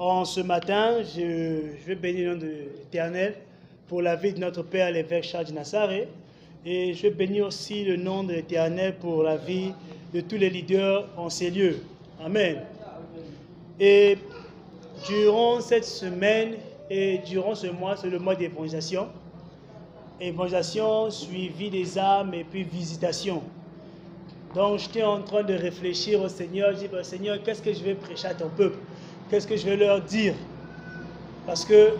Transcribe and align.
En 0.00 0.24
ce 0.24 0.40
matin, 0.40 1.02
je, 1.02 1.76
vais 1.86 1.94
bénir 1.94 2.30
le 2.30 2.34
nom 2.36 2.40
de 2.40 2.46
l'Éternel 2.46 3.34
pour 3.86 4.00
la 4.00 4.16
vie 4.16 4.32
de 4.32 4.38
notre 4.38 4.62
Père, 4.62 4.90
l'évêque 4.90 5.24
Charles 5.24 5.52
Nassaré. 5.52 6.08
Et 6.64 6.94
je 6.94 7.02
vais 7.02 7.10
bénir 7.10 7.48
aussi 7.48 7.84
le 7.84 7.96
nom 7.96 8.24
de 8.24 8.32
l'Éternel 8.32 8.96
pour 8.96 9.22
la 9.22 9.36
vie 9.36 9.74
de 10.14 10.22
tous 10.22 10.38
les 10.38 10.48
leaders 10.48 11.06
en 11.18 11.28
ces 11.28 11.50
lieux. 11.50 11.82
Amen. 12.24 12.62
Et 13.78 14.16
durant 15.06 15.60
cette 15.60 15.84
semaine 15.84 16.54
et 16.88 17.18
durant 17.18 17.54
ce 17.54 17.66
mois, 17.66 17.94
c'est 17.94 18.08
le 18.08 18.18
mois 18.18 18.36
d'évangélisation. 18.36 19.08
Évangélisation 20.18 21.10
suivie 21.10 21.68
des 21.68 21.98
âmes 21.98 22.32
et 22.32 22.44
puis 22.44 22.62
visitation. 22.64 23.42
Donc 24.54 24.78
j'étais 24.78 25.02
en 25.02 25.20
train 25.20 25.42
de 25.42 25.52
réfléchir 25.52 26.22
au 26.22 26.28
Seigneur. 26.28 26.72
Je 26.72 26.86
dis, 26.86 27.04
Seigneur, 27.04 27.42
qu'est-ce 27.42 27.60
que 27.60 27.74
je 27.74 27.82
vais 27.82 27.94
prêcher 27.94 28.28
à 28.28 28.34
ton 28.34 28.48
peuple? 28.48 28.78
Qu'est-ce 29.30 29.46
que 29.46 29.56
je 29.56 29.64
vais 29.64 29.76
leur 29.76 30.00
dire? 30.00 30.34
Parce 31.46 31.64
que 31.64 31.94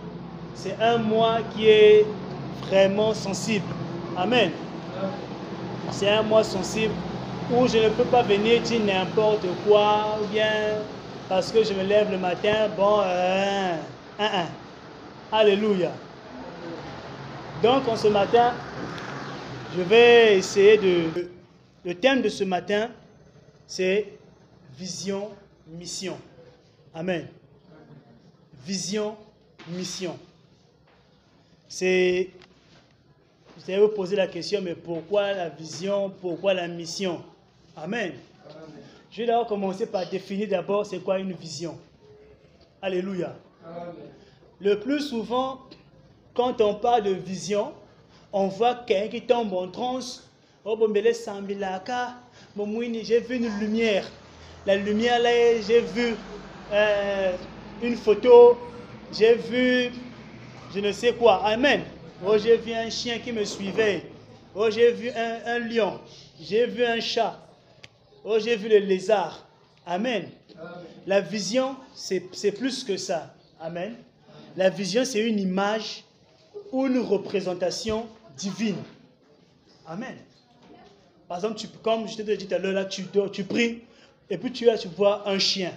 c'est 0.55 0.77
un 0.80 0.98
mois 0.98 1.38
qui 1.55 1.68
est 1.68 2.05
vraiment 2.66 3.14
sensible. 3.14 3.72
Amen. 4.16 4.50
C'est 5.92 6.08
un 6.08 6.22
mois 6.22 6.42
sensible 6.42 6.92
où 7.55 7.69
je 7.69 7.78
ne 7.78 7.88
peux 7.91 8.05
pas 8.05 8.22
venir 8.22 8.60
dire 8.62 8.80
n'importe 8.80 9.46
quoi 9.64 10.19
ou 10.20 10.27
bien 10.27 10.78
parce 11.28 11.52
que 11.52 11.62
je 11.62 11.72
me 11.72 11.84
lève 11.84 12.10
le 12.10 12.19
matin, 12.19 12.69
bon, 12.77 13.00
euh, 13.05 13.77
hein, 14.19 14.30
hein. 14.34 14.47
Alléluia. 15.30 15.92
Donc, 17.62 17.86
en 17.86 17.94
ce 17.94 18.08
matin, 18.08 18.52
je 19.77 19.83
vais 19.83 20.38
essayer 20.38 20.77
de... 20.77 21.30
Le 21.84 21.94
thème 21.94 22.20
de 22.20 22.28
ce 22.28 22.42
matin, 22.42 22.88
c'est 23.69 24.08
vision, 24.77 25.28
mission. 25.69 26.19
Amen. 26.94 27.28
Vision, 28.64 29.16
mission. 29.68 30.18
C'est... 31.69 32.30
Vous 33.56 33.70
allez 33.70 33.80
vous 33.80 33.88
poser 33.88 34.16
la 34.16 34.27
question, 34.27 34.60
mais 34.62 34.74
pourquoi 34.74 35.32
la 35.32 35.48
vision, 35.48 36.10
pourquoi 36.20 36.55
la 36.55 36.66
mission? 36.66 37.22
Amen. 37.77 38.12
Je 39.10 39.19
vais 39.19 39.27
d'abord 39.27 39.47
commencer 39.47 39.86
par 39.86 40.08
définir 40.08 40.48
d'abord 40.48 40.86
c'est 40.86 40.98
quoi 40.98 41.19
une 41.19 41.32
vision. 41.32 41.78
Alléluia. 42.80 43.34
Le 44.60 44.80
plus 44.80 45.00
souvent, 45.00 45.60
quand 46.34 46.60
on 46.60 46.75
parle 46.75 47.04
de 47.04 47.10
vision, 47.10 47.72
on 48.32 48.48
voit 48.48 48.75
quelqu'un 48.75 49.08
qui 49.08 49.22
tombe 49.22 49.52
en 49.52 49.69
transe. 49.69 50.28
Oh, 50.64 50.78
j'ai 53.02 53.20
vu 53.20 53.36
une 53.36 53.58
lumière. 53.58 54.10
La 54.66 54.77
lumière 54.77 55.19
là, 55.19 55.30
j'ai 55.66 55.80
vu 55.80 56.14
euh, 56.72 57.32
une 57.82 57.96
photo, 57.96 58.58
j'ai 59.12 59.34
vu 59.34 59.90
je 60.72 60.78
ne 60.78 60.92
sais 60.92 61.14
quoi. 61.14 61.44
Amen. 61.44 61.82
Oh, 62.24 62.36
j'ai 62.38 62.56
vu 62.56 62.72
un 62.72 62.88
chien 62.90 63.18
qui 63.18 63.32
me 63.32 63.44
suivait. 63.44 64.04
Oh, 64.54 64.70
j'ai 64.70 64.92
vu 64.92 65.10
un, 65.10 65.58
lion. 65.58 66.00
J'ai 66.41 66.66
vu 66.66 66.84
un 66.84 67.00
chat. 67.00 67.41
Oh, 68.24 68.38
j'ai 68.38 68.56
vu 68.56 68.68
le 68.68 68.78
lézard. 68.78 69.46
Amen. 69.84 70.28
La 71.06 71.20
vision, 71.20 71.76
c'est 71.94 72.52
plus 72.52 72.84
que 72.84 72.96
ça. 72.96 73.34
Amen. 73.60 73.96
La 74.56 74.70
vision, 74.70 75.04
c'est 75.04 75.20
une 75.20 75.41
image 75.41 76.04
ou 76.72 76.86
une 76.86 76.98
représentation 76.98 78.06
divine. 78.36 78.82
Amen. 79.86 80.16
Par 81.26 81.38
exemple, 81.38 81.56
tu, 81.56 81.68
comme 81.82 82.08
je 82.08 82.16
t'ai 82.16 82.36
dit 82.36 82.46
tout 82.46 82.54
à 82.54 82.58
l'heure, 82.58 82.72
là, 82.72 82.84
tu, 82.84 83.04
tu 83.32 83.44
pries, 83.44 83.82
et 84.28 84.38
puis 84.38 84.52
tu 84.52 84.68
vois 84.96 85.28
un 85.28 85.38
chien. 85.38 85.72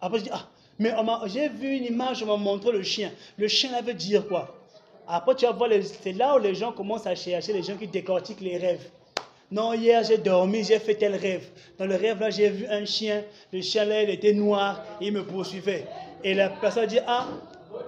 Après, 0.00 0.18
je 0.18 0.24
dis, 0.24 0.30
ah, 0.32 0.46
mais 0.78 0.92
j'ai 1.26 1.48
vu 1.48 1.76
une 1.76 1.84
image, 1.84 2.22
on 2.22 2.26
m'a 2.26 2.36
montré 2.36 2.72
le 2.72 2.82
chien. 2.82 3.10
Le 3.36 3.48
chien, 3.48 3.72
là 3.72 3.82
veut 3.82 3.94
dire 3.94 4.26
quoi? 4.26 4.54
Après, 5.06 5.34
tu 5.34 5.46
vas 5.46 5.52
voir, 5.52 5.70
c'est 6.02 6.12
là 6.12 6.36
où 6.36 6.38
les 6.38 6.54
gens 6.54 6.72
commencent 6.72 7.06
à 7.06 7.14
chercher, 7.14 7.52
les 7.52 7.62
gens 7.62 7.76
qui 7.76 7.86
décortiquent 7.86 8.40
les 8.40 8.58
rêves. 8.58 8.90
Non, 9.50 9.72
hier 9.72 10.04
j'ai 10.04 10.18
dormi, 10.18 10.62
j'ai 10.62 10.78
fait 10.78 10.94
tel 10.94 11.14
rêve. 11.14 11.48
Dans 11.78 11.86
le 11.86 11.96
rêve 11.96 12.20
là, 12.20 12.28
j'ai 12.28 12.50
vu 12.50 12.66
un 12.66 12.84
chien. 12.84 13.24
Le 13.50 13.62
chien 13.62 13.86
là, 13.86 14.02
il 14.02 14.10
était 14.10 14.34
noir, 14.34 14.84
il 15.00 15.12
me 15.12 15.24
poursuivait. 15.24 15.86
Et 16.22 16.34
la 16.34 16.50
personne 16.50 16.86
dit 16.86 16.98
Ah, 17.06 17.28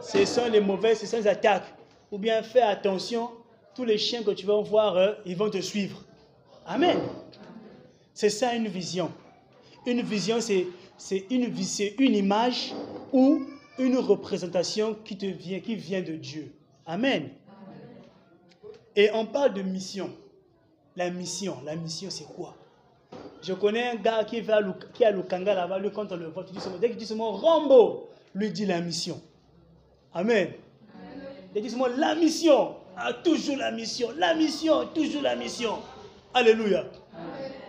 ce 0.00 0.25
sont 0.25 0.48
les 0.50 0.60
mauvaises, 0.60 1.00
ce 1.00 1.06
sont 1.06 1.19
les 1.19 1.28
attaques. 1.28 1.66
Ou 2.10 2.16
bien 2.16 2.42
fais 2.42 2.62
attention, 2.62 3.28
tous 3.75 3.84
les 3.84 3.98
chiens 3.98 4.22
que 4.22 4.31
tu 4.31 4.47
vas 4.47 4.59
voir, 4.62 4.97
euh, 4.97 5.12
ils 5.27 5.37
vont 5.37 5.50
te 5.50 5.60
suivre. 5.60 6.03
Amen. 6.66 6.98
C'est 8.15 8.31
ça 8.31 8.54
une 8.54 8.69
vision. 8.69 9.10
Une 9.87 10.00
vision, 10.00 10.41
c'est 10.41 10.66
une, 11.31 11.53
une 11.99 12.15
image 12.15 12.75
ou 13.12 13.43
une 13.78 13.97
représentation 13.99 14.94
qui 15.05 15.16
te 15.16 15.27
vient, 15.27 15.61
qui 15.61 15.75
vient 15.75 16.03
de 16.03 16.12
Dieu. 16.12 16.53
Amen. 16.87 17.31
Et 18.97 19.10
on 19.15 19.27
parle 19.27 19.55
de 19.55 19.62
mission. 19.62 20.10
La 20.97 21.10
mission, 21.10 21.56
la 21.65 21.77
mission 21.77 22.10
c'est 22.10 22.25
quoi? 22.25 22.56
Je 23.43 23.55
connais 23.55 23.89
un 23.91 23.94
gars 23.94 24.25
qui, 24.25 24.41
va 24.41 24.60
qui 24.93 25.05
a 25.05 25.10
Lukanga 25.10 25.55
là-bas, 25.55 25.78
lui 25.78 25.91
quand 25.91 26.12
on 26.12 26.16
le 26.16 26.27
voit, 26.28 26.44
dès 26.81 26.91
qu'il 26.91 26.99
dit 26.99 27.15
mot 27.15 27.31
Rambo, 27.31 28.10
lui 28.34 28.50
dit 28.50 28.66
la 28.66 28.81
mission. 28.81 29.21
Amen. 30.12 30.53
Il 31.55 31.62
dit 31.62 31.75
mot 31.77 31.87
la 31.89 32.15
mission, 32.15 32.75
ah, 32.97 33.12
toujours 33.15 33.56
la 33.56 33.71
mission, 33.71 34.09
la 34.19 34.34
mission, 34.34 34.87
toujours 34.94 35.22
la 35.22 35.37
mission. 35.37 35.78
Alléluia. 36.34 36.84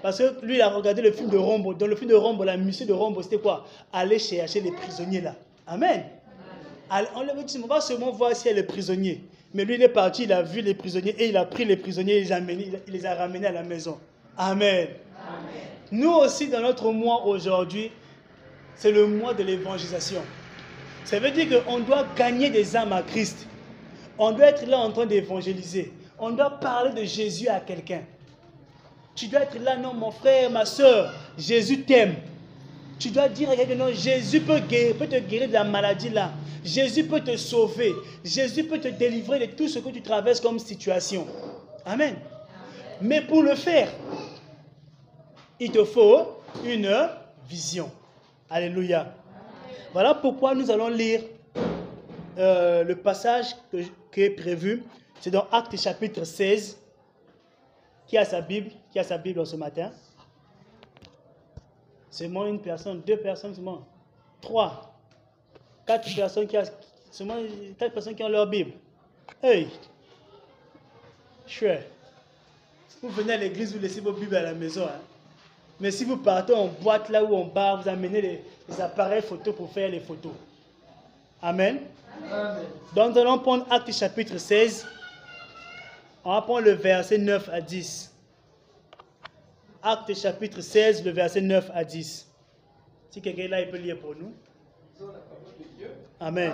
Parce 0.01 0.17
que 0.17 0.45
lui, 0.45 0.56
il 0.56 0.62
a 0.62 0.69
regardé 0.69 1.01
le 1.01 1.12
film 1.12 1.29
de 1.29 1.38
Rambo. 1.38 1.73
Dans 1.73 1.88
le 1.88 1.95
film 1.95 2.09
de 2.09 2.16
Rambo, 2.16 2.44
la 2.44 2.57
mission 2.57 2.85
de 2.85 2.94
Rambo, 2.94 3.22
c'était 3.22 3.38
quoi? 3.38 3.66
Aller 3.94 4.19
chercher 4.19 4.62
les 4.62 4.72
prisonniers 4.72 5.22
là. 5.22 5.35
Amen. 5.67 6.03
On 7.16 7.23
lui 7.23 7.29
a 7.29 7.44
dit, 7.44 7.62
on 7.63 7.67
va 7.67 7.79
seulement 7.79 8.11
voir 8.11 8.35
si 8.35 8.50
elle 8.50 8.57
est 8.57 8.63
prisonnier. 8.63 9.22
Mais 9.53 9.66
lui, 9.66 9.75
il 9.75 9.81
est 9.81 9.90
parti, 9.90 10.23
il 10.23 10.34
a 10.34 10.41
vu 10.41 10.61
les 10.61 10.73
prisonniers 10.73 11.16
et 11.17 11.29
il 11.29 11.38
a 11.38 11.45
pris 11.45 11.66
les 11.66 11.78
prisonniers 11.78 12.17
et 12.17 12.22
il 12.22 12.79
les 12.88 13.06
a, 13.06 13.16
ramenés 13.16 13.47
à 13.47 13.51
la 13.51 13.63
maison. 13.63 13.97
Amen. 14.38 14.88
Nous 15.91 16.11
aussi, 16.11 16.47
dans 16.47 16.61
notre 16.61 16.91
mois 16.91 17.25
aujourd'hui, 17.25 17.91
c'est 18.75 18.91
le 18.91 19.07
mois 19.07 19.34
de 19.34 19.44
l'évangélisation. 19.44 20.22
Ça 21.03 21.19
veut 21.19 21.31
dire 21.31 21.63
qu'on 21.66 21.79
doit 21.79 22.06
gagner 22.16 22.50
des 22.50 22.75
âmes 22.75 22.94
à 22.94 23.01
Christ. 23.01 23.47
On 24.17 24.31
doit 24.31 24.47
être 24.47 24.66
là 24.67 24.79
en 24.79 24.91
train 24.91 25.06
d'évangéliser. 25.06 25.91
On 26.17 26.31
doit 26.31 26.59
parler 26.59 26.91
de 26.94 27.06
Jésus 27.06 27.47
à 27.47 27.59
quelqu'un. 27.59 28.01
Tu 29.16 29.27
dois 29.27 29.41
être 29.41 29.59
là, 29.59 29.77
non, 29.77 29.94
mon 29.94 30.11
frère, 30.11 30.49
ma 30.49 30.66
soeur, 30.66 31.13
Jésus 31.38 31.81
t'aime. 31.83 32.16
Tu 32.97 33.09
dois 33.09 33.29
dire 33.29 33.49
à 33.49 33.55
quelqu'un, 33.55 33.75
non, 33.75 33.91
Jésus 33.91 34.41
peut, 34.41 34.59
guérir, 34.59 34.95
peut 34.95 35.07
te 35.07 35.19
guérir 35.19 35.47
de 35.47 35.53
la 35.53 35.63
maladie 35.63 36.09
là. 36.09 36.31
Jésus 36.63 37.03
peut 37.05 37.22
te 37.22 37.35
sauver. 37.35 37.94
Jésus 38.23 38.63
peut 38.63 38.79
te 38.79 38.88
délivrer 38.88 39.39
de 39.39 39.45
tout 39.53 39.67
ce 39.67 39.79
que 39.79 39.89
tu 39.89 40.01
traverses 40.01 40.39
comme 40.39 40.59
situation. 40.59 41.25
Amen. 41.85 42.16
Mais 43.01 43.22
pour 43.22 43.41
le 43.41 43.55
faire, 43.55 43.89
il 45.59 45.72
te 45.72 45.83
faut 45.83 46.38
une 46.63 46.95
vision. 47.49 47.91
Alléluia. 48.49 49.13
Voilà 49.93 50.13
pourquoi 50.13 50.53
nous 50.53 50.69
allons 50.69 50.89
lire 50.89 51.22
euh, 52.38 52.83
le 52.83 52.95
passage 52.95 53.55
qui 54.11 54.22
est 54.22 54.29
prévu. 54.29 54.83
C'est 55.19 55.31
dans 55.31 55.47
Actes 55.51 55.78
chapitre 55.78 56.23
16. 56.23 56.78
Qui 58.11 58.17
a 58.17 58.25
sa 58.25 58.41
Bible 58.41 58.72
Qui 58.91 58.99
a 58.99 59.05
sa 59.05 59.17
Bible 59.17 59.47
ce 59.47 59.55
matin 59.55 59.91
moi 62.29 62.49
une 62.49 62.59
personne, 62.59 63.01
deux 63.07 63.16
personnes, 63.17 63.55
moi. 63.61 63.81
Trois 64.41 64.94
quatre 65.88 66.13
personnes 66.13 66.45
qui, 66.45 66.57
seulement 67.09 67.38
quatre 67.79 67.94
personnes 67.94 68.16
qui 68.16 68.22
ont 68.22 68.29
leur 68.29 68.47
Bible. 68.47 68.73
Hey, 69.41 69.69
chouette. 71.47 71.89
Vous 73.01 73.09
venez 73.09 73.33
à 73.33 73.38
l'église, 73.38 73.73
vous 73.73 73.79
laissez 73.79 74.01
vos 74.01 74.11
Bibles 74.11 74.35
à 74.35 74.43
la 74.43 74.53
maison. 74.53 74.83
Hein. 74.85 74.99
Mais 75.79 75.89
si 75.89 76.03
vous 76.03 76.17
partez 76.17 76.53
en 76.53 76.67
boîte 76.67 77.07
là 77.07 77.23
où 77.23 77.33
on 77.33 77.45
bar, 77.45 77.81
vous 77.81 77.89
amenez 77.89 78.22
les, 78.22 78.81
appareils 78.81 79.22
photos 79.23 79.55
pour 79.55 79.72
faire 79.72 79.89
les 79.89 80.02
photos. 80.02 80.34
Amen. 81.41 81.79
Amen. 82.29 82.66
Donc, 82.93 83.16
nous 83.16 83.22
allons 83.22 83.40
prendre 83.40 83.66
Acte 83.72 83.91
chapitre 83.93 84.37
16. 84.37 84.85
On 86.23 86.34
va 86.34 86.41
prendre 86.41 86.66
le 86.66 86.73
verset 86.73 87.18
9 87.18 87.50
à 87.50 87.62
10. 87.62 88.14
Acte 89.82 90.14
chapitre 90.14 90.62
16, 90.62 91.03
le 91.03 91.12
verset 91.12 91.41
9 91.41 91.72
à 91.73 91.84
10. 91.84 92.28
Si 93.09 93.22
quelqu'un 93.22 93.44
est 93.44 93.47
là, 93.47 93.62
il 93.62 93.72
peut 93.72 93.78
lire 93.78 94.00
pour 94.00 94.16
nous. 94.16 94.32
Amen. 96.20 96.53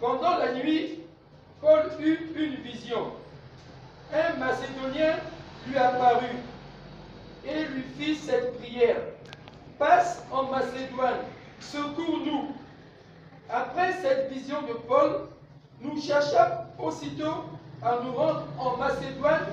Pendant 0.00 0.36
la 0.38 0.54
nuit, 0.54 1.00
Paul 1.60 1.90
eut 2.00 2.30
une 2.36 2.54
vision. 2.62 3.12
Un 4.12 4.36
Macédonien 4.36 5.16
lui 5.66 5.76
apparut 5.76 6.36
et 7.44 7.64
lui 7.64 7.82
fit 7.98 8.14
cette 8.14 8.58
prière. 8.58 9.00
Passe 9.78 10.22
en 10.30 10.44
Macédoine, 10.44 11.20
secours-nous. 11.58 12.54
Après 13.50 13.92
cette 14.00 14.30
vision 14.30 14.62
de 14.62 14.74
Paul, 14.86 15.26
nous 15.82 16.00
cherchâmes 16.00 16.66
aussitôt 16.78 17.44
à 17.82 17.98
nous 18.04 18.12
rendre 18.12 18.44
en 18.58 18.76
Macédoine, 18.76 19.46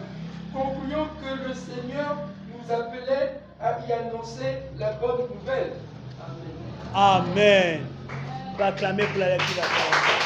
concluant 0.53 1.07
que 1.21 1.47
le 1.47 1.53
Seigneur 1.53 2.15
nous 2.47 2.73
appelait 2.73 3.41
à 3.59 3.79
y 3.87 3.91
annoncer 3.91 4.59
la 4.77 4.93
bonne 4.93 5.27
nouvelle. 5.33 5.73
Amen. 6.93 7.85
Acclamer 8.59 9.05
pour 9.05 9.19
la 9.19 9.37
lecture 9.37 9.55
de 9.55 9.61
la 9.61 9.67
parole. 9.67 10.19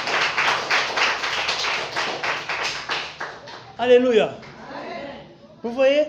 Alléluia. 3.77 4.33
Vous 5.61 5.71
voyez, 5.71 6.07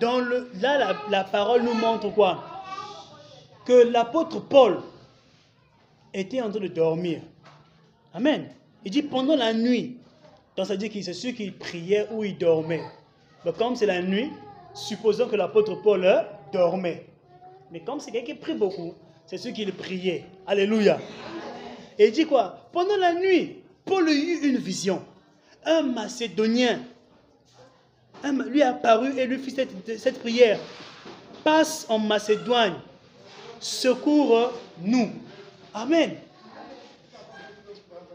dans 0.00 0.18
le, 0.18 0.50
là, 0.60 0.94
la 1.10 1.24
parole 1.24 1.62
nous 1.62 1.74
montre 1.74 2.10
quoi? 2.10 2.42
Que 3.64 3.90
l'apôtre 3.90 4.40
Paul 4.40 4.80
était 6.14 6.40
en 6.40 6.50
train 6.50 6.60
de 6.60 6.68
dormir. 6.68 7.20
Amen. 8.14 8.48
Il 8.86 8.92
dit 8.92 9.02
pendant 9.02 9.34
la 9.34 9.52
nuit. 9.52 9.96
Donc 10.56 10.66
ça 10.66 10.76
dit 10.76 10.88
que 10.88 11.02
c'est 11.02 11.12
sûr 11.12 11.34
qu'il 11.34 11.52
priait 11.58 12.06
ou 12.12 12.22
il 12.22 12.38
dormait. 12.38 12.84
Mais 13.44 13.52
comme 13.52 13.74
c'est 13.74 13.84
la 13.84 14.00
nuit, 14.00 14.30
supposons 14.74 15.26
que 15.26 15.34
l'apôtre 15.34 15.74
Paul 15.82 16.04
euh, 16.04 16.22
dormait. 16.52 17.04
Mais 17.72 17.80
comme 17.80 17.98
c'est 17.98 18.12
quelqu'un 18.12 18.34
qui 18.34 18.38
prie 18.38 18.54
beaucoup, 18.54 18.94
c'est 19.26 19.38
sûr 19.38 19.52
qu'il 19.52 19.72
priait. 19.72 20.24
Alléluia. 20.46 21.00
Et 21.98 22.06
il 22.06 22.12
dit 22.12 22.26
quoi? 22.26 22.68
Pendant 22.72 22.96
la 22.96 23.12
nuit, 23.14 23.56
Paul 23.84 24.08
eut 24.08 24.48
une 24.48 24.58
vision. 24.58 25.02
Un 25.64 25.82
Macédonien 25.82 26.78
lui 28.48 28.62
a 28.62 28.70
apparu 28.70 29.18
et 29.18 29.26
lui 29.26 29.38
fit 29.38 29.50
cette, 29.50 29.98
cette 29.98 30.20
prière. 30.20 30.60
Passe 31.42 31.86
en 31.88 31.98
Macédoine, 31.98 32.74
secours-nous. 33.58 35.10
Amen. 35.74 36.18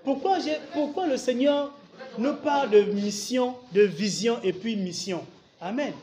Pourquoi, 0.04 1.08
le 1.08 1.18
Seigneur 1.18 1.72
nous 2.18 2.34
parle 2.36 2.72
de 2.72 2.82
mission, 2.82 3.56
de 3.74 3.82
vision 3.82 4.38
et 4.44 4.54
puis 4.54 4.76
mission? 4.76 5.24
Amen. 5.60 5.94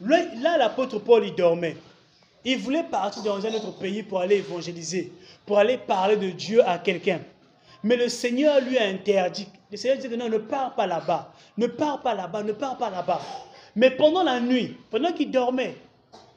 Là, 0.00 0.58
l'apôtre 0.58 0.98
Paul, 0.98 1.24
il 1.24 1.34
dormait. 1.34 1.76
Il 2.44 2.58
voulait 2.58 2.82
partir 2.82 3.22
dans 3.22 3.44
un 3.44 3.54
autre 3.54 3.78
pays 3.78 4.02
pour 4.02 4.20
aller 4.20 4.36
évangéliser, 4.36 5.12
pour 5.46 5.58
aller 5.58 5.78
parler 5.78 6.16
de 6.16 6.30
Dieu 6.30 6.66
à 6.68 6.78
quelqu'un. 6.78 7.20
Mais 7.82 7.96
le 7.96 8.08
Seigneur 8.08 8.60
lui 8.60 8.76
a 8.76 8.86
interdit. 8.86 9.46
Le 9.70 9.76
Seigneur 9.76 9.98
dit 9.98 10.08
non, 10.16 10.28
ne 10.28 10.38
pars 10.38 10.74
pas 10.74 10.86
là-bas. 10.86 11.32
Ne 11.56 11.66
pars 11.68 12.02
pas 12.02 12.14
là-bas, 12.14 12.42
ne 12.42 12.52
pars 12.52 12.76
pas 12.76 12.90
là-bas. 12.90 13.20
Mais 13.76 13.90
pendant 13.90 14.22
la 14.22 14.40
nuit, 14.40 14.76
pendant 14.90 15.12
qu'il 15.12 15.30
dormait, 15.30 15.76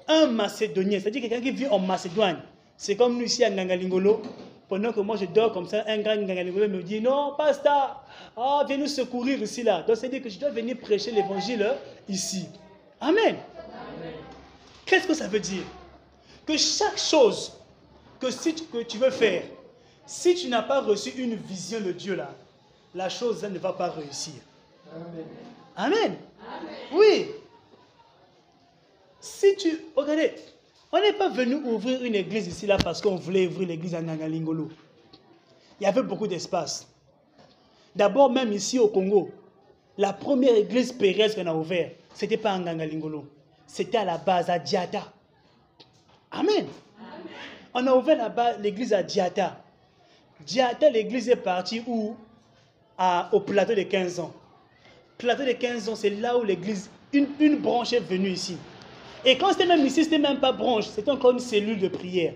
un 0.07 0.27
Macédonien, 0.27 0.99
c'est-à-dire 0.99 1.21
quelqu'un 1.21 1.41
qui 1.41 1.51
vit 1.51 1.67
en 1.67 1.79
Macédoine, 1.79 2.41
c'est 2.77 2.95
comme 2.95 3.17
nous 3.17 3.25
ici 3.25 3.43
à 3.43 3.49
Ngangalingolo, 3.49 4.21
pendant 4.69 4.91
que 4.91 4.99
moi 4.99 5.15
je 5.15 5.25
dors 5.25 5.53
comme 5.53 5.67
ça, 5.67 5.83
un 5.87 5.99
grand 5.99 6.17
me 6.17 6.81
dit 6.81 7.01
Non, 7.01 7.33
pasteur, 7.37 8.03
oh, 8.35 8.61
viens 8.67 8.77
nous 8.77 8.87
secourir 8.87 9.41
ici 9.41 9.63
là. 9.63 9.83
Donc 9.83 9.95
c'est-à-dire 9.97 10.21
que 10.21 10.29
je 10.29 10.39
dois 10.39 10.49
venir 10.49 10.77
prêcher 10.77 11.11
l'évangile 11.11 11.65
ici. 12.09 12.47
Amen. 12.99 13.37
Qu'est-ce 14.85 15.07
que 15.07 15.13
ça 15.13 15.27
veut 15.27 15.39
dire? 15.39 15.63
Que 16.45 16.57
chaque 16.57 16.97
chose 16.97 17.53
que, 18.19 18.31
si 18.31 18.55
tu, 18.55 18.63
que 18.65 18.83
tu 18.83 18.97
veux 18.97 19.09
faire, 19.09 19.43
si 20.05 20.35
tu 20.35 20.47
n'as 20.47 20.63
pas 20.63 20.81
reçu 20.81 21.09
une 21.11 21.35
vision 21.35 21.81
de 21.81 21.91
Dieu 21.91 22.15
là, 22.15 22.33
la 22.95 23.09
chose 23.09 23.43
ne 23.43 23.59
va 23.59 23.73
pas 23.73 23.89
réussir. 23.89 24.33
Amen. 25.75 26.15
Oui. 26.93 27.27
Si 29.19 29.55
tu. 29.57 29.79
Regardez, 29.95 30.33
on 30.91 30.99
n'est 31.01 31.13
pas 31.13 31.29
venu 31.29 31.55
ouvrir 31.55 32.03
une 32.03 32.15
église 32.15 32.47
ici 32.47 32.65
là 32.65 32.77
parce 32.77 33.01
qu'on 33.01 33.15
voulait 33.15 33.47
ouvrir 33.47 33.67
l'église 33.67 33.93
à 33.95 34.01
Nangalingolo. 34.01 34.69
Il 35.79 35.83
y 35.83 35.87
avait 35.87 36.03
beaucoup 36.03 36.27
d'espace. 36.27 36.87
D'abord, 37.95 38.31
même 38.31 38.51
ici 38.53 38.79
au 38.79 38.87
Congo, 38.87 39.29
la 39.97 40.13
première 40.13 40.55
église 40.55 40.91
pérestre 40.91 41.41
qu'on 41.41 41.47
a 41.47 41.53
ouverte, 41.53 41.95
ce 42.13 42.25
n'était 42.25 42.37
pas 42.37 42.51
à 42.53 42.59
Nangalingolo. 42.59 43.25
C'était 43.65 43.97
à 43.97 44.05
la 44.05 44.17
base 44.17 44.49
à 44.49 44.59
Diata. 44.59 45.11
Amen. 46.31 46.67
On 47.73 47.85
a 47.85 47.93
ouvert 47.93 48.33
l'église 48.59 48.93
à 48.93 49.03
Diata. 49.03 49.61
Diata, 50.45 50.89
l'église 50.89 51.29
est 51.29 51.35
partie 51.35 51.83
où? 51.85 52.15
À, 52.97 53.29
Au 53.33 53.39
plateau 53.41 53.75
de 53.75 53.83
15 53.83 54.19
ans. 54.19 54.33
Plateau 55.17 55.43
de 55.43 55.51
15 55.51 55.89
ans, 55.89 55.95
c'est 55.95 56.09
là 56.09 56.37
où 56.37 56.43
l'église, 56.43 56.89
une, 57.13 57.27
une 57.39 57.57
branche 57.57 57.93
est 57.93 57.99
venue 57.99 58.29
ici. 58.29 58.57
Et 59.27 59.37
quand 59.37 59.51
c'était 59.51 59.65
même 59.65 59.85
ici, 59.85 60.05
c'était 60.05 60.19
même 60.19 60.39
pas 60.39 60.53
branche, 60.53 60.87
c'était 60.87 61.11
encore 61.11 61.31
une 61.31 61.39
cellule 61.39 61.79
de 61.79 61.89
prière. 61.89 62.33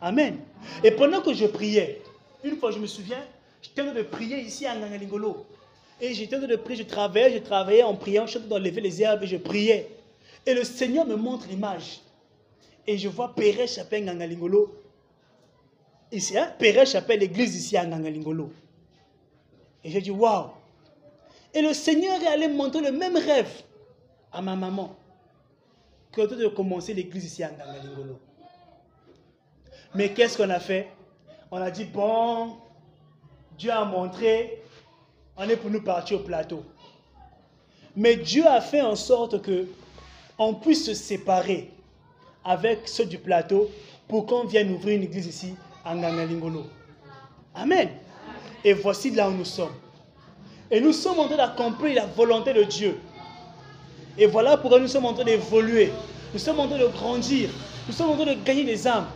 Amen. 0.00 0.38
Et 0.82 0.90
pendant 0.90 1.20
que 1.20 1.34
je 1.34 1.44
priais, 1.44 2.00
une 2.42 2.56
fois 2.56 2.70
je 2.70 2.78
me 2.78 2.86
souviens, 2.86 3.22
j'étais 3.60 3.82
en 3.82 3.84
train 3.84 3.94
de 3.94 4.02
prier 4.02 4.40
ici 4.40 4.64
à 4.64 4.74
Nangalingolo. 4.74 5.44
Et 6.00 6.14
j'étais 6.14 6.36
en 6.36 6.38
train 6.38 6.48
de 6.48 6.56
prier, 6.56 6.84
je 6.84 6.88
travaillais, 6.88 7.34
je 7.34 7.38
travaillais 7.38 7.82
en 7.82 7.94
priant, 7.94 8.26
je 8.26 8.38
suis 8.38 8.50
en 8.50 8.58
lever 8.58 8.80
les 8.80 9.02
herbes 9.02 9.22
et 9.24 9.26
je 9.26 9.36
priais. 9.36 9.90
Et 10.46 10.54
le 10.54 10.64
Seigneur 10.64 11.04
me 11.04 11.16
montre 11.16 11.46
l'image. 11.50 12.00
Et 12.86 12.96
je 12.96 13.10
vois 13.10 13.34
Pérez 13.34 13.66
Chapelle 13.66 14.06
Nangalingolo. 14.06 14.74
Ici, 16.12 16.38
hein? 16.38 16.50
Pérez 16.58 16.86
Chapelle, 16.86 17.20
l'église 17.20 17.54
ici 17.54 17.76
à 17.76 17.84
Nangalingolo. 17.84 18.50
Et 19.84 19.90
j'ai 19.90 20.00
dit, 20.00 20.10
waouh. 20.10 20.46
Et 21.52 21.60
le 21.60 21.74
Seigneur 21.74 22.22
est 22.22 22.28
allé 22.28 22.48
montrer 22.48 22.80
le 22.80 22.92
même 22.92 23.18
rêve 23.18 23.52
à 24.32 24.40
ma 24.40 24.56
maman 24.56 24.96
que 26.12 26.22
de 26.22 26.46
commencer 26.48 26.94
l'église 26.94 27.24
ici 27.24 27.42
à 27.42 27.50
Ngangalingolo. 27.50 28.18
Mais 29.94 30.12
qu'est-ce 30.12 30.36
qu'on 30.36 30.50
a 30.50 30.60
fait? 30.60 30.88
On 31.50 31.56
a 31.56 31.70
dit, 31.70 31.84
bon, 31.84 32.56
Dieu 33.58 33.70
a 33.70 33.84
montré, 33.84 34.62
on 35.36 35.48
est 35.48 35.56
pour 35.56 35.70
nous 35.70 35.82
partir 35.82 36.20
au 36.20 36.22
plateau. 36.22 36.64
Mais 37.96 38.16
Dieu 38.16 38.46
a 38.46 38.60
fait 38.60 38.80
en 38.80 38.96
sorte 38.96 39.42
que 39.42 39.66
on 40.38 40.54
puisse 40.54 40.86
se 40.86 40.94
séparer 40.94 41.70
avec 42.44 42.88
ceux 42.88 43.04
du 43.04 43.18
plateau 43.18 43.70
pour 44.08 44.26
qu'on 44.26 44.44
vienne 44.44 44.72
ouvrir 44.72 44.96
une 44.96 45.04
église 45.04 45.26
ici 45.26 45.54
à 45.84 45.94
Ngangalingolo. 45.94 46.64
Amen. 47.54 47.90
Et 48.64 48.72
voici 48.72 49.10
là 49.10 49.28
où 49.28 49.32
nous 49.32 49.44
sommes. 49.44 49.74
Et 50.70 50.80
nous 50.80 50.92
sommes 50.92 51.18
en 51.18 51.26
train 51.26 51.36
d'accomplir 51.36 51.94
la 51.94 52.06
volonté 52.06 52.52
de 52.54 52.62
Dieu. 52.64 52.98
Et 54.18 54.26
voilà 54.26 54.56
pourquoi 54.56 54.78
nous 54.78 54.88
sommes 54.88 55.06
en 55.06 55.14
train 55.14 55.24
d'évoluer. 55.24 55.92
Nous 56.32 56.38
sommes 56.38 56.60
en 56.60 56.68
train 56.68 56.78
de 56.78 56.86
grandir. 56.86 57.50
Nous 57.86 57.94
sommes 57.94 58.10
en 58.10 58.16
train 58.16 58.26
de 58.26 58.34
gagner 58.44 58.64
des 58.64 58.86
âmes. 58.86 59.06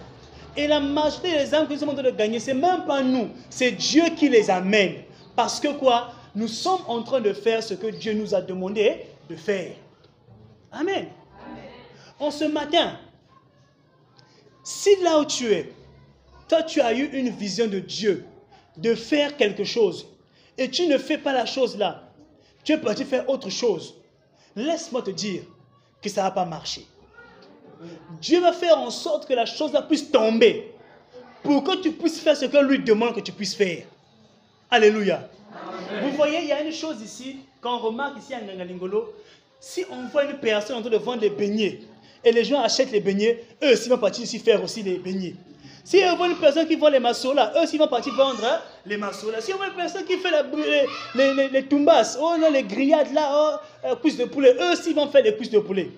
Et 0.56 0.66
la 0.66 0.80
majorité 0.80 1.32
des 1.32 1.54
âmes 1.54 1.66
que 1.66 1.74
nous 1.74 1.78
sommes 1.78 1.90
en 1.90 1.94
train 1.94 2.02
de 2.02 2.10
gagner, 2.10 2.40
ce 2.40 2.50
n'est 2.50 2.60
même 2.60 2.84
pas 2.86 3.02
nous. 3.02 3.28
C'est 3.50 3.72
Dieu 3.72 4.04
qui 4.16 4.28
les 4.28 4.50
amène. 4.50 4.94
Parce 5.34 5.60
que 5.60 5.68
quoi? 5.68 6.12
Nous 6.34 6.48
sommes 6.48 6.80
en 6.86 7.02
train 7.02 7.20
de 7.20 7.32
faire 7.32 7.62
ce 7.62 7.74
que 7.74 7.86
Dieu 7.86 8.14
nous 8.14 8.34
a 8.34 8.40
demandé 8.40 9.06
de 9.28 9.36
faire. 9.36 9.72
Amen. 10.72 11.06
En 12.18 12.30
ce 12.30 12.44
matin, 12.44 12.98
si 14.62 14.90
là 15.02 15.20
où 15.20 15.24
tu 15.24 15.52
es, 15.52 15.72
toi 16.48 16.62
tu 16.62 16.80
as 16.80 16.92
eu 16.92 17.06
une 17.12 17.30
vision 17.30 17.66
de 17.66 17.78
Dieu, 17.78 18.24
de 18.76 18.94
faire 18.94 19.36
quelque 19.36 19.64
chose, 19.64 20.06
et 20.58 20.70
tu 20.70 20.86
ne 20.86 20.98
fais 20.98 21.18
pas 21.18 21.32
la 21.32 21.46
chose 21.46 21.76
là, 21.76 22.10
tu 22.64 22.72
es 22.72 22.78
parti 22.78 23.04
faire 23.04 23.28
autre 23.28 23.50
chose, 23.50 23.94
laisse-moi 24.56 25.02
te 25.02 25.10
dire 25.10 25.42
que 26.02 26.08
ça 26.08 26.22
ne 26.22 26.26
va 26.26 26.30
pas 26.32 26.44
marcher. 26.44 26.86
Dieu 28.20 28.40
va 28.40 28.52
faire 28.52 28.78
en 28.78 28.90
sorte 28.90 29.28
que 29.28 29.34
la 29.34 29.46
chose 29.46 29.72
là 29.72 29.82
puisse 29.82 30.10
tomber 30.10 30.72
pour 31.42 31.62
que 31.62 31.76
tu 31.76 31.92
puisses 31.92 32.18
faire 32.18 32.36
ce 32.36 32.46
que 32.46 32.56
lui 32.58 32.78
demande 32.78 33.14
que 33.14 33.20
tu 33.20 33.32
puisses 33.32 33.54
faire. 33.54 33.86
Alléluia. 34.70 35.28
Vous 36.02 36.10
voyez, 36.16 36.40
il 36.40 36.48
y 36.48 36.52
a 36.52 36.62
une 36.62 36.72
chose 36.72 37.00
ici, 37.02 37.36
quand 37.60 37.76
on 37.76 37.78
remarque 37.78 38.18
ici 38.18 38.34
à 38.34 38.40
Ngangalingolo, 38.40 39.12
si 39.60 39.84
on 39.90 40.08
voit 40.08 40.24
une 40.24 40.38
personne 40.38 40.76
en 40.76 40.80
train 40.80 40.90
de 40.90 40.96
vendre 40.96 41.20
des 41.20 41.30
beignets 41.30 41.80
et 42.24 42.32
les 42.32 42.44
gens 42.44 42.60
achètent 42.60 42.90
les 42.90 43.00
beignets, 43.00 43.44
eux 43.62 43.72
aussi 43.72 43.88
vont 43.88 43.98
partir 43.98 44.24
ici 44.24 44.38
faire 44.38 44.62
aussi 44.62 44.82
les 44.82 44.98
beignets. 44.98 45.36
Si 45.86 46.02
on 46.02 46.16
voit 46.16 46.26
une 46.26 46.34
personne 46.34 46.66
qui 46.66 46.74
vend 46.74 46.88
les 46.88 46.98
massos 46.98 47.32
là, 47.32 47.52
eux 47.54 47.62
aussi 47.62 47.78
vont 47.78 47.86
partir 47.86 48.12
vendre 48.12 48.44
hein, 48.44 48.58
les 48.84 48.96
massos 48.96 49.30
là. 49.30 49.40
Si 49.40 49.54
on 49.54 49.56
voit 49.56 49.68
une 49.68 49.74
personne 49.74 50.04
qui 50.04 50.16
fait 50.16 50.32
les, 50.32 50.84
les, 51.14 51.32
les, 51.32 51.48
les 51.48 51.64
tumbas, 51.64 52.18
oh 52.20 52.34
non, 52.40 52.50
les 52.50 52.64
grillades 52.64 53.12
là, 53.12 53.30
oh, 53.32 53.86
euh, 53.86 53.94
de 53.94 54.24
poulet, 54.24 54.56
eux 54.60 54.72
aussi 54.72 54.92
vont 54.94 55.06
faire 55.06 55.22
les 55.22 55.36
cuisses 55.36 55.50
de 55.50 55.60
poulet. 55.60 55.92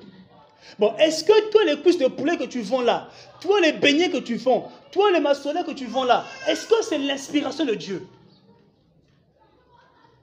Bon, 0.78 0.94
est-ce 0.98 1.24
que 1.24 1.48
toi, 1.48 1.64
les 1.64 1.80
cuisses 1.80 1.96
de 1.96 2.06
poulet 2.06 2.36
que 2.36 2.44
tu 2.44 2.60
vends 2.60 2.82
là, 2.82 3.08
toi, 3.40 3.62
les 3.62 3.72
beignets 3.72 4.10
que 4.10 4.18
tu 4.18 4.36
vends, 4.36 4.70
toi, 4.92 5.10
les 5.10 5.20
maçonnets 5.20 5.64
que 5.64 5.70
tu 5.70 5.86
vends 5.86 6.04
là, 6.04 6.26
est-ce 6.46 6.66
que 6.66 6.82
c'est 6.82 6.98
l'inspiration 6.98 7.64
de 7.64 7.74
Dieu? 7.74 8.06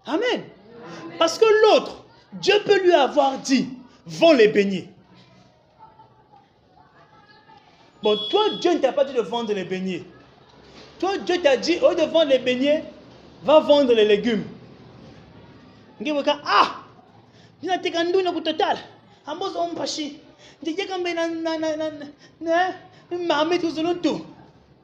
Amen. 0.05 0.43
Parce 1.17 1.39
que 1.39 1.45
l'autre, 1.63 2.05
Dieu 2.34 2.53
peut 2.63 2.84
lui 2.84 2.93
avoir 2.93 3.39
dit, 3.39 3.67
vends 4.05 4.34
les 4.34 4.48
beignets. 4.48 4.89
Bon, 8.03 8.17
toi, 8.29 8.49
Dieu 8.61 8.73
ne 8.73 8.79
t'a 8.79 8.93
pas 8.93 9.05
dit 9.05 9.13
de 9.13 9.21
vendre 9.21 9.53
les 9.53 9.63
beignets. 9.63 10.03
Toi, 10.99 11.17
Dieu 11.19 11.41
t'a 11.41 11.57
dit, 11.57 11.77
au 11.81 11.89
lieu 11.89 11.95
de 11.95 12.01
vendre 12.03 12.29
les 12.29 12.39
beignets, 12.39 12.83
va 13.43 13.59
vendre 13.59 13.93
les 13.93 14.05
légumes. 14.05 14.45
Ah! 16.45 16.81
total. 18.41 18.77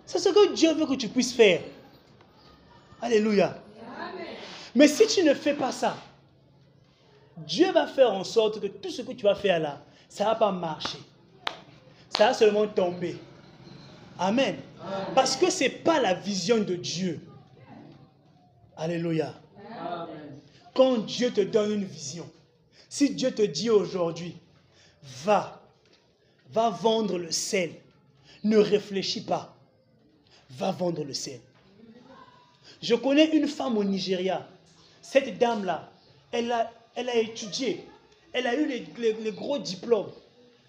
C'est 0.06 0.20
ce 0.20 0.30
que 0.30 0.54
Dieu 0.54 0.74
veut 0.74 0.86
que 0.86 0.96
tu 0.96 1.08
puisses 1.08 1.34
faire. 1.34 1.62
Alléluia. 3.02 3.56
Mais 4.76 4.88
si 4.88 5.06
tu 5.08 5.24
ne 5.24 5.34
fais 5.34 5.54
pas 5.54 5.72
ça, 5.72 5.98
Dieu 7.38 7.72
va 7.72 7.88
faire 7.88 8.14
en 8.14 8.24
sorte 8.24 8.60
que 8.62 8.68
tout 8.68 8.90
ce 8.90 9.02
que 9.02 9.12
tu 9.14 9.24
vas 9.24 9.36
faire 9.36 9.60
là, 9.60 9.82
ça 10.08 10.24
ne 10.26 10.30
va 10.30 10.36
pas 10.36 10.52
marcher. 10.52 11.00
Ça 12.18 12.30
a 12.30 12.34
seulement 12.34 12.68
tombé. 12.68 13.18
Amen. 14.20 14.58
Parce 15.16 15.36
que 15.36 15.50
ce 15.50 15.64
n'est 15.64 15.70
pas 15.70 16.00
la 16.00 16.14
vision 16.14 16.60
de 16.60 16.76
Dieu. 16.76 17.20
Alléluia. 18.78 19.34
Quand 20.74 21.00
Dieu 21.00 21.32
te 21.32 21.42
donne 21.42 21.72
une 21.74 21.86
vision, 21.86 22.30
si 22.90 23.12
Dieu 23.12 23.32
te 23.32 23.42
dit 23.42 23.70
aujourd'hui, 23.70 24.38
va, 25.24 25.62
va 26.52 26.70
vendre 26.70 27.18
le 27.18 27.32
sel, 27.32 27.72
ne 28.44 28.58
réfléchis 28.58 29.22
pas, 29.22 29.56
va 30.52 30.72
vendre 30.72 31.04
le 31.04 31.14
sel. 31.14 31.40
Je 32.82 32.96
connais 32.96 33.26
une 33.36 33.48
femme 33.48 33.78
au 33.78 33.84
Nigeria. 33.84 34.48
Cette 35.02 35.38
dame-là, 35.38 35.92
elle 36.32 36.52
a, 36.52 36.72
elle 36.96 37.10
a 37.10 37.16
étudié, 37.16 37.86
elle 38.34 38.48
a 38.48 38.56
eu 38.56 38.66
les, 38.68 39.32
gros 39.32 39.60
diplômes, 39.60 40.12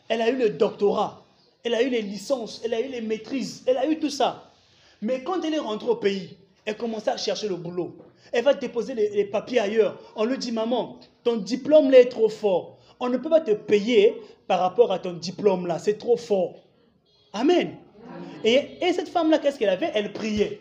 elle 0.08 0.20
a 0.20 0.30
eu 0.30 0.36
le 0.36 0.50
doctorat, 0.50 1.21
elle 1.64 1.74
a 1.74 1.82
eu 1.82 1.88
les 1.88 2.02
licences, 2.02 2.60
elle 2.64 2.74
a 2.74 2.80
eu 2.80 2.88
les 2.88 3.00
maîtrises, 3.00 3.62
elle 3.66 3.76
a 3.76 3.86
eu 3.86 3.98
tout 3.98 4.10
ça. 4.10 4.52
Mais 5.00 5.22
quand 5.22 5.42
elle 5.42 5.54
est 5.54 5.58
rentrée 5.58 5.90
au 5.90 5.96
pays, 5.96 6.36
elle 6.64 6.76
commençait 6.76 7.10
à 7.10 7.16
chercher 7.16 7.48
le 7.48 7.56
boulot. 7.56 7.96
Elle 8.32 8.44
va 8.44 8.54
déposer 8.54 8.94
les, 8.94 9.24
papiers 9.24 9.58
ailleurs. 9.58 9.98
On 10.14 10.24
lui 10.24 10.38
dit, 10.38 10.52
maman, 10.52 10.98
ton 11.24 11.36
diplôme 11.36 11.90
là 11.90 12.00
est 12.00 12.08
trop 12.08 12.28
fort. 12.28 12.78
On 13.00 13.08
ne 13.08 13.16
peut 13.16 13.28
pas 13.28 13.40
te 13.40 13.50
payer 13.50 14.16
par 14.46 14.60
rapport 14.60 14.92
à 14.92 14.98
ton 14.98 15.12
diplôme 15.12 15.66
là. 15.66 15.78
C'est 15.78 15.98
trop 15.98 16.16
fort. 16.16 16.54
Amen. 17.32 17.76
Et, 18.44 18.78
et 18.80 18.92
cette 18.92 19.08
femme 19.08 19.30
là, 19.30 19.38
qu'est-ce 19.38 19.58
qu'elle 19.58 19.68
avait? 19.68 19.90
Elle 19.94 20.12
priait. 20.12 20.60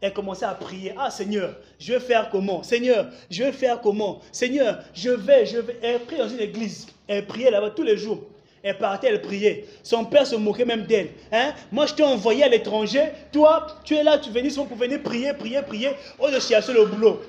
Elle 0.00 0.12
commençait 0.12 0.44
à 0.44 0.54
prier. 0.54 0.94
Ah 0.96 1.10
Seigneur, 1.10 1.56
je 1.78 1.92
vais 1.94 2.00
faire 2.00 2.30
comment? 2.30 2.62
Seigneur, 2.62 3.10
je 3.30 3.44
vais 3.44 3.52
faire 3.52 3.80
comment? 3.80 4.20
Seigneur, 4.32 4.82
je 4.94 5.10
vais, 5.10 5.46
je 5.46 5.58
vais. 5.58 5.78
Elle 5.82 6.00
priait 6.00 6.18
dans 6.18 6.28
une 6.28 6.40
église. 6.40 6.86
Elle 7.06 7.26
priait 7.26 7.50
là-bas 7.50 7.70
tous 7.70 7.84
les 7.84 7.96
jours. 7.96 8.18
Elle 8.62 8.78
partait, 8.78 9.08
elle 9.08 9.20
priait. 9.22 9.66
Son 9.82 10.04
père 10.04 10.26
se 10.26 10.36
moquait 10.36 10.64
même 10.64 10.84
d'elle. 10.84 11.08
Hein? 11.32 11.52
Moi, 11.72 11.86
je 11.86 11.94
t'ai 11.94 12.04
envoyé 12.04 12.44
à 12.44 12.48
l'étranger. 12.48 13.10
Toi, 13.32 13.66
tu 13.84 13.96
es 13.96 14.04
là, 14.04 14.18
tu 14.18 14.30
venais 14.30 14.50
pour 14.50 14.76
venir 14.76 15.02
prier, 15.02 15.32
prier, 15.34 15.62
prier. 15.62 15.90
On 16.18 16.30
de 16.30 16.38
chercher 16.38 16.72
le 16.72 16.86
boulot. 16.86 17.20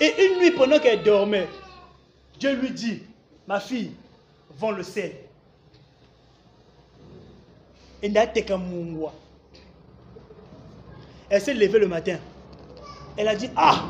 Et 0.00 0.12
une 0.26 0.38
nuit, 0.38 0.50
pendant 0.52 0.78
qu'elle 0.78 1.02
dormait, 1.02 1.46
Dieu 2.38 2.54
lui 2.54 2.70
dit, 2.70 3.02
ma 3.46 3.60
fille, 3.60 3.92
vends 4.56 4.70
le 4.70 4.82
sel. 4.82 5.12
Et 8.02 8.12
Elle 11.30 11.40
s'est 11.40 11.54
levée 11.54 11.78
le 11.80 11.88
matin. 11.88 12.16
Elle 13.16 13.28
a 13.28 13.34
dit, 13.34 13.50
ah, 13.56 13.84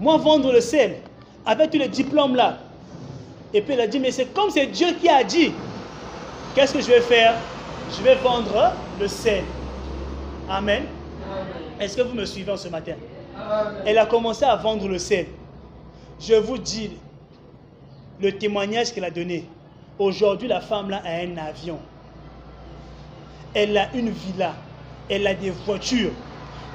moi 0.00 0.16
vendre 0.16 0.52
le 0.52 0.60
sel, 0.60 0.96
avec 1.46 1.70
tous 1.70 1.78
les 1.78 1.88
diplômes 1.88 2.34
là, 2.34 2.58
et 3.52 3.60
puis 3.62 3.74
elle 3.74 3.80
a 3.80 3.86
dit, 3.86 3.98
mais 3.98 4.12
c'est 4.12 4.32
comme 4.32 4.50
c'est 4.50 4.66
Dieu 4.66 4.88
qui 5.00 5.08
a 5.08 5.24
dit. 5.24 5.52
Qu'est-ce 6.54 6.72
que 6.72 6.80
je 6.80 6.88
vais 6.88 7.00
faire? 7.00 7.34
Je 7.96 8.02
vais 8.02 8.14
vendre 8.16 8.72
le 9.00 9.08
sel. 9.08 9.42
Amen. 10.48 10.84
Est-ce 11.78 11.96
que 11.96 12.02
vous 12.02 12.14
me 12.14 12.24
suivez 12.24 12.56
ce 12.56 12.68
matin? 12.68 12.94
Elle 13.86 13.98
a 13.98 14.06
commencé 14.06 14.44
à 14.44 14.56
vendre 14.56 14.86
le 14.88 14.98
sel. 14.98 15.26
Je 16.20 16.34
vous 16.34 16.58
dis 16.58 16.90
le 18.20 18.32
témoignage 18.32 18.92
qu'elle 18.92 19.04
a 19.04 19.10
donné. 19.10 19.44
Aujourd'hui, 19.98 20.48
la 20.48 20.60
femme 20.60 20.90
là 20.90 21.02
a 21.04 21.22
un 21.22 21.36
avion. 21.36 21.78
Elle 23.54 23.76
a 23.76 23.88
une 23.94 24.10
villa. 24.10 24.54
Elle 25.08 25.26
a 25.26 25.34
des 25.34 25.50
voitures. 25.50 26.12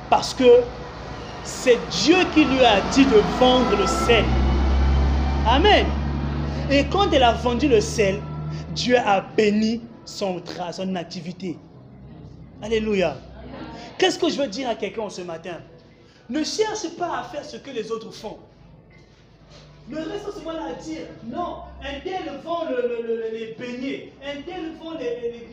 Parce 0.10 0.34
que 0.34 0.62
c'est 1.44 1.80
Dieu 1.90 2.18
qui 2.34 2.44
lui 2.46 2.64
a 2.66 2.82
dit 2.92 3.06
de 3.06 3.22
vendre 3.40 3.78
le 3.78 3.88
sel. 3.88 4.26
Amen. 5.48 5.86
Et 6.72 6.84
quand 6.88 7.12
elle 7.12 7.22
a 7.22 7.34
vendu 7.34 7.70
le 7.70 7.80
sel, 7.80 8.20
Dieu 8.72 8.98
a 8.98 9.22
béni 9.22 9.82
son, 10.04 10.42
son 10.72 10.96
activité. 10.96 11.60
Alléluia. 12.62 13.18
Qu'est-ce 14.00 14.18
que 14.18 14.30
je 14.30 14.42
veux 14.42 14.48
dire 14.48 14.70
à 14.70 14.76
quelqu'un 14.76 15.08
ce 15.10 15.22
matin? 15.22 15.62
Ne 16.28 16.44
cherche 16.44 16.90
pas 16.98 17.20
à 17.20 17.24
faire 17.24 17.46
ce 17.46 17.58
que 17.58 17.70
les 17.70 17.92
autres 17.92 18.12
font. 18.12 18.38
Ne 19.88 19.98
reste 19.98 20.44
là 20.44 20.64
à 20.72 20.74
dire, 20.82 21.02
non, 21.26 21.58
un 21.84 22.00
tel 22.04 22.24
vend 22.44 22.64
les 23.32 23.56
beignets, 23.60 24.14
un 24.26 24.42
tel 24.42 24.72
vend 24.82 24.98
les, 24.98 25.22
les 25.22 25.48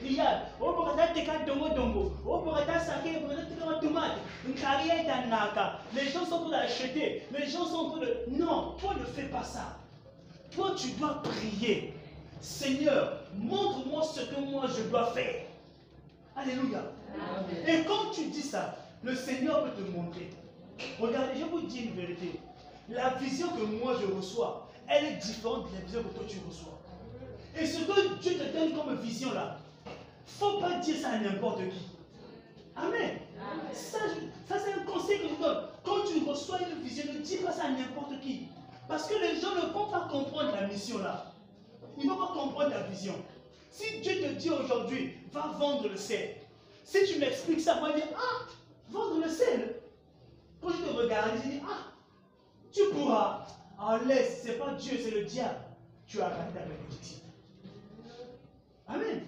les 5.94 6.10
gens 6.10 6.24
sont 6.24 6.38
pour 6.38 6.48
l'acheter, 6.48 7.22
les 7.38 7.46
gens 7.46 7.66
sont 7.66 7.90
pour 7.90 7.98
le... 8.00 8.24
Non, 8.30 8.76
toi 8.80 8.94
ne 8.98 9.04
fais 9.04 9.28
pas 9.28 9.42
ça. 9.42 9.76
Toi, 10.54 10.74
tu 10.76 10.90
dois 10.92 11.22
prier. 11.22 11.94
Seigneur, 12.40 13.20
montre-moi 13.36 14.02
ce 14.02 14.20
que 14.22 14.40
moi 14.40 14.66
je 14.66 14.82
dois 14.90 15.12
faire. 15.12 15.46
Alléluia. 16.36 16.82
Et 17.66 17.84
quand 17.84 18.10
tu 18.12 18.26
dis 18.26 18.42
ça, 18.42 18.76
le 19.02 19.14
Seigneur 19.14 19.64
peut 19.64 19.82
te 19.82 19.90
montrer. 19.90 20.30
Regardez, 20.98 21.38
je 21.38 21.44
vous 21.44 21.62
dis 21.62 21.84
une 21.84 21.94
vérité. 21.94 22.40
La 22.88 23.10
vision 23.14 23.48
que 23.48 23.62
moi 23.62 23.94
je 24.00 24.12
reçois, 24.12 24.68
elle 24.88 25.04
est 25.04 25.16
différente 25.16 25.70
de 25.70 25.78
la 25.78 25.84
vision 25.84 26.02
que 26.02 26.14
toi 26.14 26.24
tu 26.28 26.38
reçois. 26.48 26.80
Et 27.58 27.66
ce 27.66 27.80
que 27.84 28.14
Dieu 28.20 28.32
te 28.34 28.56
donne 28.56 28.72
comme 28.72 28.96
vision 28.96 29.32
là, 29.32 29.58
faut 30.26 30.58
pas 30.58 30.78
dire 30.78 30.96
ça 30.96 31.10
à 31.10 31.18
n'importe 31.18 31.60
qui. 31.60 31.86
Amen. 32.74 33.18
Ça, 33.72 33.98
ça 34.48 34.56
c'est 34.58 34.72
un 34.72 34.84
conseil 34.84 35.20
que 35.20 35.28
je 35.28 35.42
donne. 35.42 35.64
Quand 35.84 36.04
tu 36.06 36.28
reçois 36.28 36.58
une 36.60 36.82
vision, 36.82 37.04
ne 37.12 37.18
dis 37.18 37.36
pas 37.36 37.52
ça 37.52 37.64
à 37.64 37.70
n'importe 37.70 38.20
qui. 38.20 38.48
Parce 38.88 39.06
que 39.06 39.14
les 39.14 39.40
gens 39.40 39.54
ne 39.54 39.72
vont 39.72 39.86
pas 39.86 40.08
comprendre 40.10 40.52
la 40.52 40.66
mission 40.66 40.98
là. 40.98 41.32
Ils 41.98 42.06
ne 42.06 42.10
vont 42.12 42.18
pas 42.18 42.32
comprendre 42.32 42.70
la 42.70 42.82
vision. 42.82 43.14
Si 43.70 44.00
Dieu 44.00 44.20
te 44.20 44.32
dit 44.34 44.50
aujourd'hui, 44.50 45.14
va 45.32 45.54
vendre 45.58 45.88
le 45.88 45.96
sel. 45.96 46.36
Si 46.84 47.04
tu 47.06 47.18
m'expliques 47.18 47.60
ça, 47.60 47.76
moi 47.76 47.90
je 47.92 48.02
dis, 48.02 48.08
ah, 48.14 48.46
vendre 48.90 49.20
le 49.22 49.28
sel. 49.28 49.76
Quand 50.60 50.70
je 50.70 50.82
te 50.82 50.90
regarde, 50.90 51.30
je 51.42 51.50
dis, 51.50 51.60
ah, 51.66 51.92
tu 52.70 52.82
pourras. 52.92 53.46
En 53.78 53.96
laisse, 53.96 54.42
ce 54.42 54.48
n'est 54.48 54.54
pas 54.54 54.74
Dieu, 54.74 54.98
c'est 55.02 55.10
le 55.10 55.24
diable. 55.24 55.58
Tu 56.06 56.20
as 56.20 56.28
raté 56.28 56.52
ta 56.54 56.60
bénédiction. 56.60 57.18
Amen. 58.86 59.22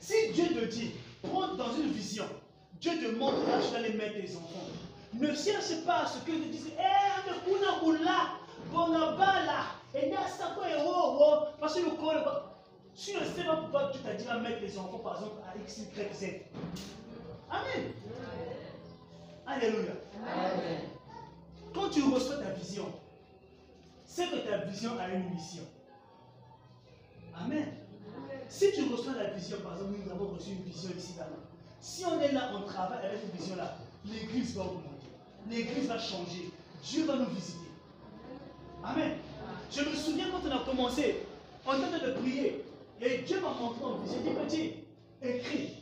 Si 0.00 0.32
Dieu 0.32 0.46
te 0.48 0.64
dit, 0.66 0.92
prends 1.22 1.54
dans 1.54 1.72
une 1.74 1.90
vision, 1.90 2.26
Dieu 2.80 2.92
te 3.00 3.16
montre 3.16 3.38
là, 3.48 3.60
tu 3.64 3.72
vas 3.72 3.78
aller 3.78 3.94
mettre 3.94 4.14
tes 4.14 4.36
enfants. 4.36 4.68
Ne 5.14 5.34
cherche 5.34 5.84
pas 5.86 6.02
à 6.02 6.06
ce 6.06 6.18
que 6.18 6.32
tu 6.32 6.48
dis, 6.50 6.72
eh, 6.78 7.08
bonabala 8.72 9.66
enasako 9.94 10.64
ewowo 10.64 11.48
parce 11.60 11.74
que 11.74 11.80
le 11.80 11.90
corps 11.96 12.44
tu 12.96 13.14
ne 13.14 13.24
sais 13.24 13.44
pas 13.44 13.56
pourquoi 13.56 13.90
tu 13.92 14.00
t'as 14.00 14.14
dit 14.14 14.26
à 14.26 14.38
mettre 14.38 14.60
les 14.60 14.76
enfants 14.76 14.98
par 14.98 15.14
exemple 15.16 15.40
à 15.46 15.56
x 15.56 15.78
y 15.78 16.14
z. 16.14 16.40
Amen. 17.48 17.92
Alléluia. 19.46 19.92
Quand 21.72 21.88
tu 21.90 22.02
reçois 22.02 22.38
ta 22.38 22.50
vision 22.50 22.86
c'est 24.04 24.28
que 24.28 24.36
ta 24.48 24.58
vision 24.58 24.98
a 24.98 25.08
une 25.10 25.30
mission. 25.30 25.62
Amen. 27.36 27.72
Si 28.48 28.72
tu 28.72 28.92
reçois 28.92 29.12
la 29.14 29.30
vision 29.30 29.58
par 29.60 29.74
exemple 29.74 29.92
nous 30.04 30.10
avons 30.10 30.34
reçu 30.34 30.50
une 30.50 30.62
vision 30.62 30.90
ici 30.96 31.14
là. 31.18 31.26
Si 31.80 32.04
on 32.04 32.20
est 32.20 32.32
là 32.32 32.50
on 32.56 32.62
travaille 32.62 33.06
avec 33.06 33.20
cette 33.20 33.34
vision 33.34 33.56
là 33.56 33.76
l'église 34.04 34.56
va 34.56 34.62
augmenter. 34.62 35.06
L'église 35.48 35.86
va 35.86 35.98
changer. 35.98 36.50
Dieu 36.82 37.04
va 37.06 37.16
nous 37.16 37.26
visiter 37.26 37.67
Amen. 38.90 39.12
Je 39.70 39.82
me 39.82 39.94
souviens 39.94 40.26
quand 40.30 40.48
on 40.48 40.56
a 40.56 40.64
commencé, 40.64 41.26
on 41.66 41.74
était 41.74 42.06
de 42.06 42.12
prier. 42.12 42.64
Et 43.00 43.18
Dieu 43.18 43.40
m'a 43.40 43.50
montré 43.50 43.84
en 43.84 43.98
vision. 43.98 44.18
J'ai 44.24 44.30
dit, 44.30 44.36
petit, 44.36 44.74
écrit, 45.22 45.74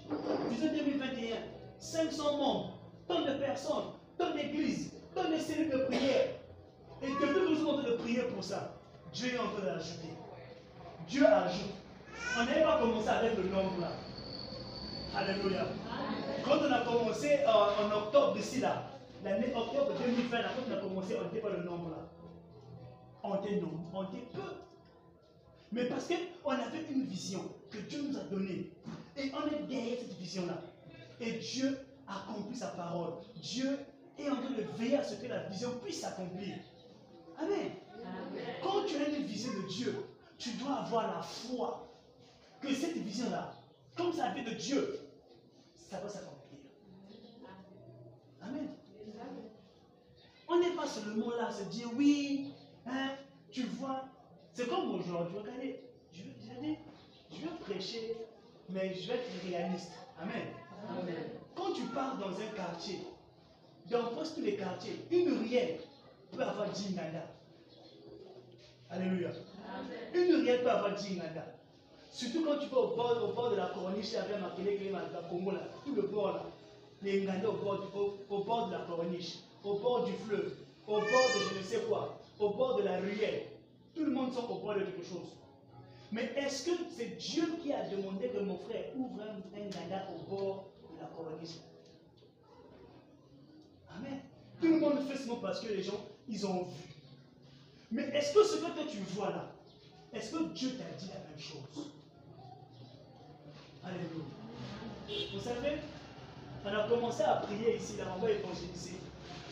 vision 0.51 0.73
2021, 0.73 1.37
500 1.79 2.37
membres, 2.37 2.79
tant 3.07 3.21
de 3.21 3.33
personnes, 3.35 3.93
tant 4.19 4.35
d'églises, 4.35 4.93
tant 5.15 5.31
de 5.31 5.37
cellules 5.39 5.71
de 5.71 5.85
prière. 5.85 6.31
Et 7.03 7.07
depuis 7.07 7.27
que 7.27 7.49
nous 7.49 7.57
sommes 7.57 7.69
en 7.69 7.83
train 7.83 7.91
de 7.91 7.97
prier 7.97 8.23
pour 8.23 8.43
ça, 8.43 8.75
Dieu 9.13 9.35
est 9.35 9.39
en 9.39 9.51
train 9.51 9.65
d'ajouter. 9.65 10.11
Dieu 11.09 11.25
ajoute. 11.27 11.75
On 12.39 12.45
n'avait 12.45 12.63
pas 12.63 12.79
commencé 12.81 13.09
avec 13.09 13.37
le 13.37 13.45
nombre 13.45 13.81
là. 13.81 13.93
Alléluia. 15.17 15.67
Quand 16.45 16.59
on 16.59 16.73
a 16.73 16.81
commencé 16.81 17.39
euh, 17.47 17.87
en 17.87 17.97
octobre 17.97 18.35
d'ici 18.35 18.61
là, 18.61 18.83
l'année 19.25 19.53
octobre 19.55 19.93
2020, 19.99 20.39
quand 20.39 20.63
on 20.69 20.75
a 20.75 20.81
commencé, 20.81 21.17
on 21.19 21.25
n'était 21.25 21.41
pas 21.41 21.51
le 21.51 21.63
nombre 21.63 21.91
là 21.91 22.16
on 23.31 23.45
était 23.45 23.61
nombreux, 23.61 23.81
on 23.93 24.05
était 24.05 24.27
peu. 24.33 24.41
Mais 25.73 25.87
parce 25.87 26.07
qu'on 26.09 26.51
avait 26.51 26.85
une 26.91 27.05
vision 27.05 27.43
que 27.71 27.79
Dieu 27.79 28.03
nous 28.03 28.17
a 28.17 28.25
donnée. 28.25 28.73
Et 29.17 29.33
on 29.33 29.47
est 29.47 29.67
derrière 29.67 29.99
cette 29.99 30.17
vision-là. 30.17 30.63
Et 31.21 31.33
Dieu 31.33 31.79
accomplit 32.07 32.57
sa 32.57 32.69
parole. 32.69 33.15
Dieu 33.37 33.79
est 34.19 34.29
en 34.29 34.37
train 34.37 34.51
de 34.51 34.63
veiller 34.79 34.97
à 34.97 35.05
ce 35.05 35.17
que 35.17 35.27
la 35.27 35.45
vision 35.45 35.71
puisse 35.83 36.01
s'accomplir. 36.01 36.57
Amen. 37.39 37.73
Quand 38.63 38.85
tu 38.87 38.97
as 38.97 39.09
une 39.09 39.25
vision 39.25 39.53
de 39.53 39.69
Dieu, 39.69 39.95
tu 40.39 40.53
dois 40.53 40.75
avoir 40.77 41.17
la 41.17 41.23
foi 41.23 41.89
que 42.61 42.73
cette 42.73 42.97
vision-là, 42.97 43.55
comme 43.97 44.13
ça 44.13 44.31
vient 44.31 44.45
de 44.45 44.55
Dieu, 44.57 45.01
ça 45.91 46.01
va 46.01 46.09
s'accomplir. 46.09 46.61
Amen. 48.41 48.69
On 50.49 50.61
n'est 50.61 50.77
pas 50.77 50.87
seulement 50.87 51.31
là 51.31 51.49
à 51.49 51.53
se 51.53 51.65
dire 51.65 51.89
oui? 51.97 52.46
Tu 53.57 53.63
vois, 53.81 54.05
c'est 54.53 54.69
comme 54.69 54.97
aujourd'hui. 54.97 55.39
Regardez, 55.39 55.81
je, 56.13 56.21
je 56.21 57.41
vais 57.41 57.57
prêcher, 57.59 58.15
mais 58.69 58.93
je 58.93 59.09
vais 59.09 59.15
être 59.15 59.49
réaliste. 59.49 59.93
Amen. 60.21 60.49
Amen. 60.91 61.15
Quand 61.55 61.73
tu 61.73 61.85
pars 61.85 62.19
dans 62.19 62.39
un 62.39 62.55
quartier, 62.55 62.99
dans 63.91 64.09
presque 64.09 64.35
tous 64.35 64.41
les 64.43 64.57
quartiers, 64.57 65.07
une 65.11 65.39
ruelle 65.39 65.79
peut 66.33 66.43
avoir 66.43 66.69
10 66.69 66.97
nada. 66.97 67.31
Alléluia. 68.91 69.31
Une 70.13 70.35
ruelle 70.35 70.63
peut 70.63 70.71
avoir 70.71 70.95
10 70.95 71.17
nada. 71.17 71.47
Surtout 72.13 72.45
quand 72.45 72.59
tu 72.59 72.69
vas 72.69 72.81
au 72.81 72.95
bord, 72.95 73.27
au 73.27 73.33
bord 73.33 73.53
de 73.53 73.57
la 73.57 73.69
corniche, 73.69 74.13
avec 74.17 74.37
les 74.59 74.77
clés, 74.77 74.91
la 74.91 75.29
Congo, 75.31 75.53
là, 75.53 75.61
tout 75.83 75.95
le 75.95 76.03
bord 76.03 76.35
là. 76.35 76.43
Les 77.01 77.23
Nganda 77.23 77.49
au 77.49 77.53
bord, 77.55 78.19
au 78.29 78.45
bord 78.45 78.67
de 78.67 78.73
la 78.73 78.81
corniche, 78.81 79.39
au 79.65 79.79
bord 79.79 80.05
du 80.05 80.13
fleuve, 80.13 80.53
au 80.87 80.99
bord 80.99 81.01
de 81.01 81.55
je 81.55 81.59
ne 81.59 81.65
sais 81.65 81.81
quoi, 81.89 82.19
au 82.39 82.51
bord 82.51 82.77
de 82.77 82.83
la 82.83 82.99
ruelle. 82.99 83.43
Tout 83.95 84.05
le 84.05 84.13
monde 84.13 84.33
sont 84.33 84.45
au 84.51 84.59
bord 84.59 84.75
de 84.75 84.81
quelque 84.81 85.05
chose. 85.05 85.37
Mais 86.13 86.33
est-ce 86.37 86.67
que 86.67 86.73
c'est 86.97 87.17
Dieu 87.17 87.57
qui 87.63 87.73
a 87.73 87.89
demandé 87.89 88.29
que 88.29 88.39
mon 88.39 88.59
frère 88.59 88.85
ouvre 88.97 89.21
un, 89.23 89.59
un 89.59 89.65
Nganda 89.65 90.07
au 90.15 90.31
bord 90.31 90.71
de 90.93 91.01
la 91.01 91.07
corniche 91.07 91.57
Amen. 93.97 94.21
Tout 94.61 94.69
le 94.69 94.79
monde 94.79 95.01
fait 95.09 95.27
mot 95.27 95.37
parce 95.37 95.61
que 95.61 95.69
les 95.69 95.83
gens, 95.83 96.05
ils 96.29 96.47
ont 96.47 96.65
vu. 96.65 96.95
Mais 97.91 98.03
est-ce 98.15 98.35
que 98.35 98.45
ce 98.45 98.57
que 98.57 98.91
tu 98.91 98.99
vois 99.15 99.31
là, 99.31 99.53
est-ce 100.13 100.33
que 100.33 100.45
Dieu 100.53 100.71
t'a 100.77 100.85
dit 100.97 101.09
la 101.09 101.21
même 101.29 101.39
chose? 101.39 101.91
Alléluia. 103.85 104.25
Vous 105.33 105.41
savez, 105.41 105.79
on 106.65 106.69
a 106.69 106.89
commencé 106.89 107.23
à 107.23 107.37
prier 107.37 107.77
ici, 107.77 107.97
là, 107.97 108.05
on 108.17 108.21
va 108.21 108.31
évangéliser. 108.31 108.95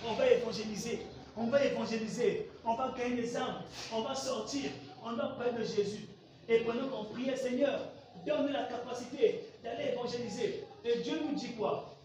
On 0.07 0.15
va 0.15 0.31
évangéliser. 0.31 1.07
On 1.37 1.47
va 1.47 1.65
évangéliser. 1.65 2.51
On 2.65 2.75
va 2.75 2.95
gagner 2.97 3.17
des 3.23 3.37
âmes. 3.37 3.63
On 3.93 4.03
va 4.03 4.15
sortir. 4.15 4.71
On 5.05 5.13
va 5.15 5.29
parler 5.39 5.53
de 5.53 5.65
Jésus. 5.65 6.07
Et 6.49 6.59
pendant 6.61 6.89
qu'on 6.89 7.05
priait, 7.05 7.37
Seigneur, 7.37 7.81
donne-nous 8.27 8.53
la 8.53 8.65
capacité 8.65 9.41
d'aller 9.63 9.93
évangéliser. 9.93 10.65
Et 10.85 11.01
Dieu 11.01 11.21
nous 11.25 11.35
dit 11.35 11.53
quoi? 11.55 11.97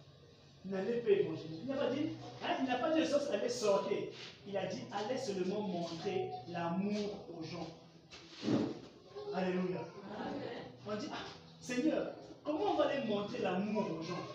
N'allez 0.65 0.99
pas 0.99 1.09
évangéliser. 1.11 1.61
Il 1.63 1.69
n'a 1.69 1.75
pas 1.75 1.89
dit, 1.89 2.09
hein, 2.43 2.55
il 2.59 2.65
n'a 2.67 2.75
pas 2.75 2.91
dit 2.91 3.05
sorte 3.05 3.29
allez 3.31 3.49
sortir. 3.49 3.97
Il 4.47 4.57
a 4.57 4.65
dit, 4.65 4.81
allez 4.91 5.17
seulement 5.17 5.61
montrer 5.61 6.29
l'amour 6.49 7.09
aux 7.37 7.43
gens. 7.43 7.67
Alléluia. 9.33 9.79
On 10.87 10.95
dit, 10.95 11.07
ah, 11.11 11.17
Seigneur, 11.61 12.13
comment 12.43 12.71
on 12.71 12.75
va 12.75 12.85
aller 12.85 13.05
montrer 13.07 13.39
l'amour 13.39 13.85
aux 13.99 14.03
gens? 14.03 14.25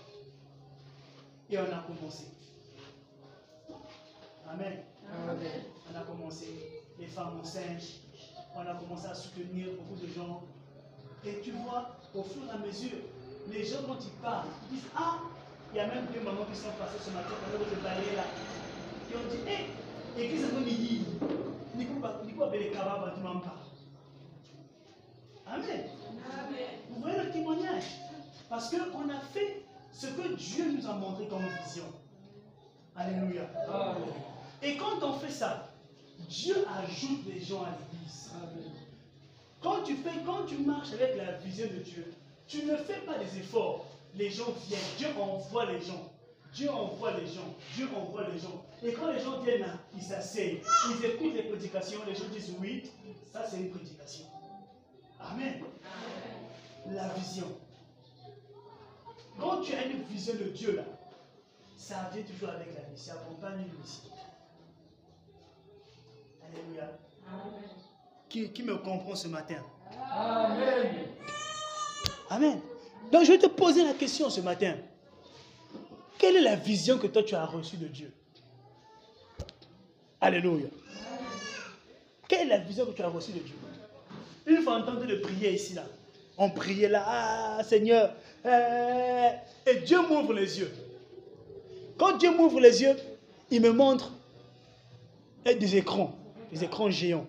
Et 1.51 1.59
on 1.59 1.63
a 1.63 1.85
commencé. 1.87 2.25
Amen. 4.51 4.79
Amen. 5.13 5.65
On 5.93 5.97
a 5.99 6.03
commencé, 6.03 6.47
les 6.99 7.07
femmes 7.07 7.39
enceintes, 7.41 7.83
on 8.55 8.61
a 8.61 8.75
commencé 8.75 9.07
à 9.07 9.15
soutenir 9.15 9.69
beaucoup 9.79 10.01
de 10.01 10.07
gens. 10.13 10.43
Et 11.25 11.41
tu 11.43 11.53
vois, 11.53 11.97
au 12.15 12.23
fur 12.23 12.43
et 12.47 12.51
à 12.51 12.59
mesure, 12.59 12.99
les 13.51 13.65
gens, 13.65 13.79
quand 13.87 13.99
ils 14.05 14.23
parlent, 14.23 14.47
ils 14.71 14.77
disent 14.77 14.89
Ah, 14.97 15.19
il 15.73 15.77
y 15.77 15.81
a 15.81 15.87
même 15.87 16.07
deux 16.13 16.21
mamans 16.21 16.45
qui 16.51 16.57
sont 16.59 16.71
passées 16.79 16.99
ce 17.03 17.11
matin 17.11 17.35
pendant 17.45 17.65
que 17.65 17.71
je 17.71 17.81
balayais 17.81 18.17
là. 18.17 18.25
Qui 19.09 19.17
ont 19.17 19.29
dit 19.31 19.51
Hé, 19.51 20.23
église 20.23 20.45
un 20.45 20.49
peu 20.49 20.61
midi. 20.65 21.05
Nico 21.77 22.47
Bele 22.51 22.71
Kababa, 22.73 23.13
tu 23.17 23.21
m'en 23.21 23.41
parles. 23.41 23.59
Amen. 25.47 25.85
Vous 26.91 27.01
voyez 27.01 27.19
le 27.25 27.31
témoignage? 27.31 27.85
Parce 28.49 28.71
qu'on 28.71 29.09
a 29.09 29.21
fait 29.33 29.65
ce 29.93 30.07
que 30.07 30.35
Dieu 30.37 30.73
nous 30.77 30.87
a 30.89 30.95
montré 30.95 31.27
comme 31.27 31.43
vision. 31.65 31.85
Alléluia. 32.97 33.43
Amen. 33.69 34.05
Et 34.65 34.77
quand 34.79 35.03
on 35.03 35.13
fait 35.19 35.31
ça, 35.31 35.69
Dieu 36.29 36.57
ajoute 36.83 37.25
des 37.25 37.41
gens 37.41 37.63
à 37.63 37.71
l'église. 37.71 38.31
Quand 39.61 39.83
tu 39.83 39.95
fais, 39.97 40.23
quand 40.25 40.45
tu 40.47 40.57
marches 40.59 40.93
avec 40.95 41.17
la 41.17 41.33
vision 41.33 41.67
de 41.67 41.83
Dieu, 41.83 42.13
tu 42.47 42.65
ne 42.65 42.77
fais 42.77 43.01
pas 43.01 43.19
des 43.19 43.39
efforts. 43.39 43.85
Les 44.15 44.31
gens 44.31 44.53
viennent. 44.67 44.81
Dieu 44.97 45.09
envoie 45.21 45.67
les 45.67 45.81
gens. 45.81 46.11
Dieu 46.55 46.71
envoie 46.71 47.13
les 47.13 47.27
gens. 47.27 47.55
Dieu 47.75 47.89
envoie 47.95 48.27
les 48.29 48.39
gens. 48.39 48.65
Et 48.83 48.93
quand 48.93 49.11
les 49.13 49.21
gens 49.21 49.41
viennent 49.41 49.61
là, 49.61 49.79
ils 49.95 50.03
s'asseyent. 50.03 50.63
Ils 50.91 51.05
écoutent 51.05 51.35
les 51.35 51.43
prédications. 51.43 52.01
Les 52.07 52.15
gens 52.15 52.29
disent 52.33 52.55
oui, 52.59 52.85
ça 53.33 53.47
c'est 53.47 53.59
une 53.59 53.71
prédication. 53.71 54.25
Amen. 55.21 55.63
La 56.91 57.09
vision. 57.09 57.49
Quand 59.39 59.61
tu 59.61 59.75
as 59.75 59.85
une 59.87 60.03
vision 60.05 60.35
de 60.35 60.45
Dieu 60.45 60.77
là, 60.77 60.85
ça 61.77 62.09
vient 62.15 62.23
toujours 62.23 62.51
avec 62.51 62.69
la 62.75 62.83
vie. 62.83 62.99
Ça 62.99 63.13
accompagne 63.15 63.61
une 63.61 63.81
mission. 63.81 64.11
Alléluia. 66.55 66.99
Qui, 68.29 68.51
qui 68.51 68.63
me 68.63 68.77
comprend 68.77 69.15
ce 69.15 69.29
matin? 69.29 69.57
Amen. 70.11 71.09
Amen. 72.31 72.61
Donc 73.13 73.25
je 73.25 73.33
vais 73.33 73.39
te 73.39 73.47
poser 73.47 73.85
la 73.85 73.93
question 73.93 74.31
ce 74.31 74.41
matin. 74.41 74.77
Quelle 76.19 76.37
est 76.37 76.43
la 76.43 76.57
vision 76.57 76.99
que 76.99 77.07
toi 77.07 77.23
tu 77.23 77.35
as 77.35 77.45
reçue 77.45 77.77
de 77.77 77.87
Dieu? 77.87 78.13
Alléluia. 80.21 80.69
Quelle 82.29 82.43
est 82.43 82.51
la 82.51 82.59
vision 82.59 82.87
que 82.87 82.93
tu 82.93 83.03
as 83.03 83.09
reçue 83.09 83.33
de 83.33 83.41
Dieu? 83.41 83.57
Une 84.47 84.63
fois 84.63 84.77
en 84.77 84.83
train 84.83 84.95
de 84.95 85.17
prier 85.17 85.55
ici, 85.55 85.75
là, 85.75 85.85
on 86.39 86.51
priait 86.51 86.89
là, 86.89 87.05
ah 87.07 87.65
Seigneur, 87.65 88.15
euh, 88.45 89.31
et 89.67 89.77
Dieu 89.77 90.01
m'ouvre 90.03 90.33
les 90.33 90.59
yeux. 90.61 90.73
Quand 91.99 92.17
Dieu 92.17 92.31
m'ouvre 92.35 92.61
les 92.61 92.83
yeux, 92.83 92.97
il 93.51 93.61
me 93.61 93.71
montre 93.71 94.13
euh, 95.47 95.55
des 95.55 95.77
écrans, 95.77 96.15
des 96.53 96.65
écrans 96.65 96.91
géants. 96.91 97.27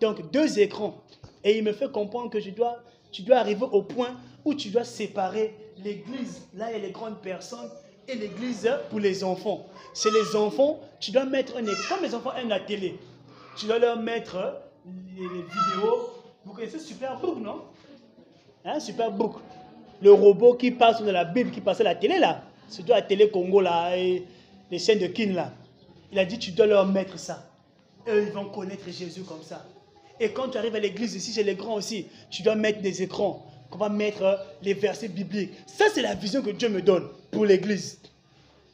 Donc 0.00 0.30
deux 0.30 0.58
écrans. 0.58 1.02
Et 1.44 1.58
il 1.58 1.64
me 1.64 1.72
fait 1.72 1.90
comprendre 1.90 2.30
que 2.30 2.40
je 2.40 2.50
dois, 2.50 2.82
tu 3.12 3.22
dois 3.22 3.36
arriver 3.36 3.66
au 3.70 3.82
point 3.82 4.16
où 4.44 4.54
tu 4.54 4.68
dois 4.70 4.84
séparer 4.84 5.54
l'église, 5.84 6.46
là 6.54 6.66
a 6.66 6.78
les 6.78 6.90
grandes 6.90 7.20
personnes, 7.20 7.70
et 8.08 8.14
l'église 8.14 8.70
pour 8.90 9.00
les 9.00 9.24
enfants. 9.24 9.66
C'est 9.94 10.10
les 10.10 10.36
enfants, 10.36 10.80
tu 10.98 11.10
dois 11.10 11.24
mettre 11.24 11.56
un 11.56 11.64
écran. 11.64 11.96
Comme 11.96 12.04
les 12.04 12.14
enfants 12.14 12.34
aiment 12.34 12.48
la 12.48 12.60
télé, 12.60 12.98
tu 13.56 13.66
dois 13.66 13.78
leur 13.78 13.98
mettre 13.98 14.60
les, 15.16 15.26
vidéos. 15.26 16.10
Vous 16.44 16.52
connaissez 16.52 16.78
Superbook, 16.78 17.38
non? 17.38 17.62
Hein, 18.64 18.80
Superbook. 18.80 19.36
Le 20.02 20.12
robot 20.12 20.54
qui 20.54 20.70
passe 20.70 21.02
de 21.02 21.10
la 21.10 21.24
Bible, 21.24 21.50
qui 21.50 21.60
passait 21.60 21.82
à 21.82 21.84
la 21.84 21.94
télé 21.94 22.18
là. 22.18 22.42
C'est 22.68 22.84
de 22.84 22.90
la 22.90 23.02
télé 23.02 23.30
Congo 23.30 23.60
là, 23.60 23.96
et 23.96 24.24
les 24.70 24.78
chaînes 24.78 24.98
de 24.98 25.06
Kin 25.06 25.32
là. 25.32 25.52
Il 26.12 26.18
a 26.18 26.24
dit, 26.24 26.38
tu 26.38 26.50
dois 26.52 26.66
leur 26.66 26.86
mettre 26.86 27.18
ça. 27.18 27.49
Eux, 28.08 28.24
ils 28.26 28.32
vont 28.32 28.46
connaître 28.46 28.88
Jésus 28.90 29.22
comme 29.22 29.42
ça. 29.42 29.66
Et 30.18 30.32
quand 30.32 30.48
tu 30.48 30.58
arrives 30.58 30.74
à 30.74 30.80
l'église 30.80 31.14
ici, 31.14 31.32
chez 31.32 31.42
les 31.42 31.54
grands 31.54 31.74
aussi, 31.74 32.06
tu 32.30 32.42
dois 32.42 32.54
mettre 32.54 32.80
des 32.82 33.02
écrans. 33.02 33.46
On 33.72 33.76
va 33.76 33.88
mettre 33.88 34.22
euh, 34.22 34.36
les 34.62 34.74
versets 34.74 35.08
bibliques. 35.08 35.52
Ça, 35.66 35.86
c'est 35.92 36.02
la 36.02 36.14
vision 36.14 36.42
que 36.42 36.50
Dieu 36.50 36.68
me 36.68 36.82
donne 36.82 37.08
pour 37.30 37.46
l'église. 37.46 37.98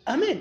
Amen. 0.07 0.41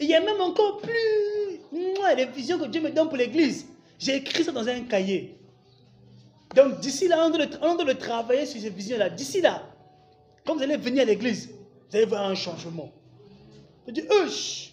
Il 0.00 0.08
y 0.08 0.14
a 0.14 0.20
même 0.20 0.40
encore 0.40 0.78
plus. 0.78 1.60
Mouah, 1.72 2.14
les 2.14 2.26
visions 2.26 2.58
que 2.58 2.66
Dieu 2.66 2.80
me 2.80 2.90
donne 2.90 3.08
pour 3.08 3.16
l'église. 3.16 3.66
J'ai 3.98 4.16
écrit 4.16 4.44
ça 4.44 4.52
dans 4.52 4.66
un 4.66 4.80
cahier. 4.82 5.36
Donc, 6.54 6.80
d'ici 6.80 7.08
là, 7.08 7.26
on 7.26 7.30
doit, 7.30 7.84
le, 7.84 7.94
travailler 7.94 8.46
sur 8.46 8.60
ces 8.60 8.70
visions-là. 8.70 9.10
D'ici 9.10 9.40
là, 9.40 9.62
quand 10.46 10.56
vous 10.56 10.62
allez 10.62 10.76
venir 10.76 11.02
à 11.02 11.04
l'église, 11.04 11.50
vous 11.90 11.96
allez 11.96 12.06
voir 12.06 12.24
un 12.24 12.34
changement. 12.34 12.90
Je 13.86 13.92
dis, 13.92 14.04
Hush! 14.10 14.72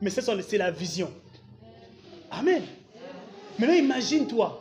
Mais 0.00 0.10
c'est 0.10 0.58
la 0.58 0.70
vision. 0.70 1.10
Amen. 2.38 2.62
Maintenant, 3.58 3.76
imagine-toi. 3.76 4.60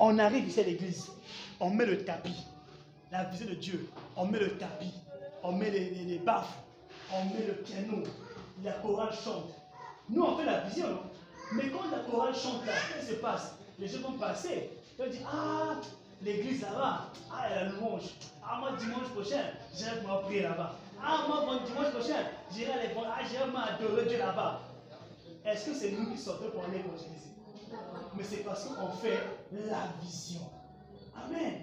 On 0.00 0.18
arrive 0.18 0.48
ici 0.48 0.60
à 0.60 0.64
l'église. 0.64 1.10
On 1.60 1.70
met 1.70 1.86
le 1.86 2.04
tapis. 2.04 2.44
La 3.12 3.24
vision 3.24 3.46
de 3.46 3.54
Dieu. 3.54 3.88
On 4.16 4.26
met 4.26 4.38
le 4.38 4.56
tapis. 4.58 4.92
On 5.42 5.52
met 5.52 5.70
les, 5.70 5.90
les, 5.90 6.18
baffes. 6.18 6.58
On 7.12 7.24
met 7.26 7.46
le 7.46 7.54
piano. 7.54 8.02
La 8.64 8.72
chorale 8.72 9.12
chante. 9.12 9.54
Nous, 10.10 10.22
on 10.22 10.36
fait 10.36 10.44
la 10.44 10.60
vision. 10.60 10.88
non 10.88 11.02
Mais 11.52 11.68
quand 11.68 11.88
la 11.90 11.98
chorale 11.98 12.34
chante 12.34 12.64
qu'est-ce 12.64 13.06
qui 13.06 13.14
se 13.14 13.20
passe 13.20 13.54
Les 13.78 13.86
gens 13.86 14.00
vont 14.00 14.18
passer. 14.18 14.70
Ils 14.98 15.04
vont 15.04 15.10
dire 15.10 15.28
Ah, 15.32 15.80
l'église 16.22 16.62
là-bas. 16.62 17.12
Ah, 17.32 17.48
y 17.48 17.52
a 17.52 17.64
la 17.64 17.70
louange. 17.70 18.10
Ah, 18.44 18.58
moi, 18.58 18.72
dimanche 18.78 19.08
prochain, 19.14 19.42
j'irai 19.76 20.00
pour 20.00 20.22
prier 20.22 20.42
là-bas. 20.42 20.74
Ah, 21.00 21.24
moi, 21.28 21.60
dimanche 21.64 21.92
prochain, 21.92 22.24
j'irai 22.52 22.88
l'évangile. 22.88 23.12
Ah, 23.14 23.22
j'irai 23.28 23.50
m'adorer 23.50 24.06
Dieu 24.08 24.18
là-bas. 24.18 24.62
Est-ce 25.50 25.66
que 25.66 25.74
c'est 25.74 25.90
nous 25.92 26.10
qui 26.12 26.18
sortons 26.18 26.50
pour 26.50 26.64
aller 26.64 26.78
évangéliser 26.78 27.30
Mais 28.16 28.22
c'est 28.24 28.44
parce 28.44 28.64
qu'on 28.64 28.88
fait 28.90 29.18
la 29.52 29.92
vision. 30.02 30.40
Amen. 31.16 31.62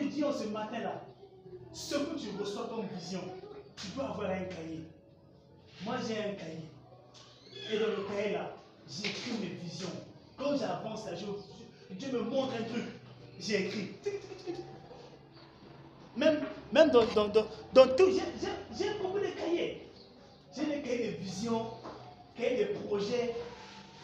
Je 0.00 0.06
dis 0.08 0.24
en 0.24 0.32
ce 0.32 0.44
matin-là, 0.44 1.02
ce 1.72 1.94
que 1.96 2.18
tu 2.18 2.28
reçois 2.40 2.66
comme 2.68 2.86
vision, 2.98 3.20
tu 3.76 3.88
dois 3.88 4.04
avoir 4.10 4.30
un 4.30 4.44
cahier. 4.44 4.84
Moi, 5.84 5.96
j'ai 6.06 6.18
un 6.18 6.32
cahier. 6.34 6.68
Et 7.70 7.78
dans 7.78 7.86
le 7.86 8.04
cahier 8.08 8.32
là, 8.32 8.52
j'écris 8.88 9.32
mes 9.40 9.46
visions. 9.62 9.90
Quand 10.38 10.56
j'avance 10.56 11.04
là, 11.06 11.12
je- 11.14 11.94
Dieu 11.94 12.12
me 12.12 12.20
montre 12.22 12.54
un 12.54 12.64
truc, 12.64 12.84
j'ai 13.38 13.66
écrit. 13.66 13.90
Même, 16.16 16.40
même 16.72 16.90
dans, 16.90 17.04
dans, 17.14 17.28
dans, 17.28 17.46
dans 17.72 17.86
tout, 17.96 18.10
j'ai- 18.10 18.98
beaucoup 19.02 19.18
de 19.20 19.26
cahiers. 19.26 19.88
J'ai 20.56 20.64
des 20.66 20.82
cahiers 20.82 21.12
de 21.12 21.16
vision, 21.18 21.66
cahiers 22.38 22.64
de 22.64 22.78
projets. 22.86 23.34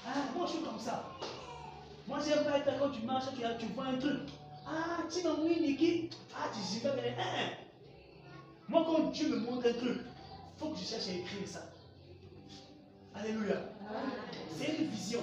Ah, 0.07 0.25
moi, 0.37 0.47
je 0.47 0.53
suis 0.53 0.63
comme 0.63 0.79
ça. 0.79 1.11
Moi, 2.07 2.19
j'aime 2.27 2.45
pas 2.45 2.59
être 2.59 2.79
quand 2.79 2.91
tu 2.91 3.03
marches, 3.03 3.27
tu, 3.59 3.67
vois 3.69 3.87
un 3.87 3.97
truc. 3.97 4.21
Ah, 4.67 4.99
tu 5.11 5.23
m'as 5.27 5.37
mis 5.37 5.61
Niki. 5.61 6.11
Ah, 6.37 6.49
tu 6.53 6.61
sais 6.61 6.81
pas. 6.81 6.95
Hein, 6.95 7.15
hein. 7.19 7.51
Moi, 8.69 8.85
quand 8.87 9.11
Dieu 9.11 9.29
me 9.29 9.37
montre 9.39 9.69
un 9.69 9.73
truc, 9.73 10.01
il 10.01 10.59
faut 10.59 10.69
que 10.71 10.79
je 10.79 10.85
cherche 10.85 11.09
à 11.09 11.13
écrire 11.13 11.47
ça. 11.47 11.63
Alléluia. 13.15 13.57
C'est 14.57 14.79
une 14.79 14.89
vision. 14.89 15.21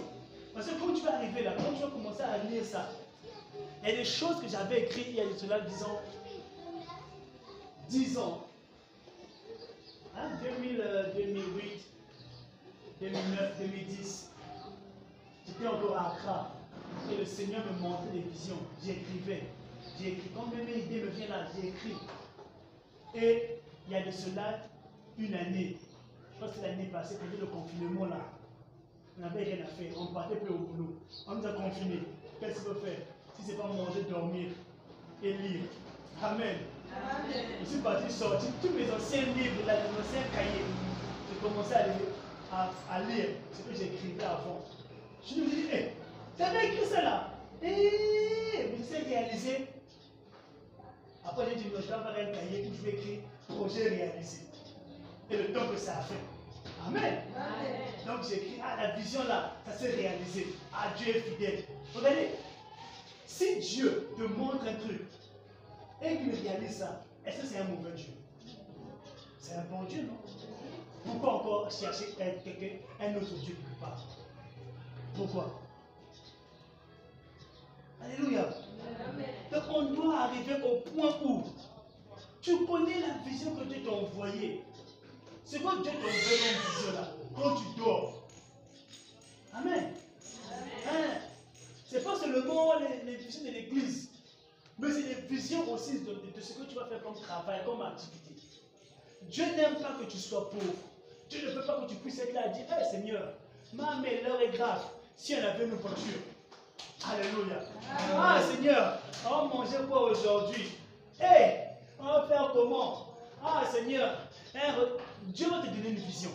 Parce 0.54 0.68
que 0.68 0.80
quand 0.80 0.94
tu 0.94 1.02
vas 1.02 1.16
arriver 1.16 1.44
là, 1.44 1.54
quand 1.58 1.74
tu 1.74 1.82
vas 1.82 1.90
commencer 1.90 2.24
à 2.24 2.38
lire 2.40 2.64
ça, 2.64 2.90
il 3.84 3.90
y 3.90 3.94
a 3.94 3.96
des 3.96 4.06
choses 4.06 4.42
que 4.42 4.48
j'avais 4.48 4.84
écrites 4.84 5.08
il 5.10 5.16
y 5.16 5.22
a 5.22 5.24
cela, 5.38 5.60
disons, 5.62 6.00
10 7.90 8.18
ans. 8.18 8.48
Hein, 10.16 10.30
2000, 10.44 10.82
euh, 10.82 11.14
2008, 11.16 11.91
2009, 13.02 13.58
2010. 13.60 14.30
J'étais 15.48 15.68
encore 15.68 15.98
à 15.98 16.12
Accra. 16.12 16.52
Et 17.12 17.18
le 17.18 17.26
Seigneur 17.26 17.62
me 17.66 17.80
montrait 17.80 18.12
des 18.14 18.20
visions. 18.20 18.60
J'écrivais. 18.86 19.44
J'ai 20.00 20.10
écrit. 20.10 20.30
Quand 20.36 20.56
même 20.56 20.66
mes 20.66 20.84
idées 20.84 21.02
me 21.02 21.10
viennent 21.10 21.30
là, 21.30 21.48
j'ai 21.56 21.70
écrit. 21.70 21.96
Et 23.16 23.58
il 23.88 23.94
y 23.94 23.96
a 23.96 24.06
de 24.06 24.12
cela 24.12 24.60
une 25.18 25.34
année. 25.34 25.78
Je 26.36 26.40
pense 26.40 26.52
que 26.52 26.62
c'est 26.62 26.68
l'année 26.68 26.90
passée, 26.94 27.18
pendant 27.18 27.42
le 27.42 27.48
confinement 27.48 28.06
là. 28.06 28.20
On 29.18 29.22
n'avait 29.24 29.44
rien 29.46 29.66
à 29.66 29.68
faire. 29.68 29.92
On 29.98 30.14
partait 30.14 30.36
plus 30.36 30.54
au 30.54 30.60
boulot. 30.60 30.96
On 31.28 31.36
nous 31.36 31.46
a 31.46 31.54
confinés. 31.54 32.04
Qu'est-ce 32.40 32.62
qu'on 32.62 32.76
peut 32.76 32.82
faire? 32.86 33.00
Si 33.36 33.46
ce 33.46 33.52
n'est 33.52 33.58
pas 33.58 33.68
manger, 33.68 34.04
dormir 34.10 34.50
et 35.24 35.34
lire. 35.34 35.62
Amen. 36.22 36.58
Je 37.62 37.66
suis 37.68 37.80
parti 37.80 38.12
sortir 38.12 38.50
tous 38.62 38.70
mes 38.70 38.92
anciens 38.92 39.26
livres, 39.34 39.66
là, 39.66 39.74
mes 39.74 40.00
anciens 40.00 40.30
cahiers. 40.36 40.66
J'ai 41.30 41.48
commencé 41.48 41.74
à 41.74 41.88
lire, 41.88 42.11
à, 42.52 43.00
lire 43.02 43.30
ce 43.54 43.62
que 43.62 43.78
j'écrivais 43.78 44.24
avant. 44.24 44.62
Je 45.26 45.36
me 45.36 45.50
dis, 45.50 45.68
hé, 45.72 45.94
avais 46.40 46.68
écrit 46.68 46.90
là 46.92 47.34
Eh, 47.62 47.68
mais 48.72 48.84
c'est 48.88 49.04
réalisé. 49.08 49.68
Après, 51.24 51.46
j'ai 51.50 51.56
dit, 51.56 51.66
je 51.72 51.76
vais 51.76 51.82
faire 51.82 52.00
un 52.00 52.14
cahier 52.14 52.68
où 52.68 52.76
je 52.76 52.82
vais 52.82 52.98
écrire 52.98 53.20
projet 53.48 53.90
réalisé. 53.90 54.42
Et 55.30 55.38
le 55.38 55.54
temps 55.54 55.68
que 55.68 55.78
ça 55.78 56.00
a 56.00 56.02
fait. 56.02 56.16
Amen. 56.86 57.22
Donc 58.06 58.28
j'ai 58.28 58.38
écrit, 58.38 58.62
ah, 58.64 58.76
la 58.76 58.96
vision 58.96 59.24
là, 59.28 59.56
ça 59.66 59.74
s'est 59.78 59.92
réalisé. 59.92 60.48
Ah, 60.74 60.94
Dieu 60.98 61.16
est 61.16 61.22
fidèle. 61.22 61.64
Regardez, 61.94 62.30
si 63.26 63.60
Dieu 63.60 64.10
te 64.18 64.24
montre 64.24 64.66
un 64.68 64.74
truc 64.76 65.04
et 66.02 66.18
qu'il 66.18 66.36
réalise 66.36 66.78
ça, 66.78 67.04
est-ce 67.26 67.42
que 67.42 67.48
c'est 67.48 67.60
un 67.60 67.66
mauvais 67.66 67.92
Dieu? 67.96 68.14
C'est 69.40 69.54
un 69.54 69.64
bon 69.70 69.84
Dieu, 69.84 70.04
non? 70.04 70.18
Pourquoi 71.06 71.34
encore 71.36 71.72
chercher 71.72 72.06
un, 72.20 73.06
un 73.06 73.16
autre 73.16 73.34
Dieu 73.36 73.56
quelque 73.56 73.80
part 73.80 74.04
Pourquoi? 75.16 75.60
Alléluia. 78.04 78.50
Donc 79.52 79.64
on 79.70 79.84
doit 79.94 80.20
arriver 80.22 80.56
au 80.64 80.80
point 80.92 81.16
où 81.24 81.44
tu 82.42 82.66
connais 82.66 83.00
la 83.00 83.30
vision 83.30 83.56
que 83.56 83.64
Dieu 83.66 83.84
t'a 83.84 83.92
envoyée. 83.92 84.64
C'est 85.46 85.60
quoi 85.60 85.76
Dieu 85.82 85.92
t'a 85.92 85.98
envoyé 85.98 86.38
une 86.54 86.76
vision 86.76 86.94
là 86.94 87.08
Quand 87.36 87.56
tu 87.56 87.80
dors. 87.80 88.14
Amen. 89.54 89.94
Hein? 90.88 91.20
C'est 91.88 92.04
pas 92.04 92.16
seulement 92.18 92.80
les, 92.80 93.04
les 93.12 93.18
visions 93.18 93.44
de 93.44 93.50
l'église, 93.50 94.10
mais 94.80 94.90
c'est 94.92 95.04
des 95.04 95.22
visions 95.28 95.72
aussi 95.72 96.00
de, 96.00 96.14
de, 96.14 96.42
ce 96.42 96.54
que 96.54 96.64
tu 96.64 96.76
vas 96.76 96.86
faire 96.86 97.04
comme 97.04 97.16
travail, 97.16 97.62
comme 97.66 97.82
activité. 97.82 98.34
Dieu 99.24 99.46
n'aime 99.56 99.76
pas 99.76 99.94
que 100.00 100.06
tu 100.10 100.18
sois 100.18 100.50
pauvre. 100.50 100.74
Dieu 101.32 101.48
ne 101.48 101.52
veut 101.54 101.66
pas 101.66 101.80
que 101.80 101.90
tu 101.90 101.96
puisses 101.96 102.20
être 102.20 102.34
là 102.34 102.48
et 102.48 102.50
dire 102.50 102.66
Hé 102.70 102.84
Seigneur, 102.92 103.34
ma 103.74 103.96
mais 104.02 104.22
l'heure 104.22 104.42
est 104.42 104.50
grave. 104.50 104.84
Si 105.16 105.34
on 105.34 105.38
avait 105.38 105.64
une 105.64 105.76
voiture, 105.76 106.20
Alléluia. 107.10 107.56
Ah 108.16 108.42
Seigneur, 108.42 109.00
on 109.26 109.30
va 109.30 109.44
manger 109.56 109.78
quoi 109.90 110.12
aujourd'hui? 110.12 110.72
Hé, 111.22 111.60
on 111.98 112.04
va 112.04 112.28
faire 112.28 112.52
comment? 112.54 113.08
Ah 113.42 113.64
Seigneur, 113.72 114.18
Dieu 115.28 115.50
va 115.50 115.62
te 115.62 115.68
donner 115.68 115.90
une 115.90 115.96
vision. 115.96 116.32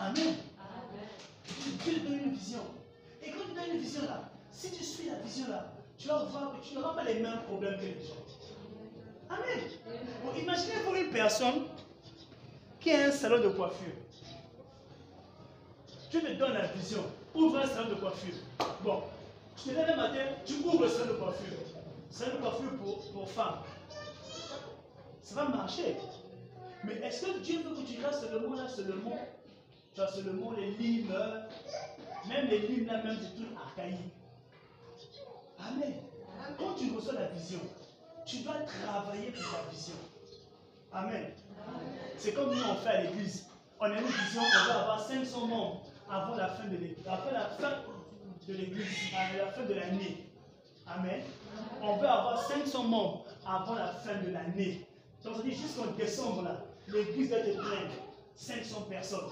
Amen. 0.00 0.34
Dieu 1.84 1.92
te 1.94 2.00
donne 2.00 2.20
une 2.24 2.34
vision. 2.34 2.60
Et 3.22 3.30
quand 3.30 3.44
tu 3.48 3.54
donnes 3.54 3.76
une 3.76 3.80
vision 3.80 4.02
là, 4.02 4.24
si 4.50 4.72
tu 4.72 4.82
suis 4.82 5.08
la 5.08 5.16
vision 5.16 5.46
là, 5.48 5.72
tu 5.96 6.08
vas 6.08 6.24
voir 6.24 6.56
que 6.58 6.66
tu 6.66 6.74
n'auras 6.74 6.94
pas 6.94 7.04
les 7.04 7.20
mêmes 7.20 7.42
problèmes 7.46 7.76
que 7.76 7.82
les 7.82 8.04
gens. 8.04 8.14
Amen. 9.30 9.60
Bon, 10.24 10.38
imaginez-vous 10.38 10.94
une 10.96 11.10
personne 11.10 11.66
qui 12.82 12.90
a 12.90 13.06
un 13.06 13.12
salon 13.12 13.40
de 13.40 13.48
coiffure? 13.48 13.92
Tu 16.10 16.20
te 16.20 16.32
donnes 16.32 16.54
la 16.54 16.66
vision. 16.66 17.04
Ouvre 17.34 17.58
un 17.58 17.66
salon 17.66 17.90
de 17.90 17.94
coiffure. 17.94 18.34
Bon, 18.82 19.02
tu 19.56 19.70
te 19.70 19.74
lèves 19.74 19.88
le 19.88 19.96
matin, 19.96 20.24
tu 20.44 20.54
ouvres 20.64 20.82
le 20.82 20.88
salon 20.88 21.12
de 21.12 21.18
coiffure. 21.18 21.58
Salon 22.10 22.36
de 22.36 22.40
coiffure 22.40 22.76
pour, 22.78 23.12
pour 23.12 23.30
femmes. 23.30 23.60
Ça 25.22 25.34
va 25.36 25.44
marcher. 25.48 25.96
Mais 26.84 26.94
est-ce 26.94 27.24
que 27.24 27.38
Dieu 27.38 27.62
veut 27.62 27.76
que 27.76 27.86
tu 27.86 28.04
restes 28.04 28.28
seulement 28.28 28.56
là, 28.56 28.68
seulement 28.68 29.18
Tu 29.94 30.00
as 30.00 30.08
seulement 30.08 30.52
les 30.52 30.72
limes, 30.72 31.14
même 32.28 32.48
les 32.48 32.58
limes 32.58 32.86
là, 32.86 33.02
même 33.02 33.16
des 33.16 33.26
trucs 33.26 33.56
archaïques. 33.56 34.12
Amen. 35.60 35.94
Quand 36.58 36.74
tu 36.74 36.90
reçois 36.90 37.14
la 37.14 37.28
vision, 37.28 37.60
tu 38.26 38.38
dois 38.38 38.56
travailler 38.66 39.30
pour 39.30 39.44
ta 39.44 39.70
vision. 39.70 39.94
Amen. 40.92 41.32
C'est 42.18 42.32
comme 42.32 42.54
nous 42.54 42.62
on 42.62 42.76
fait 42.76 42.88
à 42.88 43.02
l'église. 43.02 43.46
On 43.80 43.84
a 43.84 43.98
une 43.98 44.06
vision, 44.06 44.42
on 44.42 44.68
va 44.68 44.80
avoir 44.80 45.06
500 45.06 45.46
membres 45.46 45.82
avant 46.08 46.36
la 46.36 46.48
fin 46.48 46.64
de 46.64 46.76
l'église, 46.76 47.06
avant 47.06 47.30
la 47.32 47.46
fin 47.46 47.82
de 48.48 49.38
la 49.38 49.46
fin 49.46 49.62
de 49.64 49.74
l'année. 49.74 50.26
Amen. 50.86 51.22
On 51.80 51.96
veut 51.96 52.08
avoir 52.08 52.42
500 52.42 52.84
membres 52.84 53.24
avant 53.46 53.74
la 53.74 53.88
fin 53.88 54.14
de 54.24 54.30
l'année. 54.30 54.86
Donc, 55.24 55.44
dit 55.44 55.54
jusqu'en 55.54 55.86
décembre, 55.96 56.42
là, 56.42 56.64
l'église 56.88 57.30
va 57.30 57.38
être 57.38 57.58
pleine. 57.58 57.90
500 58.36 58.82
personnes. 58.88 59.30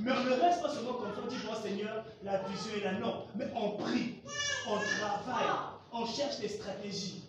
Mais 0.00 0.12
on 0.12 0.24
ne 0.24 0.40
reste 0.40 0.62
pas 0.62 0.70
seulement 0.70 0.94
comme 0.94 1.12
on 1.24 1.26
dit, 1.26 1.36
Seigneur, 1.62 2.04
la 2.22 2.38
vision 2.42 2.72
est 2.76 2.84
là. 2.84 2.92
Non, 2.92 3.24
mais 3.34 3.46
on 3.54 3.70
prie, 3.72 4.20
on 4.66 4.76
travaille, 4.76 5.46
on 5.92 6.06
cherche 6.06 6.38
des 6.38 6.48
stratégies, 6.48 7.22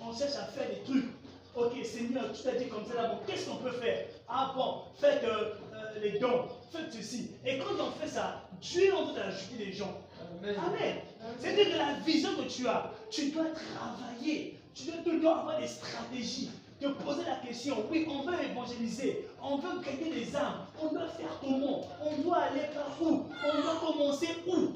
on 0.00 0.12
cherche 0.12 0.34
à 0.34 0.46
faire 0.46 0.68
des 0.68 0.82
trucs. 0.82 1.10
Ok, 1.54 1.72
Seigneur, 1.84 2.32
tu 2.32 2.42
t'as 2.42 2.56
dit 2.56 2.68
comme 2.68 2.84
ça 2.84 2.94
là, 2.94 3.08
bon, 3.08 3.18
qu'est-ce 3.26 3.48
qu'on 3.48 3.56
peut 3.56 3.70
faire? 3.70 4.06
Ah 4.28 4.52
bon, 4.56 4.82
faites 4.98 5.22
euh, 5.24 5.54
euh, 5.74 6.00
les 6.02 6.18
dons, 6.18 6.48
faites 6.72 6.92
ceci. 6.92 7.30
Et 7.44 7.58
quand 7.58 7.74
on 7.80 7.90
fait 7.92 8.08
ça, 8.08 8.42
Dieu 8.60 8.86
est 8.86 8.92
en 8.92 9.04
train 9.04 9.14
d'ajouter 9.14 9.66
des 9.66 9.72
gens. 9.72 10.00
Amen. 10.42 10.96
C'est-à-dire 11.38 11.72
que 11.72 11.78
la 11.78 11.94
vision 12.04 12.30
que 12.36 12.48
tu 12.48 12.66
as, 12.66 12.90
tu 13.10 13.30
dois 13.30 13.44
travailler, 13.44 14.58
tu 14.74 14.84
dois, 14.86 14.96
tu 15.04 15.20
dois 15.20 15.38
avoir 15.38 15.60
des 15.60 15.68
stratégies 15.68 16.50
te 16.80 16.86
poser 16.88 17.22
la 17.24 17.36
question, 17.36 17.84
oui, 17.90 18.06
on 18.08 18.22
veut 18.22 18.36
évangéliser, 18.44 19.26
on 19.42 19.56
veut 19.56 19.80
gagner 19.80 20.12
des 20.12 20.36
âmes, 20.36 20.66
on 20.80 20.92
doit 20.92 21.08
faire 21.08 21.38
comment 21.40 21.86
On 22.04 22.22
doit 22.22 22.38
aller 22.38 22.66
par 22.74 22.90
où 23.00 23.24
On 23.44 23.62
doit 23.62 23.80
commencer 23.80 24.28
où? 24.46 24.72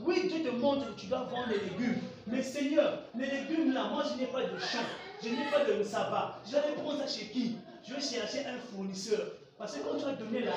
Oui, 0.00 0.28
Dieu 0.28 0.42
te 0.42 0.56
montre 0.56 0.94
que 0.94 1.00
tu 1.00 1.06
dois 1.06 1.24
vendre 1.24 1.48
des 1.48 1.60
légumes. 1.60 2.00
Mais 2.26 2.42
Seigneur, 2.42 3.00
les 3.16 3.26
légumes 3.26 3.72
là, 3.72 3.88
moi 3.92 4.02
je 4.10 4.20
n'ai 4.20 4.26
pas 4.26 4.42
de 4.42 4.58
champ, 4.58 4.78
je 5.22 5.28
n'ai 5.28 5.50
pas 5.50 5.64
de 5.64 5.82
sabbat. 5.82 6.38
Je 6.46 6.52
vais 6.52 6.74
prendre 6.82 6.98
ça 6.98 7.06
chez 7.06 7.26
qui? 7.26 7.56
Je 7.86 7.94
vais 7.94 8.00
chercher 8.00 8.46
un 8.46 8.58
fournisseur. 8.58 9.32
Parce 9.58 9.76
que 9.76 9.80
quand 9.80 9.96
tu 9.96 10.04
vas 10.04 10.12
donner 10.12 10.40
là, 10.40 10.54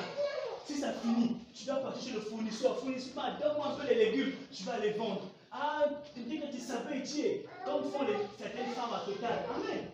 si 0.66 0.78
ça 0.78 0.92
finit, 0.92 1.36
tu 1.54 1.66
dois 1.66 1.76
partir 1.76 2.02
chez 2.02 2.12
le 2.14 2.20
fournisseur. 2.20 2.78
Fournisseur, 2.78 3.38
donne-moi 3.40 3.66
un 3.68 3.74
peu 3.74 3.86
les 3.86 4.06
légumes, 4.06 4.32
je 4.50 4.64
vais 4.64 4.80
les 4.80 4.92
vendre. 4.92 5.22
Ah, 5.52 5.84
tu 6.14 6.20
dis 6.22 6.40
que 6.40 6.46
tu 6.46 6.58
savais 6.58 6.98
étier, 6.98 7.46
comme 7.64 7.84
font 7.84 8.06
certaines 8.38 8.72
femmes 8.74 8.94
à 8.94 9.04
Total. 9.04 9.44
Amen. 9.54 9.86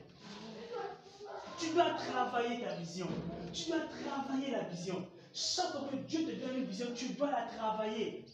Tu 1.58 1.70
dois 1.70 1.90
travailler 1.90 2.60
ta 2.60 2.74
vision. 2.74 3.08
Tu 3.52 3.68
dois 3.68 3.80
travailler 3.80 4.52
la 4.52 4.62
vision. 4.62 5.06
Chaque 5.34 5.72
fois 5.72 5.82
que 5.90 5.96
Dieu 5.96 6.24
te 6.24 6.32
donne 6.46 6.56
une 6.58 6.64
vision, 6.64 6.86
tu 6.94 7.10
dois 7.10 7.30
la 7.30 7.42
travailler. 7.42 8.24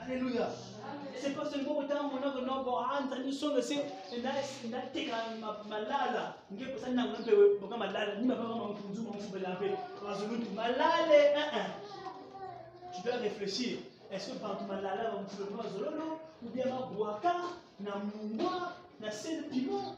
Alléluia. 0.00 0.48
C'est 1.18 1.34
pas 1.34 1.44
seulement 1.44 1.78
autant 1.78 2.04
mon 2.04 2.18
oncle 2.18 2.44
non 2.46 2.62
bon 2.62 2.76
ah 2.78 3.00
nous 3.24 3.32
sommes 3.32 3.60
c'est 3.60 4.22
na 4.22 4.30
na 4.70 4.80
teka 4.92 5.16
malala 5.68 6.36
nge 6.52 6.66
posa 6.72 6.90
na 6.90 7.06
ngombe 7.06 7.32
we 7.32 7.58
boka 7.60 7.76
malala 7.76 8.14
ni 8.16 8.28
baba 8.28 8.42
mama 8.42 8.64
mkunzu 8.68 9.02
mama 9.02 9.18
fubela 9.18 9.56
pe 9.56 9.70
wazulutu 10.04 10.50
malale 10.54 11.20
un 11.54 11.66
tu 12.92 13.02
dois 13.02 13.16
réfléchir 13.16 13.78
est-ce 14.12 14.30
que 14.32 14.38
par 14.38 14.62
malala 14.68 15.10
va 15.10 15.20
me 15.22 15.26
fubela 15.26 15.62
wazulolo 15.62 16.20
ou 16.44 16.48
bien 16.50 16.66
ma 16.66 16.86
boaka 16.94 17.34
na 17.80 17.92
mungwa 17.96 18.72
na 19.00 19.10
sel 19.10 19.48
piment 19.48 19.96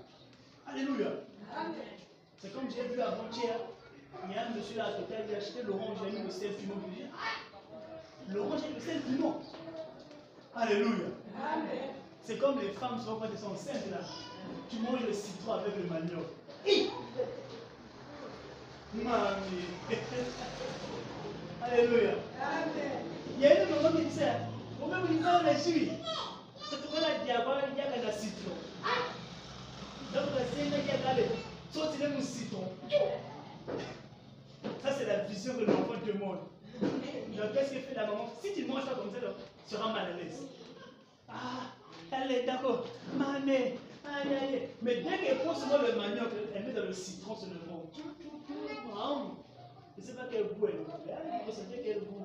alléluia 0.66 1.10
c'est 2.40 2.52
comme 2.54 2.70
j'ai 2.70 2.94
vu 2.94 3.00
avant-hier, 3.00 3.56
il 4.28 4.34
y 4.34 4.38
a 4.38 4.46
un 4.46 4.50
monsieur 4.50 4.76
là 4.76 4.86
à 4.86 4.92
côté, 4.92 5.14
il 5.28 5.34
a 5.34 5.38
acheté 5.38 5.62
l'orange, 5.64 5.98
il 6.02 6.16
a 6.16 6.18
mis 6.20 6.24
le 6.26 6.30
sel 6.30 6.52
piment. 6.52 6.74
Ah, 7.12 8.32
l'orange 8.32 8.60
avec 8.62 8.74
le 8.76 8.80
sel 8.80 9.00
piment. 9.00 9.40
Alléluia. 10.60 11.06
C'est 12.24 12.36
comme 12.36 12.58
les 12.60 12.70
femmes 12.70 12.98
souvent 12.98 13.20
quand 13.20 13.26
elles 13.32 13.38
sont 13.38 13.52
enceintes 13.52 13.88
là. 13.92 13.98
Tu 14.68 14.80
manges 14.80 15.06
le 15.06 15.12
citron 15.12 15.52
avec 15.52 15.76
le 15.76 15.84
manioc. 15.84 16.26
Hi! 16.66 16.90
Mamie. 18.92 19.68
Alléluia. 21.62 22.14
Il 23.36 23.42
y 23.42 23.46
a 23.46 23.62
une 23.62 23.70
maman 23.70 23.96
qui 23.96 24.04
disait, 24.06 24.32
Kumbe 24.80 24.96
mlikuwa 25.08 25.42
mnajui. 25.42 25.92
Tukana 26.70 27.24
diabolo 27.24 27.60
yaka 27.76 28.02
na 28.04 28.12
citron. 28.12 28.56
Donc 30.12 30.26
la 30.34 30.44
scène 30.44 30.72
yaka 30.72 31.14
le 31.14 31.24
sauter 31.72 32.08
le 32.08 32.20
citron. 32.20 32.72
Ça 34.82 34.92
c'est 34.98 35.06
la 35.06 35.18
vision 35.18 35.54
que 35.54 35.70
l'enfant 35.70 36.00
demande. 36.04 36.40
Donc 36.80 37.52
qu'est-ce 37.54 37.70
que 37.74 37.78
fait 37.78 37.94
la 37.94 38.06
maman? 38.06 38.28
Si 38.42 38.52
tu 38.54 38.66
manges 38.66 38.84
ça 38.84 38.94
comme 38.96 39.12
ça, 39.12 39.18
tu 39.68 39.74
seras 39.74 39.92
mal 39.92 40.06
à 40.06 40.16
l'aise. 40.16 40.42
Ah, 41.28 41.72
elle 42.10 42.32
est 42.32 42.46
d'accord. 42.46 42.86
Mané, 43.14 43.78
aïe 44.04 44.34
aïe. 44.34 44.68
Mais 44.80 45.02
dès 45.02 45.18
qu'elle 45.18 45.38
prend 45.38 45.54
seulement 45.54 45.86
le 45.86 45.94
manioc, 45.94 46.28
elle 46.54 46.64
met 46.64 46.72
dans 46.72 46.84
le 46.84 46.92
citron 46.92 47.36
sur 47.36 47.48
le. 47.48 47.56
Waouh. 48.90 49.36
Je 49.96 50.02
ne 50.02 50.06
sais 50.06 50.12
pas 50.14 50.22
quel 50.30 50.44
goût 50.44 50.66
elle 50.68 50.80
a. 50.80 51.22
Elle 51.46 51.78
ne 51.78 51.82
quel 51.82 51.98
goût. 52.00 52.24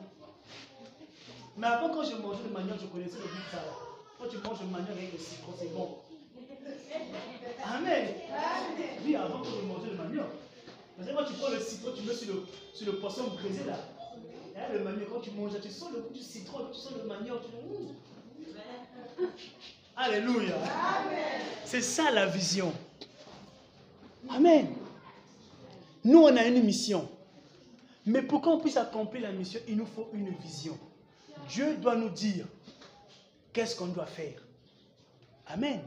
Mais 1.57 1.67
avant, 1.67 1.89
quand 1.89 2.03
je 2.03 2.15
mangeais 2.15 2.43
le 2.45 2.53
manioc, 2.53 2.77
je 2.81 2.87
connaissais 2.87 3.17
le 3.17 3.23
goût 3.23 3.35
de 3.35 3.51
ça. 3.51 3.63
Quand 4.17 4.27
tu 4.29 4.37
manges 4.37 4.61
le 4.61 4.67
manioc 4.67 4.91
avec 4.91 5.11
le 5.11 5.19
citron, 5.19 5.51
c'est 5.57 5.73
bon. 5.73 5.97
Amen. 7.65 8.07
Oui, 9.05 9.15
avant 9.15 9.41
que 9.41 9.47
je 9.47 9.65
mangeais 9.67 9.91
le 9.91 9.97
manioc. 9.97 10.27
Parce 10.95 11.09
que 11.09 11.13
quand 11.13 11.25
tu 11.25 11.33
prends 11.33 11.49
le 11.49 11.59
citron, 11.59 11.91
tu 11.93 12.03
mets 12.03 12.13
sur 12.13 12.33
le, 12.33 12.43
sur 12.73 12.85
le 12.85 12.99
poisson 12.99 13.23
brisé 13.35 13.65
là. 13.65 13.77
Là, 14.63 14.77
le 14.77 14.83
manioc, 14.83 15.09
quand 15.09 15.19
tu 15.19 15.31
manges, 15.31 15.59
tu 15.61 15.69
sens 15.69 15.91
le 15.93 16.01
goût 16.01 16.13
du 16.13 16.21
citron, 16.21 16.59
tu 16.71 16.79
sens 16.79 16.93
le 17.01 17.07
manioc. 17.07 17.41
Tu. 19.17 19.25
Alléluia. 19.95 20.55
C'est 21.65 21.81
ça 21.81 22.11
la 22.11 22.25
vision. 22.25 22.71
Amen. 24.29 24.67
Nous, 26.03 26.19
on 26.19 26.35
a 26.35 26.45
une 26.45 26.63
mission. 26.63 27.09
Mais 28.05 28.21
pour 28.21 28.41
qu'on 28.41 28.57
puisse 28.57 28.77
accomplir 28.77 29.23
la 29.23 29.31
mission, 29.31 29.59
il 29.67 29.77
nous 29.77 29.85
faut 29.85 30.09
une 30.13 30.29
vision. 30.29 30.77
Dieu 31.49 31.75
doit 31.77 31.95
nous 31.95 32.09
dire 32.09 32.45
qu'est-ce 33.51 33.75
qu'on 33.75 33.87
doit 33.87 34.05
faire. 34.05 34.41
Amen. 35.47 35.81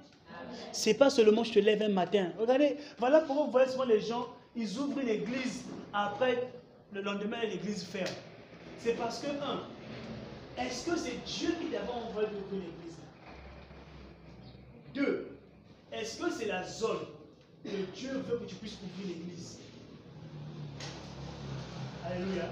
C'est 0.73 0.95
pas 0.95 1.11
seulement 1.11 1.45
je 1.45 1.53
te 1.53 1.59
lève 1.59 1.83
un 1.83 1.89
matin. 1.89 2.31
Regardez, 2.39 2.77
voilà 2.99 3.21
pourquoi 3.21 3.47
vous 3.47 3.51
voyez 3.51 3.71
souvent 3.71 3.85
les 3.85 4.01
gens, 4.01 4.29
ils 4.55 4.79
ouvrent 4.79 5.01
une 5.01 5.09
église, 5.09 5.65
après 5.93 6.51
le 6.93 7.03
lendemain 7.03 7.41
l'église 7.43 7.83
ferme. 7.85 8.15
C'est 8.79 8.95
parce 8.95 9.21
que, 9.21 9.29
un, 9.29 9.63
est-ce 10.59 10.87
que 10.87 10.97
c'est 10.97 11.25
Dieu 11.25 11.55
qui 11.61 11.71
d'abord 11.71 12.07
envoyé 12.09 12.29
d'ouvrir 12.29 12.63
l'église? 12.63 12.97
Deux, 14.95 15.39
est-ce 15.93 16.19
que 16.19 16.31
c'est 16.31 16.47
la 16.47 16.65
zone 16.65 17.07
que 17.65 17.69
Dieu 17.95 18.13
veut 18.13 18.39
que 18.39 18.45
tu 18.45 18.55
puisses 18.57 18.79
ouvrir 18.83 19.17
l'église? 19.17 19.59
Alléluia. 22.05 22.51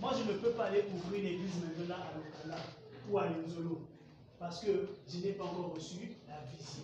Moi, 0.00 0.12
je 0.18 0.32
ne 0.32 0.36
peux 0.38 0.50
pas 0.50 0.64
aller 0.64 0.84
ouvrir 0.92 1.20
une 1.20 1.26
église 1.26 1.54
maintenant 1.62 1.94
à 1.96 2.12
Lokala 2.18 2.62
ou 3.08 3.18
à 3.18 3.26
Lenzolo 3.26 3.80
parce 4.38 4.60
que 4.60 4.88
je 5.08 5.18
n'ai 5.18 5.32
pas 5.32 5.44
encore 5.44 5.74
reçu 5.74 6.16
la 6.28 6.40
vision. 6.50 6.82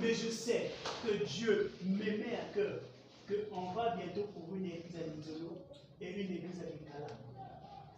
Mais 0.00 0.14
je 0.14 0.28
sais 0.30 0.70
que 1.04 1.24
Dieu 1.24 1.72
me 1.84 1.98
met 1.98 2.34
à 2.34 2.52
cœur 2.54 2.80
qu'on 3.28 3.72
va 3.72 3.94
bientôt 3.96 4.28
ouvrir 4.36 4.64
une 4.64 4.66
église 4.66 4.96
à 4.96 5.06
Lenzolo 5.06 5.58
et 6.00 6.10
une 6.10 6.32
église. 6.32 6.55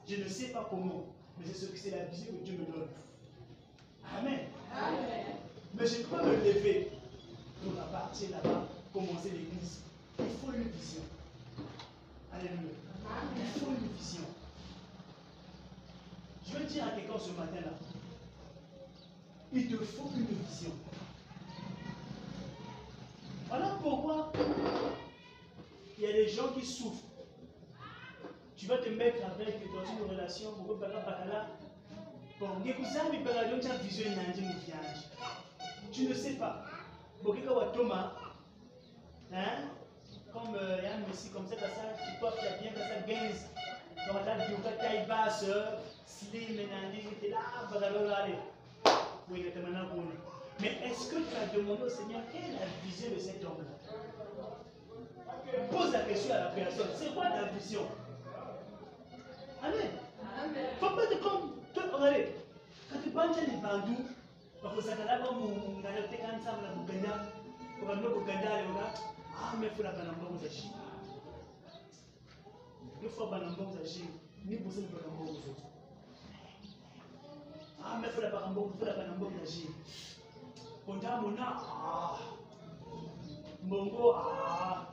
Je 0.08 0.16
ne 0.16 0.28
sais 0.28 0.48
pas 0.48 0.66
comment, 0.70 1.04
mais 1.38 1.44
c'est 1.46 1.66
ce 1.66 1.66
que 1.66 1.78
c'est 1.78 1.90
la 1.90 2.06
vision 2.06 2.32
que 2.32 2.44
Dieu 2.44 2.54
me 2.54 2.64
donne. 2.64 2.88
Amen. 4.16 4.40
Mais 5.74 5.86
je 5.86 5.98
ne 5.98 6.02
peux 6.04 6.16
pas 6.16 6.22
me 6.22 6.36
lever 6.36 6.90
pour 7.62 7.74
partir 7.74 8.30
là-bas, 8.30 8.68
commencer 8.90 9.30
l'église. 9.30 9.82
Il 10.18 10.24
faut 10.24 10.54
une 10.54 10.70
vision. 10.70 11.02
Alléluia. 12.32 12.72
Il 13.36 13.60
faut 13.60 13.70
une 13.70 13.88
vision. 13.98 14.24
Je 16.46 16.56
veux 16.56 16.64
dire 16.64 16.86
à 16.86 16.90
quelqu'un 16.92 17.18
ce 17.18 17.30
matin-là, 17.32 17.72
il 19.52 19.68
te 19.68 19.76
faut 19.76 20.10
une 20.16 20.24
vision. 20.24 20.72
Voilà 23.48 23.78
pourquoi 23.82 24.32
il 25.98 26.04
y 26.04 26.06
a 26.06 26.12
des 26.12 26.28
gens 26.28 26.48
qui 26.54 26.64
souffrent? 26.64 27.07
Tu 28.58 28.66
vas 28.66 28.78
te 28.78 28.88
mettre 28.88 29.24
avec 29.24 29.54
dans 29.72 29.84
une 29.84 30.10
relation, 30.10 30.50
beaucoup 30.58 30.74
de 30.74 30.80
bakala. 30.80 31.46
Bon, 32.40 32.58
ngekuzami 32.58 33.18
bakala 33.18 33.48
donc 33.50 33.60
tu 33.60 33.70
as 33.70 33.76
vision 33.76 34.10
nandi 34.16 34.42
mufianji. 34.42 35.06
Tu 35.92 36.08
ne 36.08 36.14
sais 36.14 36.32
pas. 36.32 36.64
Bokeka 37.22 37.52
wa 37.52 37.66
Thomas, 37.66 38.14
hein? 39.32 39.70
Comme 40.32 40.56
euh, 40.56 40.82
Yann 40.82 41.04
Messi, 41.08 41.30
comme 41.30 41.46
ça, 41.46 41.54
ça, 41.56 41.66
tu 42.04 42.18
portes, 42.20 42.40
tu 42.40 42.46
as 42.48 42.56
bien, 42.60 42.72
ça, 42.74 43.00
15. 43.06 43.46
Comme 44.08 44.24
t'as 44.24 44.46
dit, 44.46 44.54
t'as 44.64 44.72
taille 44.72 45.06
basse, 45.06 45.44
slim, 46.04 46.56
nandi, 46.56 47.02
t'es 47.20 47.28
là, 47.28 47.38
bakala, 47.72 48.16
allez. 48.16 48.38
Oui, 49.30 49.52
t'es 49.54 49.60
maintenant 49.60 49.88
connu. 49.88 50.18
Mais 50.60 50.80
est-ce 50.84 51.10
que 51.10 51.16
tu 51.16 51.36
as 51.36 51.46
demandé 51.56 51.84
au 51.84 51.88
Seigneur 51.88 52.22
quelle 52.32 52.42
est 52.42 52.58
la 52.58 52.66
vision 52.84 53.10
de 53.14 53.20
cet 53.20 53.44
homme-là? 53.44 53.76
Pose 55.70 55.92
la 55.92 56.00
question 56.00 56.34
à 56.34 56.38
la 56.38 56.46
personne. 56.46 56.88
C'est 56.96 57.14
quoi 57.14 57.26
ta 57.30 57.44
vision? 57.56 57.86
Amen. 59.62 59.90
Faut 60.80 60.90
pas 60.96 61.06
te 61.06 61.14
comme. 61.22 61.52
Toi, 61.74 61.82
regardez. 61.92 62.26
Quand 62.90 62.98
tu 63.02 63.10
penses 63.10 63.36
à 63.36 63.40
les 63.42 63.56
bandous, 63.58 64.04
bakosakala 64.62 65.18
comme 65.18 65.42
ngalo 65.82 66.02
teka 66.10 66.34
ensemble 66.34 66.62
na 66.66 66.74
buganda 66.74 67.12
okando 67.82 68.08
buganda 68.14 68.48
leoka 68.62 68.86
ah 69.38 69.54
mais 69.60 69.68
faut 69.70 69.82
la 69.84 69.92
bana 69.92 70.12
mbongo 70.12 70.38
za 70.42 70.50
shi 70.50 70.68
il 73.02 73.08
faut 73.08 73.26
bana 73.30 73.46
mbongo 73.50 73.76
za 73.78 73.86
shi 73.88 74.02
ni 74.44 74.56
bose 74.56 74.78
ni 74.80 74.86
bana 74.88 75.06
mbongo 75.14 75.32
zo 75.32 75.54
ah 77.84 77.98
mais 78.00 78.08
faut 78.08 78.20
la 78.22 78.30
bana 78.30 78.46
mbongo 78.48 78.72
faut 78.78 78.84
la 78.86 78.94
bana 78.94 79.12
mbongo 79.14 79.38
za 79.44 79.46
shi 79.52 79.68
ondamo 80.88 81.30
na 81.30 81.46
ah 81.46 82.18
mbongo 83.62 84.14
ah 84.16 84.86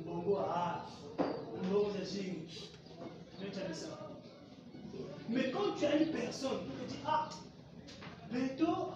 mbongo 0.00 0.38
ah 0.40 0.80
mbongo 1.62 1.90
za 1.98 2.04
shi 2.06 2.48
mais 5.28 5.50
quand 5.50 5.74
tu 5.78 5.84
as 5.86 5.96
une 5.96 6.08
personne 6.12 6.58
qui 6.64 6.84
te 6.84 6.92
dit 6.92 6.98
ah 7.06 7.28
beto 8.32 8.94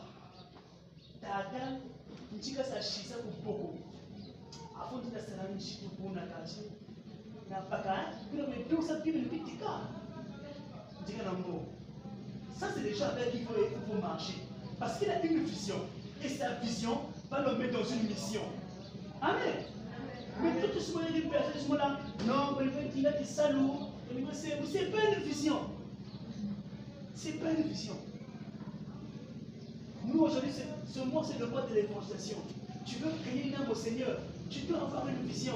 dada 1.21 1.79
nchika 2.37 2.63
nchikupuna 5.57 6.21
kati 6.27 6.61
napaka 7.51 8.13
bila 8.31 8.49
medusa 8.49 8.95
bila 9.01 9.19
lipitika 9.19 9.81
nchika 11.03 11.23
na 11.23 11.33
mbo 11.33 11.67
ça 12.61 12.67
c'est 12.75 12.83
les 12.83 12.95
gens 12.95 13.07
avec 13.07 13.33
qui 13.33 13.39
il 13.39 13.45
faut, 13.47 13.55
il 13.57 13.93
faut 13.95 14.01
marcher. 14.03 14.35
Parce 14.79 14.99
qu'il 14.99 15.11
a 15.11 15.23
une 15.25 15.45
vision. 15.45 15.77
Et 16.23 16.29
sa 16.29 16.55
vision 16.57 16.99
va 17.31 17.41
le 17.41 17.57
mettre 17.57 17.79
dans 17.79 17.85
une 17.85 18.03
mission. 18.07 18.43
Amen. 19.23 19.65
Mais 20.43 20.69
tout 20.69 20.79
ce 20.81 20.93
monde 20.93 21.05
est 21.15 21.19
une 21.21 21.31
personne 21.31 21.53
ce 21.59 21.69
moment 21.69 21.79
là 21.79 21.99
non 22.27 22.57
mais 22.59 22.67
il 22.97 23.07
a 23.07 23.13
des 23.13 23.25
salauds 23.25 23.90
c'est 24.73 24.91
pas 24.91 24.99
une 25.05 25.23
vision 25.25 25.61
c'est 27.15 27.33
pas 27.33 27.51
une 27.51 27.63
vision 27.63 27.97
nous, 30.05 30.23
aujourd'hui, 30.23 30.51
ce 30.89 31.01
mois, 31.01 31.23
c'est 31.25 31.39
le 31.39 31.47
mois 31.47 31.63
de 31.63 31.75
l'évangélisation. 31.75 32.39
Tu 32.87 32.97
veux 32.97 33.11
gagner 33.25 33.49
une 33.49 33.55
âme 33.55 33.71
au 33.71 33.75
Seigneur. 33.75 34.19
Tu 34.49 34.61
dois 34.61 34.79
avoir 34.79 35.07
une 35.09 35.29
vision. 35.29 35.55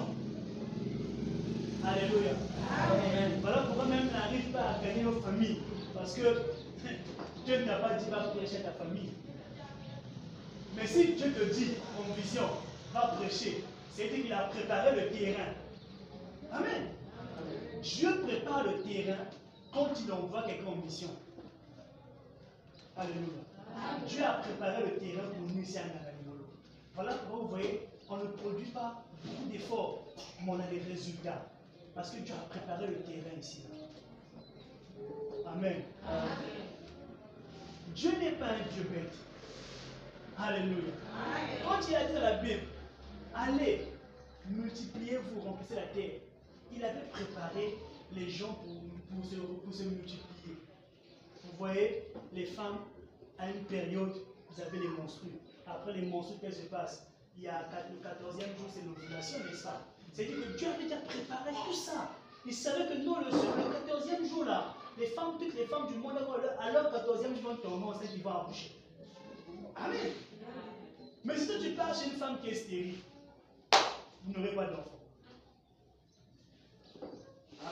Alléluia. 1.85 2.33
Amen. 2.71 3.33
Voilà 3.40 3.62
pourquoi 3.62 3.87
même 3.87 4.09
on 4.11 4.17
n'arrive 4.17 4.51
pas 4.53 4.77
à 4.79 4.85
gagner 4.85 5.03
nos 5.03 5.21
familles. 5.21 5.59
Parce 5.95 6.14
que 6.14 6.23
Dieu 7.47 7.61
ne 7.61 7.64
t'a 7.64 7.77
pas 7.77 7.95
dit 7.95 8.11
va 8.11 8.29
prêcher 8.29 8.62
ta 8.62 8.73
famille. 8.73 9.11
Mais 10.77 10.87
si 10.87 11.14
Dieu 11.14 11.33
te 11.33 11.55
dit 11.55 11.73
en 11.99 12.12
vision, 12.14 12.45
va 12.93 13.17
prêcher, 13.19 13.64
c'est-à-dire 13.93 14.23
qu'il 14.25 14.33
a 14.33 14.45
préparé 14.45 14.95
le 14.95 15.09
terrain. 15.09 15.53
Amen. 16.53 16.88
Dieu 17.85 18.18
prépare 18.23 18.64
le 18.64 18.83
terrain 18.83 19.25
quand 19.70 19.90
il 20.03 20.11
envoie 20.11 20.42
quelqu'un 20.44 20.68
en 20.68 20.77
mission. 20.77 21.11
Alléluia. 22.97 23.44
Dieu 24.09 24.25
a 24.25 24.35
préparé 24.35 24.83
le 24.85 24.97
terrain 24.97 25.29
pour 25.29 25.40
nous 25.55 25.62
ici 25.62 25.77
à 25.77 25.83
Nagamolo. 25.83 26.47
Voilà 26.94 27.14
pourquoi 27.14 27.38
vous 27.40 27.49
voyez, 27.49 27.88
on 28.09 28.16
ne 28.16 28.27
produit 28.29 28.70
pas 28.70 29.05
beaucoup 29.23 29.51
d'efforts, 29.51 30.07
mais 30.40 30.53
on 30.53 30.61
a 30.61 30.66
des 30.68 30.81
résultats. 30.81 31.44
Parce 31.94 32.11
que 32.11 32.20
Dieu 32.20 32.35
a 32.35 32.49
préparé 32.49 32.87
le 32.87 33.03
terrain 33.03 33.38
ici. 33.38 33.64
Amen. 35.47 35.83
Dieu 37.94 38.12
n'est 38.18 38.33
pas 38.33 38.47
un 38.47 38.73
Dieu 38.73 38.85
bête. 38.90 39.12
Alléluia. 40.38 40.92
Quand 41.62 41.87
il 41.87 41.94
a 41.94 42.05
dit 42.07 42.14
dans 42.14 42.20
la 42.20 42.37
Bible, 42.38 42.62
allez, 43.35 43.88
multipliez-vous, 44.49 45.40
remplissez 45.42 45.75
la 45.75 45.87
terre, 45.88 46.20
il 46.77 46.85
avait 46.85 47.07
préparé 47.11 47.79
les 48.13 48.29
gens 48.29 48.55
pour, 48.55 48.75
pour, 49.65 49.75
se, 49.75 49.83
multiplier. 49.85 50.57
Vous 51.43 51.57
voyez, 51.59 52.05
les 52.33 52.47
femmes 52.47 52.79
à 53.39 53.51
une 53.51 53.65
période, 53.65 54.15
vous 54.49 54.61
avez 54.61 54.79
les 54.79 54.89
monstrues. 54.89 55.39
Après 55.67 55.93
les 55.93 56.07
monstrues, 56.07 56.37
qu'est-ce 56.41 56.61
qui 56.61 56.65
se 56.65 56.71
passe 56.71 57.07
Il 57.37 57.45
y 57.45 57.49
a 57.49 57.63
le 57.91 57.99
14e 57.99 58.59
jour, 58.59 58.69
c'est 58.73 58.85
l'ovulation, 58.85 59.39
n'est-ce 59.45 59.65
pas? 59.65 59.81
C'est-à-dire 60.13 60.37
que 60.37 60.57
Dieu 60.59 60.69
avait 60.69 60.85
déjà 60.85 60.97
préparé 60.99 61.51
tout 61.67 61.75
ça. 61.75 62.11
Il 62.47 62.55
savait 62.55 62.87
que 62.87 63.03
non, 63.03 63.21
le, 63.21 63.27
le 63.27 64.21
14e 64.21 64.29
jour 64.29 64.45
là, 64.45 64.75
les 64.99 65.07
femmes, 65.07 65.39
toutes 65.39 65.55
les 65.55 65.67
femmes 65.67 65.89
du 65.89 65.95
monde, 65.95 66.19
à 66.59 66.71
leur 66.73 66.93
14e 66.93 67.41
jour, 67.41 67.57
vont 67.65 67.89
enceinte, 67.89 68.11
ils 68.15 68.23
vont 68.23 68.31
accoucher. 68.31 68.77
Amen. 69.77 70.13
Mais 71.25 71.39
si 71.39 71.49
tu 71.59 71.71
pars 71.71 71.95
chez 71.95 72.11
une 72.11 72.17
femme 72.17 72.39
qui 72.41 72.51
est 72.51 72.55
stérile, 72.55 72.99
vous 74.25 74.33
n'aurez 74.33 74.55
pas 74.55 74.67
d'enfant. 74.67 74.93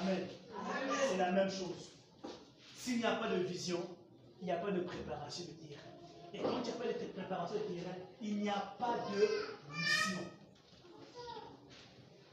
Amen. 0.01 0.27
C'est 1.11 1.17
la 1.19 1.33
même 1.33 1.51
chose. 1.51 1.91
S'il 2.77 2.99
n'y 2.99 3.05
a 3.05 3.17
pas 3.17 3.29
de 3.29 3.43
vision, 3.43 3.81
il 4.41 4.47
n'y 4.47 4.53
a 4.53 4.57
pas 4.57 4.71
de 4.71 4.81
préparation 4.81 5.45
de 5.45 5.69
terrain. 5.69 5.83
Et 6.35 6.39
quand 6.39 6.59
il 6.59 6.65
n'y 6.65 6.71
a 6.71 6.73
pas 6.73 6.87
de 6.87 7.13
préparation 7.13 7.57
de 7.57 7.75
terrain, 7.75 7.97
il 8.21 8.37
n'y 8.39 8.49
a 8.49 8.75
pas 8.79 8.97
de 9.13 9.21
mission. 9.71 10.19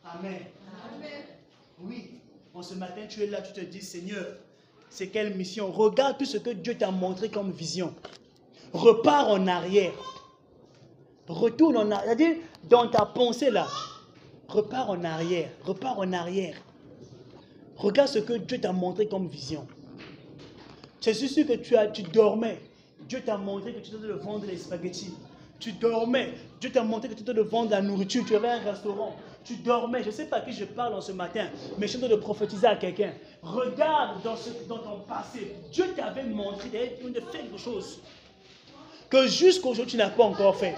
Amen. 0.04 0.46
Amen. 0.96 1.24
Oui. 1.82 2.22
En 2.54 2.64
ce 2.64 2.74
matin, 2.74 3.02
tu 3.08 3.22
es 3.22 3.28
là, 3.28 3.42
tu 3.42 3.54
te 3.54 3.62
dis, 3.62 3.82
Seigneur, 3.82 4.26
c'est 4.90 5.10
quelle 5.10 5.36
mission? 5.36 5.72
Regarde 5.72 6.18
tout 6.18 6.26
ce 6.26 6.38
que 6.38 6.50
Dieu 6.50 6.78
t'a 6.78 6.92
montré 6.92 7.30
comme 7.30 7.52
vision. 7.52 7.94
Repars 8.74 9.30
en 9.30 9.48
arrière. 9.48 9.94
Retourne 11.28 11.78
en 11.78 11.92
arrière. 11.92 12.06
C'est-à-dire, 12.06 12.38
dans 12.64 12.90
ta 12.90 13.06
pensée 13.06 13.52
là, 13.52 13.68
repars 14.48 14.90
en 14.90 15.04
arrière. 15.04 15.52
Repars 15.64 16.00
en 16.00 16.12
arrière. 16.12 16.56
Regarde 17.80 18.10
ce 18.10 18.20
que 18.20 18.34
Dieu 18.34 18.60
t'a 18.60 18.74
montré 18.74 19.08
comme 19.08 19.28
vision. 19.28 19.66
C'est 21.00 21.14
sûr 21.14 21.48
que 21.48 21.54
tu, 21.54 21.78
as, 21.78 21.88
tu 21.88 22.04
dormais. 22.04 22.60
Dieu 23.08 23.22
t'a 23.26 23.38
montré 23.38 23.74
que 23.74 23.80
tu 23.80 23.92
devais 23.92 24.14
vendre 24.14 24.46
les 24.46 24.58
spaghettis. 24.58 25.14
Tu 25.60 25.72
dormais. 25.72 26.34
Dieu 26.60 26.72
t'a 26.72 26.84
montré 26.84 27.08
que 27.08 27.14
tu 27.14 27.24
devais 27.24 27.42
vendre 27.42 27.72
la 27.72 27.82
nourriture. 27.82 28.26
Tu 28.28 28.36
avais 28.36 28.50
un 28.50 28.60
restaurant. 28.60 29.16
Tu 29.46 29.56
dormais. 29.56 30.02
Je 30.02 30.08
ne 30.08 30.12
sais 30.12 30.26
pas 30.26 30.38
à 30.38 30.42
qui 30.42 30.52
je 30.52 30.66
parle 30.66 30.94
en 30.94 31.00
ce 31.00 31.14
matin, 31.14 31.48
mais 31.78 31.88
je 31.88 31.98
suis 31.98 32.08
de 32.08 32.16
prophétiser 32.16 32.68
à 32.68 32.76
quelqu'un. 32.76 33.14
Regarde 33.42 34.22
dans, 34.24 34.36
ce, 34.36 34.50
ton 34.68 35.00
passé. 35.08 35.56
Dieu 35.72 35.86
t'avait 35.96 36.24
montré 36.24 36.68
de 37.02 37.20
faire 37.20 37.32
quelque 37.32 37.58
chose 37.58 38.00
que 39.10 39.26
jusqu'aujourd'hui 39.26 39.92
tu 39.92 39.98
n'as 39.98 40.10
pas 40.10 40.24
encore 40.24 40.56
fait. 40.58 40.76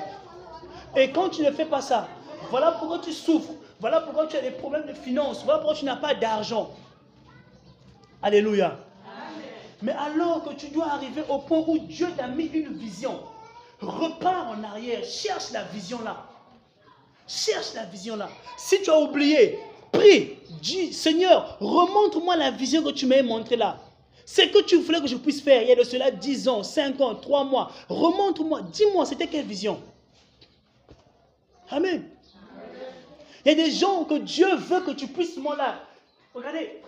Et 0.95 1.11
quand 1.11 1.29
tu 1.29 1.41
ne 1.41 1.51
fais 1.51 1.65
pas 1.65 1.81
ça, 1.81 2.07
voilà 2.51 2.73
pourquoi 2.73 2.99
tu 2.99 3.11
souffres. 3.11 3.53
Voilà 3.79 4.01
pourquoi 4.01 4.27
tu 4.27 4.37
as 4.37 4.41
des 4.41 4.51
problèmes 4.51 4.85
de 4.85 4.93
finances. 4.93 5.43
Voilà 5.43 5.59
pourquoi 5.59 5.75
tu 5.75 5.85
n'as 5.85 5.95
pas 5.95 6.13
d'argent. 6.13 6.69
Alléluia. 8.21 8.77
Mais 9.81 9.93
alors 9.93 10.43
que 10.43 10.53
tu 10.53 10.67
dois 10.67 10.87
arriver 10.91 11.23
au 11.27 11.39
point 11.39 11.63
où 11.65 11.79
Dieu 11.79 12.07
t'a 12.15 12.27
mis 12.27 12.45
une 12.45 12.73
vision, 12.73 13.19
repars 13.81 14.49
en 14.49 14.63
arrière, 14.63 15.03
cherche 15.03 15.51
la 15.51 15.63
vision 15.63 16.01
là. 16.03 16.27
Cherche 17.27 17.73
la 17.73 17.85
vision 17.85 18.15
là. 18.15 18.29
Si 18.57 18.81
tu 18.83 18.91
as 18.91 18.99
oublié, 18.99 19.57
prie, 19.91 20.37
dis 20.61 20.93
Seigneur, 20.93 21.57
remontre-moi 21.59 22.35
la 22.35 22.51
vision 22.51 22.83
que 22.83 22.91
tu 22.91 23.07
m'as 23.07 23.23
montrée 23.23 23.55
là. 23.55 23.79
C'est 24.23 24.51
que 24.51 24.61
tu 24.61 24.77
voulais 24.77 25.01
que 25.01 25.07
je 25.07 25.15
puisse 25.15 25.41
faire 25.41 25.63
il 25.63 25.69
y 25.69 25.71
a 25.71 25.75
de 25.75 25.83
cela 25.83 26.11
10 26.11 26.47
ans, 26.47 26.63
5 26.63 27.01
ans, 27.01 27.15
3 27.15 27.43
mois. 27.43 27.71
Remontre-moi, 27.89 28.61
dis-moi, 28.71 29.05
c'était 29.05 29.27
quelle 29.27 29.45
vision? 29.45 29.81
Amen. 31.71 32.07
Il 33.43 33.49
y 33.49 33.51
a 33.51 33.55
des 33.55 33.71
gens 33.71 34.03
que 34.03 34.19
Dieu 34.19 34.55
veut 34.55 34.81
que 34.81 34.91
tu 34.91 35.07
puisses, 35.07 35.37
moi 35.37 35.55
là. 35.55 35.79
Regardez, 36.35 36.81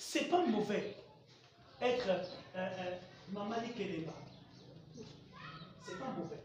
c'est 0.00 0.30
pas 0.30 0.44
mauvais 0.46 0.96
être 1.82 2.08
euh, 2.08 2.24
euh, 2.56 2.96
Mamadi 3.32 3.70
Keleba. 3.72 4.12
C'est 5.84 5.98
pas 5.98 6.06
mauvais. 6.16 6.40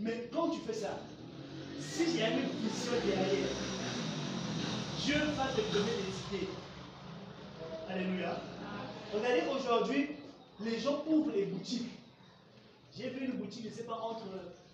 Mais 0.00 0.28
quand 0.32 0.50
tu 0.50 0.60
fais 0.62 0.74
ça, 0.74 0.98
y 1.78 2.22
a 2.22 2.30
une 2.30 2.40
vision 2.40 2.92
derrière, 3.06 3.48
Dieu 5.04 5.14
va 5.36 5.46
te 5.46 5.60
donner 5.72 5.92
des 5.92 6.36
idées. 6.36 6.48
Alléluia. 7.88 8.36
Regardez 9.14 9.42
aujourd'hui, 9.56 10.10
les 10.58 10.80
gens 10.80 11.04
ouvrent 11.06 11.30
les 11.30 11.44
boutiques. 11.44 11.92
J'ai 12.96 13.10
vu 13.10 13.26
une 13.26 13.38
boutique, 13.38 13.62
je 13.62 13.68
ne 13.68 13.74
sais 13.74 13.84
pas 13.84 14.00
entre, 14.00 14.26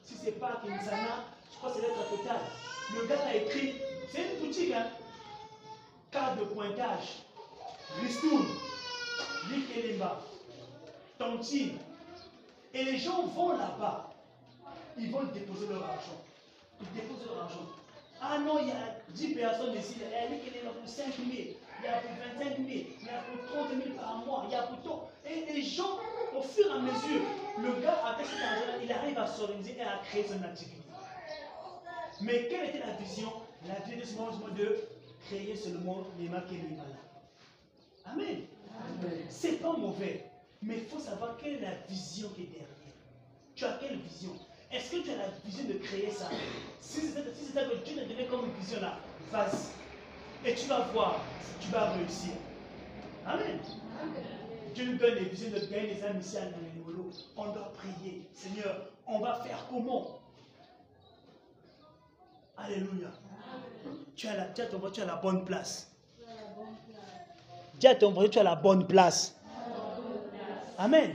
si 0.02 0.14
c'est 0.14 0.40
pas 0.40 0.62
Kinsana, 0.64 1.26
je 1.52 1.56
crois 1.58 1.72
que 1.72 1.76
c'est 1.76 1.82
l'être 1.82 2.08
total. 2.08 2.40
Le 2.94 3.06
gars 3.06 3.20
a 3.26 3.34
écrit, 3.34 3.74
c'est 4.10 4.32
une 4.32 4.46
boutique, 4.46 4.72
hein. 4.72 4.86
Carte 6.10 6.38
de 6.40 6.44
pointage, 6.44 7.22
ristoun, 8.02 8.44
Likelema, 9.50 10.20
Tontine. 11.18 11.78
Et 12.74 12.84
les 12.84 12.98
gens 12.98 13.26
vont 13.26 13.56
là-bas. 13.56 14.10
Ils 14.98 15.10
vont 15.10 15.22
déposer 15.24 15.68
leur 15.68 15.84
argent. 15.84 16.20
Ils 16.80 17.00
déposent 17.00 17.26
leur 17.26 17.44
argent. 17.44 17.66
Ah 18.20 18.38
non, 18.38 18.58
il 18.60 18.68
y 18.68 18.72
a 18.72 18.96
10 19.08 19.34
personnes 19.34 19.76
ici. 19.76 19.94
Il 19.96 20.02
y 20.02 20.66
a 20.66 20.70
pour 20.72 20.88
5 20.88 21.04
000, 21.16 21.28
il 21.28 21.84
y 21.84 21.88
a 21.88 22.00
pour 22.00 22.10
25 22.38 22.56
000, 22.56 22.68
il 22.68 23.06
y 23.06 23.08
a 23.08 23.22
pour 23.22 23.66
30 23.68 23.82
000 23.82 23.96
par 23.96 24.16
mois, 24.18 24.44
il 24.48 24.52
y 24.52 24.54
a 24.56 24.62
pour 24.62 24.78
tout. 24.82 25.00
Et 25.24 25.52
les 25.52 25.62
gens, 25.62 25.98
au 26.36 26.42
fur 26.42 26.66
et 26.66 26.72
à 26.72 26.78
mesure, 26.80 27.22
le 27.58 27.80
gars, 27.80 28.04
avec 28.04 28.26
cet 28.26 28.42
argent-là, 28.42 28.82
il 28.82 28.92
arrive 28.92 29.18
à 29.18 29.26
s'organiser 29.26 29.76
et 29.78 29.82
à 29.82 30.00
créer 30.04 30.26
son 30.26 30.42
activité. 30.42 30.76
Mais 32.20 32.48
quelle 32.48 32.68
était 32.68 32.80
la 32.80 32.92
vision 32.94 33.32
La 33.66 33.76
vision 33.80 34.00
de 34.00 34.04
ce 34.04 34.14
moment 34.14 34.54
de 34.54 34.88
créer 35.26 35.56
seulement 35.56 36.06
les 36.18 36.28
marques 36.28 36.52
et 36.52 36.56
les 36.56 36.76
malades. 36.76 36.96
Amen. 38.06 38.46
C'est 39.28 39.60
pas 39.60 39.76
mauvais. 39.76 40.30
Mais 40.62 40.78
il 40.78 40.84
faut 40.84 40.98
savoir 40.98 41.36
quelle 41.38 41.54
est 41.54 41.60
la 41.60 41.74
vision 41.88 42.28
qui 42.30 42.42
est 42.42 42.46
derrière. 42.46 42.68
Tu 43.54 43.64
as 43.64 43.78
quelle 43.80 43.98
vision? 43.98 44.32
Est-ce 44.70 44.90
que 44.90 45.02
tu 45.02 45.10
as 45.10 45.16
la 45.16 45.28
vision 45.44 45.64
de 45.64 45.74
créer 45.74 46.10
ça? 46.10 46.28
Si 46.80 47.00
c'est 47.00 47.12
ça 47.12 47.64
que 47.64 47.84
Dieu 47.84 47.96
te 47.96 48.08
donné 48.08 48.26
comme 48.26 48.50
vision 48.58 48.80
là, 48.80 48.98
vas-y. 49.30 50.48
Et 50.48 50.54
tu 50.54 50.66
vas 50.68 50.80
voir 50.92 51.20
si 51.42 51.66
tu 51.66 51.72
vas 51.72 51.90
réussir. 51.92 52.32
Amen. 53.26 53.58
Dieu 54.74 54.92
nous 54.92 54.98
donne 54.98 55.14
les 55.14 55.24
visions 55.24 55.50
de 55.50 55.58
gagner 55.66 55.94
les 55.94 56.04
âmes 56.04 56.20
ici 56.20 56.36
à 56.38 56.42
On 57.36 57.52
doit 57.52 57.72
prier. 57.72 58.28
Seigneur, 58.32 58.90
on 59.06 59.18
va 59.18 59.34
faire 59.42 59.66
comment? 59.68 60.20
Alléluia. 62.56 63.10
Tu 64.16 64.28
as, 64.28 64.36
la, 64.36 64.44
tu, 64.44 64.60
as 64.60 64.66
ton, 64.66 64.80
tu 64.90 65.00
as 65.00 65.06
la 65.06 65.16
bonne 65.16 65.44
place. 65.44 65.90
À 67.82 67.94
ton 67.94 68.28
tu 68.28 68.38
as 68.38 68.42
la 68.42 68.56
bonne 68.56 68.86
place. 68.86 69.34
Amen. 70.76 71.12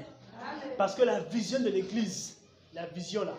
Parce 0.77 0.95
que 0.95 1.03
la 1.03 1.19
vision 1.19 1.59
de 1.59 1.69
l'église, 1.69 2.37
la 2.73 2.85
vision 2.87 3.23
là, 3.23 3.33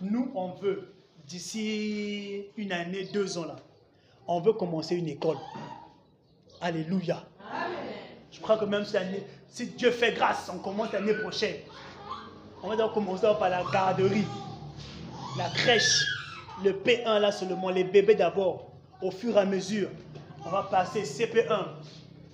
nous 0.00 0.30
on 0.34 0.48
veut, 0.52 0.92
d'ici 1.26 2.44
une 2.56 2.72
année, 2.72 3.04
deux 3.04 3.38
ans 3.38 3.44
là, 3.44 3.56
on 4.26 4.40
veut 4.40 4.54
commencer 4.54 4.96
une 4.96 5.08
école. 5.08 5.38
Alléluia. 6.60 7.22
Je 8.32 8.40
crois 8.40 8.56
que 8.58 8.64
même 8.64 8.84
cette 8.84 9.02
année, 9.02 9.22
si 9.48 9.66
Dieu 9.66 9.90
fait 9.90 10.12
grâce, 10.12 10.50
on 10.52 10.58
commence 10.58 10.92
l'année 10.92 11.14
prochaine. 11.14 11.56
On 12.62 12.68
va 12.68 12.76
donc 12.76 12.94
commencer 12.94 13.26
par 13.38 13.48
la 13.48 13.62
garderie, 13.70 14.26
la 15.38 15.48
crèche, 15.50 16.04
le 16.64 16.72
P1 16.72 17.20
là 17.20 17.32
seulement, 17.32 17.70
les 17.70 17.84
bébés 17.84 18.14
d'abord. 18.14 18.70
Au 19.02 19.10
fur 19.10 19.36
et 19.36 19.40
à 19.40 19.44
mesure, 19.44 19.90
on 20.44 20.48
va 20.48 20.62
passer 20.62 21.02
CP1, 21.02 21.66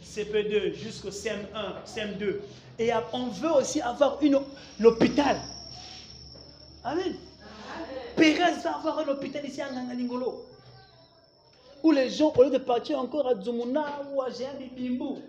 CP2 0.05 0.75
jusqu'au 0.75 1.11
CM1, 1.11 1.85
CM2. 1.87 2.37
Et 2.79 2.91
on 3.13 3.27
veut 3.29 3.53
aussi 3.53 3.81
avoir 3.81 4.23
une, 4.23 4.39
l'hôpital. 4.79 5.39
Amen. 6.85 7.15
Pérez 8.17 8.53
va 8.63 8.77
avoir 8.77 8.99
un 9.01 9.09
hôpital 9.09 9.45
ici 9.45 9.61
à 9.61 9.71
Nangalingolo. 9.73 10.45
Où 11.83 11.91
les 11.91 12.11
gens, 12.11 12.33
au 12.37 12.45
lieu 12.45 12.51
de 12.51 12.59
partir 12.59 12.99
encore 12.99 13.27
à 13.27 13.35
Dzumuna 13.35 14.03
ou 14.13 14.23
à 14.23 14.29
Bimbu, 14.77 15.21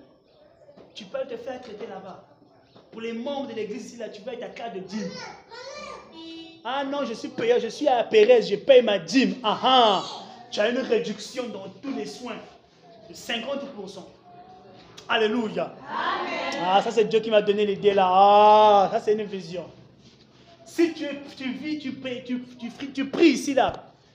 tu 0.94 1.06
peux 1.06 1.26
te 1.28 1.36
faire 1.38 1.62
traiter 1.62 1.88
là-bas. 1.88 2.24
Pour 2.92 3.02
les 3.02 3.14
membres 3.14 3.48
de 3.48 3.54
l'église 3.54 3.88
ici, 3.88 3.98
là, 3.98 4.10
tu 4.10 4.22
vas 4.22 4.34
être 4.34 4.44
à 4.44 4.50
carte 4.50 4.76
de 4.76 4.82
dîme. 4.82 5.10
Ah 6.66 6.86
non, 6.86 7.04
je 7.06 7.14
suis 7.14 7.28
payeur, 7.28 7.60
je 7.60 7.68
suis 7.68 7.88
à 7.90 8.04
Pérez, 8.06 8.42
je 8.42 8.56
paye 8.56 8.82
ma 8.82 8.98
dîme. 8.98 9.36
Ah 9.44 9.60
ah, 9.64 10.04
tu 10.50 10.62
as 10.62 10.70
une 10.70 10.78
réduction 10.78 11.50
dans 11.50 11.68
tous 11.82 11.94
les 11.94 12.06
soins 12.06 12.38
de 13.10 13.14
50%. 13.14 14.00
Alléluia. 15.10 15.76
Ah, 15.90 16.82
ça 16.82 16.92
c'est 16.92 17.04
Dieu 17.06 17.20
qui 17.20 17.30
m'a 17.30 17.42
donné 17.42 17.66
l'idée 17.66 17.94
là. 17.94 18.08
Ah, 18.10 18.90
ça 18.94 19.02
c'est 19.02 19.14
une 19.14 19.24
vision. 19.24 19.66
Si 20.64 20.94
tu, 20.94 21.06
tu 21.36 21.52
vis, 21.52 21.80
tu 21.80 21.92
pries, 21.92 22.24
tu, 22.24 22.42
tu, 22.58 22.92
tu 22.94 23.10
pries 23.10 23.32
ici 23.32 23.54
là, 23.54 23.74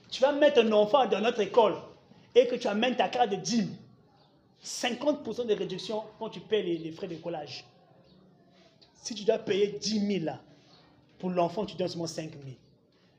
tu 0.09 0.21
vas 0.21 0.31
mettre 0.31 0.61
un 0.61 0.71
enfant 0.71 1.05
dans 1.05 1.21
notre 1.21 1.41
école 1.41 1.75
et 2.33 2.47
que 2.47 2.55
tu 2.55 2.67
amènes 2.67 2.95
ta 2.95 3.09
carte 3.09 3.29
de 3.29 3.35
dîme. 3.35 3.75
50% 4.65 5.45
de 5.45 5.53
réduction 5.53 6.03
quand 6.17 6.29
tu 6.29 6.39
payes 6.39 6.63
les, 6.63 6.77
les 6.79 6.91
frais 6.91 7.07
de 7.07 7.15
collage. 7.15 7.63
Si 8.95 9.13
tu 9.13 9.23
dois 9.23 9.37
payer 9.37 9.77
10 9.79 10.07
000 10.19 10.25
là, 10.25 10.39
pour 11.19 11.29
l'enfant, 11.29 11.65
tu 11.65 11.75
donnes 11.75 11.87
seulement 11.87 12.07
5 12.07 12.31
000. 12.31 12.35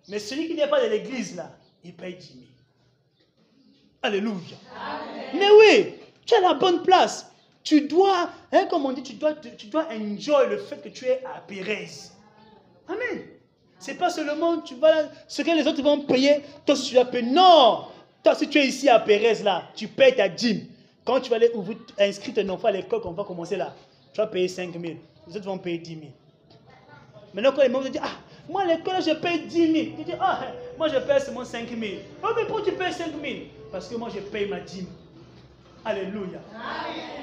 Mais 0.08 0.18
celui 0.18 0.48
qui 0.48 0.54
n'est 0.54 0.68
pas 0.68 0.82
de 0.82 0.90
l'église 0.90 1.36
là, 1.36 1.52
il 1.84 1.94
paye 1.94 2.16
10 2.16 2.26
000. 2.26 2.38
Alléluia. 4.02 4.56
Mais 5.34 5.50
oui, 5.58 5.94
tu 6.24 6.34
as 6.34 6.40
la 6.40 6.54
bonne 6.54 6.82
place. 6.82 7.30
Tu 7.62 7.82
dois, 7.82 8.30
hein, 8.52 8.66
comme 8.70 8.86
on 8.86 8.92
dit, 8.92 9.02
tu 9.02 9.12
dois, 9.14 9.34
tu 9.34 9.66
dois 9.66 9.86
enjoy 9.92 10.48
le 10.48 10.56
fait 10.58 10.82
que 10.82 10.88
tu 10.88 11.04
es 11.04 11.22
à 11.24 11.40
Pérez. 11.40 11.88
Amen. 12.88 13.26
C'est 13.78 13.94
pas 13.94 14.10
seulement 14.10 14.60
tu 14.60 14.74
vas, 14.74 15.08
ce 15.28 15.42
que 15.42 15.50
les 15.50 15.66
autres 15.66 15.82
vont 15.82 16.00
payer, 16.00 16.42
toi 16.66 16.74
tu 16.74 16.94
payer. 16.94 17.22
Non! 17.30 17.86
Toi 18.22 18.34
si 18.34 18.48
tu 18.48 18.58
es 18.58 18.66
ici 18.66 18.88
à 18.88 18.98
Pérez 18.98 19.42
là, 19.42 19.64
tu 19.74 19.88
payes 19.88 20.16
ta 20.16 20.28
dîme. 20.28 20.66
Quand 21.04 21.20
tu 21.20 21.30
vas 21.30 21.36
aller 21.36 21.50
ouvrir, 21.54 21.78
inscrire 21.98 22.34
ton 22.34 22.48
enfant 22.50 22.68
à 22.68 22.72
l'école 22.72 23.00
qu'on 23.00 23.12
va 23.12 23.24
commencer 23.24 23.56
là, 23.56 23.74
tu 24.12 24.18
vas 24.18 24.26
payer 24.26 24.48
5 24.48 24.72
000. 24.72 24.94
Les 25.28 25.36
autres 25.36 25.46
vont 25.46 25.58
payer 25.58 25.78
10 25.78 25.90
000. 25.90 26.06
Maintenant, 27.32 27.52
quand 27.52 27.62
les 27.62 27.72
te 27.72 27.88
disent, 27.92 28.00
ah, 28.02 28.10
moi 28.48 28.62
à 28.62 28.66
l'école, 28.66 29.02
je 29.02 29.14
paye 29.14 29.46
10 29.46 29.72
000. 29.72 29.96
Tu 29.98 30.04
dis, 30.04 30.12
ah, 30.18 30.40
moi 30.76 30.88
je 30.88 30.98
paye 30.98 31.20
seulement 31.20 31.44
5 31.44 31.68
000. 31.68 31.80
Oh, 32.22 32.28
mais 32.36 32.44
pourquoi 32.44 32.64
tu 32.64 32.72
payes 32.72 32.92
5 32.92 33.06
000 33.12 33.34
Parce 33.70 33.88
que 33.88 33.94
moi, 33.94 34.08
je 34.12 34.20
paye 34.20 34.48
ma 34.48 34.60
dîme. 34.60 34.86
Alléluia. 35.84 36.40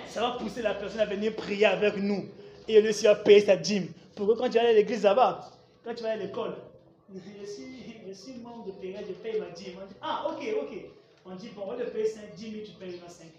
Ça 0.08 0.22
va 0.22 0.32
pousser 0.32 0.62
la 0.62 0.74
personne 0.74 1.02
à 1.02 1.06
venir 1.06 1.36
prier 1.36 1.66
avec 1.66 1.98
nous. 1.98 2.26
Et 2.68 2.88
aussi 2.88 3.06
va 3.06 3.16
payer 3.16 3.42
sa 3.42 3.56
dîme. 3.56 3.88
Pour 4.16 4.28
que 4.28 4.34
quand 4.34 4.50
tu 4.50 4.58
vas 4.58 4.68
à 4.68 4.72
l'église 4.72 5.04
là-bas, 5.04 5.52
quand 5.84 5.94
tu 5.94 6.04
vas 6.04 6.12
à 6.12 6.16
l'école, 6.16 6.56
je 7.14 7.46
suis, 7.46 7.66
je 8.08 8.14
suis 8.14 8.34
membre 8.40 8.66
de 8.66 8.72
prière, 8.72 9.02
je 9.08 9.14
paye 9.14 9.40
ma 9.40 9.50
dîme. 9.50 9.76
On 9.82 9.86
dit, 9.86 9.96
ah, 10.02 10.28
ok, 10.30 10.44
ok. 10.62 10.78
On 11.26 11.36
dit, 11.36 11.50
bon, 11.50 11.64
on 11.66 11.72
va 11.72 11.84
te 11.84 11.90
payer 11.90 12.06
5, 12.06 12.34
10 12.36 12.42
000, 12.52 12.54
tu 12.66 12.72
payes 12.74 12.92
5 12.92 13.02
000. 13.20 13.32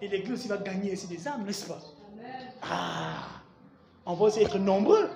Et 0.00 0.08
l'église 0.08 0.32
aussi 0.32 0.48
va 0.48 0.56
gagner 0.56 0.92
aussi 0.92 1.06
des 1.06 1.28
âmes, 1.28 1.44
n'est-ce 1.44 1.66
pas? 1.66 1.80
Ah 2.62 3.43
On 4.06 4.14
va 4.14 4.26
aussi 4.26 4.40
être 4.40 4.58
nombreux. 4.58 5.08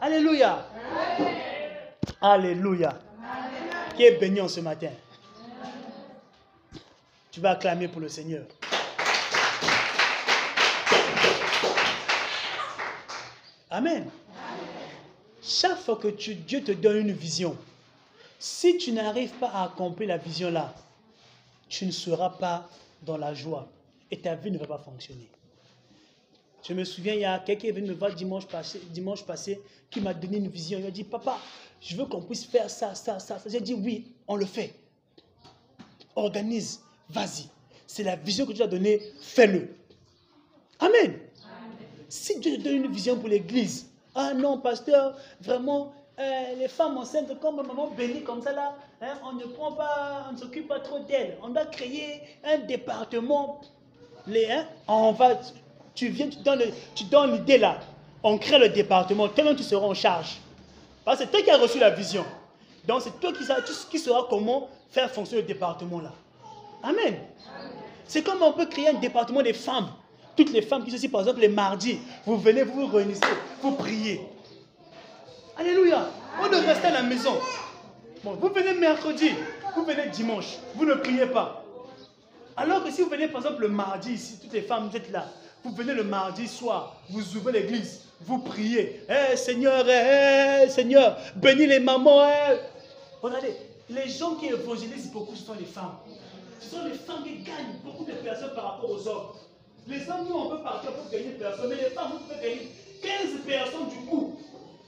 Alléluia. 0.00 0.66
Alléluia. 2.20 2.98
Qui 3.96 4.04
est 4.04 4.18
béni 4.18 4.40
en 4.40 4.48
ce 4.48 4.60
matin? 4.60 4.90
Tu 7.30 7.40
vas 7.40 7.50
acclamer 7.50 7.88
pour 7.88 8.00
le 8.00 8.08
Seigneur. 8.08 8.44
Amen. 13.70 14.08
Chaque 15.42 15.78
fois 15.78 15.96
que 15.96 16.08
Dieu 16.08 16.64
te 16.64 16.72
donne 16.72 16.96
une 17.08 17.12
vision, 17.12 17.56
si 18.38 18.78
tu 18.78 18.92
n'arrives 18.92 19.34
pas 19.34 19.48
à 19.48 19.64
accomplir 19.64 20.08
la 20.08 20.16
vision 20.16 20.50
là, 20.50 20.74
tu 21.68 21.86
ne 21.86 21.90
seras 21.90 22.30
pas 22.30 22.68
dans 23.02 23.16
la 23.16 23.34
joie 23.34 23.68
et 24.10 24.18
ta 24.18 24.34
vie 24.34 24.50
ne 24.50 24.58
va 24.58 24.66
pas 24.66 24.78
fonctionner. 24.78 25.28
Je 26.66 26.74
me 26.74 26.84
souviens, 26.84 27.14
il 27.14 27.20
y 27.20 27.24
a 27.24 27.38
quelqu'un 27.38 27.60
qui 27.60 27.68
est 27.68 27.72
venu 27.72 27.90
me 27.90 27.94
voir 27.94 28.12
dimanche 28.12 28.46
passé, 28.46 28.80
dimanche 28.90 29.24
passé 29.24 29.60
qui 29.88 30.00
m'a 30.00 30.12
donné 30.12 30.38
une 30.38 30.48
vision. 30.48 30.78
Il 30.78 30.84
m'a 30.84 30.90
dit, 30.90 31.04
papa, 31.04 31.38
je 31.80 31.96
veux 31.96 32.06
qu'on 32.06 32.22
puisse 32.22 32.44
faire 32.44 32.68
ça, 32.68 32.94
ça, 32.94 33.20
ça. 33.20 33.38
ça. 33.38 33.48
J'ai 33.48 33.60
dit, 33.60 33.74
oui, 33.74 34.12
on 34.26 34.34
le 34.34 34.46
fait. 34.46 34.74
Organise, 36.16 36.80
vas-y. 37.08 37.46
C'est 37.86 38.02
la 38.02 38.16
vision 38.16 38.46
que 38.46 38.52
tu 38.52 38.62
as 38.62 38.66
donnée, 38.66 39.00
fais-le. 39.20 39.76
Amen. 40.80 41.20
Si 42.08 42.38
Dieu 42.40 42.56
te 42.56 42.62
donne 42.62 42.84
une 42.84 42.92
vision 42.92 43.16
pour 43.16 43.28
l'église, 43.28 43.88
ah 44.14 44.34
non, 44.34 44.58
pasteur, 44.58 45.16
vraiment, 45.40 45.92
euh, 46.18 46.54
les 46.58 46.68
femmes 46.68 46.96
enceintes, 46.98 47.38
comme 47.38 47.56
maman 47.56 47.90
bénie 47.90 48.22
comme 48.22 48.42
ça 48.42 48.52
là, 48.52 48.76
hein, 49.02 49.14
on 49.24 49.34
ne 49.34 49.44
prend 49.44 49.72
pas, 49.72 50.26
on 50.28 50.32
ne 50.32 50.38
s'occupe 50.38 50.66
pas 50.66 50.80
trop 50.80 50.98
d'elles. 51.00 51.38
On 51.42 51.50
doit 51.50 51.66
créer 51.66 52.22
un 52.42 52.58
département. 52.58 53.60
Les, 54.26 54.46
hein, 54.50 54.66
on 54.88 55.12
va, 55.12 55.38
tu 55.96 56.08
viens, 56.08 56.28
tu 56.28 56.38
donnes, 56.38 56.62
tu 56.94 57.04
donnes 57.04 57.32
l'idée 57.32 57.58
là. 57.58 57.80
On 58.22 58.38
crée 58.38 58.58
le 58.58 58.68
département. 58.68 59.28
Toi 59.28 59.54
tu 59.56 59.64
seras 59.64 59.84
en 59.84 59.94
charge. 59.94 60.36
Parce 61.04 61.18
que 61.18 61.24
c'est 61.24 61.30
toi 61.30 61.42
qui 61.42 61.50
as 61.50 61.58
reçu 61.58 61.78
la 61.80 61.90
vision. 61.90 62.24
Donc 62.86 63.02
c'est 63.02 63.18
toi 63.18 63.32
qui, 63.32 63.44
qui 63.90 63.98
sauras 63.98 64.26
comment 64.30 64.68
faire 64.90 65.10
fonctionner 65.10 65.42
le 65.42 65.48
département 65.48 66.00
là. 66.00 66.12
Amen. 66.82 67.16
C'est 68.06 68.22
comme 68.22 68.40
on 68.42 68.52
peut 68.52 68.66
créer 68.66 68.88
un 68.88 68.94
département 68.94 69.42
des 69.42 69.52
femmes. 69.52 69.88
Toutes 70.36 70.52
les 70.52 70.62
femmes 70.62 70.84
qui 70.84 70.90
sont 70.90 70.96
ici, 70.96 71.08
par 71.08 71.22
exemple, 71.22 71.40
les 71.40 71.48
mardis, 71.48 71.98
vous 72.26 72.36
venez, 72.36 72.62
vous 72.62 72.86
vous 72.86 72.94
réunissez, 72.94 73.20
vous 73.62 73.72
priez. 73.72 74.20
Alléluia. 75.58 76.10
On 76.40 76.48
ne 76.48 76.56
reste 76.56 76.84
à 76.84 76.90
la 76.90 77.02
maison. 77.02 77.32
Bon, 78.22 78.32
vous 78.32 78.48
venez 78.48 78.74
mercredi, 78.74 79.30
vous 79.74 79.84
venez 79.84 80.08
dimanche, 80.10 80.58
vous 80.74 80.84
ne 80.84 80.94
priez 80.94 81.26
pas. 81.26 81.64
Alors 82.56 82.84
que 82.84 82.90
si 82.90 83.02
vous 83.02 83.08
venez 83.08 83.28
par 83.28 83.40
exemple 83.42 83.62
le 83.62 83.68
mardi 83.68 84.12
ici, 84.12 84.38
toutes 84.42 84.52
les 84.52 84.62
femmes, 84.62 84.88
vous 84.90 84.96
êtes 84.96 85.10
là. 85.10 85.26
Vous 85.66 85.74
venez 85.74 85.94
le 85.94 86.04
mardi 86.04 86.46
soir, 86.46 86.94
vous 87.10 87.36
ouvrez 87.36 87.50
l'église, 87.50 88.02
vous 88.20 88.38
priez. 88.38 89.02
Eh 89.08 89.36
Seigneur, 89.36 89.84
eh 89.88 90.68
Seigneur, 90.68 91.18
bénis 91.34 91.66
les 91.66 91.80
mamans. 91.80 92.24
eh. 92.24 92.56
Regardez, 93.20 93.52
les 93.90 94.08
gens 94.08 94.36
qui 94.36 94.46
évangélisent 94.46 95.10
beaucoup 95.10 95.34
sont 95.34 95.54
les 95.54 95.64
femmes. 95.64 95.96
Ce 96.60 96.70
sont 96.70 96.84
les 96.84 96.94
femmes 96.94 97.24
qui 97.24 97.38
gagnent 97.42 97.80
beaucoup 97.82 98.04
de 98.04 98.12
personnes 98.12 98.54
par 98.54 98.74
rapport 98.74 98.88
aux 98.88 99.08
hommes. 99.08 99.26
Les 99.88 100.08
hommes, 100.08 100.28
nous, 100.28 100.36
on 100.36 100.50
peut 100.50 100.62
partir 100.62 100.92
pour 100.92 101.10
gagner 101.10 101.30
personne, 101.30 101.68
mais 101.68 101.74
les 101.74 101.90
femmes, 101.90 102.12
vous 102.12 102.18
pouvez 102.20 102.48
gagner 102.48 102.70
15 103.02 103.40
personnes 103.44 103.88
du 103.88 104.06
coup. 104.08 104.38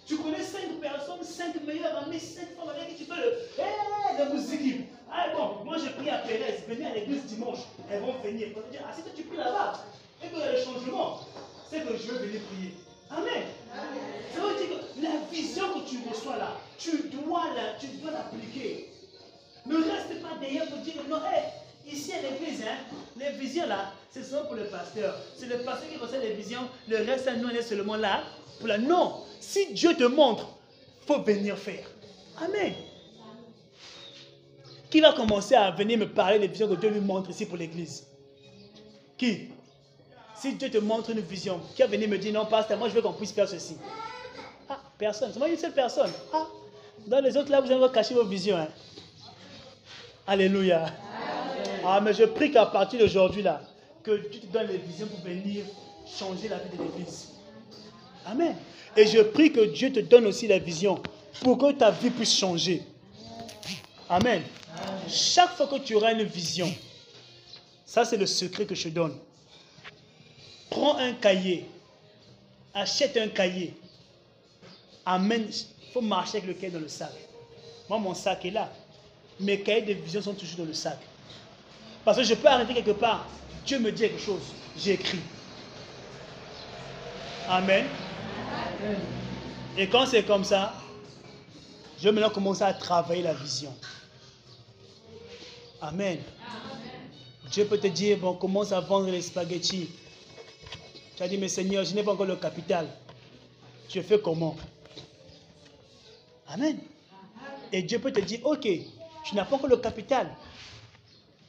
Tu 0.07 0.17
connais 0.17 0.41
5 0.45 0.61
personnes, 0.81 1.25
5 1.25 1.61
meilleures 1.67 2.05
amies, 2.07 2.21
5 2.21 2.55
femmes 2.57 2.69
avec 2.69 2.91
qui 2.97 3.03
tu 3.05 3.11
fais 3.11 3.21
le. 3.21 3.37
Eh, 3.59 4.17
la 4.17 4.27
musique. 4.33 4.87
Ah 5.11 5.27
bon, 5.37 5.65
moi 5.65 5.77
j'ai 5.77 5.91
pris 5.91 6.09
à 6.09 6.19
Pérez, 6.19 6.63
venez 6.69 6.87
à 6.87 6.95
l'église 6.95 7.25
dimanche. 7.25 7.59
Elles 7.91 8.01
vont 8.01 8.15
venir. 8.23 8.51
On 8.57 8.61
va 8.61 8.69
dire, 8.69 8.81
ah, 8.89 8.93
si 8.95 9.03
toi 9.03 9.11
tu 9.17 9.25
pries 9.25 9.39
là-bas, 9.39 9.73
et 10.23 10.27
a 10.43 10.53
le 10.53 10.59
changement, 10.65 11.21
c'est 11.71 11.81
que 11.85 11.97
je 11.97 12.13
vais 12.13 12.27
venir 12.27 12.41
prier. 12.43 12.75
Amen. 13.11 13.45
Ça 14.35 14.41
veut 14.41 14.57
dire 14.57 14.79
que 14.79 15.03
la 15.03 15.17
vision 15.31 15.65
que 15.81 15.89
tu 15.89 15.97
reçois 16.09 16.37
là, 16.37 16.57
tu 16.79 17.09
dois 17.09 17.45
la- 17.55 17.75
tu 17.81 17.87
dois 17.99 18.11
l'appliquer. 18.11 18.91
Ne 19.67 19.77
reste 19.77 20.21
pas 20.23 20.37
derrière 20.41 20.67
pour 20.67 20.79
dire 20.79 20.95
non, 21.09 21.19
hé, 21.19 21.91
ici 21.91 22.13
à 22.13 22.23
l'église, 22.23 22.63
hein, 22.63 22.77
les 23.17 23.31
visions 23.39 23.67
là, 23.67 23.93
c'est 24.11 24.23
seulement 24.25 24.47
pour 24.47 24.57
le 24.57 24.65
pasteur. 24.65 25.15
C'est 25.37 25.47
le 25.47 25.59
pasteur 25.59 25.89
qui 25.91 25.97
reçoit 25.97 26.19
les 26.19 26.33
visions, 26.35 26.69
le 26.89 26.97
reste, 26.99 27.31
nous, 27.37 27.49
on 27.49 27.51
est 27.51 27.63
seulement 27.63 27.97
là 27.97 28.23
pour 28.59 28.69
la. 28.69 28.79
Non, 28.79 29.25
si 29.41 29.73
Dieu 29.73 29.95
te 29.95 30.05
montre, 30.05 30.49
faut 31.07 31.21
venir 31.23 31.57
faire. 31.57 31.87
Amen. 32.43 32.75
Qui 34.91 35.01
va 35.01 35.13
commencer 35.13 35.55
à 35.55 35.71
venir 35.71 35.99
me 35.99 36.09
parler 36.09 36.39
des 36.39 36.49
visions 36.49 36.69
que 36.69 36.75
Dieu 36.75 36.89
lui 36.91 37.01
montre 37.01 37.31
ici 37.31 37.45
pour 37.47 37.59
l'église? 37.59 38.07
Qui? 39.19 39.49
Si 40.41 40.55
Dieu 40.55 40.71
te 40.71 40.79
montre 40.79 41.11
une 41.11 41.21
vision, 41.21 41.61
qui 41.75 41.83
va 41.83 41.89
venir 41.89 42.09
me 42.09 42.17
dire 42.19 42.33
non, 42.33 42.47
pasteur, 42.47 42.79
moi 42.79 42.89
je 42.89 42.95
veux 42.95 43.03
qu'on 43.03 43.13
puisse 43.13 43.33
faire 43.33 43.49
ceci 43.49 43.77
Ah, 44.69 44.79
personne, 44.97 45.33
moi 45.37 45.49
une 45.49 45.57
seule 45.57 45.73
personne. 45.75 46.11
Ah, 46.33 46.47
dans 47.07 47.21
les 47.21 47.37
autres 47.37 47.51
là, 47.51 47.61
vous 47.61 47.71
allez 47.73 47.93
cacher 47.93 48.15
vos 48.15 48.25
visions. 48.25 48.57
hein. 48.57 48.69
Alléluia. 50.27 50.87
Ah, 51.85 52.01
mais 52.01 52.13
je 52.13 52.25
prie 52.25 52.51
qu'à 52.53 52.67
partir 52.67 53.01
d'aujourd'hui, 53.01 53.43
là, 53.43 53.61
que 54.03 54.29
Dieu 54.29 54.41
te 54.41 54.47
donne 54.47 54.67
les 54.69 54.79
visions 54.79 55.07
pour 55.07 55.21
venir 55.21 55.65
changer 56.07 56.49
la 56.49 56.59
vie 56.59 56.77
de 56.77 56.83
l'église. 56.83 57.29
Amen. 58.27 58.55
Et 58.97 59.07
je 59.07 59.21
prie 59.23 59.53
que 59.53 59.61
Dieu 59.73 59.93
te 59.93 60.01
donne 60.01 60.27
aussi 60.27 60.47
la 60.47 60.59
vision 60.59 61.01
pour 61.43 61.59
que 61.59 61.73
ta 61.73 61.91
vie 61.91 62.11
puisse 62.11 62.37
changer. 62.37 62.83
Amen. 64.09 64.43
Chaque 65.09 65.57
fois 65.57 65.67
que 65.67 65.79
tu 65.79 65.95
auras 65.95 66.13
une 66.13 66.23
vision, 66.25 66.73
ça 67.85 68.05
c'est 68.05 68.17
le 68.17 68.27
secret 68.27 68.67
que 68.67 68.75
je 68.75 68.89
donne. 68.89 69.17
Prends 70.71 70.97
un 70.99 71.15
cahier, 71.15 71.69
achète 72.75 73.17
un 73.17 73.29
cahier, 73.29 73.75
amène, 75.07 75.49
il 75.49 75.93
faut 75.93 76.01
marcher 76.01 76.39
avec 76.39 76.49
le 76.49 76.55
cahier 76.55 76.73
dans 76.73 76.81
le 76.81 76.89
sac. 76.89 77.13
Moi, 77.89 77.99
mon 77.99 78.15
sac 78.15 78.45
est 78.45 78.51
là. 78.51 78.71
Mes 79.41 79.61
cahiers 79.61 79.83
de 79.83 79.95
vision 79.95 80.21
sont 80.21 80.35
toujours 80.35 80.59
dans 80.59 80.65
le 80.65 80.75
sac. 80.75 80.99
Parce 82.05 82.19
que 82.19 82.25
je 82.25 82.35
peux 82.35 82.49
arriver 82.49 82.75
quelque 82.75 82.91
part, 82.91 83.27
Dieu 83.65 83.79
me 83.79 83.91
dit 83.93 84.03
quelque 84.03 84.21
chose, 84.21 84.43
j'écris. 84.77 85.21
Amen. 87.49 87.87
Et 89.77 89.89
quand 89.89 90.07
c'est 90.07 90.25
comme 90.25 90.45
ça, 90.45 90.75
je 91.99 92.05
vais 92.05 92.13
maintenant 92.13 92.31
commencer 92.31 92.63
à 92.63 92.75
travailler 92.75 93.23
la 93.23 93.33
vision. 93.33 93.75
Amen. 95.81 96.19
Dieu 97.51 97.65
peut 97.65 97.79
te 97.79 97.87
dire, 97.87 98.19
bon, 98.19 98.35
commence 98.35 98.73
à 98.73 98.81
vendre 98.81 99.11
les 99.11 99.23
spaghettis. 99.23 99.89
Tu 101.19 101.25
as 101.25 101.29
dit, 101.29 101.37
mais 101.37 101.49
Seigneur, 101.49 101.83
je 101.83 101.97
n'ai 101.97 102.05
pas 102.05 102.13
encore 102.13 102.27
le 102.27 102.37
capital. 102.37 102.87
Je 103.89 104.01
fais 104.03 104.21
comment? 104.21 104.55
Amen. 106.47 106.79
Et 107.73 107.83
Dieu 107.83 107.99
peut 107.99 108.13
te 108.13 108.21
dire, 108.21 108.39
ok, 108.47 108.69
tu 109.25 109.35
n'as 109.35 109.45
pas 109.45 109.57
encore 109.57 109.69
le 109.69 109.79
capital. 109.79 110.33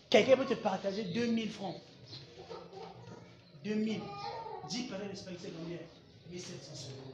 Quelqu'un 0.09 0.38
peut 0.38 0.45
te 0.47 0.55
partager 0.55 1.03
2000 1.03 1.51
francs. 1.51 1.76
2000. 3.63 3.99
10 4.70 4.84
paquets 4.88 5.07
de 5.07 5.15
spaghettis, 5.15 5.43
c'est 5.43 5.53
combien 5.55 5.78
1700 6.32 6.88
euros. 6.97 7.13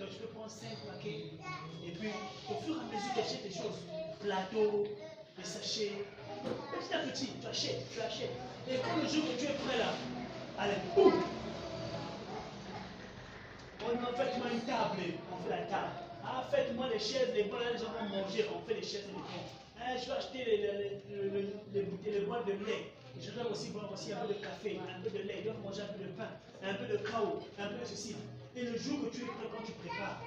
Donc 0.00 0.08
tu 0.10 0.16
peux 0.16 0.26
prendre 0.34 0.50
5 0.50 0.68
paquets. 0.84 1.26
Et 1.86 1.92
puis, 1.92 2.08
au 2.50 2.60
fur 2.60 2.74
et 2.74 2.80
à 2.80 2.96
mesure, 2.96 3.12
tu 3.14 3.20
achètes 3.20 3.42
des 3.44 3.54
choses. 3.54 3.78
Plateau, 4.18 4.84
des 5.38 5.44
sachets. 5.44 5.92
Petit 6.72 6.92
à 6.92 6.98
petit, 6.98 7.28
tu 7.40 7.46
achètes, 7.46 7.86
tu 7.94 8.00
achètes. 8.00 8.34
Et 8.68 8.74
quand 8.78 8.96
le 9.00 9.08
jour 9.08 9.22
que 9.26 9.38
tu 9.38 9.44
es 9.44 9.54
prêt 9.54 9.78
là, 9.78 9.94
allez, 10.58 10.74
boum 10.96 11.12
Faites-moi 13.88 14.48
une 14.52 14.60
table, 14.60 15.00
on 15.32 15.42
fait 15.42 15.50
la 15.50 15.62
table. 15.64 15.92
Ah, 16.22 16.44
faites-moi 16.50 16.88
les 16.92 16.98
chaises, 16.98 17.32
les 17.34 17.44
là, 17.44 17.72
les 17.72 17.78
gens 17.78 17.92
vont 17.98 18.08
manger, 18.08 18.44
on 18.54 18.60
fait 18.68 18.74
les 18.74 18.82
chaises 18.82 19.04
et 19.04 19.08
les 19.08 19.12
bancs. 19.14 19.48
Ah, 19.80 19.96
je 19.96 20.06
vais 20.06 20.12
acheter 20.12 20.44
les, 20.44 20.56
les, 20.58 21.02
les, 21.08 21.30
les, 21.30 21.48
les 21.72 21.82
bouteilles, 21.82 22.12
les 22.12 22.20
boîtes 22.20 22.46
de 22.46 22.52
lait. 22.52 22.92
Je 23.18 23.30
dois 23.30 23.50
aussi 23.50 23.70
boire 23.70 23.90
aussi 23.92 24.12
un 24.12 24.16
peu 24.26 24.34
de 24.34 24.38
café, 24.40 24.78
un 24.94 25.00
peu 25.02 25.10
de 25.10 25.22
lait, 25.24 25.36
je 25.38 25.44
dois 25.44 25.54
manger 25.64 25.82
un 25.82 25.92
peu 25.94 26.04
de 26.04 26.08
pain, 26.10 26.28
un 26.62 26.74
peu 26.74 26.86
de 26.86 26.96
chaos, 26.98 27.40
un 27.58 27.68
peu 27.68 27.80
de 27.80 27.84
ceci. 27.86 28.16
Et 28.54 28.62
le 28.62 28.76
jour 28.76 29.00
que 29.08 29.16
tu 29.16 29.22
es 29.22 29.26
prêt, 29.26 29.48
quand 29.56 29.64
tu 29.64 29.72
prépares, 29.72 30.20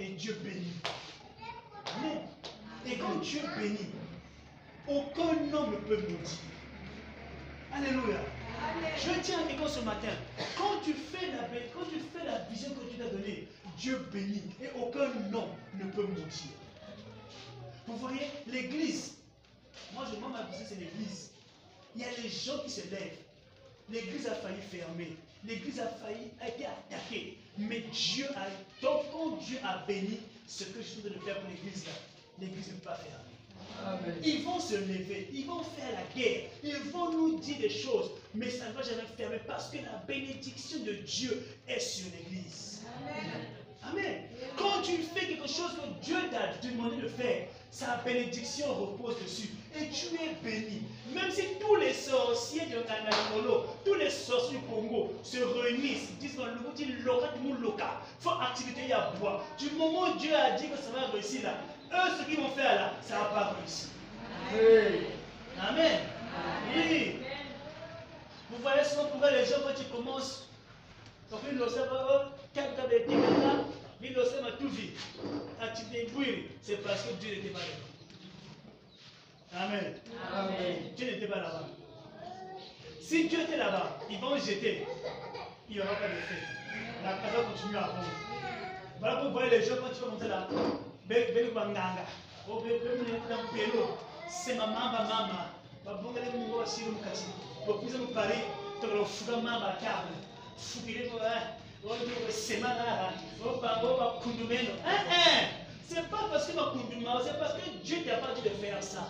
et 0.00 0.08
Dieu 0.08 0.36
bénit. 0.42 0.74
Amen. 1.96 2.18
Et 2.86 2.96
quand 2.96 3.14
Dieu 3.22 3.40
bénit, 3.56 3.90
aucun 4.88 5.54
homme 5.54 5.70
ne 5.70 5.76
peut 5.76 5.96
maudire. 5.96 6.38
Alléluia. 7.72 8.18
Je 8.96 9.20
tiens 9.20 9.40
à 9.40 9.42
quelqu'un 9.44 9.68
ce 9.68 9.80
matin. 9.80 10.08
Quand 10.56 10.80
tu 10.84 10.94
fais 10.94 11.26
la 11.32 11.42
quand 11.72 11.84
tu 11.90 12.00
fais 12.00 12.24
la 12.24 12.38
vision 12.50 12.70
que 12.70 12.88
Dieu 12.88 12.98
t'a 13.04 13.10
donnée, 13.10 13.48
Dieu 13.78 13.98
bénit 14.12 14.42
et 14.62 14.68
aucun 14.78 15.08
nom 15.30 15.48
ne 15.74 15.84
peut 15.90 16.06
mentir. 16.06 16.50
Vous 17.86 17.96
voyez, 17.96 18.26
l'église, 18.46 19.16
moi 19.92 20.04
je 20.10 20.18
vois 20.18 20.28
ma 20.28 20.48
c'est 20.52 20.78
l'église. 20.78 21.30
Il 21.94 22.02
y 22.02 22.04
a 22.04 22.08
les 22.22 22.28
gens 22.28 22.58
qui 22.64 22.70
se 22.70 22.88
lèvent. 22.90 23.18
L'église 23.90 24.26
a 24.26 24.34
failli 24.34 24.60
fermer. 24.70 25.16
L'église 25.44 25.80
a 25.80 25.88
failli, 25.88 26.30
été 26.46 26.66
attaquée. 26.66 27.38
Mais 27.58 27.80
Dieu 27.92 28.26
a, 28.36 28.46
donc 28.80 29.02
quand 29.12 29.36
Dieu 29.36 29.58
a 29.62 29.84
béni 29.86 30.18
ce 30.46 30.64
que 30.64 30.80
je 30.80 30.86
suis 30.86 31.02
de 31.02 31.10
faire 31.10 31.38
pour 31.40 31.50
l'église 31.50 31.84
l'église 32.40 32.68
ne 32.68 32.72
peut 32.74 32.84
pas 32.84 32.98
Ils 34.24 34.42
vont 34.44 34.58
se 34.58 34.74
lever, 34.76 35.28
ils 35.32 35.46
vont 35.46 35.62
faire 35.62 35.90
la 35.92 36.20
guerre, 36.20 36.42
ils 36.62 36.90
vont 36.90 37.12
nous 37.12 37.38
dire 37.38 37.58
des 37.58 37.70
choses, 37.70 38.12
mais 38.34 38.50
ça 38.50 38.68
ne 38.68 38.72
va 38.72 38.82
jamais 38.82 39.06
fermer 39.16 39.40
parce 39.46 39.70
que 39.70 39.76
la 39.76 40.02
bénédiction 40.06 40.78
de 40.80 40.92
Dieu 40.92 41.46
est 41.68 41.80
sur 41.80 42.06
l'église. 42.16 42.82
Amen. 43.82 44.22
Quand 44.56 44.80
tu 44.82 44.92
fais 45.02 45.26
quelque 45.26 45.48
chose 45.48 45.72
que 45.72 46.04
Dieu 46.04 46.16
t'a 46.30 46.56
demandé 46.66 46.96
de 47.02 47.08
faire, 47.08 47.48
sa 47.70 47.96
bénédiction 48.04 48.72
repose 48.72 49.16
dessus. 49.20 49.50
Et 49.76 49.88
tu 49.88 50.14
es 50.14 50.34
béni. 50.42 50.82
Même 51.12 51.30
si 51.30 51.42
tous 51.60 51.74
les 51.76 51.92
sorciers 51.92 52.66
de 52.66 52.80
Kanamolo, 52.82 53.66
tous 53.84 53.94
les 53.94 54.10
sorciers 54.10 54.58
du 54.58 54.64
Congo 54.66 55.12
se 55.24 55.38
réunissent, 55.38 56.16
disent 56.20 56.36
le 56.38 57.04
local, 57.04 57.30
tout 57.42 57.54
local, 57.60 57.88
faut 58.20 58.30
activité 58.30 58.92
à 58.92 59.12
boire. 59.18 59.44
Du 59.58 59.70
moment 59.72 60.12
où 60.12 60.18
Dieu 60.18 60.34
a 60.34 60.52
dit 60.52 60.68
que 60.68 60.76
ça 60.76 60.90
va 60.94 61.08
réussir 61.08 61.42
là, 61.42 61.54
eux, 61.92 62.18
ce 62.18 62.24
qu'ils 62.24 62.40
vont 62.40 62.50
faire 62.50 62.74
là, 62.74 62.92
ça 63.02 63.18
va 63.18 63.24
pas 63.26 63.56
réussir. 63.58 63.88
Amen. 65.60 66.00
Oui. 66.74 67.20
Vous 68.50 68.62
voyez 68.62 68.84
souvent 68.84 69.06
pourquoi 69.06 69.30
les 69.30 69.44
gens, 69.44 69.62
quand 69.64 69.74
ils 69.78 69.88
commencent, 69.88 70.48
donc 71.30 71.40
ils 71.50 71.58
le 71.58 71.68
savent, 71.68 72.32
quelqu'un 72.52 72.84
de 72.84 72.96
là, 73.42 73.64
ils 74.02 74.12
le 74.12 74.24
savent 74.24 74.56
tout 74.58 74.68
vite. 74.68 74.98
Activité 75.60 76.08
c'est 76.62 76.82
parce 76.82 77.02
que 77.02 77.14
Dieu 77.14 77.36
n'était 77.36 77.48
pas 77.48 77.58
là. 77.58 77.64
Amen. 79.56 79.94
Amen. 80.32 80.76
Dieu 80.96 81.06
n'était 81.06 81.26
pas 81.26 81.36
là-bas. 81.38 81.68
Si 83.00 83.28
Dieu 83.28 83.40
était 83.42 83.56
là-bas, 83.56 83.98
ils 84.10 84.18
vont 84.18 84.36
jeter. 84.36 84.86
Il 85.68 85.76
n'y 85.76 85.82
aura 85.82 85.94
pas 85.94 86.08
de 86.08 86.14
fait. 86.14 86.42
La 87.04 87.12
casa 87.14 87.42
continue 87.50 87.76
à 87.76 87.82
prendre. 87.82 88.08
Voilà 88.98 89.16
pour 89.16 89.30
voir 89.30 89.46
les 89.46 89.62
gens 89.62 89.76
quand 89.80 89.94
tu 89.94 90.00
vas 90.00 90.10
monter 90.10 90.28
là. 90.28 90.48
Beli 91.08 91.50
banganga. 91.54 92.06
C'est 94.28 94.54
ma 94.56 94.66
maman, 94.66 95.04
maman. 95.08 95.54
babongele 95.84 96.30
mungu 96.32 96.58
wasiri 96.58 96.90
mukati 96.90 97.24
bokuza 97.66 97.98
mupari 97.98 98.38
tokolofuka 98.80 99.36
mamba 99.36 99.76
kable 99.80 100.16
fukile 100.56 101.10
semana 102.32 103.12
obanga 103.44 103.86
obakundumeno 103.86 104.72
c'est 105.86 106.08
pas 106.08 106.24
parce 106.30 106.46
que 106.46 106.56
bakunduma 106.56 107.20
c'est 107.22 107.38
parce 107.38 107.52
que 107.52 107.68
Dieu 107.84 107.98
t'a 108.06 108.16
pas 108.16 108.32
dit 108.34 108.42
de 108.42 108.48
faire 108.48 108.82
ça 108.82 109.04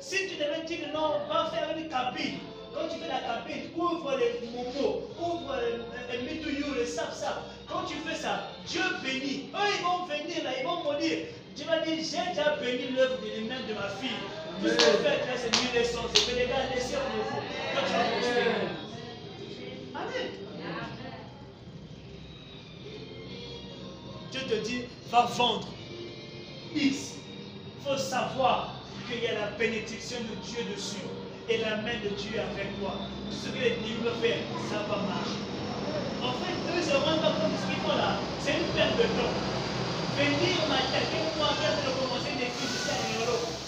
si 0.00 0.28
tu 0.28 0.36
devais 0.36 0.64
dire 0.66 0.88
non, 0.92 1.12
va 1.30 1.50
faire 1.50 1.74
une 1.78 1.88
cabine. 1.88 2.38
Quand 2.74 2.88
tu 2.92 3.00
fais 3.00 3.08
la 3.08 3.20
cabine, 3.20 3.70
ouvre 3.74 4.18
les 4.18 4.46
momos, 4.48 5.08
ouvre 5.18 5.56
les 6.10 6.18
mitouillou, 6.18 6.74
les 6.74 6.84
sap 6.84 7.10
sap. 7.14 7.42
Quand 7.68 7.82
tu 7.86 7.94
fais 7.96 8.16
ça, 8.16 8.50
Dieu 8.66 8.82
bénit. 9.02 9.50
Eux, 9.54 9.68
ils 9.78 9.82
vont 9.84 10.04
venir 10.06 10.44
là, 10.44 10.50
ils 10.60 10.64
vont 10.64 10.84
me 10.92 10.98
dire, 11.00 11.18
Dieu 11.56 11.66
va 11.66 11.78
dire, 11.80 11.96
j'ai 11.96 12.30
déjà 12.30 12.56
béni 12.56 12.90
l'œuvre 12.96 13.18
de 13.20 13.26
l'humain 13.40 13.60
de 13.68 13.74
ma 13.74 13.88
fille. 13.88 14.10
Tout 14.60 14.68
ce 14.68 14.74
que 14.74 14.80
fait 14.80 15.26
là, 15.26 15.36
c'est 15.36 15.50
l'essence. 15.74 16.10
C'est 16.14 16.34
les 16.34 16.46
vous. 16.46 16.52
Quand 17.74 17.82
tu 17.86 17.92
vas. 17.92 18.04
Amen. 20.00 20.28
Dieu 24.30 24.40
te 24.48 24.54
dit, 24.66 24.82
va 25.10 25.22
vendre 25.26 25.68
X. 26.74 27.14
Il 27.78 27.82
faut 27.86 27.96
savoir 27.96 28.74
qu'il 29.08 29.22
y 29.22 29.26
a 29.28 29.34
la 29.34 29.46
bénédiction 29.58 30.18
de 30.20 30.34
Dieu 30.44 30.64
dessus 30.74 31.04
et 31.48 31.58
la 31.58 31.76
main 31.76 31.98
de 32.02 32.08
Dieu 32.16 32.40
avec 32.40 32.78
toi. 32.80 32.94
Ce 33.30 33.48
que 33.48 33.58
les 33.58 33.76
livres 33.76 34.10
faire, 34.20 34.38
ça 34.70 34.78
va 34.88 34.96
marcher. 35.02 35.44
En 36.22 36.32
fait, 36.32 36.53
C'est 38.44 38.52
une 38.52 38.66
perte 38.76 38.96
de 38.98 39.02
temps. 39.02 39.32
Venir 40.18 40.68
m'attaquer, 40.68 41.32
moi, 41.38 41.48
faire 41.60 41.76
de 41.80 41.90
commencer 41.98 42.32
des 42.36 42.46
ici 42.46 42.90
à 42.90 43.04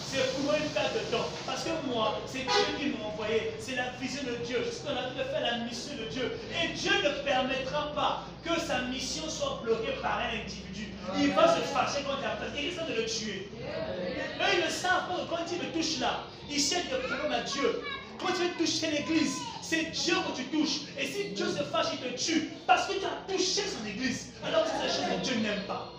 c'est 0.06 0.36
pour 0.36 0.54
une 0.54 0.68
perte 0.70 0.94
de 0.94 1.16
temps. 1.16 1.28
Parce 1.46 1.64
que 1.64 1.70
moi, 1.86 2.20
c'est 2.26 2.40
Dieu 2.40 2.66
qui 2.78 2.86
m'a 2.86 3.06
envoyé. 3.06 3.52
C'est 3.58 3.76
la 3.76 3.90
vision 4.00 4.22
de 4.22 4.44
Dieu. 4.44 4.62
Je 4.64 4.70
suis 4.70 4.88
en 4.88 4.94
train 4.94 5.10
de 5.16 5.24
faire 5.24 5.40
la 5.40 5.64
mission 5.64 5.92
de 5.98 6.10
Dieu. 6.10 6.38
Et 6.62 6.74
Dieu 6.74 6.92
ne 7.02 7.24
permettra 7.24 7.92
pas 7.94 8.24
que 8.44 8.60
sa 8.60 8.82
mission 8.82 9.28
soit 9.28 9.60
bloquée 9.64 9.96
par 10.02 10.20
un 10.20 10.40
individu. 10.40 10.88
Il 11.18 11.32
va 11.32 11.54
se 11.54 11.60
fâcher 11.60 12.02
contre 12.04 12.22
la 12.22 12.36
personne. 12.36 12.58
Il 12.58 12.68
risque 12.68 12.86
de 12.86 12.94
le 13.00 13.06
tuer. 13.06 13.50
Eux, 13.58 14.52
ils 14.58 14.64
ne 14.64 14.70
savent 14.70 15.08
pas 15.08 15.26
quand 15.28 15.44
ils 15.50 15.58
me 15.58 15.72
touchent 15.72 16.00
là, 16.00 16.24
ils 16.50 16.60
cherchent 16.60 16.90
des 16.90 16.98
problèmes 17.08 17.32
à 17.32 17.40
Dieu. 17.42 17.82
Quand 18.18 18.32
veux 18.32 18.50
toucher 18.58 18.90
l'église, 18.90 19.36
c'est 19.68 19.90
Dieu 19.90 20.14
que 20.14 20.36
tu 20.36 20.44
touches. 20.44 20.82
Et 20.98 21.06
si 21.06 21.30
Dieu 21.30 21.46
se 21.46 21.62
fâche, 21.64 21.86
il 21.92 21.98
te 21.98 22.16
tue. 22.16 22.50
Parce 22.66 22.86
que 22.86 22.94
tu 22.94 23.04
as 23.04 23.32
touché 23.32 23.62
son 23.62 23.84
église. 23.86 24.32
Alors 24.44 24.64
c'est 24.66 24.86
la 24.86 24.92
chose 24.92 25.18
que 25.18 25.24
Dieu 25.24 25.36
n'aime 25.42 25.62
pas. 25.62 25.92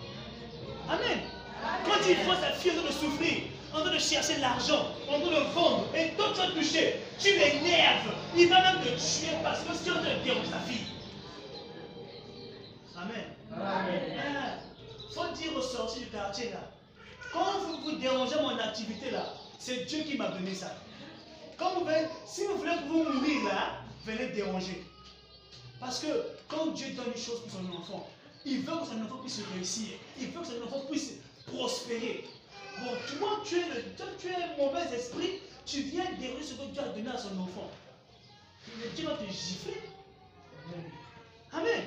Amen. 0.88 1.18
Quand 1.84 2.08
il 2.08 2.16
voit 2.24 2.36
sa 2.36 2.52
fille 2.52 2.72
de 2.72 2.92
souffrir, 2.92 3.42
en 3.74 3.80
train 3.80 3.92
de 3.92 3.98
chercher 3.98 4.38
l'argent, 4.38 4.86
en 5.08 5.20
train 5.20 5.30
de 5.30 5.52
vendre, 5.52 5.86
et 5.94 6.12
toi 6.16 6.32
tu 6.34 6.40
as 6.40 6.50
touché, 6.52 7.00
tu 7.18 7.28
l'énerves. 7.28 8.14
Il 8.34 8.48
va 8.48 8.62
même 8.62 8.80
te 8.80 8.88
tuer 8.88 9.36
parce 9.42 9.60
que 9.60 9.74
si 9.74 9.90
on 9.90 10.02
te 10.02 10.24
dérange 10.24 10.46
sa 10.50 10.60
fille. 10.60 10.86
Amen. 12.96 13.24
Amen. 13.52 14.02
Il 15.10 15.14
faut 15.14 15.34
dire 15.34 15.56
aux 15.56 15.62
sorciers 15.62 16.04
du 16.04 16.10
quartier 16.10 16.50
là, 16.50 16.70
quand 17.32 17.58
vous 17.66 17.82
vous 17.82 17.96
dérangez 17.98 18.36
mon 18.40 18.58
activité 18.58 19.10
là, 19.10 19.26
c'est 19.58 19.84
Dieu 19.86 20.04
qui 20.04 20.16
m'a 20.16 20.28
donné 20.28 20.54
ça. 20.54 20.74
Quand 21.58 21.74
vous 21.74 21.84
voulez, 21.84 22.06
si 22.24 22.44
vous 22.46 22.56
voulez 22.56 22.76
que 22.76 22.88
vous 22.88 23.02
mourir 23.02 23.44
là, 23.44 23.80
venez 24.06 24.28
déranger. 24.28 24.84
Parce 25.80 25.98
que 26.00 26.06
quand 26.46 26.66
Dieu 26.68 26.90
donne 26.92 27.06
une 27.14 27.20
chose 27.20 27.40
pour 27.42 27.50
son 27.50 27.76
enfant, 27.76 28.08
il 28.44 28.60
veut 28.60 28.78
que 28.78 28.86
son 28.86 29.02
enfant 29.02 29.18
puisse 29.22 29.40
réussir. 29.54 29.88
Il 30.20 30.28
veut 30.28 30.40
que 30.40 30.46
son 30.46 30.62
enfant 30.64 30.86
puisse 30.88 31.14
prospérer. 31.46 32.24
Bon, 32.78 32.90
toi, 33.18 33.40
tu 33.44 33.56
es, 33.58 33.68
le, 33.68 33.82
toi, 33.96 34.06
tu 34.18 34.28
es 34.28 34.34
un 34.34 34.56
mauvais 34.56 34.94
esprit, 34.94 35.40
tu 35.66 35.80
viens 35.82 36.04
déranger 36.18 36.44
ce 36.44 36.54
que 36.54 36.66
Dieu 36.66 36.80
a 36.80 36.88
donné 36.88 37.10
à 37.10 37.18
son 37.18 37.36
enfant. 37.40 37.70
Dieu 38.94 39.06
va 39.06 39.14
te 39.14 39.24
gifler. 39.24 39.82
Amen. 41.52 41.84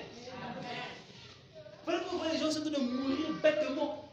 Voilà 1.85 1.99
pourquoi 2.01 2.29
les 2.29 2.39
gens 2.39 2.51
sont 2.51 2.59
en 2.59 2.71
train 2.71 2.71
de 2.71 2.79
mourir 2.79 3.27
bêtement. 3.41 4.09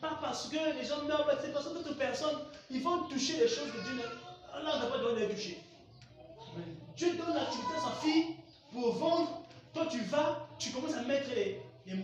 Pas 0.00 0.18
parce 0.22 0.48
que 0.48 0.56
les 0.56 0.86
gens 0.86 1.02
meurent, 1.04 1.28
c'est 1.42 1.52
parce 1.52 1.66
que 1.66 1.74
d'autres 1.74 1.96
personnes, 1.96 2.38
ils 2.70 2.82
vont 2.82 3.02
toucher 3.08 3.36
les 3.38 3.48
choses 3.48 3.70
que 3.72 3.82
Dieu 3.82 3.96
n'a 3.96 4.27
pas 4.64 4.98
donné 4.98 5.26
de 5.26 5.32
toucher. 5.32 5.60
Dieu 6.96 7.16
donne 7.16 7.34
l'activité 7.34 7.74
à 7.76 7.80
sa 7.80 8.00
fille 8.02 8.36
pour 8.72 8.92
vendre. 8.94 9.42
Toi, 9.74 9.86
tu 9.90 10.00
vas, 10.02 10.48
tu 10.58 10.70
commences 10.70 10.94
à 10.94 11.02
mettre 11.02 11.28
les, 11.30 11.60
les 11.86 11.94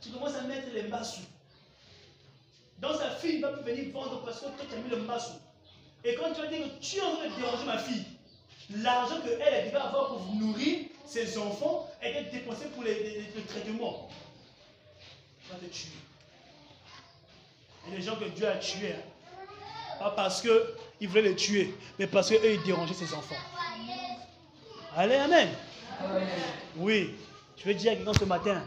Tu 0.00 0.10
commences 0.10 0.34
à 0.34 0.42
mettre 0.42 0.68
les 0.72 0.82
mbassous. 0.84 1.22
Donc 2.78 2.96
sa 2.96 3.10
fille 3.10 3.40
va 3.40 3.52
plus 3.52 3.62
venir 3.62 3.92
vendre 3.92 4.22
parce 4.22 4.40
que 4.40 4.46
toi 4.46 4.64
tu 4.68 4.74
as 4.74 4.78
mis 4.78 4.90
le 4.90 4.98
mbassou. 4.98 5.34
Et 6.04 6.14
quand 6.14 6.32
tu 6.32 6.42
vas 6.42 6.46
dire 6.46 6.58
que 6.62 6.84
tu 6.84 6.98
es 6.98 7.00
en 7.00 7.16
train 7.16 7.28
de 7.28 7.34
déranger 7.34 7.64
ma 7.64 7.78
fille, 7.78 8.04
l'argent 8.70 9.20
qu'elle 9.22 9.40
elle 9.40 9.70
va 9.70 9.84
avoir 9.84 10.08
pour 10.08 10.34
nourrir 10.34 10.86
ses 11.06 11.38
enfants, 11.38 11.88
elle 12.00 12.16
est 12.16 12.30
dépensée 12.30 12.66
pour 12.66 12.82
les 12.82 13.26
traitements. 13.48 14.08
Elle 15.48 15.56
va 15.56 15.66
te 15.66 15.72
tuer. 15.72 15.90
Et 17.88 17.96
les 17.96 18.02
gens 18.02 18.16
que 18.16 18.24
Dieu 18.24 18.46
a 18.46 18.56
tués, 18.56 18.92
hein, 18.92 19.98
pas 19.98 20.10
parce 20.10 20.42
qu'il 20.98 21.08
voulait 21.08 21.22
les 21.22 21.36
tuer, 21.36 21.74
mais 21.98 22.06
parce 22.06 22.30
qu'eux, 22.30 22.52
ils 22.52 22.62
dérangeaient 22.62 22.94
ses 22.94 23.12
enfants. 23.14 23.36
Allez, 24.96 25.16
Amen. 25.16 25.48
Oui, 26.76 27.14
je 27.56 27.64
veux 27.64 27.74
dire 27.74 27.92
à 27.92 27.96
quelqu'un 27.96 28.12
ce 28.14 28.24
matin, 28.24 28.62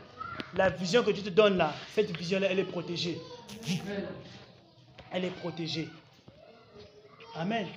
la 0.56 0.70
vision 0.70 1.04
que 1.04 1.12
Dieu 1.12 1.24
te 1.24 1.30
donne 1.30 1.58
là, 1.58 1.74
cette 1.94 2.16
vision-là, 2.16 2.48
elle 2.50 2.60
est 2.60 2.64
protégée. 2.64 3.20
Elle 5.12 5.26
est 5.26 5.30
protégée. 5.32 5.90
Amen. 7.36 7.68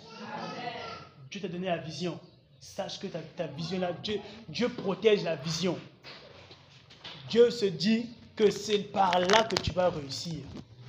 Dieu 1.30 1.40
t'a 1.40 1.48
donné 1.48 1.66
la 1.66 1.78
vision. 1.78 2.18
Sache 2.60 3.00
que 3.00 3.06
ta, 3.08 3.46
vision-là, 3.46 3.92
Dieu, 4.02 4.20
Dieu 4.48 4.68
protège 4.68 5.24
la 5.24 5.36
vision. 5.36 5.78
Dieu 7.28 7.50
se 7.50 7.66
dit 7.66 8.10
que 8.36 8.50
c'est 8.50 8.78
par 8.78 9.18
là 9.18 9.44
que 9.44 9.56
tu 9.56 9.72
vas 9.72 9.90
réussir. 9.90 10.44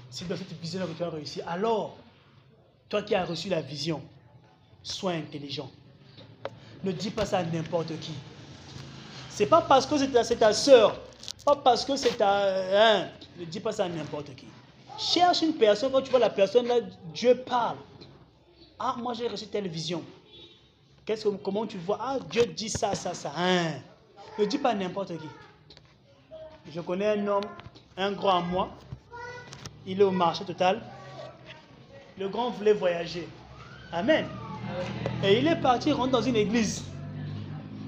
C'est 0.10 0.28
dans 0.28 0.38
cette 0.38 0.54
vision-là 0.60 0.86
que 0.86 0.92
tu 0.92 1.00
vas 1.00 1.10
réussir. 1.10 1.48
Alors, 1.48 1.98
toi 2.94 3.02
qui 3.02 3.16
as 3.16 3.26
reçu 3.26 3.50
la 3.50 3.60
vision, 3.60 4.00
sois 4.84 5.14
intelligent. 5.14 5.72
Ne 6.84 6.92
dis 6.92 7.10
pas 7.10 7.26
ça 7.26 7.40
à 7.40 7.44
n'importe 7.44 8.00
qui. 8.00 8.14
C'est 9.32 9.48
pas 9.48 9.62
parce 9.62 9.88
que 9.88 9.98
c'est 9.98 10.36
ta, 10.36 10.54
soeur, 10.54 11.00
pas 11.44 11.56
parce 11.56 11.84
que 11.86 11.96
c'est 11.96 12.16
ta. 12.16 13.00
Hein, 13.00 13.08
ne 13.40 13.46
dis 13.46 13.60
pas 13.60 13.72
ça 13.72 13.86
à 13.86 13.90
n'importe 13.90 14.36
qui. 14.36 14.46
Cherche 15.00 15.42
une 15.42 15.54
personne, 15.54 15.92
quand 15.92 16.04
tu 16.04 16.12
vois 16.12 16.20
la 16.20 16.30
personne 16.30 16.68
là, 16.68 16.76
Dieu 17.12 17.36
parle. 17.44 17.78
Ah, 18.78 18.96
moi 19.00 19.16
j'ai 19.16 19.28
reçu 19.28 19.48
telle 19.48 19.68
vision. 19.68 20.04
Qu'est-ce 21.04 21.24
que, 21.24 21.30
comment 21.30 21.66
tu 21.66 21.80
vois? 21.80 21.98
Ah, 22.00 22.20
Dieu 22.30 22.46
dit 22.46 22.70
ça, 22.70 22.94
ça, 22.94 23.16
ça. 23.16 23.34
Hein. 23.36 23.72
Ne 24.38 24.46
dis 24.46 24.60
pas 24.60 24.76
n'importe 24.76 25.18
qui. 25.18 25.28
Je 26.72 26.80
connais 26.80 27.08
un 27.08 27.28
homme, 27.28 27.46
un 27.98 28.12
grand 28.12 28.38
à 28.38 28.42
moi. 28.42 28.70
Il 29.88 30.00
est 30.00 30.04
au 30.04 30.12
marché 30.12 30.46
total. 30.46 30.80
Le 32.18 32.30
grand 32.30 32.52
voulait 32.52 32.74
voyager. 32.74 33.28
Amen. 33.92 34.26
Et 35.24 35.40
il 35.40 35.48
est 35.48 35.56
parti, 35.56 35.92
rentre 35.92 36.12
dans 36.12 36.22
une 36.22 36.36
église. 36.36 36.84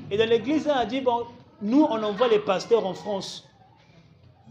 Et 0.10 0.18
dans 0.18 0.28
l'église, 0.28 0.64
il 0.66 0.72
a 0.72 0.86
dit, 0.86 1.02
bon, 1.02 1.26
nous, 1.62 1.84
on 1.84 2.02
envoie 2.04 2.28
les 2.28 2.40
pasteurs 2.40 2.86
en 2.86 2.94
France. 2.94 3.48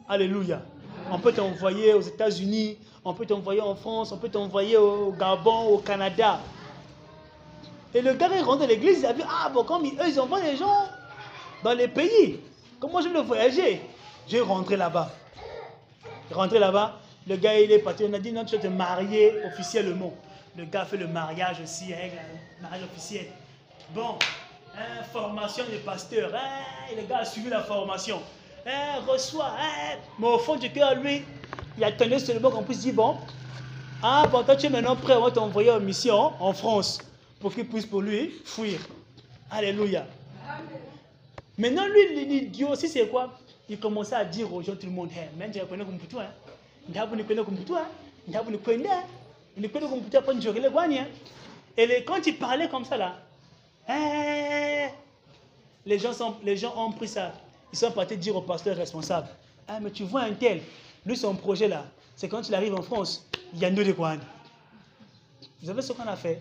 Alléluia. 0.08 0.62
On 1.10 1.18
peut 1.18 1.32
t'envoyer 1.32 1.92
aux 1.94 2.00
États-Unis, 2.00 2.78
on 3.04 3.14
peut 3.14 3.26
t'envoyer 3.26 3.60
en 3.60 3.74
France, 3.74 4.12
on 4.12 4.18
peut 4.18 4.28
t'envoyer 4.28 4.76
au 4.76 5.12
Gabon, 5.12 5.68
au 5.68 5.78
Canada. 5.78 6.40
Et 7.94 8.00
le 8.00 8.14
gars 8.14 8.30
est 8.30 8.40
rentré 8.40 8.66
dans 8.66 8.72
l'église, 8.72 9.00
il 9.00 9.06
a 9.06 9.12
vu, 9.12 9.22
ah 9.28 9.48
bon, 9.50 9.64
comme 9.64 9.84
eux, 9.84 10.08
ils 10.08 10.18
envoient 10.18 10.40
les 10.40 10.56
gens 10.56 10.88
dans 11.62 11.74
les 11.74 11.88
pays. 11.88 12.40
Comment 12.80 13.00
je 13.00 13.08
vais 13.08 13.22
voyager? 13.22 13.80
J'ai 14.26 14.40
rentré 14.40 14.76
là-bas. 14.76 15.10
Rentré 16.32 16.58
là-bas, 16.58 16.98
le 17.26 17.36
gars, 17.36 17.58
il 17.58 17.72
est 17.72 17.78
parti, 17.78 18.04
on 18.08 18.12
a 18.12 18.18
dit, 18.18 18.32
non, 18.32 18.44
tu 18.44 18.56
vas 18.56 18.62
te 18.62 18.66
marier 18.68 19.32
officiellement. 19.46 20.12
Le 20.56 20.64
gars 20.66 20.84
fait 20.84 20.96
le 20.96 21.06
mariage 21.06 21.56
aussi, 21.62 21.92
hein, 21.92 22.10
le 22.58 22.62
mariage 22.62 22.84
officiel. 22.84 23.26
Bon, 23.94 24.18
hein, 24.76 25.02
formation 25.12 25.64
de 25.64 25.78
pasteur. 25.78 26.32
Hein, 26.34 26.94
le 26.96 27.02
gars 27.06 27.18
a 27.18 27.24
suivi 27.24 27.48
la 27.48 27.62
formation. 27.62 28.20
Hein, 28.66 29.00
reçoit. 29.06 29.54
Hein, 29.58 29.98
mais 30.18 30.28
au 30.28 30.38
fond 30.38 30.56
du 30.56 30.70
cœur, 30.70 30.94
lui, 30.96 31.22
il 31.76 31.84
attendait 31.84 32.18
seulement 32.18 32.50
qu'on 32.50 32.62
puisse 32.62 32.80
dire, 32.80 32.94
bon, 32.94 33.16
ah, 34.02 34.24
toi 34.30 34.54
tu 34.54 34.66
es 34.66 34.68
maintenant 34.68 34.96
prêt, 34.96 35.14
on 35.14 35.22
va 35.22 35.30
t'envoyer 35.30 35.70
en 35.70 35.80
mission 35.80 36.32
en 36.38 36.52
France 36.52 36.98
pour 37.40 37.54
qu'il 37.54 37.66
puisse 37.66 37.86
pour 37.86 38.02
lui 38.02 38.34
fuir. 38.44 38.78
Alléluia. 39.50 40.06
Maintenant, 41.56 41.86
lui, 41.86 42.26
l'idiot 42.26 42.68
aussi, 42.68 42.88
c'est 42.88 43.06
quoi 43.08 43.38
Il 43.68 43.78
commençait 43.78 44.16
à 44.16 44.24
dire 44.24 44.52
aux 44.52 44.60
gens, 44.60 44.74
tout 44.74 44.86
le 44.86 44.92
monde, 44.92 45.10
hey, 45.12 45.28
mais 45.36 45.50
je 45.54 45.60
connais 45.60 45.84
comme 45.84 45.98
toi. 45.98 46.24
Et 51.76 52.04
quand 52.04 52.26
il 52.26 52.38
parlait 52.38 52.68
comme 52.68 52.84
ça 52.84 52.96
là, 52.96 53.16
hein, 53.88 54.88
les, 55.86 55.98
gens 55.98 56.74
ont 56.76 56.92
pris 56.92 57.08
ça. 57.08 57.32
Ils 57.72 57.78
sont 57.78 57.90
partis 57.90 58.16
dire 58.16 58.36
au 58.36 58.42
pasteur 58.42 58.76
responsable, 58.76 59.28
ah 59.66 59.80
mais 59.80 59.90
tu 59.90 60.04
vois 60.04 60.22
un 60.22 60.32
tel, 60.32 60.62
lui 61.04 61.16
son 61.16 61.34
projet 61.34 61.66
là, 61.68 61.84
c'est 62.14 62.28
quand 62.28 62.48
il 62.48 62.54
arrive 62.54 62.74
en 62.74 62.82
France, 62.82 63.26
il 63.52 63.58
y 63.58 63.64
a 63.64 63.70
deux 63.70 63.84
de 63.84 63.92
Kwan. 63.92 64.20
Vous 65.60 65.66
savez 65.66 65.82
ce 65.82 65.92
qu'on 65.92 66.06
a 66.06 66.16
fait? 66.16 66.40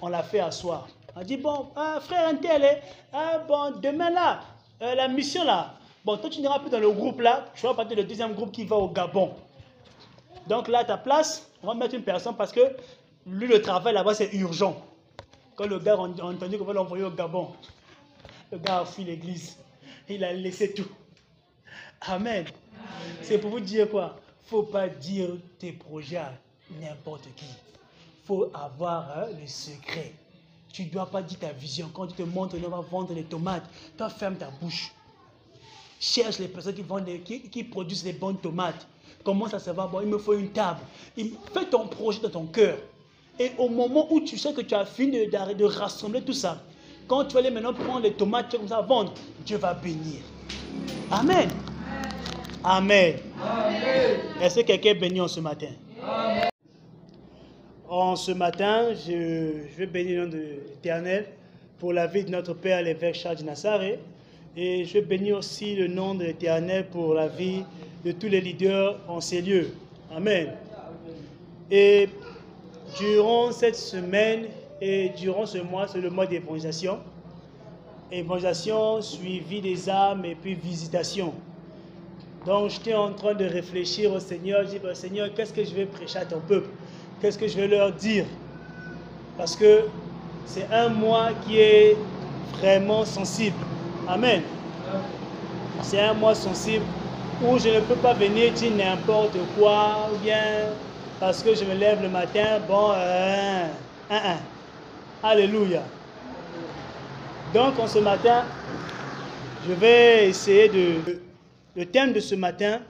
On 0.00 0.08
l'a 0.08 0.22
fait 0.22 0.40
asseoir. 0.40 0.88
On 1.14 1.22
dit, 1.22 1.36
bon, 1.36 1.66
ah, 1.76 1.98
frère 2.00 2.28
un 2.28 2.34
tel, 2.34 2.64
hein, 2.64 2.76
ah, 3.12 3.38
bon, 3.46 3.72
demain 3.80 4.10
là, 4.10 4.40
euh, 4.82 4.94
la 4.94 5.08
mission 5.08 5.44
là, 5.44 5.74
bon, 6.04 6.16
toi 6.16 6.28
tu 6.30 6.40
n'iras 6.40 6.58
plus 6.58 6.70
dans 6.70 6.80
le 6.80 6.90
groupe 6.90 7.20
là, 7.20 7.46
tu 7.54 7.62
vas 7.66 7.74
partir 7.74 7.96
du 7.96 8.04
deuxième 8.04 8.34
groupe 8.34 8.52
qui 8.52 8.64
va 8.64 8.76
au 8.76 8.88
Gabon. 8.88 9.34
Donc 10.48 10.68
là, 10.68 10.80
à 10.80 10.84
ta 10.84 10.96
place, 10.96 11.48
on 11.62 11.66
va 11.66 11.74
mettre 11.74 11.94
une 11.94 12.02
personne 12.02 12.36
parce 12.36 12.52
que 12.52 12.60
lui, 13.26 13.46
le 13.46 13.60
travail 13.60 13.94
là-bas, 13.94 14.14
c'est 14.14 14.32
urgent. 14.34 14.82
Quand 15.54 15.66
le 15.66 15.78
gars 15.78 15.94
a 15.94 15.98
entendu 15.98 16.56
qu'on 16.56 16.64
va 16.64 16.72
l'envoyer 16.72 17.04
au 17.04 17.10
Gabon, 17.10 17.50
le 18.50 18.58
gars 18.58 18.80
a 18.80 18.84
fui 18.84 19.04
l'église. 19.04 19.56
Il 20.08 20.24
a 20.24 20.32
laissé 20.32 20.72
tout. 20.72 20.88
Amen. 22.02 22.46
C'est 23.22 23.38
pour 23.38 23.50
vous 23.50 23.60
dire 23.60 23.90
quoi? 23.90 24.16
Faut 24.46 24.62
pas 24.62 24.88
dire 24.88 25.30
tes 25.58 25.72
projets 25.72 26.16
à 26.16 26.32
n'importe 26.80 27.28
qui. 27.36 27.46
faut 28.24 28.50
avoir 28.54 29.10
hein, 29.18 29.26
le 29.38 29.46
secret. 29.46 30.14
Tu 30.72 30.84
ne 30.84 30.90
dois 30.90 31.10
pas 31.10 31.20
dire 31.22 31.38
ta 31.38 31.52
vision. 31.52 31.90
Quand 31.92 32.06
tu 32.06 32.14
te 32.14 32.22
montres, 32.22 32.56
on 32.64 32.68
va 32.68 32.80
vendre 32.80 33.12
les 33.12 33.24
tomates. 33.24 33.68
Toi, 33.96 34.08
ferme 34.08 34.36
ta 34.36 34.50
bouche. 34.50 34.92
Cherche 36.00 36.38
les 36.38 36.48
personnes 36.48 36.74
qui, 36.74 36.82
vendent 36.82 37.22
qui, 37.24 37.42
qui 37.50 37.64
produisent 37.64 38.04
les 38.04 38.12
bonnes 38.12 38.38
tomates. 38.38 38.86
Comment 39.24 39.48
ça 39.48 39.58
se 39.58 39.70
va 39.70 39.86
Bon, 39.86 40.00
il 40.00 40.08
me 40.08 40.18
faut 40.18 40.34
une 40.34 40.50
table. 40.50 40.80
Fais 41.16 41.64
ton 41.70 41.86
projet 41.86 42.20
dans 42.20 42.30
ton 42.30 42.46
cœur. 42.46 42.78
Et 43.38 43.52
au 43.58 43.68
moment 43.68 44.06
où 44.10 44.20
tu 44.20 44.36
sais 44.36 44.52
que 44.52 44.62
tu 44.62 44.74
as 44.74 44.84
fini 44.84 45.26
de, 45.26 45.54
de 45.54 45.64
rassembler 45.64 46.22
tout 46.22 46.32
ça, 46.32 46.60
quand 47.06 47.24
tu 47.24 47.34
vas 47.34 47.40
aller 47.40 47.50
maintenant 47.50 47.72
prendre 47.72 48.00
les 48.00 48.12
tomates 48.12 48.50
comme 48.50 48.68
ça 48.68 48.80
vendre, 48.80 49.14
Dieu 49.44 49.56
va 49.56 49.74
bénir. 49.74 50.20
Amen. 51.10 51.48
Amen. 52.64 53.16
Est-ce 54.42 54.56
que 54.60 54.66
quelqu'un 54.66 54.90
est 54.90 54.94
béni 54.94 55.20
en 55.20 55.28
ce 55.28 55.40
matin? 55.40 55.70
Amen. 56.02 56.48
En 57.88 58.16
ce 58.16 58.32
matin, 58.32 58.92
je, 58.94 59.62
je 59.72 59.78
vais 59.78 59.86
bénir 59.86 60.20
le 60.20 60.26
nom 60.26 60.32
de 60.32 60.38
l'Éternel 60.68 61.26
pour 61.78 61.92
la 61.92 62.06
vie 62.06 62.24
de 62.24 62.30
notre 62.30 62.52
Père, 62.54 62.82
l'évêque 62.82 63.14
Charles 63.14 63.42
Nazareth. 63.42 64.00
Et 64.56 64.84
je 64.84 64.94
vais 64.94 65.02
bénir 65.02 65.38
aussi 65.38 65.76
le 65.76 65.86
nom 65.86 66.14
de 66.14 66.24
l'Éternel 66.24 66.88
pour 66.88 67.14
la 67.14 67.28
vie 67.28 67.62
de 68.04 68.12
tous 68.12 68.28
les 68.28 68.40
leaders 68.40 68.96
en 69.08 69.20
ces 69.20 69.42
lieux. 69.42 69.74
Amen. 70.14 70.52
Et 71.70 72.08
durant 72.96 73.52
cette 73.52 73.76
semaine 73.76 74.46
et 74.80 75.10
durant 75.10 75.46
ce 75.46 75.58
mois, 75.58 75.86
c'est 75.88 76.00
le 76.00 76.10
mois 76.10 76.26
d'évangélisation. 76.26 76.98
Évangélisation 78.10 79.02
suivi 79.02 79.60
des 79.60 79.88
âmes 79.90 80.24
et 80.24 80.34
puis 80.34 80.54
visitation. 80.54 81.34
Donc 82.46 82.70
j'étais 82.70 82.94
en 82.94 83.12
train 83.12 83.34
de 83.34 83.44
réfléchir 83.44 84.12
au 84.12 84.20
Seigneur. 84.20 84.62
Je 84.64 84.70
dis, 84.70 84.78
bah, 84.78 84.94
Seigneur, 84.94 85.28
qu'est-ce 85.34 85.52
que 85.52 85.64
je 85.64 85.74
vais 85.74 85.86
prêcher 85.86 86.18
à 86.20 86.24
ton 86.24 86.40
peuple? 86.40 86.70
Qu'est-ce 87.20 87.36
que 87.36 87.48
je 87.48 87.56
vais 87.56 87.68
leur 87.68 87.92
dire? 87.92 88.24
Parce 89.36 89.56
que 89.56 89.82
c'est 90.46 90.66
un 90.72 90.88
mois 90.88 91.30
qui 91.44 91.58
est 91.58 91.96
vraiment 92.54 93.04
sensible. 93.04 93.56
Amen. 94.08 94.42
C'est 95.82 96.00
un 96.00 96.14
mois 96.14 96.34
sensible 96.34 96.84
où 97.42 97.58
je 97.58 97.68
ne 97.68 97.80
peux 97.80 97.96
pas 97.96 98.14
venir 98.14 98.52
dire 98.52 98.72
n'importe 98.72 99.36
quoi, 99.56 100.10
ou 100.12 100.18
bien 100.18 100.66
parce 101.20 101.42
que 101.42 101.54
je 101.54 101.64
me 101.64 101.74
lève 101.74 102.02
le 102.02 102.08
matin, 102.08 102.60
bon, 102.66 102.92
euh, 102.94 103.66
Alléluia. 105.22 105.82
Donc, 107.52 107.78
en 107.78 107.88
ce 107.88 107.98
matin, 107.98 108.44
je 109.66 109.72
vais 109.72 110.28
essayer 110.28 110.68
de... 110.68 111.20
Le 111.74 111.86
thème 111.86 112.12
de 112.12 112.20
ce 112.20 112.34
matin, 112.34 112.80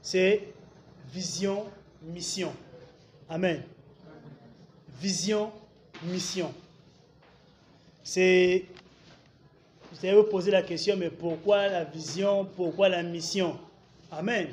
c'est 0.00 0.42
vision, 1.12 1.64
mission. 2.02 2.52
Amen. 3.28 3.62
Vision, 5.00 5.50
mission. 6.04 6.52
C'est 8.02 8.64
vous 9.92 10.06
allez 10.06 10.16
vous 10.16 10.24
poser 10.24 10.50
la 10.50 10.62
question, 10.62 10.96
mais 10.96 11.10
pourquoi 11.10 11.68
la 11.68 11.84
vision, 11.84 12.44
pourquoi 12.56 12.88
la 12.88 13.02
mission? 13.02 13.56
Amen. 14.12 14.48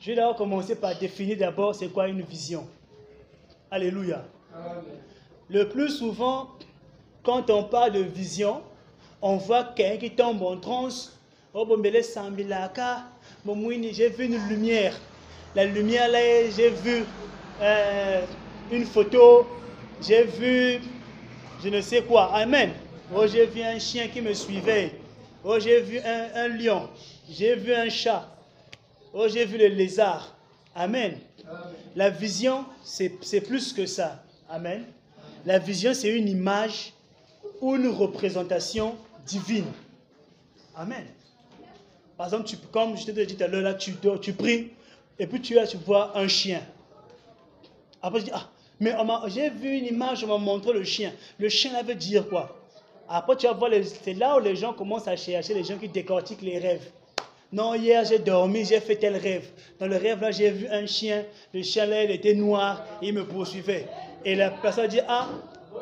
Je 0.00 0.10
vais 0.10 0.16
d'abord 0.16 0.36
commencer 0.36 0.74
par 0.74 0.98
définir 0.98 1.38
d'abord 1.38 1.74
c'est 1.74 1.88
quoi 1.88 2.08
une 2.08 2.22
vision. 2.22 2.66
Alléluia. 3.70 4.24
Le 5.48 5.68
plus 5.68 5.90
souvent, 5.90 6.50
quand 7.22 7.48
on 7.50 7.62
parle 7.64 7.92
de 7.92 8.00
vision, 8.00 8.62
on 9.22 9.36
voit 9.36 9.64
quelqu'un 9.64 9.98
qui 9.98 10.10
tombe 10.10 10.42
en 10.42 10.56
transe. 10.56 11.16
Oh, 11.54 11.66
j'ai 13.92 14.08
vu 14.08 14.24
une 14.24 14.48
lumière. 14.48 14.98
La 15.54 15.64
lumière 15.64 16.08
là, 16.10 16.18
j'ai 16.50 16.70
vu 16.70 17.04
euh, 17.62 18.22
une 18.70 18.84
photo, 18.84 19.46
j'ai 20.02 20.24
vu 20.24 20.80
je 21.62 21.68
ne 21.68 21.80
sais 21.80 22.02
quoi. 22.02 22.32
Amen. 22.34 22.72
Oh, 23.14 23.26
j'ai 23.26 23.46
vu 23.46 23.62
un 23.62 23.78
chien 23.78 24.08
qui 24.08 24.20
me 24.20 24.34
suivait. 24.34 24.92
Oh, 25.44 25.58
j'ai 25.58 25.80
vu 25.80 25.98
un, 25.98 26.48
lion. 26.48 26.88
J'ai 27.30 27.54
vu 27.54 27.72
un 27.72 27.88
chat. 27.88 28.35
Oh, 29.18 29.28
j'ai 29.28 29.46
vu 29.46 29.56
le 29.56 29.68
lézard. 29.68 30.36
Amen. 30.74 31.18
La 31.94 32.10
vision, 32.10 32.66
c'est 32.84 33.40
plus 33.40 33.72
que 33.72 33.86
ça. 33.86 34.22
Amen. 34.46 34.84
La 35.46 35.58
vision, 35.58 35.94
c'est 35.94 36.10
une 36.10 36.28
image 36.28 36.92
ou 37.62 37.76
une 37.76 37.88
représentation 37.88 38.94
divine. 39.24 39.72
Amen. 40.76 41.06
Par 42.18 42.26
exemple, 42.26 42.44
tu, 42.44 42.58
comme 42.70 42.94
je 42.98 43.06
t'ai 43.06 43.24
dit 43.24 43.34
tout 43.34 43.42
à 43.42 43.46
l'heure, 43.46 43.62
là, 43.62 43.72
tu, 43.72 43.94
tu 44.20 44.34
pries, 44.34 44.72
et 45.18 45.26
puis 45.26 45.40
tu, 45.40 45.56
tu 45.66 45.76
vois 45.78 46.18
un 46.18 46.28
chien. 46.28 46.60
Après, 48.02 48.20
je 48.20 48.26
dis, 48.26 48.32
ah, 48.34 48.50
mais 48.80 48.94
j'ai 49.28 49.48
vu 49.48 49.78
une 49.78 49.86
image, 49.86 50.24
on 50.24 50.26
m'a 50.26 50.36
montré 50.36 50.74
le 50.74 50.84
chien. 50.84 51.14
Le 51.38 51.48
chien, 51.48 51.72
là 51.72 51.82
veut 51.82 51.94
dire 51.94 52.28
quoi? 52.28 52.54
Après, 53.08 53.34
tu 53.36 53.46
vas 53.46 53.54
voir, 53.54 53.70
c'est 54.04 54.12
là 54.12 54.36
où 54.36 54.40
les 54.40 54.56
gens 54.56 54.74
commencent 54.74 55.08
à 55.08 55.16
chercher, 55.16 55.54
les 55.54 55.64
gens 55.64 55.78
qui 55.78 55.88
décortiquent 55.88 56.42
les 56.42 56.58
rêves. 56.58 56.90
Non, 57.52 57.74
hier 57.74 58.04
j'ai 58.04 58.18
dormi, 58.18 58.64
j'ai 58.64 58.80
fait 58.80 58.96
tel 58.96 59.16
rêve. 59.16 59.48
Dans 59.78 59.86
le 59.86 59.96
rêve 59.96 60.20
là, 60.20 60.30
j'ai 60.30 60.50
vu 60.50 60.66
un 60.68 60.86
chien. 60.86 61.24
Le 61.54 61.62
chien 61.62 61.86
là, 61.86 62.04
il 62.04 62.10
était 62.10 62.34
noir, 62.34 62.84
il 63.00 63.14
me 63.14 63.24
poursuivait. 63.24 63.86
Et 64.24 64.34
la 64.34 64.50
personne 64.50 64.88
dit 64.88 65.00
Ah, 65.08 65.28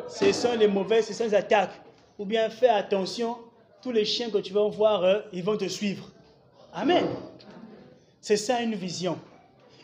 ce 0.09 0.31
sont 0.33 0.55
les 0.59 0.69
mauvaises, 0.69 1.07
ce 1.07 1.15
sont 1.15 1.25
les 1.25 1.35
attaques. 1.35 1.81
Ou 2.19 2.25
bien 2.25 2.49
fais 2.51 2.69
attention, 2.69 3.37
tous 3.83 3.93
les 3.93 4.05
chiens 4.05 4.31
que 4.31 4.39
tu 4.39 4.53
vas 4.53 4.69
voir, 4.69 5.03
euh, 5.05 5.21
ils 5.33 5.43
vont 5.43 5.57
te 5.57 5.67
suivre. 5.67 6.11
Amen. 6.73 7.07
C'est 8.21 8.37
ça 8.37 8.61
une 8.61 8.75
vision. 8.75 9.19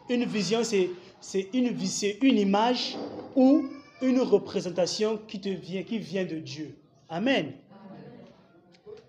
Une 0.09 0.25
vision, 0.25 0.63
c'est 0.65 1.49
une, 1.53 1.77
une 2.23 2.39
image 2.39 2.97
ou 3.35 3.65
une 4.03 4.21
représentation 4.21 5.19
qui 5.29 5.41
te 5.41 5.49
vient, 5.49 5.83
qui 5.83 5.99
vient 5.99 6.25
de 6.25 6.37
Dieu. 6.37 6.77
Amen. 7.09 7.53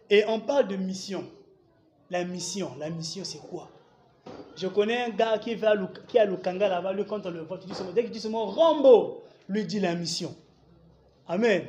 Et 0.10 0.24
on 0.28 0.40
parle 0.40 0.68
de 0.68 0.76
mission. 0.76 1.24
La 2.12 2.24
mission, 2.26 2.72
la 2.78 2.90
mission 2.90 3.24
c'est 3.24 3.40
quoi? 3.40 3.70
Je 4.56 4.68
connais 4.68 5.06
un 5.06 5.10
gars 5.10 5.38
qui, 5.40 5.56
va 5.56 5.74
qui 6.08 6.18
est 6.18 6.20
à 6.20 6.26
Lukanga 6.26 6.68
là-bas, 6.68 6.92
lui 6.94 7.06
quand 7.06 7.26
on 7.26 7.32
le 7.32 7.42
voit, 7.42 7.58
tu 7.58 7.68
dis 7.68 7.74
son- 7.74 7.92
dès 7.96 8.04
qu'il 8.04 8.12
dit 8.12 8.20
ce 8.20 8.28
mot 8.28 8.46
Rambo, 8.46 9.24
lui 9.48 9.66
dit 9.66 9.80
la 9.80 9.96
mission. 9.96 10.36
Amen. 11.28 11.64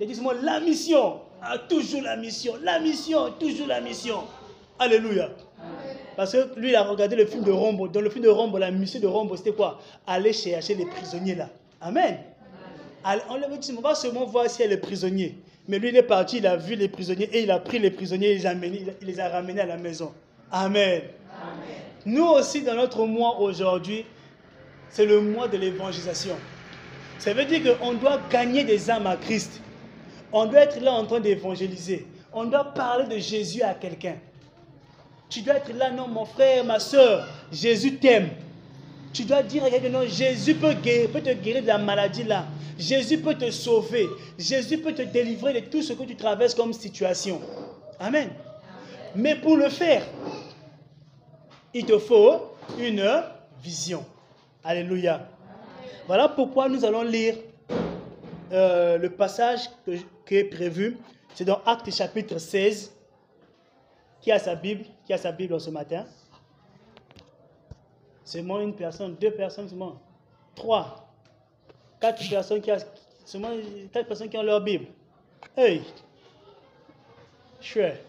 Il 0.00 0.06
dit 0.06 0.14
ce 0.14 0.20
mot 0.22 0.32
la 0.32 0.60
mission, 0.60 1.20
toujours 1.68 2.02
la 2.02 2.16
mission, 2.16 2.54
la 2.62 2.78
mission, 2.78 3.32
toujours 3.38 3.66
la 3.66 3.80
mission. 3.80 4.18
Alléluia. 4.78 5.28
Parce 6.16 6.32
que 6.32 6.58
lui, 6.58 6.70
il 6.70 6.76
a 6.76 6.82
regardé 6.84 7.16
le 7.16 7.26
film 7.26 7.42
de 7.42 7.50
Rambo. 7.52 7.88
Dans 7.88 8.00
le 8.00 8.10
film 8.10 8.24
de 8.24 8.28
Rambo, 8.28 8.58
la 8.58 8.70
mission 8.70 9.00
de 9.00 9.06
Rambo, 9.06 9.36
c'était 9.36 9.52
quoi? 9.52 9.80
Aller 10.06 10.32
chercher 10.32 10.74
les 10.74 10.86
prisonniers 10.86 11.34
là. 11.34 11.48
Amen. 11.80 12.18
Allez, 13.04 13.22
On 13.76 13.80
va 13.80 13.94
seulement 13.94 14.24
voir 14.26 14.48
s'il 14.48 14.62
y 14.64 14.68
a 14.68 14.70
les 14.70 14.76
prisonniers. 14.76 15.36
Mais 15.68 15.78
lui, 15.78 15.90
il 15.90 15.96
est 15.96 16.02
parti, 16.02 16.38
il 16.38 16.46
a 16.46 16.56
vu 16.56 16.74
les 16.74 16.88
prisonniers 16.88 17.28
et 17.32 17.42
il 17.42 17.50
a 17.50 17.58
pris 17.58 17.78
les 17.78 17.90
prisonniers, 17.90 18.32
il 18.32 18.38
les 18.38 18.46
a, 18.46 18.50
amenés- 18.50 18.84
il 19.00 19.06
les 19.06 19.20
a 19.20 19.28
ramenés 19.28 19.60
à 19.60 19.66
la 19.66 19.76
maison. 19.76 20.12
Amen. 20.50 21.02
Nous 22.04 22.24
aussi, 22.26 22.62
dans 22.62 22.74
notre 22.74 23.06
mois 23.06 23.38
aujourd'hui, 23.38 24.04
c'est 24.90 25.06
le 25.06 25.20
mois 25.20 25.46
de 25.48 25.56
l'évangélisation. 25.56 26.36
Ça 27.18 27.32
veut 27.32 27.44
dire 27.44 27.78
qu'on 27.78 27.92
doit 27.94 28.20
gagner 28.30 28.64
des 28.64 28.90
âmes 28.90 29.06
à 29.06 29.16
Christ. 29.16 29.60
On 30.32 30.46
doit 30.46 30.60
être 30.62 30.80
là 30.80 30.92
en 30.92 31.06
train 31.06 31.20
d'évangéliser. 31.20 32.06
On 32.32 32.44
doit 32.44 32.72
parler 32.74 33.06
de 33.06 33.18
Jésus 33.20 33.62
à 33.62 33.74
quelqu'un. 33.74 34.16
Tu 35.28 35.42
dois 35.42 35.54
être 35.54 35.72
là, 35.74 35.90
non, 35.90 36.08
mon 36.08 36.24
frère, 36.24 36.64
ma 36.64 36.80
soeur, 36.80 37.26
Jésus 37.52 37.96
t'aime. 37.96 38.30
Tu 39.12 39.24
dois 39.24 39.42
dire 39.42 39.64
à 39.64 39.70
quelqu'un, 39.70 39.90
non, 39.90 40.06
Jésus 40.06 40.54
peut, 40.54 40.72
guérir, 40.74 41.10
peut 41.10 41.20
te 41.20 41.32
guérir 41.32 41.62
de 41.62 41.66
la 41.68 41.78
maladie 41.78 42.24
là. 42.24 42.46
Jésus 42.78 43.18
peut 43.18 43.34
te 43.34 43.50
sauver. 43.50 44.06
Jésus 44.38 44.78
peut 44.78 44.94
te 44.94 45.02
délivrer 45.02 45.52
de 45.60 45.66
tout 45.66 45.82
ce 45.82 45.92
que 45.92 46.02
tu 46.04 46.16
traverses 46.16 46.54
comme 46.54 46.72
situation. 46.72 47.40
Amen. 48.00 48.30
Mais 49.14 49.34
pour 49.36 49.56
le 49.56 49.68
faire, 49.68 50.02
il 51.74 51.84
te 51.84 51.98
faut 51.98 52.54
une 52.78 53.04
vision. 53.62 54.04
Alléluia. 54.64 55.28
Voilà 56.06 56.28
pourquoi 56.28 56.68
nous 56.68 56.84
allons 56.84 57.02
lire 57.02 57.36
euh, 58.52 58.96
le 58.98 59.10
passage 59.10 59.60
que- 59.84 59.96
qui 60.26 60.36
est 60.36 60.44
prévu. 60.44 60.96
C'est 61.34 61.44
dans 61.44 61.60
Actes 61.66 61.90
chapitre 61.92 62.38
16. 62.38 62.92
Qui 64.20 64.30
a 64.32 64.38
sa 64.38 64.54
Bible 64.54 64.84
Qui 65.06 65.12
a 65.12 65.18
sa 65.18 65.32
Bible 65.32 65.60
ce 65.60 65.70
matin 65.70 66.06
Seulement 68.32 68.60
une 68.60 68.72
personne, 68.74 69.14
deux 69.20 69.30
personnes 69.30 69.68
seulement, 69.68 70.00
trois, 70.54 71.06
quatre 72.00 72.26
personnes 72.30 72.62
qui 72.62 72.72
ont, 72.72 72.78
seulement 73.26 73.50
quatre 73.92 74.08
personnes 74.08 74.30
qui 74.30 74.38
ont 74.38 74.42
leur 74.42 74.62
Bible. 74.62 74.86
Hey, 75.54 75.82
chouette. 77.60 78.02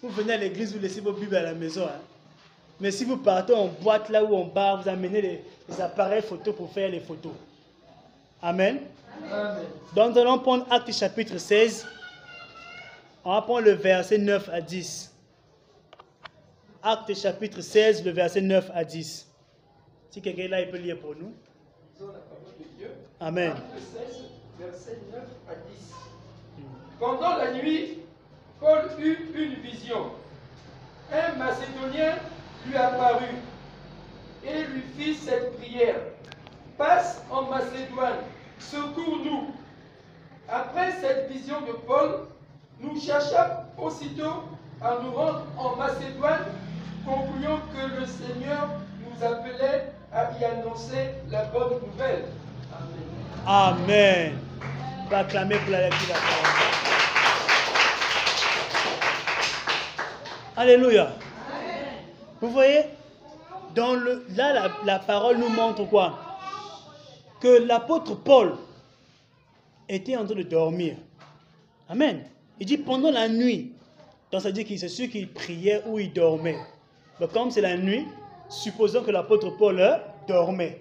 Vous 0.00 0.10
venez 0.10 0.34
à 0.34 0.36
l'église, 0.36 0.72
vous 0.72 0.78
laissez 0.78 1.00
vos 1.00 1.12
Bibles 1.12 1.34
à 1.34 1.42
la 1.42 1.52
maison. 1.54 1.86
hein. 1.86 1.98
Mais 2.78 2.92
si 2.92 3.04
vous 3.04 3.16
partez 3.16 3.52
en 3.52 3.66
boîte 3.66 4.08
là 4.08 4.22
où 4.22 4.36
on 4.36 4.44
bar, 4.44 4.80
vous 4.80 4.88
amenez 4.88 5.20
les, 5.20 5.44
les 5.68 5.80
appareils 5.80 6.22
photo 6.22 6.52
pour 6.52 6.70
faire 6.70 6.88
les 6.88 7.00
photos. 7.00 7.32
Amen. 8.40 8.82
Amen. 9.32 9.64
Donc 9.96 10.12
nous 10.14 10.18
allons 10.20 10.38
prendre 10.38 10.64
Acte 10.70 10.92
chapitre 10.92 11.38
16. 11.38 11.88
On 13.24 13.32
va 13.32 13.42
prendre 13.42 13.62
le 13.62 13.72
verset 13.72 14.18
9 14.18 14.48
à 14.48 14.60
10. 14.60 15.12
Acte 16.82 17.14
chapitre 17.14 17.60
16, 17.60 18.04
le 18.04 18.12
verset 18.12 18.40
9 18.40 18.70
à 18.72 18.84
10. 18.84 19.26
Si 20.10 20.22
quelqu'un 20.22 20.42
est 20.44 20.48
là, 20.48 20.60
il 20.60 20.70
peut 20.70 20.78
lire 20.78 20.98
pour 21.00 21.14
nous. 21.16 21.32
Amen. 23.20 23.50
Acte 23.50 23.62
16, 23.78 24.24
versets 24.60 24.98
9 25.12 25.20
à 25.48 25.54
10. 25.54 25.92
Pendant 27.00 27.36
la 27.36 27.52
nuit, 27.52 27.98
Paul 28.60 28.88
eut 29.00 29.30
une 29.34 29.54
vision. 29.54 30.12
Un 31.12 31.36
Macédonien 31.36 32.16
lui 32.66 32.76
apparut 32.76 33.36
et 34.44 34.64
lui 34.64 34.82
fit 34.96 35.14
cette 35.14 35.56
prière. 35.56 36.00
Passe 36.76 37.22
en 37.30 37.42
Macédoine, 37.42 38.18
secours-nous. 38.60 39.48
Après 40.48 40.92
cette 41.00 41.30
vision 41.30 41.60
de 41.62 41.72
Paul, 41.72 42.28
nous 42.80 43.00
cherchâmes 43.00 43.66
aussitôt 43.76 44.44
à 44.80 44.98
nous 45.02 45.10
rendre 45.10 45.44
en 45.58 45.76
Macédoine, 45.76 46.44
concluant 47.08 47.60
que 47.72 48.00
le 48.00 48.06
Seigneur 48.06 48.68
nous 49.00 49.24
appelait 49.24 49.92
à 50.12 50.30
y 50.38 50.44
annoncer 50.44 51.10
la 51.30 51.44
bonne 51.44 51.80
nouvelle. 51.80 52.24
Amen. 53.46 54.34
Acclamer 55.10 55.56
pour 55.58 55.72
la. 55.72 55.88
Alléluia. 60.56 61.12
Vous 62.40 62.50
voyez, 62.50 62.82
dans 63.74 63.94
là, 63.94 64.70
la, 64.84 64.98
parole 64.98 65.38
nous 65.38 65.48
montre 65.48 65.84
quoi? 65.84 66.18
Que 67.40 67.64
l'apôtre 67.66 68.16
Paul 68.16 68.56
était 69.88 70.16
en 70.16 70.26
train 70.26 70.34
de 70.34 70.42
dormir. 70.42 70.96
Amen. 71.88 72.24
Il 72.60 72.66
dit 72.66 72.76
pendant 72.76 73.10
la 73.10 73.28
nuit. 73.28 73.72
Donc 74.30 74.42
ça 74.42 74.52
dire 74.52 74.66
que 74.66 74.76
c'est 74.76 74.88
sûr 74.88 75.08
qu'il 75.08 75.32
priait 75.32 75.82
ou 75.86 75.98
il 75.98 76.12
dormait. 76.12 76.58
Mais 77.20 77.28
comme 77.28 77.50
c'est 77.50 77.60
la 77.60 77.76
nuit, 77.76 78.06
supposons 78.48 79.02
que 79.02 79.10
l'apôtre 79.10 79.50
Paul 79.56 79.82
dormait. 80.26 80.80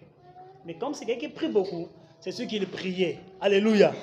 Mais 0.66 0.76
comme 0.76 0.94
c'est 0.94 1.06
quelqu'un 1.06 1.28
qui 1.28 1.34
prie 1.34 1.48
beaucoup, 1.50 1.88
c'est 2.20 2.32
sûr 2.32 2.48
qu'il 2.48 2.68
priait. 2.68 3.20
Alléluia. 3.42 3.94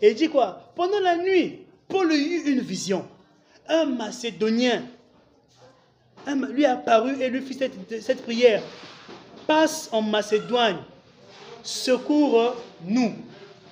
Et 0.00 0.10
il 0.10 0.14
dit 0.14 0.28
quoi? 0.28 0.72
Pendant 0.74 1.00
la 1.00 1.16
nuit, 1.16 1.60
Paul 1.88 2.12
eut 2.12 2.50
une 2.50 2.60
vision. 2.60 3.06
Un 3.68 3.86
Macédonien 3.86 4.82
lui 6.34 6.64
est 6.64 6.66
apparu 6.66 7.20
et 7.20 7.28
lui 7.28 7.40
fit 7.42 7.54
cette, 7.54 8.02
cette 8.02 8.22
prière. 8.22 8.62
Passe 9.46 9.88
en 9.92 10.02
Macédoine, 10.02 10.78
secours-nous. 11.62 13.14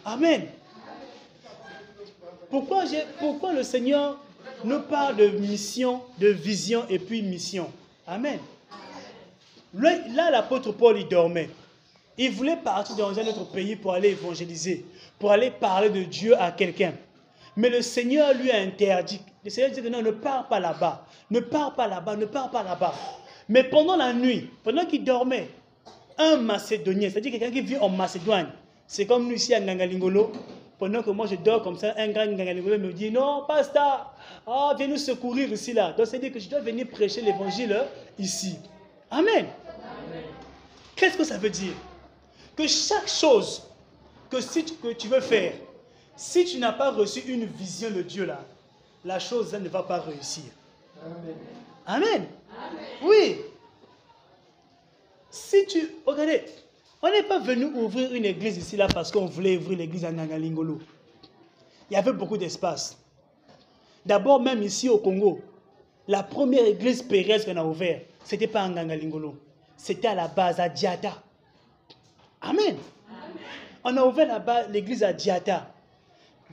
Amen. 0.04 0.46
Pourquoi, 2.50 2.84
pourquoi 3.18 3.52
le 3.52 3.62
Seigneur 3.64 4.18
nous 4.64 4.80
parle 4.80 5.16
de 5.16 5.28
mission, 5.28 6.00
de 6.18 6.28
vision 6.28 6.84
et 6.88 6.98
puis 6.98 7.22
mission 7.22 7.70
Amen. 8.06 8.38
Là, 9.74 10.30
l'apôtre 10.30 10.72
Paul, 10.72 10.98
il 10.98 11.08
dormait. 11.08 11.48
Il 12.16 12.30
voulait 12.30 12.56
partir 12.56 12.94
dans 12.96 13.18
un 13.18 13.26
autre 13.26 13.50
pays 13.50 13.76
pour 13.76 13.92
aller 13.92 14.10
évangéliser, 14.10 14.84
pour 15.18 15.32
aller 15.32 15.50
parler 15.50 15.90
de 15.90 16.02
Dieu 16.04 16.40
à 16.40 16.52
quelqu'un. 16.52 16.92
Mais 17.56 17.70
le 17.70 17.82
Seigneur 17.82 18.34
lui 18.34 18.50
a 18.50 18.58
interdit. 18.60 19.20
Le 19.44 19.50
Seigneur 19.50 19.70
dit 19.70 19.90
non, 19.90 20.02
ne 20.02 20.10
pars 20.10 20.46
pas 20.48 20.60
là-bas. 20.60 21.06
Ne 21.30 21.40
pars 21.40 21.74
pas 21.74 21.88
là-bas, 21.88 22.16
ne 22.16 22.26
pars 22.26 22.50
pas 22.50 22.62
là-bas. 22.62 22.94
Mais 23.48 23.64
pendant 23.64 23.96
la 23.96 24.12
nuit, 24.12 24.50
pendant 24.62 24.84
qu'il 24.84 25.02
dormait, 25.02 25.48
un 26.18 26.36
Macédonien, 26.36 27.10
c'est-à-dire 27.10 27.32
quelqu'un 27.32 27.50
qui 27.50 27.60
vit 27.62 27.76
en 27.78 27.88
Macédoine, 27.88 28.50
c'est 28.86 29.06
comme 29.06 29.26
nous 29.26 29.34
ici 29.34 29.54
à 29.54 29.60
Ngangalingolo. 29.60 30.32
Pendant 30.78 31.02
que 31.02 31.10
moi 31.10 31.26
je 31.26 31.36
dors 31.36 31.62
comme 31.62 31.78
ça, 31.78 31.94
un 31.96 32.08
grand 32.08 32.26
Ngangalingolo 32.26 32.78
me 32.78 32.92
dit 32.92 33.10
Non, 33.10 33.44
pasteur, 33.46 34.12
ah, 34.46 34.74
viens 34.76 34.88
nous 34.88 34.96
secourir 34.96 35.52
ici 35.52 35.72
là. 35.72 35.92
Donc 35.92 36.06
c'est-à-dire 36.06 36.32
que 36.32 36.40
je 36.40 36.48
dois 36.48 36.60
venir 36.60 36.88
prêcher 36.88 37.20
l'évangile 37.20 37.76
ici. 38.18 38.56
Amen. 39.10 39.46
Qu'est-ce 40.96 41.16
que 41.16 41.24
ça 41.24 41.38
veut 41.38 41.50
dire? 41.50 41.74
Que 42.56 42.66
chaque 42.66 43.08
chose 43.08 43.62
que, 44.30 44.40
si 44.40 44.64
tu, 44.64 44.74
que 44.74 44.92
tu 44.92 45.08
veux 45.08 45.20
faire, 45.20 45.54
si 46.16 46.44
tu 46.44 46.58
n'as 46.58 46.72
pas 46.72 46.90
reçu 46.90 47.20
une 47.20 47.44
vision 47.44 47.90
de 47.90 48.02
Dieu 48.02 48.24
là, 48.24 48.40
la 49.04 49.18
chose 49.18 49.52
là, 49.52 49.58
ne 49.58 49.68
va 49.68 49.82
pas 49.82 50.00
réussir. 50.00 50.44
Amen. 51.04 51.36
Amen. 51.86 52.26
Oui. 53.02 53.36
Si 55.30 55.66
tu... 55.66 55.96
Regardez, 56.06 56.44
on 57.06 57.10
n'est 57.10 57.22
pas 57.22 57.38
venu 57.38 57.66
ouvrir 57.66 58.14
une 58.14 58.24
église 58.24 58.56
ici 58.56 58.76
là 58.78 58.88
parce 58.88 59.12
qu'on 59.12 59.26
voulait 59.26 59.58
ouvrir 59.58 59.76
l'église 59.78 60.06
à 60.06 60.10
Nangalingolo. 60.10 60.80
Il 61.90 61.94
y 61.94 61.96
avait 61.96 62.14
beaucoup 62.14 62.38
d'espace. 62.38 62.96
D'abord, 64.06 64.40
même 64.40 64.62
ici 64.62 64.88
au 64.88 64.96
Congo, 64.96 65.40
la 66.08 66.22
première 66.22 66.64
église 66.64 67.02
pérestre 67.02 67.50
qu'on 67.52 67.58
a 67.58 67.64
ouverte, 67.64 68.04
ce 68.24 68.34
n'était 68.34 68.46
pas 68.46 68.62
à 68.62 68.68
Nangalingolo. 68.70 69.36
C'était 69.76 70.08
à 70.08 70.14
la 70.14 70.28
base 70.28 70.58
à 70.60 70.70
Diata. 70.70 71.22
Amen. 72.40 72.76
On 73.84 73.94
a 73.98 74.04
ouvert 74.06 74.26
là-bas 74.26 74.68
l'église 74.68 75.02
à 75.02 75.12
Diata. 75.12 75.70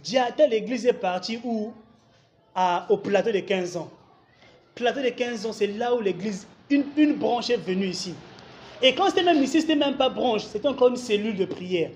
Diata, 0.04 0.48
l'église 0.48 0.86
est 0.86 0.94
partie 0.94 1.40
où? 1.44 1.72
À- 2.54 2.86
Au 2.90 2.98
plateau 2.98 3.32
de 3.32 3.40
15 3.40 3.78
ans 3.78 3.90
plateau 4.76 5.02
de 5.02 5.10
15 5.10 5.46
ans, 5.46 5.54
c'est 5.54 5.68
là 5.68 5.94
où 5.96 6.02
l'église, 6.02 6.46
une, 6.70 6.86
une 6.98 7.14
branche 7.16 7.50
est 7.50 7.58
venue 7.58 7.88
ici. 7.88 8.14
Et 8.82 8.96
quand 8.96 9.10
c'était 9.10 9.24
même 9.24 9.42
ici, 9.44 9.62
c'était 9.62 9.76
même 9.76 9.98
pas 9.98 10.10
branche, 10.10 10.44
c'était 10.46 10.68
encore 10.68 10.90
une 10.90 10.98
cellule 10.98 11.36
de 11.36 11.46
prière. 11.46 11.92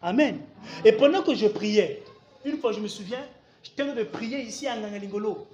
Amen. 0.00 0.38
Et 0.84 0.92
pendant 0.92 1.22
que 1.22 1.34
je 1.34 1.46
priais, 1.46 2.02
une 2.44 2.58
fois 2.58 2.72
je 2.72 2.80
me 2.80 2.88
souviens, 2.88 3.24
j'étais 3.62 3.82
en 3.82 3.86
train 3.86 3.96
de 3.96 4.04
prier 4.04 4.40
ici 4.40 4.66
à 4.66 4.76
Nangalingolo. 4.76 5.46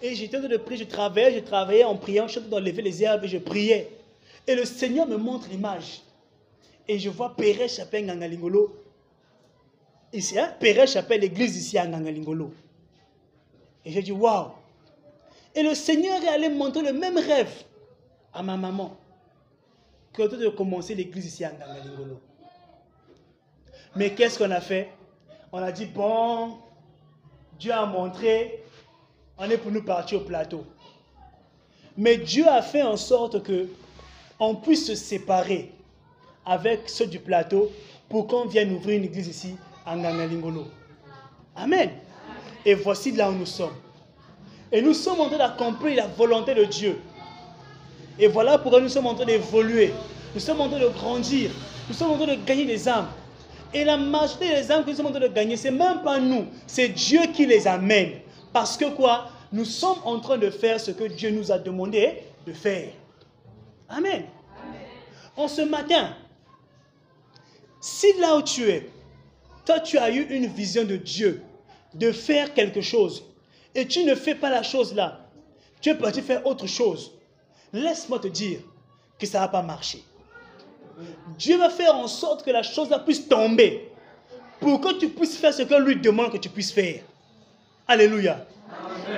Et 0.00 0.14
j'étais 0.14 0.36
en 0.36 0.40
train 0.40 0.48
de 0.48 0.56
prier, 0.56 0.78
je 0.78 0.88
travaillais, 0.88 1.34
je 1.34 1.40
travaillais 1.40 1.84
en 1.84 1.96
priant, 1.96 2.26
je 2.26 2.32
suis 2.32 2.38
en 2.38 2.42
train 2.42 2.50
d'enlever 2.50 2.82
les 2.82 3.02
herbes 3.02 3.24
et 3.24 3.28
je 3.28 3.38
priais. 3.38 3.90
Et 4.46 4.54
le 4.54 4.64
Seigneur 4.64 5.06
me 5.06 5.16
montre 5.16 5.48
l'image. 5.50 6.02
et 6.88 6.98
je 6.98 7.08
vois 7.08 7.36
Pérez 7.36 7.68
Chapelle 7.68 8.06
Ngangalingolo. 8.06 8.74
Ici, 10.12 10.38
hein? 10.38 10.52
Pérez 10.58 10.86
Chapelle, 10.86 11.20
l'église 11.20 11.56
ici 11.56 11.78
à 11.78 11.86
Ngangalingolo. 11.86 12.52
Et 13.84 13.92
j'ai 13.92 14.02
dit, 14.02 14.12
waouh! 14.12 14.48
Et 15.54 15.62
le 15.62 15.74
Seigneur 15.74 16.22
est 16.22 16.28
allé 16.28 16.48
montrer 16.48 16.82
le 16.82 16.92
même 16.92 17.16
rêve 17.18 17.52
à 18.32 18.42
ma 18.42 18.56
maman 18.56 18.96
que 20.12 20.22
de 20.22 20.48
commencer 20.48 20.94
l'église 20.94 21.26
ici 21.26 21.44
à 21.44 21.52
Ngangalingolo. 21.52 22.20
Mais 23.96 24.14
qu'est-ce 24.14 24.38
qu'on 24.38 24.50
a 24.50 24.60
fait? 24.60 24.88
On 25.52 25.58
a 25.58 25.72
dit, 25.72 25.86
bon, 25.86 26.58
Dieu 27.58 27.72
a 27.72 27.86
montré, 27.86 28.62
on 29.38 29.48
est 29.50 29.58
pour 29.58 29.72
nous 29.72 29.82
partir 29.82 30.20
au 30.20 30.24
plateau. 30.24 30.64
Mais 31.96 32.16
Dieu 32.16 32.46
a 32.48 32.62
fait 32.62 32.82
en 32.82 32.96
sorte 32.96 33.42
que 33.42 33.68
on 34.38 34.54
puisse 34.54 34.86
se 34.86 34.94
séparer 34.94 35.72
avec 36.46 36.88
ceux 36.88 37.06
du 37.06 37.18
plateau 37.18 37.70
pour 38.08 38.26
qu'on 38.26 38.46
vienne 38.46 38.72
ouvrir 38.72 38.96
une 38.98 39.04
église 39.04 39.28
ici 39.28 39.56
à 39.84 39.96
Ngangalingolo. 39.96 40.66
Amen. 41.56 41.90
Et 42.64 42.74
voici 42.74 43.12
là 43.12 43.30
où 43.30 43.34
nous 43.34 43.46
sommes. 43.46 43.74
Et 44.72 44.80
nous 44.80 44.94
sommes 44.94 45.20
en 45.20 45.28
train 45.28 45.38
d'accomplir 45.38 45.96
la 45.96 46.06
volonté 46.06 46.54
de 46.54 46.64
Dieu. 46.64 47.00
Et 48.20 48.28
voilà 48.28 48.58
pourquoi 48.58 48.80
nous 48.80 48.90
sommes 48.90 49.06
en 49.06 49.14
train 49.14 49.24
d'évoluer. 49.24 49.92
Nous 50.34 50.40
sommes 50.40 50.60
en 50.60 50.68
train 50.68 50.78
de 50.78 50.88
grandir. 50.88 51.50
Nous 51.88 51.94
sommes 51.94 52.10
en 52.10 52.16
train 52.16 52.26
de 52.26 52.44
gagner 52.44 52.66
des 52.66 52.86
âmes. 52.86 53.08
Et 53.72 53.82
la 53.82 53.96
majorité 53.96 54.54
des 54.54 54.70
âmes 54.70 54.84
que 54.84 54.90
nous 54.90 54.96
sommes 54.96 55.06
en 55.06 55.10
train 55.10 55.20
de 55.20 55.28
gagner, 55.28 55.56
c'est 55.56 55.70
même 55.70 56.02
pas 56.02 56.20
nous. 56.20 56.46
C'est 56.66 56.90
Dieu 56.90 57.20
qui 57.34 57.46
les 57.46 57.66
amène. 57.66 58.12
Parce 58.52 58.76
que 58.76 58.84
quoi? 58.90 59.28
Nous 59.52 59.64
sommes 59.64 59.98
en 60.04 60.20
train 60.20 60.36
de 60.36 60.50
faire 60.50 60.78
ce 60.78 60.90
que 60.90 61.04
Dieu 61.04 61.30
nous 61.30 61.50
a 61.50 61.58
demandé 61.58 62.22
de 62.46 62.52
faire. 62.52 62.90
Amen. 63.88 64.24
En 65.36 65.48
ce 65.48 65.62
matin, 65.62 66.14
si 67.80 68.06
là 68.20 68.36
où 68.36 68.42
tu 68.42 68.68
es, 68.68 68.88
toi 69.64 69.80
tu 69.80 69.98
as 69.98 70.10
eu 70.10 70.26
une 70.30 70.46
vision 70.46 70.84
de 70.84 70.96
Dieu, 70.96 71.42
de 71.94 72.12
faire 72.12 72.52
quelque 72.52 72.80
chose, 72.82 73.24
et 73.74 73.86
tu 73.86 74.04
ne 74.04 74.14
fais 74.14 74.34
pas 74.34 74.50
la 74.50 74.62
chose 74.62 74.94
là, 74.94 75.26
tu 75.80 75.88
es 75.88 75.94
parti 75.94 76.22
faire 76.22 76.46
autre 76.46 76.66
chose, 76.66 77.12
laisse-moi 77.72 78.18
te 78.18 78.28
dire 78.28 78.60
que 79.18 79.26
ça 79.26 79.38
ne 79.38 79.44
va 79.44 79.48
pas 79.48 79.62
marcher. 79.62 80.02
Dieu 81.38 81.56
va 81.56 81.70
faire 81.70 81.94
en 81.94 82.08
sorte 82.08 82.44
que 82.44 82.50
la 82.50 82.62
chose 82.62 82.90
là 82.90 82.98
puisse 82.98 83.28
tomber 83.28 83.90
pour 84.60 84.80
que 84.80 84.98
tu 84.98 85.08
puisses 85.08 85.36
faire 85.36 85.54
ce 85.54 85.62
que 85.62 85.74
lui 85.74 85.96
demande 85.96 86.32
que 86.32 86.36
tu 86.36 86.48
puisses 86.48 86.72
faire. 86.72 87.02
Alléluia. 87.88 88.46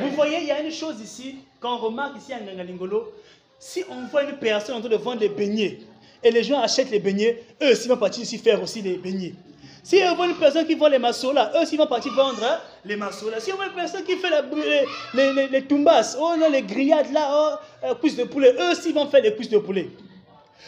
Vous 0.01 0.11
voyez, 0.11 0.39
il 0.41 0.47
y 0.47 0.51
a 0.51 0.61
une 0.61 0.71
chose 0.71 1.01
ici, 1.01 1.37
quand 1.61 1.75
on 1.75 1.79
remarque 1.79 2.17
ici 2.17 2.33
à 2.33 2.41
Ngangalingolo, 2.41 3.13
si 3.59 3.85
on 3.91 4.07
voit 4.07 4.25
une 4.25 4.37
personne 4.39 4.77
en 4.77 4.81
train 4.81 4.89
de 4.89 4.97
vendre 4.97 5.21
des 5.21 5.29
beignets, 5.29 5.81
et 6.25 6.31
les 6.31 6.45
gens 6.45 6.61
achètent 6.61 6.91
les 6.91 7.01
beignets, 7.01 7.43
eux 7.63 7.73
aussi 7.73 7.89
vont 7.89 7.97
partir 7.97 8.23
ici 8.23 8.39
faire 8.39 8.63
aussi 8.63 8.81
les 8.81 8.97
beignets. 8.97 9.35
Si 9.83 10.01
on 10.09 10.15
voit 10.15 10.27
une 10.27 10.37
personne 10.37 10.65
qui 10.67 10.75
vend 10.75 10.89
les 10.89 10.99
massos 10.99 11.33
là, 11.33 11.51
eux 11.57 11.63
aussi 11.63 11.77
vont 11.77 11.87
partir 11.87 12.13
vendre 12.13 12.43
hein, 12.45 12.61
les 12.85 12.95
massos 12.95 13.31
là. 13.31 13.41
Si 13.41 13.53
on 13.53 13.57
voit 13.57 13.67
une 13.67 13.73
personne 13.73 14.05
qui 14.05 14.17
fait 14.17 14.29
les, 14.31 15.33
les, 15.33 15.49
les, 15.49 15.67
tumbas, 15.67 16.17
oh 16.21 16.35
non, 16.39 16.49
les 16.49 16.63
grillades 16.63 17.13
là, 17.13 17.29
oh, 17.33 17.87
euh, 17.87 17.95
cuisses 17.97 18.17
de 18.17 18.25
poulet, 18.25 18.55
eux 18.59 18.71
aussi 18.71 18.93
vont 18.93 19.07
faire 19.09 19.23
les 19.23 19.35
cuisses 19.35 19.51
de 19.51 19.59
poulet. 19.59 19.91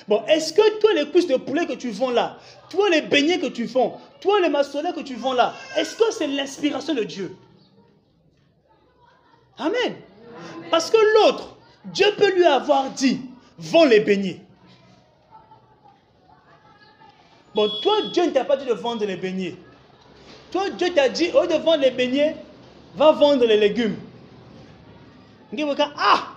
Bon, 0.08 0.24
est-ce 0.26 0.52
que 0.52 0.80
toi, 0.80 0.92
les 0.94 1.08
cuisses 1.10 1.28
de 1.28 1.36
poulet 1.36 1.64
que 1.66 1.74
tu 1.74 1.90
vends 1.90 2.10
là, 2.10 2.38
toi, 2.68 2.90
les 2.90 3.02
beignets 3.02 3.38
que 3.38 3.46
tu 3.46 3.66
vends, 3.66 4.00
toi, 4.20 4.40
les 4.40 4.48
maçonnets 4.48 4.92
que 4.92 5.00
tu 5.00 5.14
vends 5.14 5.32
là, 5.32 5.54
est-ce 5.76 5.96
que 5.96 6.04
c'est 6.10 6.26
l'inspiration 6.26 6.94
de 6.94 7.04
Dieu? 7.04 7.36
Amen. 9.58 9.94
Parce 10.70 10.90
que 10.90 10.96
l'autre, 11.14 11.56
Dieu 11.84 12.06
peut 12.16 12.34
lui 12.34 12.44
avoir 12.44 12.90
dit, 12.90 13.20
vends 13.58 13.84
les 13.84 14.00
beignets. 14.00 14.40
Bon, 17.54 17.70
toi, 17.82 18.02
Dieu 18.12 18.26
ne 18.26 18.30
t'a 18.30 18.44
pas 18.44 18.56
dit 18.56 18.66
de 18.66 18.72
vendre 18.72 19.04
les 19.04 19.16
beignets. 19.16 19.56
Toi, 20.50 20.70
Dieu 20.70 20.92
t'a 20.92 21.08
dit, 21.08 21.30
au 21.32 21.42
lieu 21.42 21.48
de 21.48 21.54
vendre 21.54 21.82
les 21.82 21.90
beignets, 21.90 22.36
va 22.96 23.12
vendre 23.12 23.44
les 23.44 23.56
légumes. 23.56 23.96
Ah! 25.96 26.34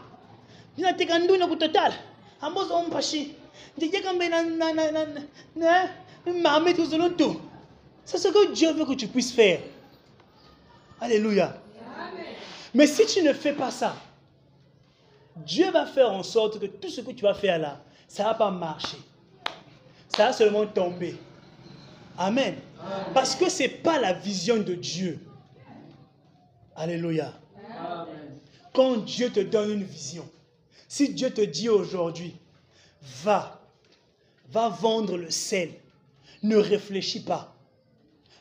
Ninateka 0.77 1.19
nduna 1.19 1.47
kutotal. 1.47 1.93
Ambozo 2.41 2.75
ompashi. 2.75 3.35
Ndije 3.77 4.01
kambe 4.01 4.29
na 4.29 4.43
na 4.43 4.73
na 4.73 4.91
na 4.91 5.05
na 5.55 5.89
Mahomet 6.25 6.75
tout. 7.17 7.41
C'est 8.05 8.17
ce 8.17 8.27
que 8.27 8.51
Dieu 8.53 8.73
veut 8.73 8.85
que 8.85 8.93
tu 8.93 9.07
puisses 9.07 9.31
faire. 9.31 9.59
Alléluia. 11.01 11.57
Mais 12.73 12.85
si 12.85 13.05
tu 13.05 13.23
ne 13.23 13.33
fais 13.33 13.53
pas 13.53 13.71
ça, 13.71 13.95
Dieu 15.35 15.71
va 15.71 15.85
faire 15.85 16.11
en 16.11 16.23
sorte 16.23 16.59
que 16.59 16.65
tout 16.65 16.89
ce 16.89 17.01
que 17.01 17.11
tu 17.11 17.23
vas 17.23 17.33
faire 17.33 17.59
là, 17.59 17.79
ça 18.07 18.23
ne 18.23 18.29
va 18.29 18.33
pas 18.35 18.51
marcher. 18.51 18.97
Ça 20.17 20.25
va 20.25 20.33
seulement 20.33 20.65
tomber. 20.65 21.15
Amen. 22.17 22.55
Parce 23.13 23.35
que 23.35 23.49
ce 23.49 23.61
n'est 23.61 23.69
pas 23.69 23.99
la 23.99 24.13
vision 24.13 24.57
de 24.57 24.73
Dieu. 24.73 25.19
Alléluia. 26.75 27.31
Quand 28.73 28.97
Dieu 28.97 29.29
te 29.31 29.41
donne 29.41 29.73
une 29.73 29.83
vision, 29.83 30.27
si 30.87 31.09
Dieu 31.13 31.31
te 31.31 31.41
dit 31.41 31.69
aujourd'hui, 31.69 32.35
va, 33.23 33.61
va 34.49 34.69
vendre 34.69 35.17
le 35.17 35.29
sel, 35.29 35.69
ne 36.41 36.57
réfléchis 36.57 37.23
pas, 37.23 37.53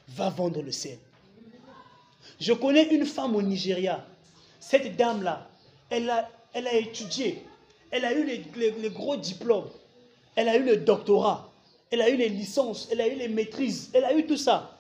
va 0.09 0.31
vendre 0.31 0.63
le 0.63 0.73
sel. 0.73 0.99
Je 2.41 2.55
connais 2.55 2.85
une 2.85 3.05
femme 3.05 3.37
au 3.37 3.43
Nigeria. 3.43 4.03
Cette 4.61 4.97
dame-là, 4.97 5.47
elle 5.91 6.09
a, 6.09 6.31
elle 6.55 6.69
a 6.69 6.75
étudié, 6.75 7.45
elle 7.91 8.07
a 8.07 8.15
eu 8.15 8.25
les, 8.25 8.71
les, 8.81 8.91
gros 8.91 9.19
diplômes, 9.19 9.69
elle 10.37 10.49
a 10.49 10.57
eu 10.57 10.65
le 10.65 10.79
doctorat, 10.79 11.53
elle 11.91 12.03
a 12.03 12.09
eu 12.09 12.17
les 12.17 12.29
licences, 12.29 12.89
elle 12.91 13.01
a 13.01 13.09
eu 13.09 13.15
les 13.15 13.29
maîtrises, 13.29 13.91
elle 13.95 14.05
a 14.05 14.15
eu 14.15 14.27
tout 14.27 14.37
ça. 14.37 14.79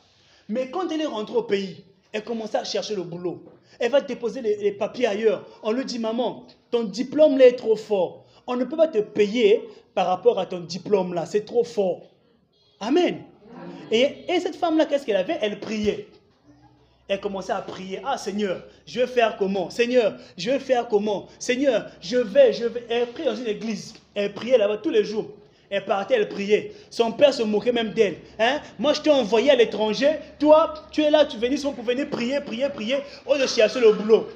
Mais 0.48 0.70
quand 0.70 0.90
elle 0.90 1.00
est 1.00 1.06
rentrée 1.06 1.36
au 1.36 1.42
pays, 1.42 1.84
elle 2.12 2.24
commençait 2.24 2.58
à 2.58 2.64
chercher 2.64 2.94
le 2.94 3.02
boulot. 3.02 3.42
Elle 3.78 3.90
va 3.90 4.00
déposer 4.00 4.40
les, 4.40 4.72
papiers 4.72 5.06
ailleurs. 5.06 5.46
On 5.62 5.72
lui 5.72 5.84
dit, 5.84 5.98
maman, 5.98 6.46
ton 6.70 6.84
diplôme 6.84 7.36
là 7.36 7.46
est 7.46 7.56
trop 7.56 7.76
fort. 7.76 8.24
On 8.46 8.56
ne 8.56 8.64
peut 8.64 8.76
pas 8.76 8.88
te 8.88 8.98
payer 8.98 9.62
par 9.94 10.06
rapport 10.06 10.38
à 10.38 10.46
ton 10.46 10.60
diplôme 10.60 11.14
là. 11.14 11.26
C'est 11.26 11.44
trop 11.44 11.64
fort. 11.64 12.02
Amen. 12.80 13.22
Et, 13.90 14.24
et 14.28 14.40
cette 14.40 14.56
femme-là, 14.56 14.86
qu'est-ce 14.86 15.04
qu'elle 15.04 15.16
avait? 15.16 15.38
Elle 15.40 15.60
priait. 15.60 16.08
Elle 17.08 17.20
commençait 17.20 17.52
à 17.52 17.60
prier. 17.60 18.00
Ah 18.04 18.18
Seigneur, 18.18 18.64
je 18.86 19.00
vais 19.00 19.06
faire 19.06 19.36
comment? 19.36 19.70
Seigneur, 19.70 20.16
je 20.36 20.50
vais 20.50 20.58
faire 20.58 20.88
comment? 20.88 21.28
Seigneur, 21.38 21.90
je 22.00 22.16
vais, 22.16 22.52
je 22.52 22.64
vais. 22.64 22.84
Elle 22.88 23.06
priait 23.08 23.26
dans 23.26 23.36
une 23.36 23.46
église. 23.46 23.94
Elle 24.14 24.32
priait 24.32 24.58
là-bas 24.58 24.78
tous 24.78 24.90
les 24.90 25.04
jours. 25.04 25.26
Elle 25.68 25.84
partait, 25.84 26.14
elle 26.14 26.28
priait. 26.28 26.72
Son 26.90 27.12
père 27.12 27.34
se 27.34 27.42
moquait 27.42 27.72
même 27.72 27.90
d'elle. 27.90 28.16
Hein? 28.38 28.60
Moi, 28.78 28.92
je 28.92 29.00
t'ai 29.00 29.10
envoyé 29.10 29.50
à 29.50 29.56
l'étranger. 29.56 30.18
Toi, 30.38 30.74
tu 30.90 31.02
es 31.02 31.10
là, 31.10 31.24
tu 31.24 31.36
venais 31.38 31.56
pour 31.56 31.84
venir 31.84 32.08
prier, 32.08 32.40
prier, 32.40 32.68
prier. 32.68 32.98
On 33.26 33.36
de 33.36 33.46
chercher 33.46 33.80
le 33.80 33.92
boulot. 33.92 34.28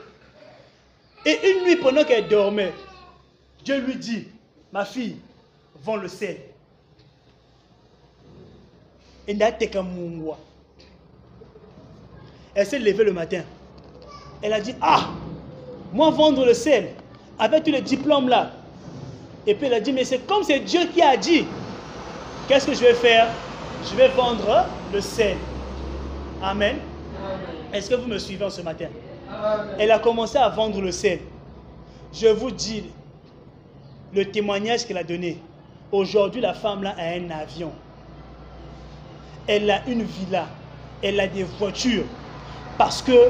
Et 1.25 1.39
une 1.51 1.65
nuit, 1.65 1.77
pendant 1.77 2.03
qu'elle 2.05 2.29
dormait, 2.29 2.73
Dieu 3.65 3.79
lui 3.81 3.97
dit, 3.97 4.29
ma 4.73 4.85
fille, 4.85 5.17
vends 5.83 5.97
le 5.97 6.09
sel. 6.09 6.39
Et 9.29 9.37
Elle 12.55 12.67
s'est 12.67 12.79
levée 12.79 13.05
le 13.05 13.13
matin. 13.13 13.43
Elle 14.43 14.53
a 14.53 14.61
dit, 14.61 14.75
ah, 14.81 15.11
moi 15.93 16.11
vendre 16.11 16.45
le 16.45 16.55
sel, 16.55 16.91
avec 17.39 17.65
tous 17.65 17.71
les 17.71 17.83
diplômes 17.83 18.29
là. 18.29 18.53
Et 19.47 19.55
puis 19.55 19.67
elle 19.67 19.75
a 19.75 19.81
dit, 19.81 19.93
mais 19.93 20.05
c'est 20.05 20.27
comme 20.27 20.43
c'est 20.43 20.61
Dieu 20.61 20.81
qui 20.93 21.03
a 21.03 21.17
dit. 21.17 21.47
Qu'est-ce 22.49 22.67
que 22.67 22.75
je 22.75 22.81
vais 22.81 22.95
faire? 22.95 23.29
Je 23.89 23.97
vais 23.97 24.09
vendre 24.09 24.67
le 24.93 25.01
sel. 25.01 25.37
Amen. 26.43 26.77
Est-ce 27.73 27.91
que 27.91 27.95
vous 27.95 28.09
me 28.09 28.19
suivez 28.19 28.51
ce 28.51 28.61
matin? 28.63 28.87
Elle 29.79 29.91
a 29.91 29.99
commencé 29.99 30.37
à 30.37 30.49
vendre 30.49 30.81
le 30.81 30.93
sel. 30.93 31.21
Je 32.13 32.27
vous 32.27 32.51
dis 32.51 32.85
le 34.13 34.25
témoignage 34.25 34.85
qu'elle 34.87 34.99
a 34.99 35.05
donné. 35.05 35.39
Aujourd'hui, 35.93 36.41
la 36.41 36.55
femme 36.55 36.83
là 36.83 36.95
a 36.99 37.15
un 37.15 37.31
avion. 37.31 37.73
Elle 39.47 39.71
a 39.71 39.87
une 39.87 40.03
villa. 40.03 40.47
Elle 41.03 41.21
a 41.21 41.27
des 41.27 41.45
voitures. 41.45 42.05
Parce 42.77 43.01
que 43.01 43.29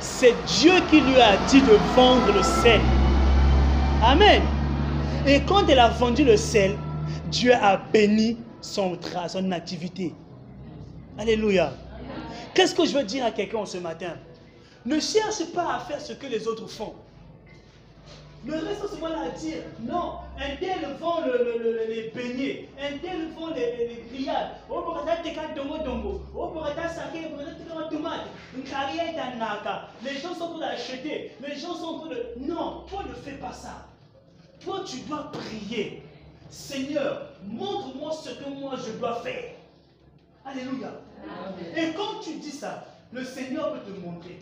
c'est 0.00 0.34
Dieu 0.46 0.72
qui 0.90 1.00
lui 1.00 1.20
a 1.20 1.36
dit 1.48 1.60
de 1.60 1.76
vendre 1.94 2.32
le 2.32 2.42
sel. 2.42 2.80
Amen. 4.02 4.42
Et 5.26 5.40
quand 5.42 5.68
elle 5.68 5.78
a 5.78 5.88
vendu 5.88 6.24
le 6.24 6.36
sel, 6.36 6.76
Dieu 7.30 7.52
a 7.54 7.76
béni 7.76 8.38
son, 8.60 8.96
son 9.28 9.52
activité. 9.52 10.14
Alléluia. 11.18 11.72
Qu'est-ce 12.54 12.74
que 12.74 12.86
je 12.86 12.94
veux 12.96 13.04
dire 13.04 13.24
à 13.24 13.30
quelqu'un 13.30 13.66
ce 13.66 13.78
matin? 13.78 14.14
Ne 14.86 14.98
cherche 15.00 15.44
pas 15.52 15.74
à 15.74 15.80
faire 15.80 16.00
ce 16.00 16.12
que 16.12 16.26
les 16.26 16.46
autres 16.46 16.68
font. 16.68 16.94
Ne 18.44 18.52
reste 18.52 18.88
seulement 18.88 19.08
là 19.08 19.22
à 19.26 19.38
dire, 19.38 19.58
non, 19.80 20.12
un 20.38 20.56
tel 20.60 20.78
vend 21.00 21.22
le, 21.26 21.58
le, 21.58 21.92
les 21.92 22.12
beignets, 22.14 22.68
un 22.80 22.96
tel 22.98 23.28
vend 23.36 23.48
les, 23.48 23.76
les, 23.76 24.04
grillades, 24.12 24.52
oh, 24.70 24.80
pour 24.82 25.04
être 25.08 25.54
dongo 25.56 25.78
dongo, 25.78 26.20
oh, 26.36 26.54
tomate, 27.90 28.20
une 28.56 28.62
carrière 28.62 29.08
est 29.08 29.36
naka. 29.38 29.88
Les 30.04 30.18
gens 30.18 30.34
sont 30.34 30.44
en 30.44 30.50
train 30.50 30.60
d'acheter, 30.60 31.32
les 31.46 31.56
gens 31.56 31.74
sont 31.74 31.86
en 31.86 31.98
train 31.98 32.10
de. 32.10 32.26
Non, 32.38 32.84
toi 32.88 33.02
ne 33.08 33.14
fais 33.14 33.36
pas 33.38 33.52
ça. 33.52 33.86
Toi, 34.68 34.84
tu 34.84 34.98
dois 35.08 35.32
prier. 35.32 36.02
Seigneur, 36.50 37.30
montre-moi 37.42 38.12
ce 38.12 38.28
que 38.28 38.50
moi 38.50 38.74
je 38.76 38.92
dois 38.98 39.14
faire. 39.22 39.54
Alléluia. 40.44 40.92
Et 41.74 41.94
quand 41.96 42.20
tu 42.22 42.34
dis 42.34 42.50
ça, 42.50 42.84
le 43.10 43.24
Seigneur 43.24 43.72
peut 43.72 43.90
te 43.90 43.98
montrer. 43.98 44.38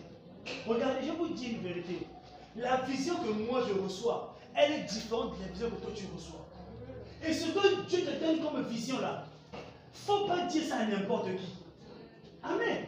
Regardez, 0.66 1.07
je 1.07 1.12
vous 1.12 1.29
dis 1.29 1.51
une 1.51 1.61
vérité. 1.61 2.09
La 2.57 2.79
vision 2.79 3.14
que 3.22 3.29
moi 3.49 3.62
je 3.68 3.81
reçois, 3.81 4.37
elle 4.57 4.72
est 4.72 4.83
différente 4.83 5.39
de 5.39 5.43
la 5.43 5.53
vision 5.53 5.70
que 5.70 5.77
toi 5.77 5.93
tu 5.95 6.07
reçois. 6.12 6.45
Et 7.24 7.33
ce 7.33 7.47
que 7.53 7.87
Dieu 7.87 8.01
te 8.01 8.24
donne 8.24 8.41
comme 8.41 8.64
vision 8.64 8.99
là, 8.99 9.27
faut 9.93 10.27
pas 10.27 10.47
dire 10.47 10.64
ça 10.64 10.79
à 10.79 10.87
n'importe 10.87 11.27
qui. 11.37 11.53
Amen. 12.43 12.85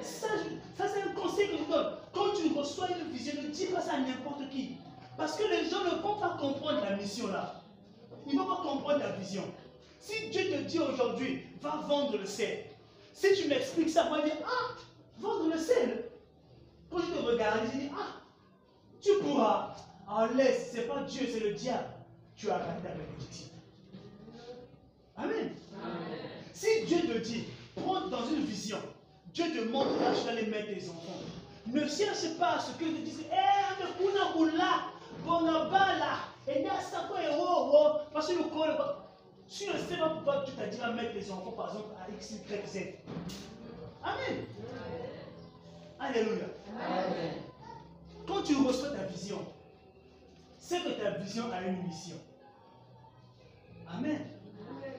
Ça, 0.00 0.28
ça 0.78 0.84
c'est 0.88 1.02
un 1.02 1.12
conseil 1.12 1.48
que 1.48 1.58
je 1.58 1.70
donne. 1.70 1.96
Quand 2.14 2.32
tu 2.34 2.58
reçois 2.58 2.88
une 2.98 3.12
vision, 3.12 3.34
ne 3.42 3.48
dis 3.48 3.66
pas 3.66 3.82
ça 3.82 3.92
à 3.92 3.98
n'importe 3.98 4.48
qui. 4.48 4.76
Parce 5.18 5.36
que 5.36 5.42
les 5.42 5.68
gens 5.68 5.82
ne 5.82 6.00
vont 6.00 6.14
pas 6.14 6.36
comprendre 6.40 6.80
la 6.88 6.96
mission 6.96 7.26
là. 7.26 7.60
Ils 8.28 8.36
ne 8.36 8.38
vont 8.40 8.46
pas 8.46 8.62
comprendre 8.62 9.00
la 9.00 9.10
vision. 9.10 9.42
Si 10.00 10.28
Dieu 10.30 10.42
te 10.48 10.62
dit 10.62 10.78
aujourd'hui, 10.78 11.42
va 11.60 11.82
vendre 11.88 12.16
le 12.16 12.24
sel. 12.24 12.64
Si 13.12 13.34
tu 13.34 13.48
m'expliques 13.48 13.90
ça, 13.90 14.04
moi 14.04 14.20
je 14.20 14.26
dis, 14.26 14.36
ah, 14.46 14.76
vendre 15.18 15.50
le 15.52 15.58
sel. 15.58 16.04
Quand 16.88 16.98
je 16.98 17.06
te 17.06 17.18
regarde, 17.18 17.60
je 17.66 17.78
dis, 17.78 17.88
ah, 17.98 18.20
tu 19.00 19.10
pourras. 19.20 19.74
En 20.06 20.26
laisse, 20.26 20.70
ce 20.70 20.76
n'est 20.76 20.82
pas 20.84 21.02
Dieu, 21.02 21.28
c'est 21.30 21.40
le 21.40 21.52
diable. 21.52 21.88
Tu 22.36 22.48
as 22.48 22.58
raté 22.58 22.82
ta 22.82 22.90
bénédiction. 22.90 23.48
Amen. 25.16 25.50
Si 26.54 26.84
Dieu 26.86 27.00
te 27.00 27.18
dit, 27.18 27.44
prends 27.74 28.06
dans 28.06 28.24
une 28.28 28.44
vision, 28.44 28.78
Dieu 29.34 29.46
te 29.52 29.68
montre 29.68 30.00
là, 30.00 30.12
tu 30.16 30.24
vas 30.24 30.34
les 30.34 30.46
mettre 30.46 30.68
tes 30.68 30.88
enfants. 30.88 31.18
Ne 31.66 31.86
cherche 31.88 32.38
pas 32.38 32.52
à 32.52 32.60
ce 32.60 32.70
que 32.78 32.84
tu 32.84 33.00
dises, 33.02 33.24
eh, 33.30 33.84
kuna 33.98 34.32
kula, 34.32 34.97
bonabala, 35.28 36.18
et 36.46 36.62
là, 36.62 36.80
ça 36.80 37.06
quoi, 37.08 37.22
et 37.22 37.28
oh, 37.38 37.70
oh, 37.72 37.88
parce 38.12 38.28
que 38.28 38.32
le 38.32 38.44
corps, 38.44 39.04
tu 39.48 39.66
ne 39.66 39.78
sais 39.78 39.96
pas 39.96 40.08
pourquoi 40.10 40.44
tu 40.46 40.52
t'as 40.52 40.66
dit 40.66 40.80
à 40.80 40.92
mettre 40.92 41.12
tes 41.12 41.30
enfants, 41.30 41.52
par 41.52 41.68
exemple, 41.68 41.94
à 42.00 42.10
X, 42.10 42.32
Y, 42.32 42.66
Z. 42.66 42.78
Amen. 44.02 44.44
Alléluia. 46.00 46.46
Quand 48.26 48.42
tu 48.42 48.56
reçois 48.56 48.90
ta 48.90 49.04
vision, 49.04 49.38
c'est 50.58 50.82
que 50.82 50.90
ta 51.00 51.10
vision 51.10 51.44
a 51.52 51.62
une 51.62 51.82
mission. 51.86 52.16
Amen. 53.90 54.20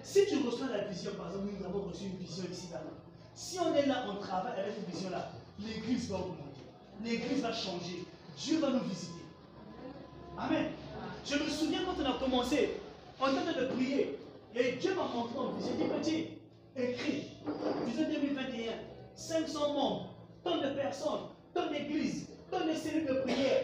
Si 0.01 0.25
tu 0.25 0.43
reçois 0.45 0.67
la 0.67 0.85
vision, 0.85 1.11
par 1.15 1.27
exemple, 1.27 1.49
nous 1.57 1.65
avons 1.65 1.81
reçu 1.89 2.05
une 2.05 2.17
vision 2.17 2.45
ici 2.51 2.69
là. 2.71 2.81
Si 3.35 3.59
on 3.59 3.73
est 3.73 3.85
là, 3.85 4.05
on 4.09 4.15
travaille 4.15 4.59
avec 4.59 4.73
cette 4.73 4.89
vision-là, 4.89 5.31
l'église 5.59 6.09
va 6.09 6.17
augmenter. 6.17 6.61
L'église 7.03 7.41
va 7.41 7.53
changer. 7.53 8.05
Dieu 8.37 8.59
va 8.59 8.71
nous 8.71 8.81
visiter. 8.81 9.18
Amen. 10.39 10.67
Je 11.25 11.35
me 11.35 11.49
souviens 11.49 11.81
quand 11.85 12.01
on 12.01 12.09
a 12.09 12.17
commencé, 12.17 12.79
on 13.19 13.27
était 13.27 13.59
de 13.59 13.65
prier. 13.67 14.19
Et 14.55 14.71
Dieu 14.73 14.95
m'a 14.95 15.03
montré 15.03 15.37
en 15.37 15.51
vision. 15.51 15.73
J'ai 15.77 15.83
dit, 15.83 15.89
petit, 15.99 16.27
écrit, 16.75 17.37
vision 17.85 18.09
2021, 18.09 18.71
500 19.15 19.73
membres, 19.73 20.13
tant 20.43 20.57
de 20.57 20.69
personnes, 20.69 21.27
tant 21.53 21.69
d'églises, 21.69 22.27
tant 22.49 22.65
de 22.65 22.73
cellules 22.73 23.05
de 23.05 23.21
prière. 23.21 23.63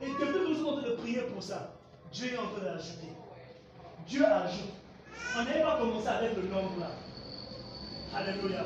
Et 0.00 0.06
que 0.06 0.48
nous 0.48 0.56
sommes 0.56 0.66
en 0.66 0.80
train 0.80 0.90
de 0.90 0.94
prier 0.96 1.20
pour 1.32 1.42
ça, 1.42 1.74
Dieu 2.12 2.32
est 2.32 2.36
en 2.36 2.48
train 2.48 2.64
d'ajouter. 2.64 3.12
Dieu 4.06 4.26
ajoute. 4.26 4.72
On 5.38 5.44
n'avait 5.44 5.62
pas 5.62 5.78
commencé 5.78 6.08
avec 6.08 6.36
le 6.36 6.42
nombre 6.42 6.80
là. 6.80 6.90
Alléluia. 8.14 8.64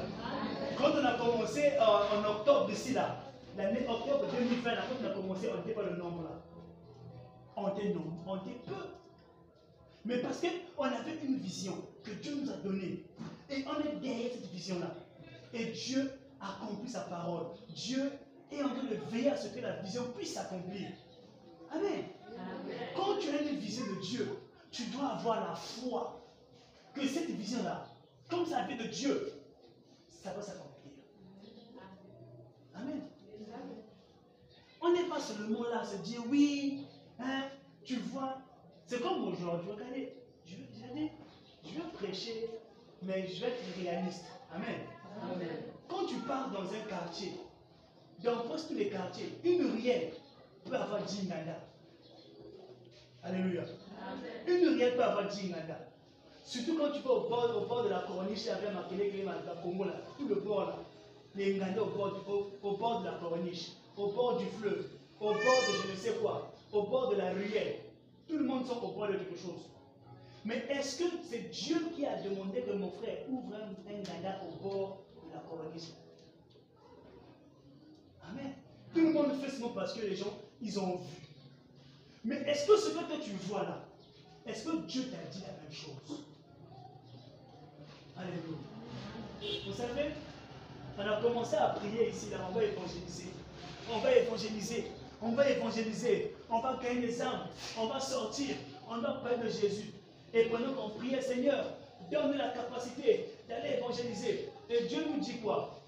Quand 0.78 0.90
on 1.00 1.04
a 1.04 1.12
commencé 1.12 1.72
euh, 1.74 2.18
en 2.18 2.30
octobre 2.30 2.66
d'ici 2.66 2.94
là, 2.94 3.18
l'année 3.56 3.86
octobre 3.88 4.24
2020, 4.32 4.70
là, 4.70 4.82
quand 4.88 5.06
on 5.06 5.10
a 5.10 5.14
commencé, 5.14 5.50
on 5.52 5.58
n'était 5.58 5.72
pas 5.72 5.82
le 5.82 5.96
nombre 5.96 6.22
là. 6.22 6.35
On 7.56 7.68
était 7.74 7.88
nombre, 7.94 8.22
on 8.26 8.36
était 8.36 8.60
peu. 8.66 8.74
Mais 10.04 10.18
parce 10.18 10.40
qu'on 10.40 10.84
avait 10.84 11.18
une 11.24 11.38
vision 11.38 11.76
que 12.04 12.12
Dieu 12.12 12.36
nous 12.40 12.50
a 12.50 12.56
donnée. 12.56 13.04
Et 13.50 13.64
on 13.66 13.80
est 13.80 13.96
derrière 13.96 14.30
cette 14.32 14.50
vision-là. 14.50 14.94
Et 15.52 15.66
Dieu 15.66 16.12
accomplit 16.40 16.88
sa 16.88 17.00
parole. 17.00 17.46
Dieu 17.74 18.12
est 18.52 18.62
en 18.62 18.68
train 18.68 18.84
de 18.84 18.96
veiller 19.10 19.30
à 19.30 19.36
ce 19.36 19.48
que 19.48 19.60
la 19.60 19.76
vision 19.76 20.04
puisse 20.16 20.34
s'accomplir. 20.34 20.90
Amen. 21.70 22.04
Quand 22.94 23.18
tu 23.18 23.30
as 23.30 23.42
une 23.42 23.58
vision 23.58 23.84
de 23.86 24.00
Dieu, 24.00 24.38
tu 24.70 24.84
dois 24.86 25.08
avoir 25.08 25.48
la 25.48 25.54
foi 25.54 26.22
que 26.94 27.06
cette 27.06 27.30
vision-là, 27.30 27.88
comme 28.28 28.46
ça 28.46 28.62
vient 28.62 28.76
de 28.76 28.90
Dieu, 28.90 29.32
ça 30.08 30.32
va 30.32 30.42
s'accomplir. 30.42 30.92
Amen. 32.74 33.02
On 34.80 34.92
n'est 34.92 35.08
pas 35.08 35.20
seulement 35.20 35.64
là 35.64 35.80
à 35.80 35.84
se 35.84 35.96
dire 35.96 36.22
oui, 36.28 36.85
hein, 37.20 37.44
tu 37.84 37.96
vois, 37.96 38.38
c'est 38.86 39.00
comme 39.00 39.28
aujourd'hui, 39.28 39.70
regardez, 39.70 40.12
je, 40.44 40.54
vais, 40.94 41.12
je 41.64 41.74
vais 41.74 41.88
prêcher, 41.92 42.50
mais 43.02 43.26
je 43.26 43.40
vais 43.40 43.48
être 43.48 43.80
réaliste. 43.80 44.24
Amen. 44.52 44.80
Quand 45.88 46.04
tu 46.06 46.16
pars 46.16 46.50
dans 46.50 46.62
un 46.62 46.88
quartier, 46.88 47.32
dans 48.22 48.38
presque 48.40 48.68
tous 48.68 48.74
les 48.74 48.88
quartiers, 48.88 49.38
une 49.44 49.70
ruelle 49.70 50.12
peut 50.64 50.76
avoir 50.76 51.02
10 51.02 51.28
nada. 51.28 51.60
Alléluia. 53.22 53.62
Une 54.46 54.68
ruelle 54.68 54.96
peut 54.96 55.04
avoir 55.04 55.28
10 55.28 55.50
nada. 55.50 55.78
Surtout 56.44 56.78
quand 56.78 56.92
tu 56.92 57.00
vas 57.00 57.10
au 57.10 57.28
bord, 57.28 57.62
au 57.62 57.66
bord 57.66 57.82
de 57.84 57.88
la 57.88 58.00
corniche, 58.00 58.46
avec 58.46 58.72
ma 58.72 58.82
clé, 58.84 59.24
la 59.24 59.54
Congo, 59.62 59.84
là, 59.84 59.94
tout 60.16 60.28
le 60.28 60.36
bord 60.36 60.66
là. 60.66 60.76
Les 61.34 61.54
Nganda 61.54 61.82
au 61.82 61.86
bord, 61.86 62.24
au, 62.28 62.66
au 62.66 62.76
bord 62.76 63.00
de 63.00 63.06
la 63.06 63.12
corniche, 63.14 63.72
au 63.96 64.12
bord 64.12 64.38
du 64.38 64.46
fleuve, 64.46 64.86
au 65.20 65.24
bord 65.24 65.34
de 65.34 65.86
je 65.88 65.92
ne 65.92 65.96
sais 65.96 66.14
quoi, 66.20 66.52
au 66.72 66.82
bord 66.84 67.10
de 67.10 67.16
la 67.16 67.30
ruelle. 67.30 67.80
Tout 68.28 68.38
le 68.38 68.44
monde 68.44 68.66
sont 68.66 68.78
au 68.82 68.92
bord 68.92 69.08
de 69.08 69.14
quelque 69.14 69.36
chose. 69.38 69.70
Mais 70.44 70.64
est-ce 70.68 70.98
que 70.98 71.04
c'est 71.28 71.50
Dieu 71.50 71.76
qui 71.94 72.06
a 72.06 72.20
demandé 72.22 72.62
que 72.62 72.72
mon 72.72 72.90
frère 72.90 73.18
ouvre 73.28 73.52
un, 73.54 73.92
un 73.92 74.46
au 74.46 74.62
bord 74.62 74.98
de 75.26 75.34
la 75.34 75.40
corniche 75.40 75.90
Amen. 78.30 78.52
Tout 78.94 79.00
le 79.00 79.12
monde 79.12 79.32
fait 79.40 79.50
ce 79.50 79.60
mot 79.60 79.70
parce 79.70 79.92
que 79.92 80.00
les 80.00 80.16
gens, 80.16 80.38
ils 80.62 80.78
ont 80.78 80.96
vu. 80.96 81.26
Mais 82.24 82.36
est-ce 82.46 82.66
que 82.66 82.76
ce 82.76 82.90
que 82.90 83.24
tu 83.24 83.30
vois 83.48 83.62
là, 83.62 83.84
est-ce 84.46 84.64
que 84.64 84.76
Dieu 84.86 85.04
t'a 85.10 85.28
dit 85.30 85.40
la 85.40 85.52
même 85.52 85.72
chose? 85.72 86.24
Alléluia. 88.16 89.62
Vous 89.66 89.72
savez, 89.72 90.10
on 90.96 91.02
a 91.02 91.20
commencé 91.20 91.56
à 91.56 91.68
prier 91.70 92.10
ici, 92.10 92.30
là, 92.30 92.38
on 92.48 92.52
va 92.54 92.64
évangéliser. 92.64 93.30
On 93.92 93.98
va 93.98 94.14
évangéliser. 94.16 94.90
On 95.20 95.32
va 95.32 95.50
évangéliser. 95.50 96.35
On 96.48 96.60
va 96.60 96.78
gagner 96.82 97.06
des 97.06 97.22
âmes. 97.22 97.46
On 97.78 97.86
va 97.86 98.00
sortir. 98.00 98.56
On 98.88 98.98
va 98.98 99.12
parler 99.14 99.38
de 99.38 99.48
Jésus. 99.48 99.90
Et 100.32 100.44
pendant 100.44 100.72
qu'on 100.74 100.90
priait, 100.90 101.20
Seigneur, 101.20 101.64
donne-nous 102.10 102.38
la 102.38 102.50
capacité 102.50 103.30
d'aller 103.48 103.78
évangéliser. 103.78 104.48
Et 104.68 104.84
Dieu 104.86 105.04
nous 105.10 105.20
dit 105.20 105.38
quoi? 105.38 105.80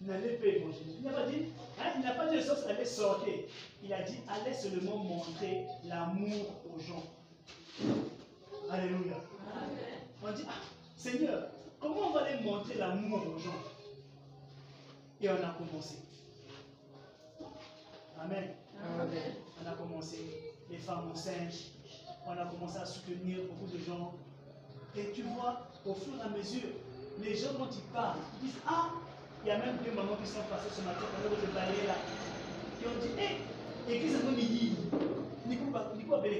N'allez 0.00 0.36
pas 0.36 0.46
évangéliser. 0.46 0.96
Il 0.98 1.04
n'a 1.04 1.12
pas 1.12 1.26
dit, 1.26 1.46
hein, 1.78 1.92
il 1.96 2.02
n'a 2.02 2.12
pas 2.12 2.26
dit 2.28 2.36
le 2.36 2.42
sens 2.42 2.64
d'aller 2.64 2.84
sortir. 2.84 3.34
Il 3.82 3.92
a 3.92 4.02
dit, 4.02 4.18
allez 4.28 4.54
seulement 4.54 4.96
montrer 4.96 5.66
l'amour 5.84 6.46
aux 6.74 6.80
gens. 6.80 7.02
Alléluia. 8.70 9.16
On 10.22 10.32
dit, 10.32 10.44
ah, 10.48 10.52
Seigneur, 10.96 11.48
comment 11.80 12.08
on 12.08 12.12
va 12.12 12.22
aller 12.22 12.42
montrer 12.42 12.74
l'amour 12.74 13.20
aux 13.34 13.38
gens? 13.38 13.50
Et 15.20 15.28
on 15.28 15.34
a 15.34 15.54
commencé. 15.58 15.96
Amen. 18.20 18.54
On 19.64 19.68
a 19.70 19.74
commencé, 19.74 20.18
les 20.70 20.78
femmes 20.78 21.10
enceintes, 21.12 21.54
on 22.26 22.32
a 22.32 22.44
commencé 22.46 22.78
à 22.78 22.86
soutenir 22.86 23.38
beaucoup 23.48 23.70
de 23.70 23.78
gens. 23.78 24.14
Et 24.96 25.12
tu 25.14 25.22
vois, 25.22 25.68
au 25.86 25.94
fur 25.94 26.14
et 26.18 26.22
à 26.22 26.28
mesure, 26.28 26.68
les 27.20 27.36
gens, 27.36 27.50
quand 27.58 27.68
ils 27.72 27.92
parlent, 27.92 28.18
ils 28.42 28.46
disent 28.48 28.58
Ah, 28.66 28.88
il 29.44 29.48
y 29.48 29.50
a 29.50 29.58
même 29.58 29.76
deux 29.84 29.92
mamans 29.92 30.16
qui 30.22 30.28
sont 30.28 30.42
passées 30.50 30.70
ce 30.74 30.82
matin 30.82 31.04
pendant 31.14 31.34
que 31.34 31.40
je 31.40 31.46
balayais 31.52 31.86
là. 31.86 31.94
Et 32.82 32.86
on 32.86 33.00
dit 33.00 33.12
Hé, 33.20 33.38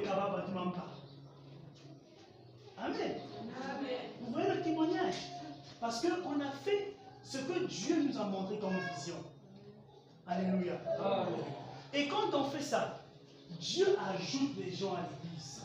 cabanes, 0.03 0.45
tu 0.47 0.53
m'en 0.53 0.71
parles. 0.71 0.89
Amen. 2.79 3.15
Vous 4.21 4.33
voyez 4.33 4.49
le 4.49 4.63
témoignage? 4.63 5.31
Parce 5.81 6.01
qu'on 6.01 6.41
a 6.41 6.51
fait 6.65 6.97
ce 7.23 7.39
que 7.39 7.67
Dieu 7.67 8.03
nous 8.09 8.19
a 8.19 8.25
montré 8.25 8.59
comme 8.59 8.75
vision. 8.97 9.17
Alléluia. 10.27 10.75
Et 11.95 12.09
quand 12.09 12.35
on 12.35 12.45
fait 12.45 12.63
ça, 12.63 13.02
Dieu 13.61 13.87
ajoute 13.99 14.57
des 14.57 14.73
gens 14.73 14.95
à 14.95 15.01
l'église. 15.03 15.63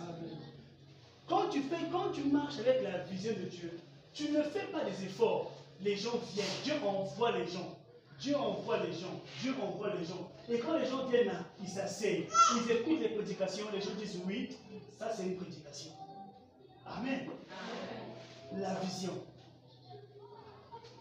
Quand 1.28 1.50
tu 1.50 1.62
fais, 1.64 1.78
quand 1.92 2.12
tu 2.14 2.24
marches 2.24 2.60
avec 2.60 2.82
la 2.84 3.00
vision 3.00 3.34
de 3.34 3.46
Dieu, 3.50 3.80
tu 4.14 4.32
ne 4.32 4.42
fais 4.42 4.66
pas 4.68 4.84
des 4.86 5.06
efforts. 5.06 5.52
Les 5.82 5.96
gens 5.96 6.18
viennent. 6.34 6.46
Dieu 6.64 6.74
envoie 6.86 7.32
les 7.32 7.48
gens. 7.48 7.78
Dieu 8.20 8.36
envoie 8.36 8.80
les 8.80 8.94
gens. 8.94 9.22
Dieu 9.42 9.54
envoie 9.62 9.94
les 9.94 10.06
gens. 10.06 10.32
Et 10.50 10.60
quand 10.60 10.78
les 10.78 10.88
gens 10.88 11.06
viennent 11.08 11.28
là, 11.28 11.44
ils 11.62 11.70
s'asseyent. 11.70 12.28
Ils 12.56 12.72
écoutent 12.72 13.02
les 13.02 13.10
prédications. 13.10 13.66
Les 13.72 13.82
gens 13.82 13.94
disent 14.00 14.20
oui, 14.26 14.50
ça 14.98 15.12
c'est 15.16 15.24
une 15.24 15.36
prédication. 15.36 15.92
Amen. 16.86 17.30
La 18.56 18.76
vision. 18.76 19.14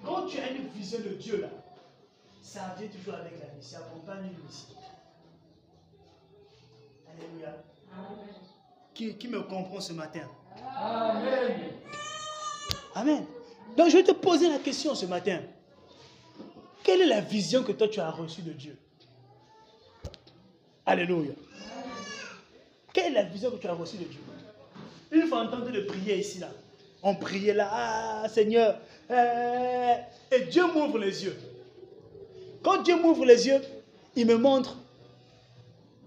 Quand 0.04 0.26
tu 0.26 0.38
as 0.38 0.50
une 0.50 0.68
vision 0.68 0.98
de 0.98 1.14
Dieu 1.14 1.40
là, 1.40 1.48
ça 2.42 2.74
vient 2.78 2.88
toujours 2.88 3.14
avec 3.14 3.32
la 3.40 3.46
vie. 3.46 3.62
Ça 3.62 3.78
accompagne 3.78 4.26
une 4.26 4.44
mission. 4.44 4.75
Qui, 8.94 9.14
qui 9.16 9.28
me 9.28 9.42
comprend 9.42 9.80
ce 9.80 9.92
matin? 9.92 10.28
Amen. 10.78 11.72
Amen. 12.94 13.26
Donc 13.76 13.90
je 13.90 13.96
vais 13.98 14.04
te 14.04 14.12
poser 14.12 14.48
la 14.48 14.58
question 14.58 14.94
ce 14.94 15.04
matin. 15.06 15.40
Quelle 16.82 17.02
est 17.02 17.06
la 17.06 17.20
vision 17.20 17.62
que 17.62 17.72
toi 17.72 17.88
tu 17.88 18.00
as 18.00 18.10
reçue 18.10 18.42
de 18.42 18.52
Dieu? 18.52 18.78
Alléluia. 20.86 21.32
Quelle 22.92 23.08
est 23.08 23.22
la 23.22 23.24
vision 23.24 23.50
que 23.50 23.56
tu 23.56 23.66
as 23.66 23.74
reçue 23.74 23.98
de 23.98 24.04
Dieu? 24.04 24.20
Une 25.10 25.26
fois 25.26 25.42
entendu 25.42 25.72
de 25.72 25.82
prier 25.82 26.18
ici, 26.18 26.38
là, 26.38 26.48
on 27.02 27.14
priait 27.14 27.52
là, 27.52 27.68
ah 27.70 28.28
Seigneur, 28.28 28.78
euh, 29.10 29.94
et 30.30 30.40
Dieu 30.46 30.64
m'ouvre 30.72 30.98
les 30.98 31.24
yeux. 31.24 31.36
Quand 32.62 32.82
Dieu 32.82 32.96
m'ouvre 33.00 33.24
les 33.24 33.46
yeux, 33.46 33.60
il 34.14 34.26
me 34.26 34.36
montre 34.36 34.78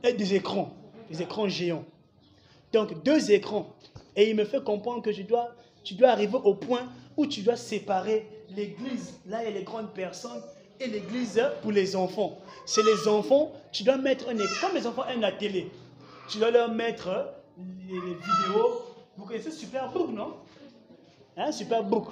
des 0.02 0.34
écrans, 0.34 0.74
des 1.10 1.22
écrans 1.22 1.48
géants. 1.48 1.86
Donc 2.74 3.04
deux 3.04 3.32
écrans. 3.32 3.74
Et 4.16 4.30
il 4.30 4.36
me 4.36 4.46
fait 4.46 4.64
comprendre 4.64 5.02
que 5.02 5.12
je 5.12 5.22
dois, 5.24 5.50
tu 5.84 5.94
dois 5.94 6.10
arriver 6.10 6.38
au 6.44 6.54
point 6.54 6.88
où 7.18 7.26
tu 7.26 7.42
dois 7.42 7.56
séparer 7.56 8.28
l'église, 8.56 9.20
là 9.28 9.40
a 9.40 9.50
les 9.50 9.64
grandes 9.64 9.92
personnes, 9.94 10.42
et 10.80 10.88
l'église 10.88 11.42
pour 11.62 11.72
les 11.72 11.96
enfants. 11.96 12.38
C'est 12.66 12.84
les 12.84 13.08
enfants, 13.08 13.52
tu 13.72 13.84
dois 13.84 13.98
mettre 13.98 14.30
un 14.30 14.38
écran, 14.38 14.68
comme 14.68 14.78
les 14.78 14.88
enfants 14.88 15.06
aiment 15.08 15.22
la 15.22 15.32
télé, 15.32 15.70
tu 16.30 16.38
dois 16.38 16.52
leur 16.52 16.70
mettre 16.72 17.34
les, 17.58 17.94
les 17.94 18.00
vidéos. 18.00 18.82
Vous 19.18 19.26
connaissez 19.26 19.52
Superbook, 19.52 20.12
non? 20.12 20.34
Hein, 21.36 21.52
Superbook. 21.52 22.08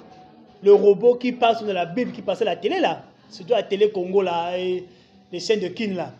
Le 0.62 0.74
robot 0.74 1.14
qui 1.14 1.32
passe 1.32 1.62
de 1.62 1.70
la 1.70 1.86
Bible, 1.86 2.12
qui 2.12 2.22
passe 2.22 2.42
à 2.42 2.44
la 2.44 2.56
télé 2.56 2.80
là, 2.80 3.04
surtout 3.30 3.54
à 3.54 3.58
la 3.58 3.62
télé 3.62 3.90
Congo 3.90 4.22
là, 4.22 4.58
et 4.58 4.84
les 5.30 5.40
chaînes 5.40 5.60
de 5.60 5.68
Kin 5.68 5.94
là. 5.94 6.12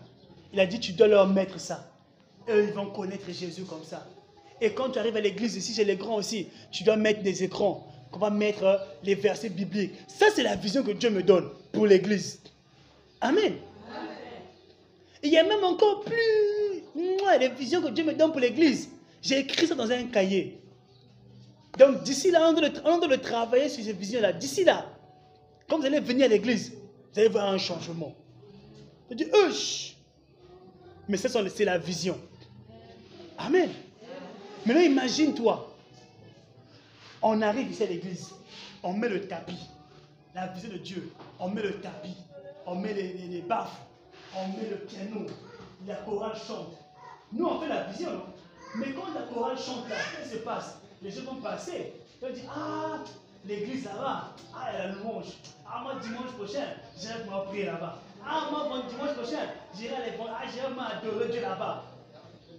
Il 0.53 0.61
a 0.61 0.67
dit, 0.67 0.81
tu 0.81 0.93
dois 0.93 1.09
leur 1.09 1.27
mettre 1.27 1.61
ça. 1.61 1.88
Eux, 2.51 2.65
ils 2.69 2.73
vont 2.73 2.87
connaître 2.87 3.31
Jésus 3.31 3.65
comme 3.65 3.85
ça. 3.85 4.07
Et 4.61 4.73
quand 4.73 4.91
tu 4.91 4.99
arrives 4.99 5.17
à 5.17 5.21
l'église 5.21 5.57
ici, 5.57 5.75
chez 5.75 5.85
les 5.85 5.97
grands 5.97 6.17
aussi, 6.17 6.49
tu 6.71 6.83
dois 6.83 6.97
mettre 6.97 7.23
des 7.23 7.45
écrans. 7.45 7.87
On 8.13 8.19
va 8.19 8.31
mettre 8.31 8.65
euh, 8.65 8.77
les 9.03 9.15
versets 9.15 9.51
bibliques. 9.51 9.93
Ça, 10.09 10.27
c'est 10.35 10.43
la 10.43 10.57
vision 10.57 10.83
que 10.83 10.91
Dieu 10.93 11.11
me 11.11 11.23
donne 11.23 11.49
pour 11.73 11.87
l'église. 11.87 12.41
Amen. 13.21 13.55
Il 15.23 15.31
y 15.31 15.39
a 15.39 15.45
même 15.45 15.63
encore 15.65 16.01
plus. 16.01 16.15
Les 17.39 17.49
visions 17.49 17.83
que 17.83 17.89
Dieu 17.89 18.05
me 18.05 18.15
donne 18.15 18.31
pour 18.31 18.41
l'église. 18.41 18.89
J'ai 19.23 19.41
écrit 19.41 19.67
ça 19.67 19.75
dans 19.75 19.91
un 19.91 20.05
cahier. 20.05 20.59
Donc, 21.79 22.03
d'ici 22.03 22.31
là, 22.31 22.49
on 22.49 22.53
doit, 22.53 23.09
le, 23.09 23.19
travailler 23.19 23.69
sur 23.69 23.85
ces 23.85 23.93
visions-là. 23.93 24.33
D'ici 24.33 24.65
là, 24.65 24.87
quand 25.69 25.79
vous 25.79 25.87
allez 25.87 26.01
venir 26.01 26.25
à 26.25 26.29
l'église, 26.29 26.73
vous 27.13 27.21
allez 27.21 27.29
voir 27.29 27.49
un 27.49 27.59
changement. 27.59 28.15
Je 29.11 29.17
dis, 29.17 29.27
Hush! 29.33 29.97
Mais 31.09 31.17
c'est 31.17 31.65
la 31.65 31.79
vision. 31.79 32.19
Amen. 33.39 33.71
Maintenant, 34.67 34.83
imagine-toi. 34.83 35.75
On 37.23 37.41
arrive 37.43 37.71
ici 37.71 37.83
à 37.83 37.87
l'église. 37.87 38.35
On 38.83 38.93
met 38.93 39.09
le 39.09 39.27
tapis. 39.27 39.69
La 40.35 40.49
vision 40.49 40.71
de 40.71 40.79
Dieu. 40.79 41.13
On 41.39 41.49
met 41.49 41.63
le 41.63 41.81
tapis. 41.81 42.17
On 42.67 42.75
met 42.75 42.93
les, 42.93 43.13
les, 43.13 43.41
baffes. 43.41 43.81
On 44.37 44.49
met 44.49 44.69
le 44.69 44.77
piano. 44.79 45.27
La 45.87 45.95
chorale 45.97 46.37
chante. 46.37 46.77
Nous, 47.33 47.47
on 47.47 47.61
fait 47.61 47.69
la 47.69 47.85
vision. 47.85 48.23
Mais 48.77 48.93
quand 48.93 49.13
la 49.15 49.23
chorale 49.23 49.59
chante 49.59 49.89
là, 49.89 49.97
qu'est-ce 49.97 50.31
qui 50.33 50.39
se 50.39 50.43
passe 50.43 50.79
Les 51.01 51.11
gens 51.11 51.23
vont 51.23 51.41
passer. 51.41 51.95
Ils 52.21 52.29
vont 52.29 52.35
Ah, 52.55 52.99
l'église 53.47 53.85
là-bas. 53.85 54.35
Ah, 54.55 54.73
y 54.73 54.77
a 54.77 54.89
louange. 54.89 55.27
Ah, 55.67 55.81
moi, 55.83 55.95
dimanche 56.03 56.33
prochain, 56.37 56.67
j'irai 56.99 57.25
pour 57.25 57.45
prier 57.45 57.67
là-bas. 57.67 57.99
Ah, 58.27 58.49
moi, 58.51 58.67
bon, 58.69 58.89
dimanche 58.89 59.15
prochain, 59.15 59.47
j'irai 59.77 60.11
l'école. 60.11 60.31
Ah, 60.31 60.45
j'irai 60.53 60.69
m'adorer 60.75 61.29
Dieu 61.31 61.41
là-bas. 61.41 61.85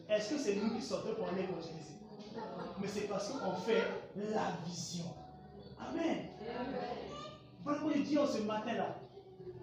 Est-ce 0.09 0.29
que 0.31 0.37
c'est 0.39 0.55
nous 0.55 0.75
qui 0.75 0.81
sortons 0.81 1.13
pour 1.15 1.27
aller 1.27 1.43
évangéliser? 1.43 1.93
Mais 2.81 2.87
c'est 2.87 3.01
parce 3.01 3.29
qu'on 3.29 3.53
fait 3.53 3.83
la 4.15 4.57
vision. 4.65 5.05
Amen. 5.79 6.29
Moi 7.63 7.75
je 7.95 8.01
dis 8.01 8.17
en 8.17 8.25
ce 8.25 8.39
matin-là, 8.39 8.95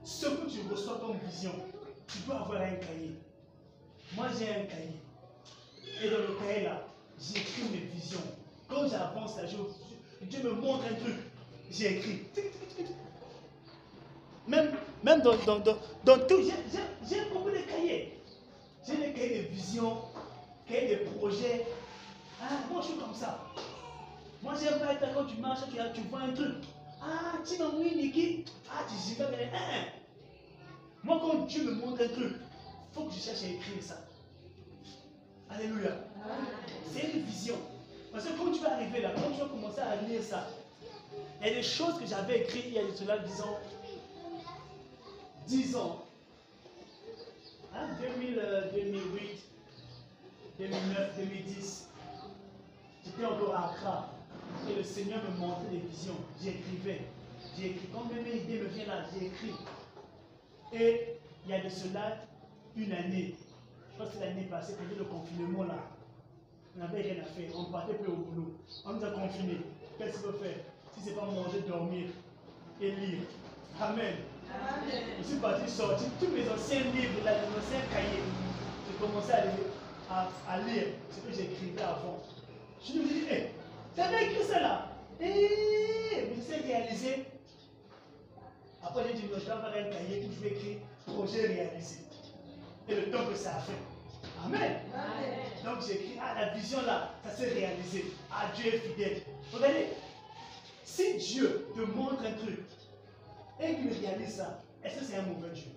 ce 0.04 0.26
que 0.26 0.48
tu 0.48 0.60
reçois 0.70 0.98
comme 0.98 1.16
vision, 1.18 1.52
tu 2.06 2.18
dois 2.20 2.36
avoir 2.36 2.60
un 2.60 2.76
cahier. 2.76 3.16
Moi 4.14 4.26
j'ai 4.38 4.48
un 4.50 4.66
cahier. 4.66 5.00
Et 6.02 6.10
dans 6.10 6.18
le 6.18 6.38
cahier 6.38 6.64
là, 6.64 6.86
j'écris 7.18 7.64
mes 7.72 7.78
visions. 7.78 8.20
Quand 8.68 8.86
j'avance 8.88 9.36
là, 9.36 9.42
Dieu 10.22 10.42
me 10.42 10.52
montre 10.52 10.84
un 10.84 10.94
truc, 10.94 11.16
j'ai 11.70 11.98
écrit. 11.98 12.22
Même, 14.46 14.72
même 15.02 15.22
dans, 15.22 15.36
dans, 15.44 15.58
dans, 15.58 15.76
dans 16.04 16.18
tout, 16.26 16.40
j'ai 17.08 17.24
beaucoup 17.32 17.50
de 17.50 17.58
cahiers. 17.58 18.22
J'ai 18.86 18.96
des 18.96 19.12
cahiers 19.12 19.42
de 19.42 19.48
visions, 19.48 19.96
cahiers 20.68 20.96
de 20.96 21.04
projets. 21.18 21.66
Ah, 22.40 22.50
moi 22.70 22.80
je 22.82 22.88
suis 22.88 22.96
comme 22.96 23.14
ça. 23.14 23.44
Moi 24.42 24.54
j'aime 24.60 24.78
pas 24.78 24.92
être 24.92 25.14
quand 25.14 25.24
tu 25.24 25.36
marches, 25.36 25.60
tu, 25.70 25.76
tu 25.94 26.08
vois 26.08 26.20
un 26.20 26.32
truc. 26.32 26.64
Ah, 27.02 27.34
tu 27.46 27.58
m'as 27.58 27.72
mis 27.72 27.94
Niki. 27.94 28.44
Ah, 28.70 28.84
tu 28.88 28.94
sais 28.96 29.16
pas, 29.16 29.30
mais 29.30 29.50
hein? 29.54 29.86
Moi 31.02 31.18
quand 31.20 31.46
Dieu 31.46 31.64
me 31.64 31.72
montre 31.72 32.02
un 32.02 32.08
truc, 32.08 32.34
il 32.36 32.94
faut 32.94 33.04
que 33.04 33.14
je 33.14 33.20
cherche 33.20 33.42
à 33.44 33.48
écrire 33.48 33.82
ça. 33.82 33.96
Alléluia. 35.50 35.92
C'est 36.92 37.12
une 37.12 37.22
vision. 37.22 37.56
Parce 38.12 38.24
que 38.24 38.36
quand 38.36 38.50
tu 38.50 38.60
vas 38.60 38.74
arriver 38.74 39.00
là, 39.02 39.12
quand 39.14 39.30
tu 39.32 39.40
vas 39.40 39.46
commencer 39.46 39.80
à 39.80 39.96
lire 40.02 40.22
ça, 40.22 40.48
il 41.40 41.46
y 41.46 41.50
a 41.50 41.54
des 41.54 41.62
choses 41.62 41.98
que 41.98 42.06
j'avais 42.06 42.40
écrites 42.40 42.64
il 42.68 42.72
y 42.74 42.78
a 42.78 42.82
cela 42.94 43.18
10 43.18 43.40
ans. 43.42 43.58
10 45.46 45.76
ans. 45.76 46.04
Hein, 47.74 47.88
2000, 48.00 48.38
euh, 48.38 48.72
2008, 48.72 49.42
2009, 50.58 51.16
2010. 51.18 51.88
J'étais 53.04 53.24
encore 53.26 53.54
à 53.54 53.70
Accra. 53.70 54.08
Et 54.70 54.74
le 54.74 54.82
Seigneur 54.82 55.20
me 55.24 55.36
montrait 55.38 55.68
des 55.70 55.78
visions. 55.78 56.16
J'écrivais. 56.42 57.02
J'ai 57.56 57.66
écrit. 57.70 57.88
Quand 57.92 58.04
même 58.12 58.24
une 58.26 58.38
idée 58.42 58.60
me 58.60 58.66
vient 58.68 58.86
là, 58.86 59.04
j'ai 59.12 59.26
écrit. 59.26 59.54
Et 60.72 61.18
il 61.44 61.50
y 61.50 61.54
a 61.54 61.60
de 61.62 61.68
cela 61.68 62.16
une 62.76 62.92
année. 62.92 63.34
Je 63.92 64.02
pense 64.02 64.14
que 64.14 64.20
l'année 64.20 64.44
passée, 64.44 64.74
pendant 64.76 64.98
le 64.98 65.04
confinement 65.04 65.64
là. 65.64 65.78
On 66.76 66.80
n'avait 66.80 67.02
rien 67.02 67.22
à 67.22 67.24
faire. 67.26 67.50
On 67.56 67.62
ne 67.68 67.72
partait 67.72 67.94
plus 67.94 68.08
au 68.12 68.16
boulot. 68.16 68.54
On 68.84 68.92
nous 68.94 69.04
a 69.04 69.10
confinés. 69.10 69.60
Qu'est-ce 69.98 70.18
qu'on 70.22 70.32
peut 70.32 70.38
faire? 70.44 70.56
Si 70.94 71.00
ce 71.04 71.08
n'est 71.10 71.14
pas 71.16 71.24
manger, 71.26 71.60
dormir 71.66 72.06
et 72.80 72.90
lire. 72.90 73.20
Amen. 73.80 74.14
Je 75.20 75.24
suis 75.26 75.36
parti 75.36 75.70
sortir 75.70 76.08
tous 76.20 76.28
mes 76.28 76.48
anciens 76.48 76.80
livres, 76.94 77.24
là, 77.24 77.32
mes 77.32 77.58
anciens 77.58 77.80
cahiers. 77.90 78.22
J'ai 78.86 79.06
commencé 79.06 79.32
à, 79.32 79.44
lire- 79.46 79.72
à, 80.10 80.28
à 80.48 80.58
lire 80.60 80.86
ce 81.10 81.20
que 81.20 81.32
j'écrivais 81.36 81.82
avant. 81.82 82.22
Je 82.84 82.92
me 82.92 83.04
dis, 83.06 83.24
hé, 83.30 83.50
tu 83.94 84.00
avais 84.00 84.24
écrit 84.26 84.44
ça 84.44 84.60
là 84.60 84.88
Hé, 85.20 86.28
mais 86.28 86.42
c'est 86.46 86.56
réalisé. 86.58 87.24
Après, 88.82 89.04
j'ai 89.08 89.14
dit, 89.14 89.22
je 89.28 89.34
vais 89.34 89.40
faire 89.40 89.56
un 89.64 89.70
cahier 89.90 90.26
où 90.28 90.32
je 90.34 90.40
vais 90.40 90.54
écrire 90.54 90.78
projet 91.06 91.46
réalisé. 91.46 92.00
Et 92.88 92.94
le 92.94 93.10
temps 93.10 93.26
que 93.26 93.34
ça 93.34 93.56
a 93.56 93.60
fait. 93.60 93.72
Amen. 94.44 94.76
Donc 95.64 95.78
j'ai 95.86 95.94
écrit, 95.94 96.18
ah, 96.20 96.34
la 96.40 96.48
vision 96.54 96.82
là, 96.82 97.14
ça 97.24 97.30
s'est 97.34 97.48
réalisé. 97.52 98.04
Ah, 98.30 98.50
Dieu 98.54 98.74
est 98.74 98.78
fidèle. 98.78 99.22
Regardez, 99.52 99.88
si 100.84 101.16
Dieu 101.16 101.66
te 101.74 101.80
montre 101.80 102.22
un 102.24 102.32
truc 102.32 102.60
et 103.60 103.74
qu'il 103.74 103.92
réalise 104.06 104.36
ça, 104.36 104.62
est-ce 104.84 104.98
que 105.00 105.04
c'est 105.04 105.16
un 105.16 105.22
mauvais 105.22 105.50
Dieu? 105.52 105.70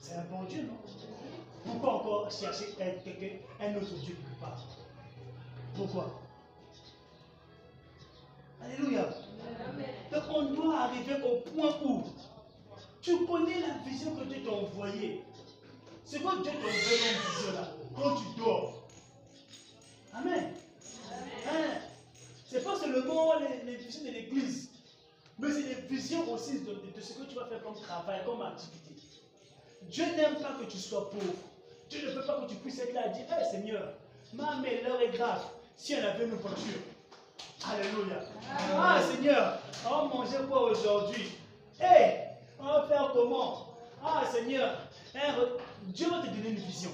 C'est 0.00 0.14
un 0.14 0.24
bon 0.24 0.42
Dieu, 0.44 0.62
non? 0.62 0.78
Pourquoi 1.70 1.94
encore 1.94 2.30
chercher 2.30 2.74
un, 2.80 2.90
quelqu'un- 3.04 3.36
un 3.60 3.76
autre 3.76 3.94
Dieu 4.04 4.14
quelque 4.16 4.40
part 4.40 4.58
Pourquoi? 5.76 6.20
Alléluia. 8.62 9.08
Donc 10.12 10.22
on 10.30 10.42
doit 10.54 10.80
arriver 10.80 11.14
au 11.22 11.40
point 11.50 11.74
où 11.84 12.04
tu 13.00 13.24
connais 13.26 13.60
la 13.60 13.74
vision 13.88 14.14
que 14.16 14.24
Dieu 14.24 14.42
t'a 14.44 14.50
envoyée. 14.50 15.22
C'est 16.04 16.20
quoi 16.20 16.36
Dieu 16.42 16.50
t'a 16.52 16.58
envoyé 16.58 16.98
comme 16.98 17.36
vision 17.36 17.52
là 17.54 17.68
Quand 17.96 18.16
tu 18.16 18.38
dors. 18.40 18.82
Amen. 20.14 20.52
Hein? 21.46 21.78
C'est 22.46 22.64
pas 22.64 22.76
seulement 22.78 23.34
les, 23.40 23.70
les 23.70 23.76
visions 23.76 24.04
de 24.04 24.10
l'église, 24.10 24.70
mais 25.38 25.52
c'est 25.52 25.62
les 25.62 25.74
visions 25.88 26.32
aussi 26.32 26.60
de, 26.60 26.72
de- 26.72 26.92
de 26.96 27.00
ce 27.00 27.12
que 27.12 27.24
tu 27.24 27.34
vas 27.36 27.44
faire 27.46 27.62
comme 27.62 27.74
travail, 27.76 28.22
comme 28.24 28.40
activité. 28.42 28.94
Dieu 29.82 30.04
n'aime 30.16 30.36
pas 30.36 30.54
que 30.58 30.64
tu 30.64 30.78
sois 30.78 31.10
pauvre. 31.10 31.34
Dieu 31.90 32.06
ne 32.06 32.12
veut 32.12 32.26
pas 32.26 32.40
que 32.40 32.48
tu 32.50 32.56
puisses 32.56 32.78
être 32.80 32.92
là 32.92 33.06
et 33.06 33.10
dire 33.10 33.24
Hey 33.32 33.44
Seigneur, 33.50 33.92
ma 34.34 34.56
mais 34.62 34.82
l'heure 34.82 35.00
est 35.00 35.16
grave. 35.16 35.42
Si 35.76 35.94
on 35.94 36.06
avait 36.06 36.24
une 36.24 36.34
voiture. 36.34 36.80
Alléluia. 37.64 38.20
Ah 38.76 39.00
Seigneur, 39.02 39.58
on 39.86 39.90
va 39.90 40.14
manger 40.14 40.36
quoi 40.48 40.70
aujourd'hui? 40.70 41.32
Hey, 41.80 42.28
on 42.58 42.64
va 42.64 42.86
faire 42.88 43.10
comment? 43.12 43.74
Ah 44.04 44.22
Seigneur, 44.30 44.78
Dieu 45.86 46.10
va 46.10 46.20
te 46.22 46.26
donner 46.26 46.50
une 46.50 46.56
vision. 46.56 46.90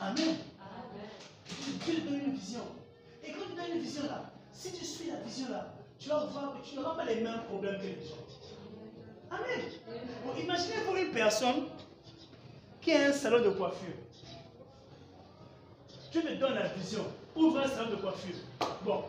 Amen. 0.00 0.36
Dieu 1.84 1.94
te 1.94 2.00
donne 2.00 2.20
une 2.26 2.34
vision. 2.34 2.62
Et 3.22 3.32
quand 3.32 3.40
tu 3.48 3.54
donnes 3.54 3.76
une 3.76 3.82
vision 3.82 4.02
là, 4.04 4.30
si 4.52 4.72
tu 4.72 4.84
suis 4.84 5.10
la 5.10 5.16
vision 5.16 5.50
là, 5.50 5.74
tu 5.98 6.08
vas 6.08 6.24
voir 6.24 6.54
que 6.54 6.66
tu 6.66 6.76
n'auras 6.76 6.94
pas 6.96 7.04
les 7.04 7.16
mêmes 7.16 7.42
problèmes 7.48 7.76
que 7.78 7.86
les 7.86 8.06
gens. 8.06 8.16
Amen. 9.30 9.70
Bon, 10.24 10.32
imaginez-vous 10.40 10.96
une 10.96 11.12
personne 11.12 11.66
qui 12.80 12.92
a 12.92 13.08
un 13.08 13.12
salon 13.12 13.44
de 13.44 13.50
coiffure. 13.50 13.94
Dieu 16.12 16.22
te 16.22 16.34
donne 16.34 16.54
la 16.54 16.68
vision. 16.68 17.04
Ouvre 17.36 17.60
un 17.60 17.68
salon 17.68 17.90
de 17.90 17.96
coiffure. 17.96 18.36
Bon, 18.82 19.04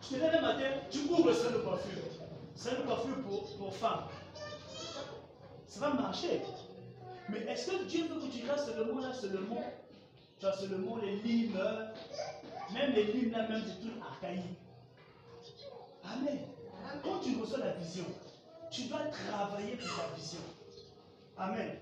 tu 0.00 0.14
te 0.14 0.20
lèves 0.20 0.34
un 0.36 0.40
matin, 0.40 0.70
tu 0.90 1.00
ouvres 1.10 1.28
le 1.28 1.34
salon 1.34 1.58
de 1.58 1.62
coiffure. 1.62 2.02
Salon 2.54 2.82
de 2.82 2.86
coiffure 2.86 3.22
pour, 3.22 3.56
pour 3.56 3.74
femmes. 3.74 4.04
Ça 5.66 5.80
va 5.80 5.94
marcher. 5.94 6.42
Mais 7.28 7.38
est-ce 7.40 7.70
que 7.70 7.84
Dieu 7.84 8.06
veut 8.06 8.20
que 8.20 8.32
tu 8.32 8.48
restes 8.48 8.66
seulement 8.66 9.00
là, 9.00 9.12
seulement? 9.12 9.64
Tu 10.38 10.46
as 10.46 10.52
seulement 10.52 10.96
les 10.98 11.16
limes, 11.16 11.58
même 12.72 12.92
les 12.92 13.04
limes 13.04 13.32
là, 13.32 13.48
même 13.48 13.62
c'est 13.66 13.80
tout 13.80 13.94
archaïque. 14.00 14.58
Amen. 16.04 16.38
Quand 17.02 17.18
tu 17.20 17.40
reçois 17.40 17.58
la 17.58 17.72
vision, 17.72 18.04
tu 18.70 18.82
dois 18.84 19.00
travailler 19.06 19.76
pour 19.76 19.88
ta 19.96 20.14
vision. 20.14 20.40
Amen. 21.36 21.78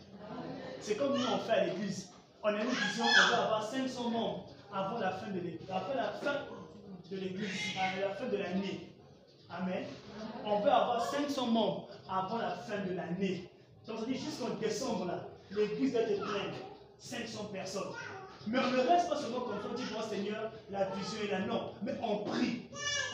C'est 0.81 0.97
comme 0.97 1.17
nous 1.17 1.27
on 1.33 1.39
fait 1.39 1.53
à 1.53 1.65
l'église. 1.67 2.11
On 2.43 2.49
a 2.49 2.63
une 2.63 2.69
vision 2.69 3.05
qu'on 3.05 3.37
va 3.37 3.45
avoir 3.45 3.71
500 3.71 4.11
membres 4.11 4.47
avant 4.73 4.99
la 4.99 5.11
fin 5.13 5.29
de 5.29 5.35
l'église. 5.41 5.71
Après 5.71 5.95
la 5.95 6.09
fin 6.13 6.33
de 6.33 7.19
à 7.79 8.01
la 8.01 8.15
fin 8.15 8.27
de 8.27 8.37
l'année. 8.37 8.89
Amen. 9.51 9.85
On 10.45 10.61
veut 10.61 10.71
avoir 10.71 11.05
500 11.05 11.47
membres 11.47 11.89
avant 12.09 12.39
la 12.39 12.51
fin 12.51 12.79
de 12.79 12.95
l'année. 12.95 13.51
Donc, 13.87 14.07
dit 14.07 14.17
jusqu'en 14.17 14.51
décembre, 14.61 15.07
là, 15.07 15.27
l'église 15.51 15.93
doit 15.93 16.03
être 16.03 16.21
pleine. 16.21 16.55
500 16.99 17.45
personnes. 17.53 17.93
Mais 18.47 18.59
on 18.59 18.71
ne 18.71 18.79
reste 18.79 19.09
pas 19.09 19.17
seulement 19.17 19.41
comme 19.41 19.59
on 19.71 19.75
dit, 19.75 19.85
bon 19.93 20.03
Seigneur, 20.09 20.53
la 20.71 20.87
vision 20.91 21.19
est 21.25 21.31
là. 21.31 21.41
Non, 21.41 21.73
mais 21.83 21.93
on 22.03 22.19
prie, 22.19 22.63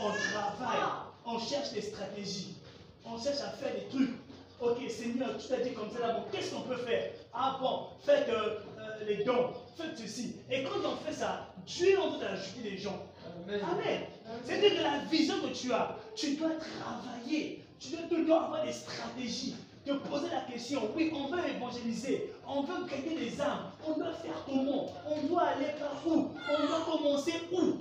on 0.01 0.11
travaille, 0.11 0.81
on 1.27 1.39
cherche 1.39 1.73
des 1.73 1.83
stratégies, 1.83 2.57
on 3.05 3.19
cherche 3.19 3.41
à 3.41 3.51
faire 3.51 3.75
des 3.75 3.89
trucs. 3.89 4.15
Ok, 4.61 4.79
Seigneur, 4.91 5.37
tu 5.39 5.49
t'as 5.49 5.61
dit 5.61 5.73
comme 5.73 5.91
ça 5.91 6.13
bon, 6.13 6.23
qu'est-ce 6.33 6.53
qu'on 6.53 6.63
peut 6.63 6.77
faire? 6.77 7.13
Ah 7.33 7.59
bon, 7.61 7.89
faites 8.05 8.29
euh, 8.29 8.59
euh, 8.79 9.05
les 9.07 9.23
dons, 9.25 9.51
faites 9.77 9.97
ceci. 9.97 10.37
Et 10.51 10.65
quand 10.65 10.81
on 10.85 10.97
fait 10.97 11.13
ça, 11.13 11.47
Dieu 11.65 11.97
en 12.01 12.11
train 12.13 12.31
d'ajouter 12.31 12.71
les 12.71 12.79
gens. 12.79 13.07
Amen. 13.47 13.61
Amen. 13.63 14.01
C'est-à-dire 14.45 14.79
que 14.79 14.83
la 14.83 14.99
vision 15.11 15.37
que 15.43 15.55
tu 15.55 15.73
as, 15.73 15.97
tu 16.17 16.35
dois 16.35 16.51
travailler. 16.51 17.65
Tu 17.79 17.97
dois 18.25 18.45
avoir 18.45 18.65
des 18.65 18.73
stratégies. 18.73 19.55
Te 19.85 19.93
poser 19.93 20.27
la 20.31 20.41
question, 20.53 20.91
oui, 20.97 21.13
on 21.15 21.29
veut 21.29 21.49
évangéliser, 21.49 22.33
on 22.47 22.63
veut 22.63 22.85
gagner 22.91 23.17
des 23.17 23.41
âmes, 23.41 23.71
on 23.87 23.93
doit 23.93 24.13
faire 24.13 24.45
comment? 24.45 24.93
On 25.09 25.27
doit 25.29 25.45
aller 25.45 25.71
par 25.79 26.07
où 26.07 26.31
On 26.51 26.67
doit 26.67 26.81
commencer 26.85 27.33
où? 27.53 27.79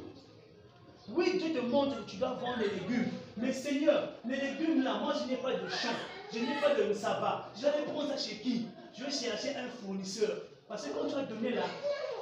Oui, 1.10 1.38
Dieu 1.38 1.54
te 1.54 1.66
montre 1.66 2.06
que 2.06 2.12
tu 2.12 2.18
dois 2.18 2.34
vendre 2.34 2.60
les 2.60 2.70
légumes. 2.80 3.12
Mais 3.36 3.52
Seigneur, 3.52 4.10
les 4.26 4.38
légumes 4.38 4.84
là, 4.84 5.00
moi 5.02 5.16
je 5.20 5.30
n'ai 5.30 5.38
pas 5.38 5.54
de 5.54 5.68
champ, 5.68 5.90
je 6.34 6.40
n'ai 6.40 6.62
pas 6.62 6.76
de 6.76 6.94
sabbat. 6.94 7.50
Je 7.56 7.64
vais 7.64 7.86
prendre 7.86 8.10
ça 8.10 8.18
chez 8.18 8.38
qui? 8.38 8.68
Je 8.98 9.04
vais 9.04 9.12
chercher 9.12 9.56
un 9.56 9.70
fournisseur. 9.82 10.44
Parce 10.68 10.84
que 10.84 10.90
quand 10.90 11.08
tu 11.08 11.16
vas 11.16 11.24
donner 11.24 11.52
là, 11.52 11.64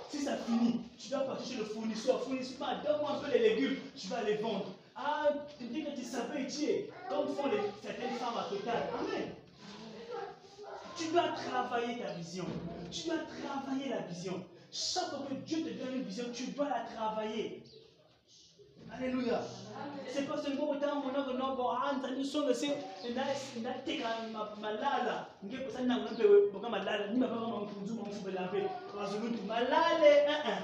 si 0.09 0.19
ça 0.19 0.37
finit, 0.37 0.81
tu 0.97 1.09
dois 1.09 1.21
partir 1.21 1.47
chez 1.47 1.57
le 1.57 1.65
fournisseur. 1.65 2.23
Fournisseur, 2.23 2.67
donne-moi 2.85 3.11
un 3.11 3.19
peu 3.19 3.31
les 3.31 3.49
légumes, 3.49 3.77
tu 3.95 4.07
vas 4.07 4.23
les 4.23 4.35
vendre. 4.35 4.71
Ah, 4.95 5.29
tu 5.57 5.65
dis 5.65 5.83
que 5.83 5.91
tu 5.91 6.03
savais 6.03 6.43
étier, 6.43 6.89
comme 7.09 7.27
font 7.35 7.49
certaines 7.83 8.17
femmes 8.17 8.37
à 8.37 8.43
Total. 8.49 8.89
Amen. 8.99 9.29
Tu 10.97 11.07
dois 11.07 11.29
travailler 11.29 11.99
ta 11.99 12.13
vision. 12.13 12.45
Tu 12.89 13.07
dois 13.07 13.17
travailler 13.43 13.89
la 13.89 14.01
vision. 14.01 14.43
Chaque 14.71 15.09
fois 15.09 15.25
que 15.29 15.33
Dieu 15.33 15.63
te 15.63 15.83
donne 15.83 15.95
une 15.95 16.03
vision, 16.03 16.25
tu 16.33 16.47
dois 16.47 16.69
la 16.69 16.85
travailler. 16.95 17.61
Malala 24.61 25.27
boka 26.53 26.69
malala 26.69 27.07
ni 27.07 27.19
mfunzu 27.19 27.95
pe 28.23 28.31
malale 29.47 30.27
hein. 30.27 30.63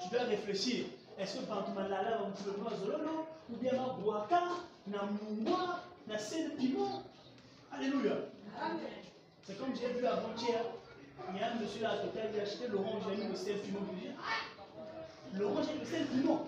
Tu 0.00 0.08
dois 0.08 0.22
réfléchir. 0.22 0.86
Est-ce 1.18 1.38
que 1.38 1.44
par 1.44 1.68
malala 1.74 2.18
va 2.18 2.28
mfubela 2.28 2.76
zololo 2.78 3.26
ou 3.50 3.56
bien 3.56 3.72
ma 3.72 3.88
boaka 3.92 4.40
na 4.86 5.02
mungwa 5.02 5.80
na 6.06 6.18
sel 6.18 6.50
piment. 6.56 7.02
Alléluia. 7.72 8.16
C'est 9.42 9.58
comme 9.58 9.74
j'ai 9.74 9.88
vu 9.88 10.06
avant-hier, 10.06 10.62
il 11.32 11.40
y 11.40 11.42
a 11.42 11.52
un 11.52 11.54
monsieur 11.56 11.82
là 11.82 11.90
à 11.90 11.94
il 12.04 12.40
a 12.40 12.42
acheté 12.42 12.68
l'orange, 12.68 13.02
il 13.08 13.20
a 13.20 13.24
mis 13.24 13.30
le 13.30 13.36
sel 13.36 13.58
piment. 13.58 13.80
Je 13.88 13.94
lui 13.94 14.00
dis, 14.00 14.14
ah, 14.18 15.38
l'orange 15.38 15.66
avec 15.68 15.80
le 15.80 15.86
sel 15.86 16.06
piment. 16.06 16.46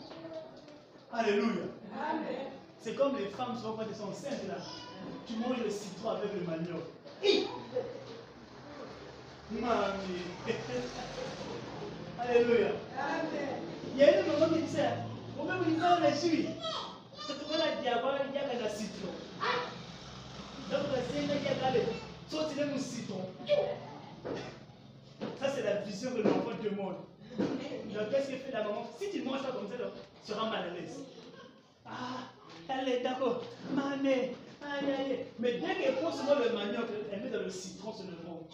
Alléluia. 1.15 1.65
C'est 2.81 2.95
comme 2.95 3.17
les 3.19 3.27
femmes 3.27 3.55
souvent 3.55 3.75
quand 3.75 3.83
elles 3.83 3.95
sont 3.95 4.09
enceintes 4.09 4.49
là. 4.49 4.55
Tu 5.27 5.35
manges 5.35 5.63
le 5.63 5.71
citron 5.71 6.11
avec 6.11 6.33
le 6.33 6.41
manioc. 6.41 6.85
Hi! 7.23 7.47
Mamie. 9.51 10.23
Alléluia. 12.19 12.69
Il 13.93 13.99
y 13.99 14.03
a 14.03 14.21
une 14.21 14.27
maman 14.27 14.55
qui 14.55 14.63
disait, 14.63 14.89
on 15.39 15.45
peut 15.45 15.53
vous 15.59 15.71
dire 15.71 15.85
on 16.01 16.03
est. 16.03 16.15
C'est 16.15 17.39
tout 17.39 17.51
la 17.59 17.83
diable, 17.83 18.09
il 18.29 18.35
y 18.35 18.39
a 18.39 18.67
un 18.67 18.71
citron. 18.71 19.13
Donc 20.71 20.81
la 20.93 21.03
scène 21.03 21.29
il 21.29 21.45
y 21.45 21.49
a 21.49 22.49
tu 22.49 22.61
aimes 22.61 22.73
le 22.75 22.81
citron. 22.81 23.29
Ça 25.39 25.51
c'est 25.55 25.63
la 25.63 25.75
vision 25.83 26.11
que 26.13 26.23
l'enfant 26.23 26.57
demande. 26.65 26.97
Donc 27.39 28.11
qu'est-ce 28.11 28.31
que 28.31 28.37
fait 28.37 28.53
la 28.53 28.65
maman? 28.65 28.89
Si 28.99 29.11
tu 29.11 29.23
manges 29.23 29.43
ça 29.43 29.51
comme 29.53 29.69
ça, 29.69 29.77
seras 30.25 30.51
mal 30.51 30.71
à 30.71 30.75
l'aise. 30.75 30.99
Ah, 31.87 32.31
elle 32.69 32.89
est 32.89 33.01
d'accord. 33.01 33.43
Mané, 33.73 34.35
aïe 34.63 34.93
aïe. 34.93 35.27
Mais 35.39 35.53
dès 35.55 35.75
qu'elle 35.75 35.97
prend 35.97 36.11
le 36.11 36.53
manioc, 36.55 36.87
elle 37.13 37.23
met 37.23 37.31
dans 37.31 37.43
le 37.43 37.51
citron 37.51 37.93
sur 37.93 38.05
le 38.05 38.13
fond. 38.13 38.47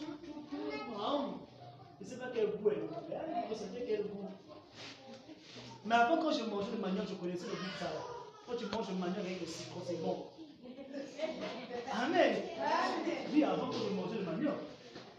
Je 2.01 2.05
ne 2.05 2.11
sais 2.11 2.17
pas 2.17 2.27
quel 2.35 2.47
goût 2.47 2.71
elle 2.71 3.13
a. 3.15 3.19
Elle 3.51 3.87
quel 3.87 4.03
goût. 4.03 4.29
Mais 5.85 5.95
avant, 5.95 6.19
quand 6.19 6.33
je 6.33 6.45
mangeais 6.45 6.73
le 6.73 6.81
manioc, 6.81 7.07
je 7.09 7.15
connaissais 7.15 7.45
le 7.45 7.51
goût 7.51 7.57
de 7.57 7.79
ça. 7.79 7.93
Quand 8.47 8.57
tu 8.57 8.65
manges 8.67 8.89
le 8.89 8.95
manioc 8.95 9.19
avec 9.19 9.41
le 9.41 9.47
citron, 9.47 9.81
c'est 9.87 10.01
bon. 10.03 10.27
Amen. 11.93 12.37
Oui, 13.33 13.45
avant 13.45 13.69
que 13.69 13.77
je 13.77 13.95
mangeais 13.95 14.19
le 14.19 14.25
manioc. 14.25 14.55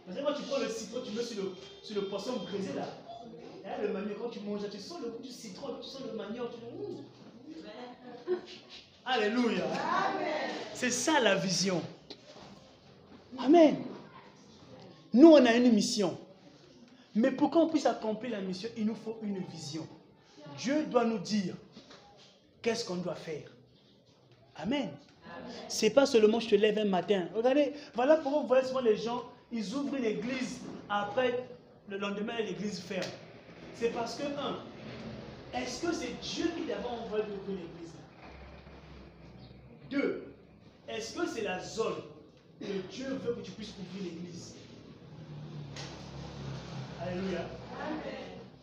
Parce 0.05 0.17
que 0.17 0.23
quand 0.25 0.33
tu 0.33 0.43
prends 0.43 0.59
le 0.59 0.69
citron, 0.69 1.01
tu 1.05 1.11
mets 1.11 1.23
sur 1.23 1.43
le, 1.43 1.51
sur 1.83 1.95
le 2.01 2.07
poisson 2.07 2.37
brisé 2.37 2.73
là. 2.73 2.85
Là, 3.69 3.77
le 3.83 3.93
manioc, 3.93 4.17
quand 4.19 4.29
tu 4.29 4.39
manges, 4.39 4.61
tu 4.71 4.79
sens 4.79 4.99
le 5.03 5.09
goût 5.11 5.21
du 5.21 5.29
citron, 5.29 5.75
tu 5.79 5.87
sens 5.87 6.01
le 6.11 6.17
manioc. 6.17 6.49
Tu 6.51 6.57
Ouh. 8.31 8.35
Alléluia. 9.05 9.63
C'est 10.73 10.89
ça 10.89 11.19
la 11.19 11.35
vision. 11.35 11.81
Amen. 13.37 13.77
Nous, 15.13 15.27
on 15.27 15.45
a 15.45 15.53
une 15.53 15.71
mission. 15.71 16.17
Mais 17.15 17.31
pour 17.31 17.51
qu'on 17.51 17.67
puisse 17.67 17.85
accomplir 17.85 18.31
la 18.31 18.41
mission, 18.41 18.69
il 18.75 18.85
nous 18.85 18.95
faut 18.95 19.17
une 19.21 19.39
vision. 19.45 19.87
Dieu 20.57 20.85
doit 20.85 21.05
nous 21.05 21.19
dire 21.19 21.53
qu'est-ce 22.61 22.85
qu'on 22.85 22.97
doit 22.97 23.15
faire. 23.15 23.51
Amen. 24.55 24.89
C'est 25.67 25.89
pas 25.91 26.05
seulement 26.05 26.39
je 26.39 26.49
te 26.49 26.55
lève 26.55 26.77
un 26.79 26.85
matin. 26.85 27.27
Regardez, 27.35 27.73
voilà 27.93 28.17
pourquoi 28.17 28.41
vous 28.41 28.47
voyez 28.47 28.67
souvent 28.67 28.81
les 28.81 28.97
gens, 28.97 29.23
ils 29.51 29.73
ouvrent 29.73 29.95
une 29.95 30.05
église, 30.05 30.59
après 30.89 31.47
le 31.87 31.97
lendemain 31.97 32.37
l'église 32.39 32.79
ferme. 32.79 33.09
C'est 33.75 33.91
parce 33.91 34.15
que, 34.15 34.23
un, 34.23 34.59
est-ce 35.53 35.81
que 35.81 35.93
c'est 35.93 36.19
Dieu 36.21 36.51
qui 36.55 36.63
t'avait 36.63 36.87
envoyé 36.87 37.23
d'ouvrir 37.25 37.57
l'église 37.57 37.93
Deux, 39.89 40.33
est-ce 40.87 41.13
que 41.13 41.27
c'est 41.27 41.43
la 41.43 41.59
zone 41.59 42.01
que 42.59 42.65
Dieu 42.91 43.07
veut 43.23 43.33
que 43.35 43.41
tu 43.41 43.51
puisses 43.51 43.73
ouvrir 43.79 44.11
l'église? 44.11 44.55
Alléluia. 47.01 47.45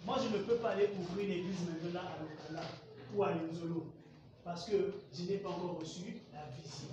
Moi, 0.04 0.18
je 0.22 0.36
ne 0.36 0.42
peux 0.42 0.56
pas 0.56 0.70
aller 0.70 0.90
ouvrir 1.00 1.28
l'église 1.28 1.60
maintenant 1.66 2.00
à 2.00 2.22
Lokala 2.22 2.66
ou 3.14 3.22
à 3.24 3.32
Lenzolo 3.32 3.86
parce 4.44 4.66
que 4.66 4.94
je 5.12 5.22
n'ai 5.24 5.38
pas 5.38 5.48
encore 5.48 5.78
reçu 5.80 6.18
la 6.32 6.46
vision. 6.62 6.88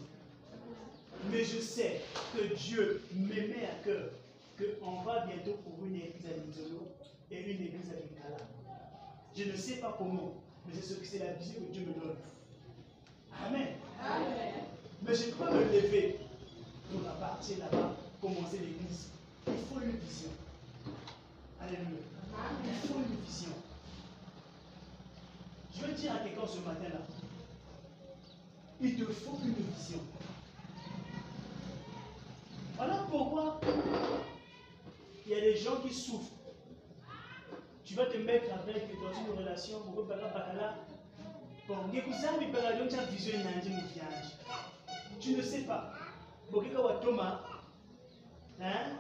Mais 1.30 1.44
je 1.44 1.60
sais 1.60 2.02
que 2.36 2.56
Dieu 2.56 3.04
m'aimait 3.14 3.68
à 3.68 3.84
cœur 3.84 4.10
qu'on 4.58 5.02
va 5.04 5.26
bientôt 5.26 5.60
ouvrir 5.68 5.88
une 5.88 5.96
église 5.96 6.26
à 6.26 6.38
Lenzolo 6.38 6.88
et 7.34 7.42
une 7.42 7.62
église 7.62 7.90
à 7.90 7.96
Lokala. 7.96 8.38
Je 9.36 9.44
ne 9.44 9.58
sais 9.58 9.78
pas 9.78 9.96
comment, 9.98 10.34
mais 10.66 10.74
c'est 10.76 10.94
ce 10.94 10.94
que 11.00 11.06
c'est 11.06 11.20
la 11.20 11.34
vision 11.34 11.62
que 11.62 11.74
Dieu 11.74 11.82
me 11.82 11.94
donne. 11.94 12.16
Amen. 13.46 13.68
Mais 15.02 15.16
je 15.16 15.32
peux 15.32 15.52
me 15.52 15.64
lever 15.64 16.20
pour 16.92 17.02
partir 17.20 17.58
là-bas, 17.60 17.96
commencer 18.22 18.60
l'église. 18.60 19.10
Il 19.48 19.54
faut 19.54 19.82
une 19.82 19.98
vision. 19.98 20.30
Alléluia. 21.60 22.00
Il 22.66 22.88
faut 22.88 23.00
une 23.00 23.26
vision. 23.26 23.52
Je 25.76 25.86
veux 25.86 25.94
dire 25.94 26.14
à 26.14 26.20
quelqu'un 26.20 26.48
ce 26.48 26.60
matin-là, 26.60 27.00
il 28.80 28.96
te 28.98 29.12
faut 29.12 29.38
une 29.44 29.54
vision. 29.54 30.00
Voilà 32.76 33.06
pourquoi 33.10 33.60
il 35.26 35.32
y 35.32 35.36
a 35.36 35.42
des 35.42 35.56
gens 35.56 35.78
qui 35.78 35.94
souffrent. 35.94 36.33
Tu 37.94 38.00
vas 38.00 38.06
te 38.08 38.18
mettre 38.18 38.46
avec 38.56 38.90
dans 39.00 39.14
une 39.14 39.38
relation, 39.38 39.82
beaucoup 39.82 40.02
de 40.02 40.08
bakala. 40.08 40.78
Bon, 41.68 41.76
ngekuzami 41.94 42.48
bakala 42.48 42.78
donc 42.78 42.90
tu 42.90 42.98
as 42.98 43.06
vision 43.06 43.38
nandi 43.38 43.70
mufianji. 43.70 44.34
Tu 45.20 45.36
ne 45.36 45.44
sais 45.44 45.60
pas. 45.60 45.92
Bokeka 46.50 46.82
wa 46.82 46.94
Thomas, 46.96 47.42
hein? 48.60 48.98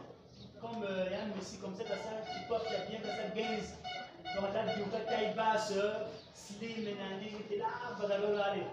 Comme 0.61 0.83
euh, 0.83 1.05
il 1.07 1.11
y 1.11 1.15
a 1.15 1.23
un 1.23 1.35
messie 1.35 1.57
comme 1.57 1.73
ça, 1.73 1.85
ça, 1.87 1.95
tu 2.21 2.45
tu 2.47 2.53
as 2.53 2.85
bien, 2.85 2.99
ça, 3.01 3.31
15. 3.33 3.79
Donc, 4.35 4.53
là, 4.53 4.61
tu 4.75 4.95
as 4.95 4.99
taille 4.99 5.33
basse, 5.33 5.73
slim, 6.35 6.85
nanani, 6.85 7.31
tu 7.49 7.57
là, 7.57 7.65
alors, 7.97 8.45
allez. 8.45 8.67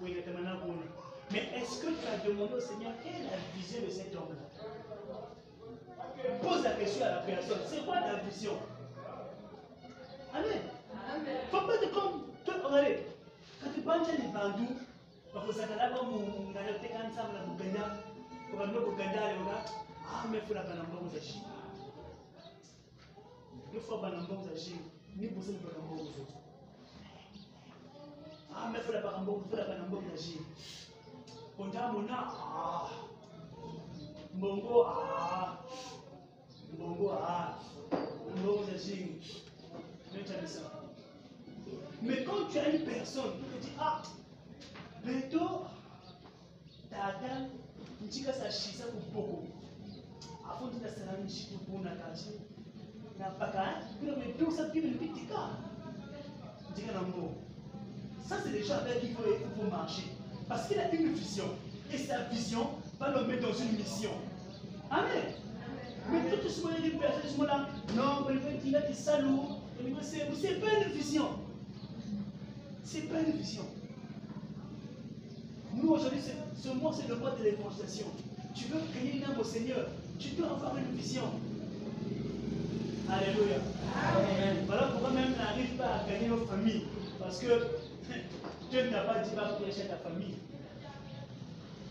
Oui, 0.00 0.12
était 0.12 0.30
maintenant 0.30 0.60
pour 0.60 0.68
nous. 0.68 0.80
Mais 1.30 1.42
est-ce 1.54 1.82
que 1.82 1.88
tu 1.88 2.06
as 2.10 2.26
demandé 2.26 2.54
au 2.54 2.60
Seigneur 2.60 2.92
quelle 3.04 3.16
est 3.16 3.30
la 3.30 3.36
vision 3.54 3.82
de 3.84 3.90
cet 3.90 4.16
homme-là? 4.16 4.46
Pose 6.40 6.64
la 6.64 6.70
question 6.70 7.04
à 7.04 7.10
la 7.10 7.18
personne. 7.18 7.60
C'est 7.68 7.84
quoi 7.84 7.96
ta 7.96 8.14
vision? 8.26 8.56
Amen. 10.36 10.62
Faut 11.50 11.66
pas 11.66 11.78
te 11.78 11.86
comme 11.94 12.22
regardez. 12.46 13.06
Quand 13.62 13.70
tu 13.74 13.80
penses 13.80 14.18
ni 14.18 14.28
bandu, 14.32 14.66
bakusakala 15.34 15.88
kwa 15.90 16.02
mungana 16.04 16.72
teka 16.82 17.08
nsamla 17.08 17.46
muganda. 17.46 17.96
Ukambe 18.52 18.78
muganda 18.80 19.20
leo 19.32 19.44
na 19.44 19.56
ah 20.08 20.28
mefuna 20.28 20.62
kana 20.62 20.82
mbongo 20.82 21.08
za 21.14 21.20
shi. 21.20 21.42
Mefuna 23.72 24.02
bana 24.02 24.20
mbongo 24.20 24.48
za 24.48 24.60
shi. 24.60 24.76
Ni 25.16 25.28
bose 25.28 25.52
ni 25.52 25.58
bana 25.58 25.78
mbongo 25.84 26.04
za 26.04 26.10
shi. 26.12 26.34
Ah 28.56 28.68
mefuna 28.70 29.00
bana 29.00 29.18
mbongo 29.18 29.44
funa 29.50 29.64
bana 29.64 29.84
mbongo 29.86 30.10
za 30.16 30.22
shi. 30.22 30.40
Kontamo 31.56 32.02
na 32.02 32.18
ah 32.18 32.90
mbongo 34.34 34.86
ah 34.86 35.56
mbongo 36.74 37.12
ah 37.12 37.54
mbongo 38.36 38.64
za 38.64 38.78
shi. 38.78 39.16
Mais 42.02 42.24
quand 42.24 42.48
tu 42.50 42.58
as 42.58 42.68
une 42.68 42.84
personne 42.84 43.32
qui 43.38 43.58
te 43.58 43.64
dit 43.64 43.72
ah 43.78 44.02
beto 45.04 45.66
tata 46.90 47.48
nchika 48.06 48.32
shisa 48.50 48.84
kupoko 48.84 49.44
afu 50.50 50.66
ndinasala 50.66 51.12
nchikupuna 51.24 51.90
kati. 51.90 52.30
Napaka 53.18 53.82
kuna 53.98 54.16
metu 54.16 54.52
sa 54.52 54.68
bible 54.68 54.90
bitika 54.90 55.48
ndika 56.72 56.92
na 56.92 57.00
mbo 57.02 57.34
ça 58.28 58.36
c'est 58.42 58.52
déjà 58.52 58.78
avec 58.78 59.00
qui 59.00 59.06
il 59.06 59.14
faut, 59.14 59.22
il 59.26 59.62
faut 59.62 59.70
marcher. 59.70 60.02
Parce 60.48 60.68
qu'il 60.68 60.78
a 60.78 60.92
une 60.92 61.12
vision. 61.12 61.44
Et 61.92 61.98
sa 61.98 62.24
vision 62.24 62.68
va 62.98 63.10
le 63.10 63.24
mettre 63.26 63.48
dans 63.48 63.54
une 63.54 63.76
mission. 63.76 64.10
Amen. 64.90 65.32
Mais 66.10 66.36
tout 66.36 66.48
ce 66.48 66.62
non 67.96 68.28
le 68.28 68.38
fait 68.40 68.58
qu'il 68.58 68.76
a 68.76 68.80
des 68.80 68.94
salauds 68.94 69.65
c'est 70.02 70.26
c'est 70.40 70.60
pas 70.60 70.66
une 70.84 70.92
vision 70.92 71.28
c'est 72.84 73.02
pas 73.02 73.20
une 73.20 73.32
vision 73.32 73.64
nous, 75.76 75.90
aujourd'hui, 75.90 76.20
ce 76.56 76.68
mois, 76.70 76.92
c'est 76.96 77.08
le 77.08 77.16
mois 77.16 77.32
de 77.38 77.44
l'évangélisation. 77.44 78.06
Tu 78.54 78.64
veux 78.64 78.80
gagner 78.94 79.18
une 79.18 79.24
âme 79.24 79.38
au 79.38 79.44
Seigneur. 79.44 79.86
Tu 80.18 80.30
dois 80.30 80.48
avoir 80.48 80.74
une 80.78 80.96
vision. 80.96 81.24
Alléluia. 83.10 83.56
Amen. 83.94 84.64
Voilà 84.66 84.86
pourquoi 84.88 85.10
même 85.10 85.34
on 85.34 85.42
n'arrive 85.42 85.76
pas 85.76 85.96
à 85.96 86.10
gagner 86.10 86.28
nos 86.28 86.46
familles. 86.46 86.84
Parce 87.20 87.38
que 87.38 87.46
Dieu 88.70 88.84
ne 88.86 88.90
t'a 88.90 89.00
pas 89.00 89.18
dit 89.18 89.34
va 89.36 89.42
prêcher 89.42 89.86
ta 89.86 89.96
famille. 89.96 90.36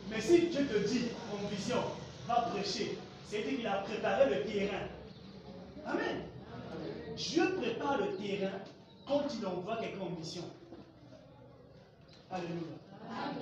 Mais 0.09 0.19
si 0.19 0.47
Dieu 0.47 0.65
te 0.65 0.87
dit 0.87 1.05
en 1.31 1.47
vision, 1.47 1.77
va 2.27 2.49
prêcher, 2.53 2.97
c'est-à-dire 3.27 3.57
qu'il 3.57 3.67
a 3.67 3.75
préparé 3.77 4.29
le 4.29 4.41
terrain. 4.51 4.87
Amen. 5.85 6.21
Dieu 7.15 7.55
prépare 7.55 7.97
le 7.97 8.15
terrain 8.17 8.59
quand 9.07 9.23
il 9.37 9.45
envoie 9.45 9.77
quelqu'un 9.77 10.01
en 10.01 10.09
mission. 10.09 10.43
Alléluia. 12.29 12.75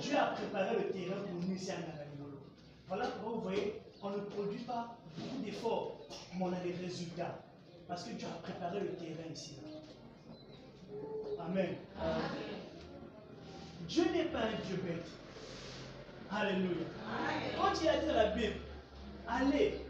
Dieu 0.00 0.16
a 0.16 0.26
préparé 0.26 0.76
le 0.76 0.90
terrain 0.90 1.22
pour 1.22 1.48
nous 1.48 1.54
ici 1.54 1.70
à. 1.70 1.76
Voilà 2.86 3.08
pourquoi 3.08 3.32
vous 3.32 3.40
voyez, 3.40 3.80
on 4.02 4.10
ne 4.10 4.18
produit 4.18 4.60
pas 4.60 4.96
beaucoup 5.16 5.42
d'efforts, 5.42 5.96
mais 6.36 6.44
on 6.44 6.52
a 6.52 6.60
des 6.60 6.72
résultats. 6.72 7.40
Parce 7.88 8.04
que 8.04 8.10
Dieu 8.12 8.28
a 8.28 8.42
préparé 8.42 8.80
le 8.80 8.94
terrain 8.94 9.32
ici. 9.32 9.56
Amen. 11.40 11.74
Dieu 13.88 14.04
n'est 14.12 14.24
pas 14.24 14.40
un 14.40 14.66
Dieu 14.66 14.76
bête. 14.84 15.06
Alléluia. 16.30 16.86
Quand 17.56 17.72
il 17.82 17.88
a 17.88 17.98
dit 17.98 18.06
dans 18.06 18.14
la 18.14 18.30
Bible, 18.30 18.54
allez, 19.28 19.80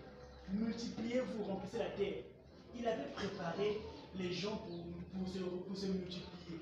multipliez-vous, 0.53 1.45
remplissez 1.45 1.79
la 1.79 1.91
terre, 1.91 2.24
avait 2.95 3.11
préparé 3.15 3.81
les 4.17 4.33
gens 4.33 4.57
pour, 4.57 4.85
pour, 5.13 5.29
se, 5.29 5.39
pour 5.39 5.77
se 5.77 5.87
multiplier. 5.87 6.61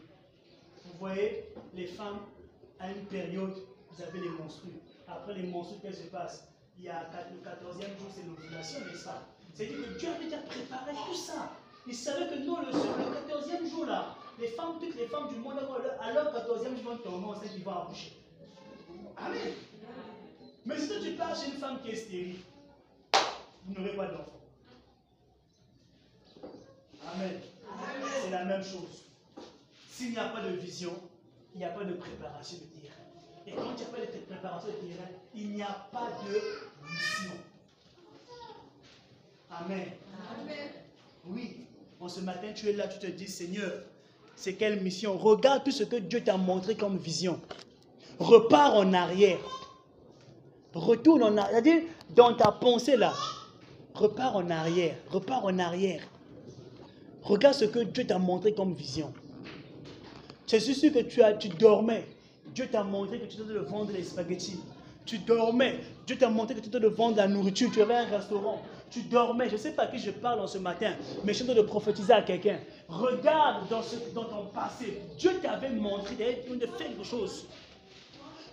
Vous 0.84 0.98
voyez, 0.98 1.44
les 1.74 1.86
femmes 1.86 2.20
à 2.78 2.90
une 2.90 3.04
période, 3.06 3.54
vous 3.90 4.02
avez 4.02 4.20
les 4.20 4.30
monstrues. 4.30 4.80
Après 5.06 5.34
les 5.34 5.44
monstrues, 5.44 5.78
qu'est-ce 5.82 5.98
qui 5.98 6.06
se 6.06 6.10
passe 6.10 6.48
Il 6.78 6.84
y 6.84 6.88
a 6.88 7.02
le 7.02 7.40
14e 7.40 7.98
jour, 7.98 8.08
c'est 8.14 8.26
l'ovulation, 8.26 8.80
n'est-ce 8.80 9.04
pas 9.04 9.22
C'est-à-dire 9.52 9.76
que 9.76 9.98
Dieu 9.98 10.08
avait 10.08 10.24
déjà 10.24 10.38
préparé 10.38 10.92
tout 11.06 11.14
ça. 11.14 11.52
Il 11.86 11.94
savait 11.94 12.28
que 12.28 12.44
non, 12.44 12.60
le, 12.60 12.66
le 12.66 12.72
14e 12.72 13.68
jour 13.68 13.86
là, 13.86 14.16
les 14.38 14.48
femmes, 14.48 14.78
toutes 14.80 14.96
les 14.96 15.06
femmes 15.06 15.28
du 15.28 15.36
monde, 15.36 15.58
à 16.00 16.12
leur 16.12 16.32
14e 16.32 16.80
jour, 16.82 16.92
vont 16.92 16.98
tomber 16.98 17.26
enceintes, 17.26 17.50
ils 17.56 17.64
vont 17.64 17.72
accoucher. 17.72 18.16
Amen. 19.16 19.52
Mais 20.64 20.78
si 20.78 21.00
tu 21.00 21.12
pars 21.12 21.34
chez 21.36 21.50
une 21.50 21.58
femme 21.58 21.80
qui 21.82 21.90
est 21.90 21.96
stérile, 21.96 22.38
vous 23.64 23.74
n'aurez 23.74 23.96
pas 23.96 24.06
d'enfant. 24.06 24.41
Amen. 27.14 27.40
C'est 28.22 28.30
la 28.30 28.44
même 28.44 28.62
chose. 28.62 29.04
S'il 29.90 30.10
n'y 30.10 30.18
a 30.18 30.28
pas 30.28 30.40
de 30.42 30.56
vision, 30.56 30.92
il 31.54 31.58
n'y 31.58 31.64
a 31.64 31.70
pas 31.70 31.84
de 31.84 31.94
préparation 31.94 32.58
de 32.58 32.80
terrain. 32.80 32.94
Et 33.46 33.52
quand 33.52 33.72
il 33.72 33.76
n'y 33.76 33.82
a 33.82 33.86
pas 33.86 34.00
de 34.00 34.24
préparation 34.24 34.68
de 34.68 34.86
terrain, 34.86 35.08
il 35.34 35.50
n'y 35.50 35.62
a 35.62 35.88
pas 35.92 36.08
de 36.24 36.34
mission. 36.90 37.32
Amen. 39.50 39.88
Amen. 40.40 40.68
Oui. 41.26 41.66
En 42.00 42.08
ce 42.08 42.20
matin, 42.20 42.48
tu 42.54 42.68
es 42.68 42.72
là, 42.72 42.88
tu 42.88 42.98
te 42.98 43.06
dis, 43.06 43.28
Seigneur, 43.28 43.70
c'est 44.34 44.54
quelle 44.54 44.80
mission? 44.80 45.16
Regarde 45.18 45.62
tout 45.64 45.70
ce 45.70 45.84
que 45.84 45.96
Dieu 45.96 46.24
t'a 46.24 46.36
montré 46.36 46.74
comme 46.74 46.96
vision. 46.96 47.40
Repars 48.18 48.74
en 48.74 48.92
arrière. 48.92 49.38
Retourne 50.74 51.22
en 51.22 51.36
arrière. 51.36 51.50
C'est-à-dire, 51.52 51.82
dans 52.10 52.34
ta 52.34 52.50
pensée 52.50 52.96
là, 52.96 53.12
repars 53.94 54.36
en 54.36 54.50
arrière. 54.50 54.96
Repars 55.10 55.44
en 55.44 55.58
arrière. 55.58 56.02
Regarde 57.22 57.54
ce 57.54 57.64
que 57.64 57.80
Dieu 57.80 58.04
t'a 58.06 58.18
montré 58.18 58.52
comme 58.52 58.74
vision. 58.74 59.12
Suis 60.46 60.74
sûr 60.74 60.92
que 60.92 60.98
tu, 60.98 61.22
as, 61.22 61.34
tu 61.34 61.48
dormais. 61.48 62.06
Dieu 62.54 62.66
t'a 62.70 62.82
montré 62.82 63.18
que 63.18 63.26
tu 63.26 63.38
devais 63.38 63.58
vendre 63.60 63.92
les 63.92 64.02
spaghettis. 64.02 64.60
Tu 65.06 65.18
dormais. 65.18 65.80
Dieu 66.06 66.16
t'a 66.16 66.28
montré 66.28 66.54
que 66.54 66.60
tu 66.60 66.68
devais 66.68 66.88
vendre 66.88 67.16
la 67.16 67.26
nourriture. 67.26 67.70
Tu 67.72 67.80
avais 67.80 67.94
un 67.94 68.04
restaurant. 68.04 68.60
Tu 68.90 69.02
dormais. 69.02 69.48
Je 69.48 69.54
ne 69.54 69.58
sais 69.58 69.72
pas 69.72 69.84
à 69.84 69.86
qui 69.86 69.98
je 69.98 70.10
parle 70.10 70.40
en 70.40 70.46
ce 70.46 70.58
matin, 70.58 70.92
mais 71.24 71.32
je 71.32 71.42
suis 71.44 71.54
de 71.54 71.62
prophétiser 71.62 72.12
à 72.12 72.22
quelqu'un. 72.22 72.58
Regarde 72.88 73.68
dans, 73.70 73.82
ce, 73.82 73.96
ton 74.14 74.46
passé. 74.52 75.00
Dieu 75.18 75.32
t'avait 75.42 75.70
montré 75.70 76.44
de 76.48 76.66
faire 76.66 76.76
quelque 76.76 77.04
chose 77.04 77.46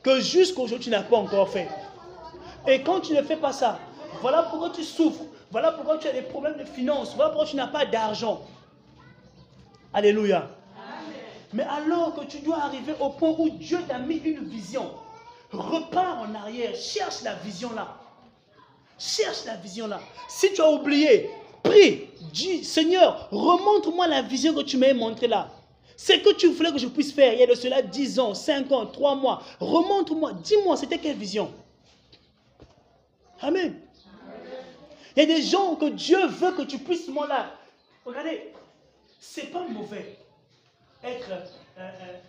que 0.02 0.22
jusqu'aujourd'hui 0.22 0.86
tu 0.86 0.90
n'as 0.90 1.04
pas 1.04 1.18
encore 1.18 1.50
fait. 1.50 1.68
Et 2.68 2.82
quand 2.82 3.02
tu 3.02 3.14
ne 3.14 3.22
fais 3.22 3.36
pas 3.36 3.52
ça, 3.52 3.80
voilà 4.22 4.44
pourquoi 4.44 4.70
tu 4.70 4.84
souffres. 4.84 5.24
Voilà 5.52 5.72
pourquoi 5.72 5.98
tu 5.98 6.08
as 6.08 6.14
des 6.14 6.22
problèmes 6.22 6.58
de 6.58 6.64
finances. 6.64 7.16
Voilà 7.16 7.32
pourquoi 7.32 7.48
tu 7.48 7.56
n'as 7.56 7.68
pas 7.68 7.86
d'argent. 7.86 8.42
Alléluia. 9.94 10.50
Mais 11.54 11.64
alors 11.64 12.14
que 12.16 12.26
tu 12.26 12.40
dois 12.40 12.60
arriver 12.60 12.94
au 13.00 13.10
point 13.10 13.34
où 13.38 13.50
Dieu 13.50 13.80
t'a 13.88 13.98
mis 13.98 14.18
une 14.18 14.46
vision, 14.46 14.92
repars 15.52 16.20
en 16.20 16.36
arrière, 16.36 16.76
cherche 16.76 17.24
la 17.24 17.34
vision 17.36 17.74
là. 17.74 17.96
Cherche 19.00 19.46
la 19.46 19.56
vision 19.56 19.88
là. 19.88 20.00
Si 20.28 20.54
tu 20.54 20.62
as 20.62 20.70
oublié, 20.70 21.30
prie, 21.64 22.10
dis, 22.32 22.64
Seigneur, 22.64 23.30
remontre-moi 23.32 24.08
la 24.08 24.22
vision 24.22 24.54
que 24.54 24.62
tu 24.62 24.78
m'as 24.78 24.94
montrée 24.94 25.28
là. 25.28 25.50
C'est 25.98 26.22
que 26.22 26.34
tu 26.34 26.48
voulais 26.50 26.72
que 26.72 26.78
je 26.78 26.88
puisse 26.88 27.12
faire 27.12 27.34
il 27.34 27.40
y 27.40 27.44
a 27.44 27.48
de 27.48 27.56
cela 27.56 27.82
10 27.82 28.20
ans, 28.20 28.34
5 28.34 28.72
ans, 28.72 28.86
3 28.86 29.16
mois. 29.16 29.42
Remontre-moi, 29.60 30.34
dis-moi, 30.34 30.78
c'était 30.78 30.98
quelle 30.98 31.18
vision? 31.18 31.52
Amen. 33.42 33.80
Il 35.16 35.20
y 35.20 35.24
a 35.24 35.26
des 35.26 35.42
gens 35.42 35.76
que 35.76 35.90
Dieu 35.90 36.26
veut 36.28 36.52
que 36.52 36.62
tu 36.62 36.78
puisses, 36.78 37.08
moi 37.08 37.28
là. 37.28 37.52
Regardez, 38.06 38.54
c'est 39.20 39.52
pas 39.52 39.68
mauvais 39.68 40.18
être 41.04 41.32
euh, 41.32 41.46
euh. 41.78 42.20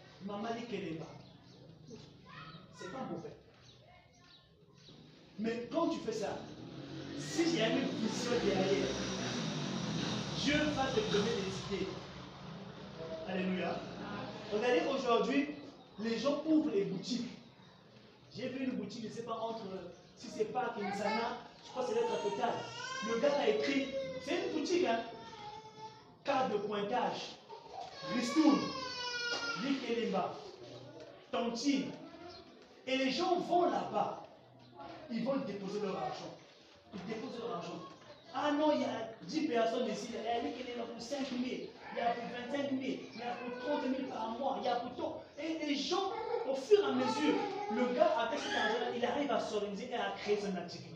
C'est 2.79 2.93
pas 2.93 3.07
mauvais. 3.11 3.35
Mais 5.39 5.69
quand 5.73 5.89
tu 5.89 6.01
fais 6.01 6.13
ça, 6.13 6.39
s'il 7.19 7.57
y 7.57 7.63
a 7.63 7.69
une 7.69 7.89
vision 7.89 8.33
derrière, 8.45 8.87
Dieu 10.43 10.55
va 10.75 10.87
te 10.87 11.01
donner 11.13 11.31
des 11.31 11.77
idées. 11.77 11.89
Alléluia. 13.29 13.77
Regardez 14.53 14.83
aujourd'hui, 14.93 15.49
les 16.01 16.19
gens 16.19 16.43
ouvrent 16.47 16.71
les 16.71 16.85
boutiques. 16.85 17.31
J'ai 18.37 18.49
vu 18.49 18.65
une 18.65 18.73
boutique, 18.73 19.03
je 19.05 19.09
ne 19.09 19.13
sais 19.13 19.23
pas 19.23 19.39
entre, 19.39 19.67
si 20.17 20.29
c'est 20.29 20.53
pas 20.53 20.75
Kinsana, 20.79 21.39
je 21.65 21.71
crois 21.71 21.85
que 21.85 21.91
c'est 21.91 22.01
l'être 22.01 22.23
total. 22.23 22.51
Le 23.09 23.21
gars 23.21 23.35
a 23.39 23.49
écrit, 23.49 23.89
c'est 24.25 24.47
une 24.47 24.59
boutique, 24.59 24.87
hein, 24.87 25.01
carte 26.25 26.53
de 26.53 26.59
pointage, 26.59 27.37
ristourne, 28.15 28.61
Likelemba, 29.63 30.35
Tontine. 31.31 31.91
Et 32.87 32.97
les 32.97 33.11
gens 33.11 33.37
vont 33.41 33.71
là-bas, 33.71 34.23
ils 35.11 35.25
vont 35.25 35.37
déposer 35.37 35.81
leur 35.81 35.97
argent. 35.97 36.35
Ils 36.95 37.15
déposent 37.15 37.39
leur 37.39 37.57
argent. 37.57 37.81
Ah 38.35 38.53
non, 38.53 38.73
il 38.73 38.83
y 38.83 38.85
a 38.85 39.11
10 39.23 39.49
personnes 39.49 39.89
ici, 39.89 40.09
elle 40.15 40.47
est 40.47 40.51
pour 40.51 41.01
5 41.01 41.19
000. 41.19 41.41
il 41.43 41.99
y 41.99 42.01
a 42.01 42.15
pour 42.15 42.25
25 42.53 42.71
000, 42.71 42.81
il 42.81 43.19
y 43.19 43.23
a 43.23 43.35
pour 43.35 43.81
30 43.81 43.97
000 43.97 44.09
par 44.09 44.31
mois, 44.31 44.57
il 44.61 44.65
y 44.65 44.69
a 44.69 44.77
pour 44.77 44.95
tout. 44.95 45.15
Et 45.39 45.67
les 45.67 45.75
gens, 45.75 46.13
au 46.49 46.55
fur 46.55 46.79
et 46.81 46.85
à 46.85 46.93
mesure, 46.93 47.35
le 47.73 47.95
gars 47.95 48.19
avec 48.19 48.39
cet 48.39 48.57
argent-là, 48.57 48.97
il 48.97 49.05
arrive 49.05 49.31
à 49.31 49.41
s'organiser 49.41 49.91
et 49.91 49.95
à 49.95 50.13
créer 50.17 50.39
son 50.41 50.57
activité. 50.57 50.91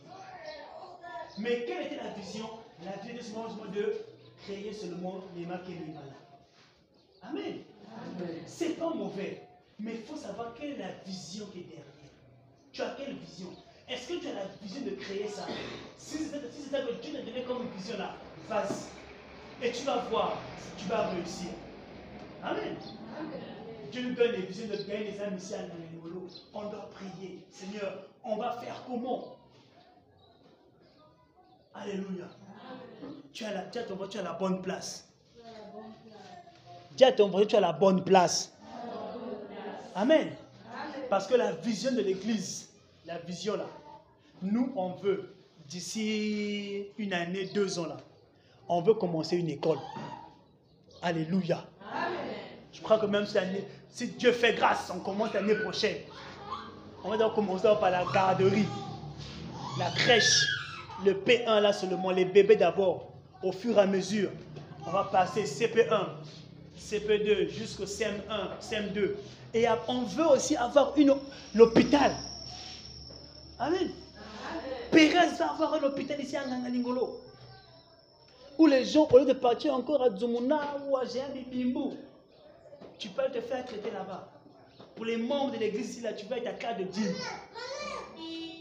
Mais 1.39 1.65
quelle 1.67 1.87
était 1.87 1.97
la 1.97 2.11
vision 2.11 2.49
La 2.85 2.93
vision 3.03 3.17
de 3.17 3.23
ce 3.23 3.33
moment 3.33 3.73
de 3.73 4.05
créer 4.45 4.73
seulement 4.73 5.23
les 5.37 5.47
marques 5.47 5.69
et 5.69 5.73
les 5.73 5.93
malades. 5.93 6.13
Amen. 7.23 7.59
C'est 8.47 8.79
pas 8.79 8.91
mauvais. 8.91 9.47
Mais 9.79 9.95
il 9.97 10.03
faut 10.03 10.17
savoir 10.17 10.55
quelle 10.55 10.73
est 10.73 10.79
la 10.79 10.93
vision 11.05 11.47
qui 11.47 11.61
est 11.61 11.63
derrière. 11.63 11.85
Tu 12.73 12.83
as 12.83 12.95
quelle 12.97 13.15
vision? 13.17 13.49
Est-ce 13.89 14.09
que 14.09 14.21
tu 14.21 14.29
as 14.29 14.35
la 14.35 14.47
vision 14.63 14.83
de 14.83 14.91
créer 14.91 15.29
ça? 15.29 15.47
Si 15.97 16.19
c'est 16.19 16.53
si 16.53 16.69
ça 16.69 16.81
que 16.81 16.93
Dieu 17.01 17.13
t'a 17.13 17.23
donné 17.23 17.43
comme 17.43 17.67
vision 17.77 17.99
là, 17.99 18.15
vas-y. 18.49 19.67
Et 19.67 19.73
tu 19.73 19.85
vas 19.85 19.99
voir 20.11 20.39
si 20.59 20.85
tu 20.85 20.89
vas 20.89 21.09
réussir. 21.09 21.51
Amen. 22.43 22.77
Dieu 23.91 24.09
nous 24.09 24.15
donne 24.15 24.33
les 24.33 24.43
visions 24.43 24.67
de 24.67 24.77
gagner 24.83 25.13
les 25.13 25.21
âmes 25.21 25.37
ici 25.37 25.55
à. 25.55 25.61
On 26.53 26.69
doit 26.71 26.91
prier. 26.91 27.45
Seigneur, 27.51 28.07
on 28.23 28.37
va 28.37 28.53
faire 28.53 28.83
comment? 28.87 29.37
Alléluia. 31.75 32.29
Tu 33.35 33.45
as, 33.45 33.53
la, 33.53 33.63
tu, 33.63 33.79
as 33.79 33.83
ton, 33.83 33.97
tu 34.09 34.17
as 34.17 34.23
la 34.23 34.35
bonne 34.35 34.63
place. 34.63 35.09
Dis 36.97 37.03
à 37.03 37.11
ton 37.11 37.45
tu 37.45 37.57
as 37.57 37.61
la 37.61 37.73
bonne 37.73 38.05
place. 38.05 38.53
Amen. 39.97 40.31
Parce 41.11 41.27
que 41.27 41.35
la 41.35 41.51
vision 41.51 41.91
de 41.91 42.01
l'église, 42.01 42.69
la 43.05 43.19
vision 43.19 43.57
là, 43.57 43.67
nous 44.41 44.73
on 44.77 44.91
veut, 44.91 45.35
d'ici 45.67 46.87
une 46.97 47.13
année, 47.13 47.47
deux 47.47 47.79
ans 47.81 47.87
là, 47.87 47.97
on 48.69 48.81
veut 48.81 48.95
commencer 48.95 49.37
une 49.37 49.49
école. 49.49 49.79
Alléluia. 51.03 51.65
Je 52.73 52.81
crois 52.83 52.99
que 52.99 53.07
même 53.07 53.27
cette 53.27 53.43
année, 53.43 53.65
si 53.89 54.09
Dieu 54.09 54.31
fait 54.31 54.55
grâce, 54.55 54.93
on 54.95 55.01
commence 55.01 55.33
l'année 55.33 55.57
prochaine. 55.57 55.97
On 57.03 57.11
va 57.11 57.17
donc 57.17 57.35
commencer 57.35 57.69
par 57.81 57.91
la 57.91 58.05
garderie, 58.15 58.67
la 59.79 59.91
crèche, 59.91 60.47
le 61.05 61.15
P1 61.15 61.61
là 61.61 61.73
seulement, 61.73 62.13
les 62.13 62.25
bébés 62.25 62.57
d'abord. 62.57 63.14
Au 63.45 63.53
fur 63.53 63.77
et 63.77 63.83
à 63.83 63.87
mesure, 63.87 64.31
on 64.87 64.91
va 64.91 65.05
passer 65.05 65.45
CP1, 65.45 66.07
CP2 66.79 67.51
jusqu'au 67.51 67.85
CM1, 67.85 68.59
CM2. 68.61 69.11
Et 69.53 69.67
on 69.87 70.03
veut 70.03 70.27
aussi 70.27 70.57
avoir 70.57 70.97
une, 70.97 71.15
l'hôpital. 71.55 72.13
Amen. 73.59 73.91
Pérez 74.91 75.29
va 75.39 75.53
avoir 75.53 75.75
un 75.75 75.83
hôpital 75.83 76.21
ici 76.21 76.37
à 76.37 76.47
Ngangalingolo. 76.47 77.21
Où 78.57 78.67
les 78.67 78.85
gens, 78.85 79.09
au 79.11 79.19
lieu 79.19 79.27
de 79.27 79.33
partir 79.35 79.75
encore 79.75 80.03
à 80.03 80.09
Dzumuna 80.09 80.79
ou 80.89 80.97
à 80.97 81.03
Bibimbu, 81.05 81.97
tu 82.99 83.09
peux 83.09 83.31
te 83.31 83.41
faire 83.41 83.65
traiter 83.67 83.91
là-bas. 83.91 84.27
Pour 84.97 85.05
les 85.05 85.19
membres 85.19 85.53
de 85.53 85.59
l'église 85.59 85.91
ici, 85.91 86.01
là, 86.01 86.13
tu 86.13 86.25
vas 86.27 86.39
être 86.39 86.47
à 86.47 86.53
carte 86.53 86.79
de 86.79 86.85
dîme. 86.85 87.15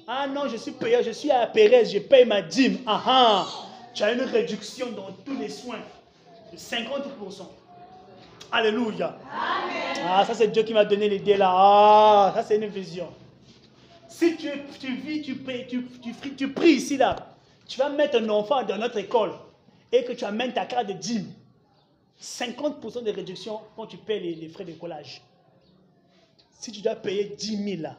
Ah 0.07 0.27
non, 0.27 0.49
je 0.49 0.57
suis 0.57 0.71
payé, 0.71 1.01
je 1.03 1.11
suis 1.11 1.31
à 1.31 1.47
Pérez, 1.47 1.85
je 1.85 1.99
paye 1.99 2.25
ma 2.25 2.41
dîme. 2.41 2.79
Ah 2.85 3.01
ah, 3.05 3.47
tu 3.93 4.03
as 4.03 4.11
une 4.11 4.21
réduction 4.21 4.91
dans 4.91 5.11
tous 5.25 5.37
les 5.37 5.49
soins 5.49 5.79
de 6.51 6.57
50%. 6.57 7.43
Alléluia. 8.51 9.17
Ah, 10.05 10.23
ça 10.25 10.33
c'est 10.33 10.47
Dieu 10.47 10.63
qui 10.63 10.73
m'a 10.73 10.85
donné 10.85 11.09
l'idée 11.09 11.37
là. 11.37 11.51
Ah, 11.51 12.31
ça 12.35 12.43
c'est 12.43 12.55
une 12.57 12.67
vision. 12.67 13.07
Si 14.07 14.35
tu, 14.37 14.49
tu 14.79 14.95
vis, 14.95 15.21
tu 15.23 15.35
pries, 15.35 15.65
tu, 15.67 15.87
tu, 16.01 16.35
tu 16.35 16.51
pries 16.53 16.73
ici 16.73 16.97
là, 16.97 17.35
tu 17.67 17.79
vas 17.79 17.89
mettre 17.89 18.17
un 18.17 18.29
enfant 18.29 18.63
dans 18.63 18.77
notre 18.77 18.97
école 18.97 19.33
et 19.91 20.03
que 20.03 20.13
tu 20.13 20.23
amènes 20.23 20.53
ta 20.53 20.65
carte 20.65 20.87
de 20.87 20.93
dîme. 20.93 21.31
50% 22.21 23.03
de 23.03 23.11
réduction 23.11 23.59
quand 23.75 23.87
tu 23.87 23.97
payes 23.97 24.21
les, 24.21 24.35
les 24.35 24.49
frais 24.49 24.65
de 24.65 24.73
collage. 24.73 25.21
Si 26.51 26.71
tu 26.71 26.81
dois 26.81 26.95
payer 26.95 27.25
10 27.37 27.63
000 27.77 27.81
là, 27.81 27.97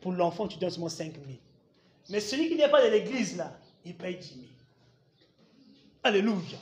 pour 0.00 0.12
l'enfant, 0.12 0.46
tu 0.48 0.58
donnes 0.58 0.70
seulement 0.70 0.88
5 0.88 1.12
000. 1.14 1.24
Mais 2.10 2.20
celui 2.20 2.48
qui 2.48 2.56
n'est 2.56 2.68
pas 2.68 2.84
de 2.84 2.90
l'église, 2.90 3.36
là, 3.36 3.52
il 3.84 3.94
paye 3.94 4.16
10 4.16 4.28
000. 4.28 4.40
Alléluia. 6.02 6.58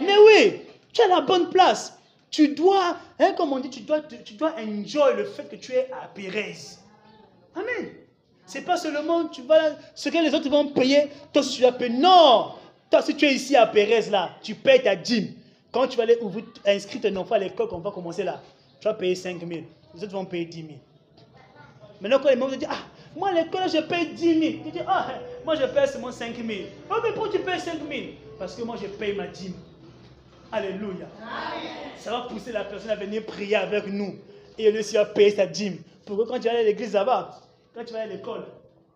Mais 0.00 0.16
oui, 0.26 0.62
tu 0.92 1.02
as 1.02 1.08
la 1.08 1.20
bonne 1.20 1.50
place. 1.50 1.98
Tu 2.30 2.48
dois, 2.48 2.96
hein, 3.18 3.34
comme 3.36 3.52
on 3.52 3.60
dit, 3.60 3.70
tu 3.70 3.80
dois, 3.80 4.00
tu 4.00 4.34
dois 4.34 4.54
enjoy 4.58 5.16
le 5.16 5.24
fait 5.24 5.48
que 5.48 5.56
tu 5.56 5.72
es 5.72 5.88
à 5.92 6.08
Pérez. 6.08 6.56
Amen. 7.54 7.92
C'est 8.46 8.62
pas 8.62 8.76
seulement 8.76 9.26
tu 9.26 9.42
vas, 9.42 9.76
ce 9.94 10.08
que 10.08 10.18
les 10.18 10.34
autres 10.34 10.48
vont 10.50 10.68
payer, 10.68 11.08
toi 11.32 11.42
tu 11.42 11.60
dois 11.60 11.72
payer. 11.72 11.94
Non. 11.96 12.52
Toi, 12.90 13.02
si 13.02 13.16
tu 13.16 13.24
es 13.24 13.34
ici 13.34 13.56
à 13.56 13.66
Pérez, 13.66 14.10
là, 14.10 14.30
tu 14.42 14.54
payes 14.54 14.82
ta 14.82 14.94
dîme. 14.94 15.32
Quand 15.72 15.88
tu 15.88 15.96
vas 15.96 16.04
aller 16.04 16.18
ouvrir, 16.20 16.44
inscrire 16.66 17.02
ton 17.02 17.16
enfant 17.16 17.34
à 17.34 17.38
l'école, 17.38 17.68
qu'on 17.68 17.78
va 17.78 17.90
commencer 17.90 18.22
là, 18.22 18.40
tu 18.80 18.84
vas 18.84 18.94
payer 18.94 19.14
5 19.14 19.40
000. 19.40 19.62
Les 19.94 20.04
autres 20.04 20.12
vont 20.12 20.24
payer 20.24 20.44
10 20.44 20.56
000. 20.60 20.68
Maintenant, 22.00 22.18
quand 22.22 22.28
les 22.28 22.36
membres 22.36 22.54
disent, 22.56 22.68
ah, 22.70 22.84
moi, 23.16 23.32
l'école, 23.32 23.68
je 23.68 23.80
paye 23.80 24.14
10 24.14 24.40
000. 24.40 24.40
Tu 24.64 24.70
dis, 24.70 24.80
ah, 24.86 25.08
moi, 25.44 25.54
je 25.56 25.66
paye 25.66 25.88
seulement 25.88 26.12
5 26.12 26.36
000. 26.36 26.48
Oh, 26.90 26.94
mais 27.02 27.12
pourquoi 27.12 27.30
tu 27.30 27.38
payes 27.40 27.60
5 27.60 27.78
000 27.78 28.02
Parce 28.38 28.54
que 28.54 28.62
moi, 28.62 28.76
je 28.80 28.86
paye 28.86 29.14
ma 29.14 29.26
dîme. 29.26 29.54
Alléluia. 30.50 31.06
Ça 31.98 32.10
va 32.12 32.20
pousser 32.22 32.52
la 32.52 32.64
personne 32.64 32.90
à 32.90 32.96
venir 32.96 33.24
prier 33.26 33.56
avec 33.56 33.86
nous. 33.86 34.16
Et 34.56 34.64
elle 34.64 34.78
aussi 34.78 34.94
va 34.94 35.04
payer 35.04 35.30
sa 35.30 35.46
dîme. 35.46 35.78
Pour 36.06 36.16
que 36.18 36.22
quand 36.22 36.38
tu 36.38 36.48
vas 36.48 36.58
à 36.58 36.62
l'église 36.62 36.92
là-bas, 36.92 37.40
quand 37.74 37.84
tu 37.84 37.92
vas 37.92 38.02
à 38.02 38.06
l'école, 38.06 38.46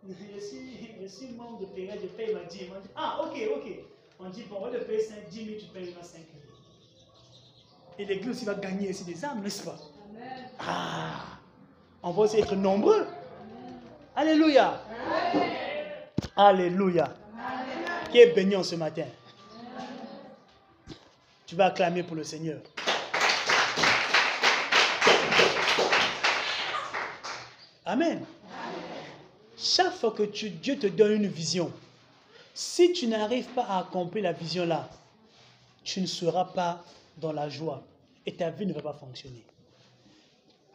je 0.06 0.12
suis, 0.40 0.78
je 1.02 1.06
suis 1.06 1.28
membre 1.32 1.60
de 1.60 1.66
payer, 1.66 1.90
je 2.00 2.06
paye 2.06 2.32
ma 2.32 2.40
dîme. 2.44 2.68
On 2.76 2.80
dit, 2.80 2.88
ah, 2.94 3.20
ok, 3.24 3.36
ok. 3.56 3.72
On 4.20 4.28
dit, 4.28 4.44
bon, 4.48 4.56
on 4.60 4.64
va 4.66 4.78
te 4.78 4.84
payer 4.84 5.00
5, 5.00 5.28
10 5.30 5.36
000, 5.36 5.48
tu 5.58 5.66
payes 5.66 5.94
5 6.00 6.12
000. 6.12 6.24
Et 7.98 8.04
l'église 8.04 8.30
aussi 8.30 8.44
va 8.44 8.54
gagner 8.54 8.90
aussi 8.90 9.04
des 9.04 9.24
âmes, 9.24 9.42
n'est-ce 9.42 9.64
pas? 9.64 9.76
Ah, 10.60 11.38
on 12.02 12.10
va 12.12 12.22
aussi 12.22 12.38
être 12.38 12.54
nombreux. 12.54 13.06
Alléluia. 14.14 14.80
Alléluia. 16.40 17.12
Qui 18.12 18.18
est 18.20 18.32
béni 18.32 18.54
en 18.54 18.62
ce 18.62 18.76
matin? 18.76 19.06
Tu 21.44 21.56
vas 21.56 21.66
acclamer 21.66 22.04
pour 22.04 22.14
le 22.14 22.22
Seigneur. 22.22 22.60
Amen. 27.84 28.24
Chaque 29.56 29.92
fois 29.94 30.12
que 30.12 30.22
tu, 30.22 30.50
Dieu 30.50 30.78
te 30.78 30.86
donne 30.86 31.24
une 31.24 31.26
vision, 31.26 31.72
si 32.54 32.92
tu 32.92 33.08
n'arrives 33.08 33.48
pas 33.48 33.64
à 33.64 33.80
accomplir 33.80 34.22
la 34.22 34.32
vision 34.32 34.64
là, 34.64 34.88
tu 35.82 36.00
ne 36.00 36.06
seras 36.06 36.44
pas 36.44 36.84
dans 37.16 37.32
la 37.32 37.48
joie 37.48 37.82
et 38.24 38.32
ta 38.32 38.50
vie 38.50 38.66
ne 38.66 38.74
va 38.74 38.82
pas 38.82 38.92
fonctionner. 38.92 39.42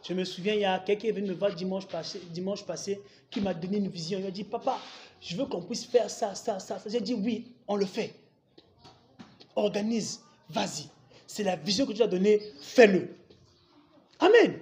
Je 0.06 0.14
me 0.14 0.26
souviens, 0.26 0.56
il 0.56 0.60
y 0.60 0.66
a 0.66 0.80
quelqu'un 0.80 1.00
qui 1.00 1.08
est 1.08 1.14
venu 1.14 1.30
me 1.30 1.36
voir 1.36 1.56
dimanche 1.56 1.88
passé, 1.88 2.22
dimanche 2.32 2.66
passé 2.66 3.02
qui 3.32 3.40
m'a 3.40 3.54
donné 3.54 3.78
une 3.78 3.88
vision. 3.88 4.20
Il 4.20 4.26
m'a 4.26 4.32
dit, 4.32 4.44
papa, 4.44 4.78
je 5.24 5.38
veux 5.38 5.46
qu'on 5.46 5.62
puisse 5.62 5.86
faire 5.86 6.10
ça, 6.10 6.36
ça, 6.36 6.60
ça. 6.60 6.78
J'ai 6.86 7.00
dit, 7.00 7.14
oui, 7.14 7.48
on 7.68 7.78
le 7.78 7.86
fait. 7.86 8.14
Organise, 9.56 10.22
vas-y. 10.50 10.90
C'est 11.26 11.44
la 11.44 11.56
vision 11.56 11.86
que 11.86 11.94
tu 11.94 12.04
as 12.04 12.08
donnée, 12.08 12.42
fais-le. 12.62 13.16
Amen. 14.20 14.60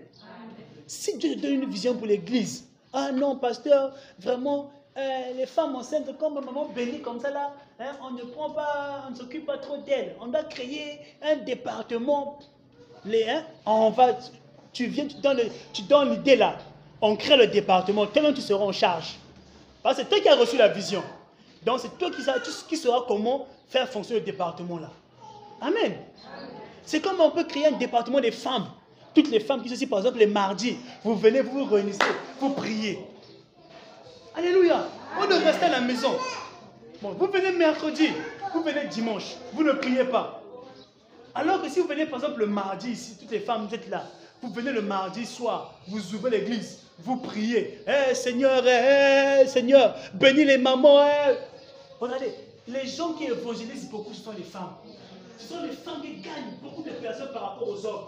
Si 0.85 1.17
Dieu 1.17 1.35
te 1.35 1.39
donne 1.39 1.63
une 1.63 1.69
vision 1.69 1.95
pour 1.95 2.05
l'église, 2.05 2.67
ah 2.93 3.11
non, 3.11 3.37
pasteur, 3.37 3.95
vraiment, 4.19 4.71
euh, 4.97 5.33
les 5.35 5.45
femmes 5.45 5.75
enceintes, 5.75 6.15
comme 6.17 6.35
maman 6.35 6.65
bénie 6.65 7.01
comme 7.01 7.19
ça 7.19 7.31
là, 7.31 7.53
hein, 7.79 7.93
on 8.03 8.11
ne 8.11 8.23
prend 8.23 8.51
pas, 8.51 9.05
on 9.07 9.11
ne 9.11 9.15
s'occupe 9.15 9.45
pas 9.45 9.57
trop 9.57 9.77
d'elles. 9.77 10.15
On 10.19 10.27
doit 10.27 10.43
créer 10.43 10.99
un 11.21 11.37
département. 11.37 12.37
Les, 13.05 13.27
hein, 13.27 13.45
on 13.65 13.89
va, 13.89 14.17
tu 14.73 14.85
viens, 14.87 15.07
tu 15.07 15.15
donnes, 15.83 16.11
l'idée 16.11 16.35
là. 16.35 16.57
On 17.01 17.15
crée 17.15 17.37
le 17.37 17.47
département, 17.47 18.05
toi-même 18.05 18.33
tu 18.33 18.41
seras 18.41 18.63
en 18.63 18.71
charge. 18.71 19.15
Parce 19.83 19.97
que 19.97 20.03
c'est 20.03 20.09
toi 20.09 20.19
qui 20.19 20.29
as 20.29 20.35
reçu 20.35 20.57
la 20.57 20.67
vision. 20.67 21.03
Donc 21.65 21.79
c'est 21.79 21.97
toi 21.97 22.09
qui, 22.11 22.23
qui 22.67 22.77
sauras 22.77 23.05
comment 23.07 23.47
faire 23.67 23.87
fonctionner 23.89 24.19
le 24.19 24.25
département 24.25 24.77
là. 24.77 24.89
Amen. 25.61 25.95
C'est 26.85 27.01
comme 27.01 27.19
on 27.19 27.31
peut 27.31 27.43
créer 27.43 27.67
un 27.67 27.73
département 27.73 28.19
des 28.19 28.31
femmes. 28.31 28.67
Toutes 29.13 29.29
les 29.29 29.39
femmes 29.39 29.61
qui 29.61 29.69
sont 29.69 29.75
ici, 29.75 29.87
par 29.87 29.99
exemple, 29.99 30.19
les 30.19 30.25
mardis, 30.25 30.77
vous 31.03 31.15
venez, 31.15 31.41
vous 31.41 31.65
vous 31.65 31.75
réunissez, 31.75 31.99
vous 32.39 32.51
priez. 32.51 32.99
Alléluia. 34.35 34.87
On 35.19 35.27
ne 35.27 35.33
reste 35.35 35.61
à 35.61 35.69
la 35.69 35.81
maison. 35.81 36.13
Vous 37.01 37.27
venez 37.27 37.51
mercredi, 37.51 38.09
vous 38.53 38.61
venez 38.61 38.85
dimanche, 38.85 39.35
vous 39.53 39.63
ne 39.63 39.73
priez 39.73 40.05
pas. 40.05 40.41
Alors 41.33 41.61
que 41.61 41.69
si 41.69 41.79
vous 41.79 41.87
venez, 41.87 42.05
par 42.05 42.19
exemple, 42.19 42.39
le 42.39 42.47
mardi 42.47 42.91
ici, 42.91 43.17
toutes 43.19 43.31
les 43.31 43.39
femmes, 43.39 43.67
vous 43.67 43.75
êtes 43.75 43.89
là. 43.89 44.05
Vous 44.41 44.51
venez 44.53 44.71
le 44.71 44.81
mardi 44.81 45.25
soir, 45.25 45.75
vous 45.87 46.15
ouvrez 46.15 46.31
l'église, 46.31 46.79
vous 47.03 47.17
priez. 47.17 47.79
Eh 47.87 48.13
Seigneur, 48.13 48.63
eh 48.65 49.47
Seigneur, 49.47 49.95
bénis 50.13 50.45
les 50.45 50.57
mamans. 50.57 51.03
Eh. 51.05 51.35
Regardez, 51.99 52.31
les 52.67 52.85
gens 52.85 53.13
qui 53.13 53.25
évangélisent 53.25 53.89
beaucoup, 53.89 54.13
ce 54.13 54.23
sont 54.23 54.33
les 54.37 54.43
femmes. 54.43 54.75
Ce 55.37 55.47
sont 55.47 55.61
les 55.63 55.71
femmes 55.71 56.01
qui 56.01 56.21
gagnent 56.21 56.57
beaucoup 56.61 56.83
de 56.83 56.91
personnes 56.91 57.31
par 57.33 57.53
rapport 57.53 57.67
aux 57.67 57.85
hommes. 57.85 58.05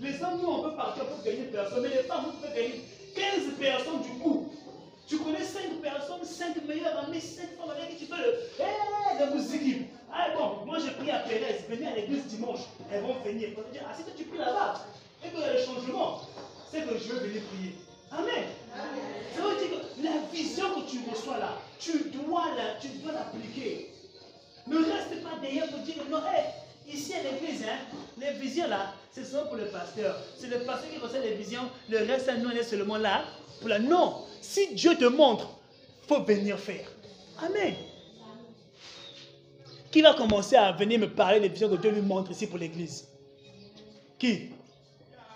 Les 0.00 0.22
hommes, 0.22 0.40
nous, 0.42 0.48
on 0.48 0.62
peut 0.62 0.76
partir 0.76 1.06
pour 1.06 1.24
gagner 1.24 1.44
personnes, 1.44 1.82
mais 1.82 1.88
les 1.88 2.02
femmes, 2.02 2.24
vous 2.26 2.32
pouvez 2.32 2.54
gagner 2.54 2.84
15 3.14 3.54
personnes 3.58 4.02
du 4.02 4.22
coup. 4.22 4.52
Tu 5.06 5.18
connais 5.18 5.42
5 5.42 5.80
personnes, 5.80 6.24
5 6.24 6.66
meilleures 6.66 6.98
amies, 7.04 7.20
5 7.20 7.42
femmes 7.56 7.70
avec 7.70 7.96
qui 7.96 8.04
tu 8.04 8.12
fais 8.12 8.20
le, 8.20 8.34
eh, 8.58 9.20
la 9.20 9.30
musique. 9.30 9.86
Ah 10.12 10.28
bon, 10.36 10.66
moi 10.66 10.78
je 10.78 10.90
prie 10.90 11.10
à 11.10 11.20
Pérez, 11.20 11.64
venez 11.68 11.86
à 11.86 11.94
l'église 11.94 12.24
dimanche. 12.26 12.60
Elles 12.90 13.02
vont 13.02 13.14
venir. 13.24 13.50
On 13.56 13.62
va 13.62 13.68
dire, 13.70 13.82
ah 13.88 13.94
c'est 13.96 14.10
que 14.10 14.16
tu 14.16 14.24
pries 14.24 14.38
là-bas. 14.38 14.82
Et 15.24 15.42
a 15.42 15.52
le 15.52 15.58
changement. 15.58 16.22
C'est 16.70 16.82
que 16.82 16.98
je 16.98 17.12
veux 17.12 17.20
venir 17.20 17.42
prier. 17.42 17.74
Amen. 18.10 18.44
Ça 19.34 19.42
veut 19.42 19.58
dire 19.58 19.78
que 19.78 20.02
la 20.02 20.18
vision 20.32 20.64
que 20.74 20.90
tu 20.90 20.98
reçois 21.10 21.38
là, 21.38 21.58
tu 21.78 21.98
dois 22.08 22.46
l'appliquer. 22.56 23.90
Ne 24.66 24.78
reste 24.78 25.22
pas 25.22 25.38
derrière 25.40 25.68
pour 25.68 25.80
dire 25.80 25.94
non, 26.10 26.18
hé, 26.18 26.92
ici 26.92 27.14
à 27.14 27.22
l'église, 27.22 27.62
hein, 27.62 27.78
les 28.18 28.32
visions 28.32 28.68
là, 28.68 28.94
c'est 29.12 29.24
seulement 29.24 29.48
pour 29.48 29.56
le 29.56 29.66
pasteur. 29.66 30.16
C'est 30.36 30.48
le 30.48 30.60
pasteur 30.60 30.90
qui 30.90 30.98
reçoit 30.98 31.20
les 31.20 31.34
visions, 31.34 31.70
le 31.88 31.98
reste, 31.98 32.30
nous, 32.38 32.48
on 32.48 32.52
est 32.52 32.64
seulement 32.64 32.96
là 32.96 33.24
pour 33.60 33.68
la. 33.68 33.78
Non, 33.78 34.24
si 34.40 34.74
Dieu 34.74 34.96
te 34.96 35.04
montre, 35.04 35.48
faut 36.08 36.22
venir 36.22 36.58
faire. 36.58 36.90
Amen. 37.38 37.74
Qui 39.90 40.02
va 40.02 40.14
commencer 40.14 40.56
à 40.56 40.72
venir 40.72 40.98
me 40.98 41.08
parler 41.08 41.40
des 41.40 41.48
visions 41.48 41.68
que 41.68 41.76
Dieu 41.76 41.90
lui 41.90 42.02
montre 42.02 42.32
ici 42.32 42.46
pour 42.46 42.58
l'église? 42.58 43.06
Qui? 44.18 44.50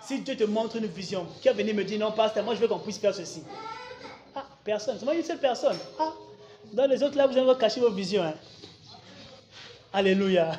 Si 0.03 0.19
Dieu 0.21 0.35
te 0.35 0.43
montre 0.43 0.77
une 0.77 0.87
vision, 0.87 1.27
qui 1.41 1.47
va 1.47 1.53
venir 1.53 1.75
me 1.75 1.83
dire 1.83 1.99
non, 1.99 2.11
pasteur, 2.11 2.43
moi 2.43 2.55
je 2.55 2.59
veux 2.59 2.67
qu'on 2.67 2.79
puisse 2.79 2.97
faire 2.97 3.13
ceci 3.13 3.43
Ah, 4.35 4.45
personne. 4.63 4.97
C'est 4.97 5.05
moi 5.05 5.13
une 5.13 5.23
seule 5.23 5.39
personne. 5.39 5.77
Ah, 5.99 6.13
dans 6.73 6.87
les 6.87 7.03
autres 7.03 7.17
là, 7.17 7.27
vous 7.27 7.37
allez 7.37 7.59
cacher 7.59 7.79
vos 7.79 7.91
visions. 7.91 8.23
Hein. 8.23 8.33
Alléluia. 9.93 10.53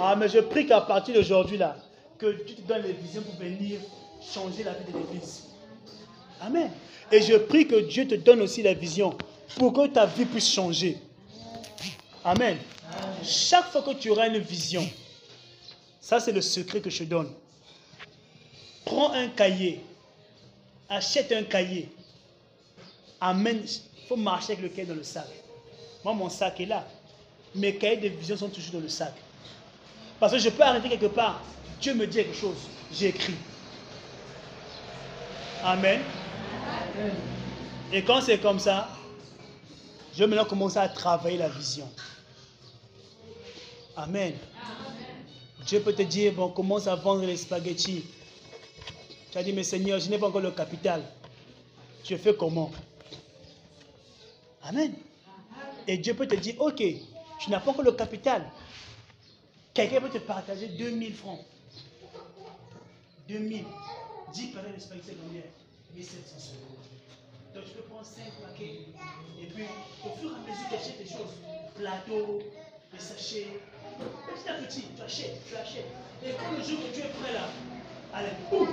Ah, 0.00 0.16
mais 0.16 0.28
je 0.28 0.38
prie 0.40 0.66
qu'à 0.66 0.80
partir 0.80 1.14
d'aujourd'hui 1.14 1.58
là, 1.58 1.76
que 2.18 2.44
Dieu 2.44 2.56
te 2.56 2.62
donne 2.62 2.82
les 2.82 2.92
visions 2.92 3.22
pour 3.22 3.34
venir 3.34 3.80
changer 4.20 4.64
la 4.64 4.72
vie 4.72 4.92
de 4.92 4.98
l'église. 4.98 5.44
Amen. 6.40 6.70
Et 7.12 7.20
je 7.20 7.36
prie 7.36 7.66
que 7.66 7.80
Dieu 7.80 8.08
te 8.08 8.14
donne 8.14 8.40
aussi 8.40 8.62
la 8.62 8.74
vision 8.74 9.16
pour 9.56 9.72
que 9.72 9.86
ta 9.88 10.06
vie 10.06 10.24
puisse 10.24 10.50
changer. 10.50 10.96
Amen. 12.24 12.56
Chaque 13.22 13.70
fois 13.70 13.82
que 13.82 13.92
tu 13.92 14.10
auras 14.10 14.28
une 14.28 14.38
vision, 14.38 14.88
ça 16.00 16.18
c'est 16.20 16.32
le 16.32 16.40
secret 16.40 16.80
que 16.80 16.90
je 16.90 17.04
donne. 17.04 17.30
Prends 18.84 19.12
un 19.12 19.28
cahier, 19.28 19.84
achète 20.88 21.32
un 21.32 21.44
cahier, 21.44 21.88
amène, 23.20 23.62
il 23.64 24.08
faut 24.08 24.16
marcher 24.16 24.52
avec 24.52 24.62
le 24.62 24.68
cahier 24.70 24.86
dans 24.86 24.94
le 24.94 25.02
sac. 25.02 25.28
Moi, 26.04 26.14
mon 26.14 26.28
sac 26.28 26.60
est 26.60 26.66
là. 26.66 26.86
Mes 27.54 27.76
cahiers 27.76 27.96
de 27.96 28.08
vision 28.08 28.36
sont 28.36 28.48
toujours 28.48 28.74
dans 28.74 28.80
le 28.80 28.88
sac. 28.88 29.12
Parce 30.18 30.32
que 30.32 30.38
je 30.38 30.48
peux 30.48 30.62
arrêter 30.62 30.88
quelque 30.88 31.06
part. 31.06 31.42
Dieu 31.80 31.94
me 31.94 32.06
dit 32.06 32.16
quelque 32.16 32.36
chose. 32.36 32.56
J'écris. 32.92 33.34
Amen. 35.62 36.00
Et 37.92 38.02
quand 38.02 38.20
c'est 38.20 38.38
comme 38.38 38.58
ça, 38.58 38.88
je 40.14 40.20
vais 40.20 40.26
maintenant 40.26 40.44
commencer 40.44 40.78
à 40.78 40.88
travailler 40.88 41.38
la 41.38 41.48
vision. 41.48 41.88
Amen. 43.96 44.34
Dieu 45.66 45.80
peut 45.80 45.92
te 45.92 46.02
dire, 46.02 46.32
bon, 46.32 46.48
commence 46.48 46.86
à 46.86 46.94
vendre 46.94 47.24
les 47.24 47.36
spaghettis. 47.36 48.04
Tu 49.30 49.38
as 49.38 49.42
dit, 49.44 49.52
mais 49.52 49.62
Seigneur, 49.62 50.00
je 50.00 50.10
n'ai 50.10 50.18
pas 50.18 50.26
encore 50.26 50.40
le 50.40 50.50
capital. 50.50 51.02
Tu 52.02 52.16
fais 52.18 52.34
comment? 52.34 52.70
Amen. 54.64 54.94
Et 55.86 55.98
Dieu 55.98 56.14
peut 56.14 56.26
te 56.26 56.34
dire, 56.34 56.56
ok, 56.58 56.82
tu 57.38 57.50
n'as 57.50 57.60
pas 57.60 57.70
encore 57.70 57.84
le 57.84 57.92
capital. 57.92 58.50
Quelqu'un 59.72 60.00
peut 60.00 60.10
te 60.10 60.18
partager 60.18 60.68
2000 60.68 61.14
francs. 61.14 61.40
2000. 63.28 63.64
10 64.32 64.46
paquets 64.48 64.72
de 64.72 64.80
spaghettis, 64.80 65.16
combien? 65.22 65.42
1700 65.94 66.52
euros. 66.62 66.76
Donc 67.54 67.64
tu 67.64 67.70
peux 67.70 67.82
prendre 67.82 68.04
5 68.04 68.24
paquets. 68.46 68.80
Et 69.40 69.46
puis, 69.46 69.64
au 70.04 70.16
fur 70.16 70.30
et 70.30 70.34
à 70.34 70.38
mesure, 70.38 70.68
tu 70.68 70.74
achètes 70.74 70.98
des 70.98 71.08
choses. 71.08 71.34
Plateau, 71.76 72.42
des 72.92 72.98
sachets. 72.98 73.60
Petit 73.98 74.48
à 74.48 74.54
petit, 74.54 74.84
tu 74.96 75.02
achètes, 75.02 75.40
tu 75.48 75.54
achètes. 75.56 75.86
Et 76.24 76.30
quand 76.32 76.50
le 76.56 76.62
jour 76.64 76.78
que 76.80 76.94
tu 76.94 77.00
es 77.00 77.08
prêt 77.08 77.32
là, 77.32 77.48
allez, 78.12 78.30
boum 78.50 78.68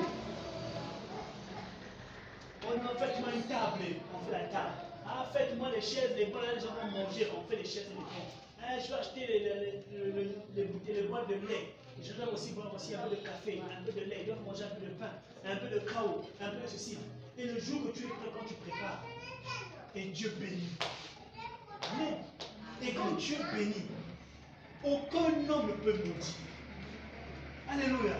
On 2.68 2.99
fait 2.99 3.19
moi 3.22 3.30
une 3.34 3.44
table, 3.44 3.84
on 4.14 4.26
fait 4.26 4.31
la 4.31 4.45
table. 4.45 4.72
Ah, 5.06 5.26
faites-moi 5.31 5.69
les 5.73 5.81
chaises, 5.81 6.11
les 6.18 6.26
bancs, 6.26 6.41
les 6.53 6.60
gens 6.60 6.76
vont 6.81 6.91
manger, 6.91 7.27
on 7.38 7.49
fait 7.49 7.57
les 7.57 7.64
chaises 7.65 7.85
et 7.85 7.89
les 7.89 7.95
bancs. 7.95 8.27
Ah, 8.61 8.77
je 8.77 8.88
vais 8.89 8.99
acheter 8.99 9.26
les, 9.26 10.94
les, 10.94 11.07
boîtes 11.07 11.30
de 11.30 11.35
lait. 11.48 11.73
Je 12.03 12.14
dois 12.14 12.34
aussi 12.34 12.52
boire 12.52 12.73
aussi 12.76 12.94
un 12.94 13.07
peu 13.07 13.15
de 13.15 13.22
café, 13.22 13.61
un 13.61 13.84
peu 13.84 13.91
de 13.94 14.06
lait, 14.06 14.26
je 14.26 14.31
dois 14.31 14.41
manger 14.45 14.65
un 14.65 14.76
peu 14.76 14.85
de 14.85 14.91
pain, 14.91 15.11
un 15.45 15.56
peu 15.56 15.68
de 15.69 15.80
chaos, 15.80 16.22
un 16.41 16.49
peu 16.49 16.61
de 16.61 16.68
ceci. 16.68 16.98
Et 17.38 17.45
le 17.45 17.60
jour 17.60 17.81
que 17.84 17.98
tu 17.98 18.03
es 18.03 18.07
prêt, 18.07 18.30
quand 18.38 18.45
tu 18.45 18.53
prépares, 18.56 19.03
et 19.95 20.06
Dieu 20.06 20.35
bénit. 20.39 20.69
Et 22.81 22.94
quand 22.94 23.11
Dieu 23.18 23.38
bénit, 23.53 23.88
aucun 24.84 25.49
homme 25.49 25.68
ne 25.68 25.73
peut 25.73 25.98
maudire. 25.98 26.35
Alléluia. 27.69 28.15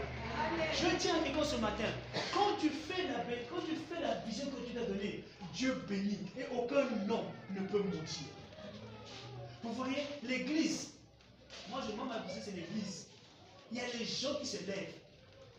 Je 0.74 0.96
tiens 0.98 1.16
à 1.16 1.20
quelqu'un 1.24 1.44
ce 1.44 1.56
matin. 1.56 1.86
Quand 2.34 2.56
tu 2.60 2.70
fais 2.70 3.04
la 3.08 3.20
quand 3.50 3.62
tu 3.68 3.76
fais 3.76 4.02
la 4.02 4.16
vision 4.26 4.46
que 4.48 4.66
Dieu 4.66 4.80
t'a 4.80 4.86
donnée, 4.86 5.24
Dieu 5.54 5.74
bénit 5.88 6.20
et 6.38 6.44
aucun 6.56 6.88
homme 7.10 7.26
ne 7.56 7.62
peut 7.68 7.80
maudire. 7.80 8.34
Vous 9.64 9.74
voyez, 9.74 10.04
l'église, 10.24 10.92
moi 11.70 11.82
je 11.88 11.96
vois 11.96 12.06
ma 12.06 12.20
vision, 12.20 12.42
c'est 12.46 12.56
l'église. 12.56 13.08
Il 13.72 13.78
y 13.78 13.82
a 13.82 13.86
les 14.00 14.06
gens 14.06 14.36
qui 14.40 14.46
se 14.46 14.58
lèvent. 14.66 14.94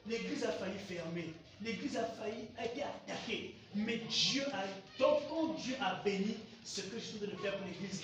L'église 0.07 0.45
a 0.45 0.53
failli 0.53 0.79
fermer. 0.89 1.35
L'église 1.63 1.97
a 1.97 2.05
failli, 2.05 2.49
a 2.57 2.65
été 2.65 2.83
attaquée. 2.83 3.55
Mais 3.75 3.99
Dieu 4.09 4.43
a, 4.53 4.65
donc 4.99 5.19
quand 5.29 5.55
Dieu 5.55 5.75
a 5.81 5.97
béni, 6.05 6.37
ce 6.65 6.81
que 6.83 6.99
je 6.99 7.05
suis 7.05 7.19
de 7.19 7.27
faire 7.43 7.57
pour 7.59 7.67
l'église 7.67 8.03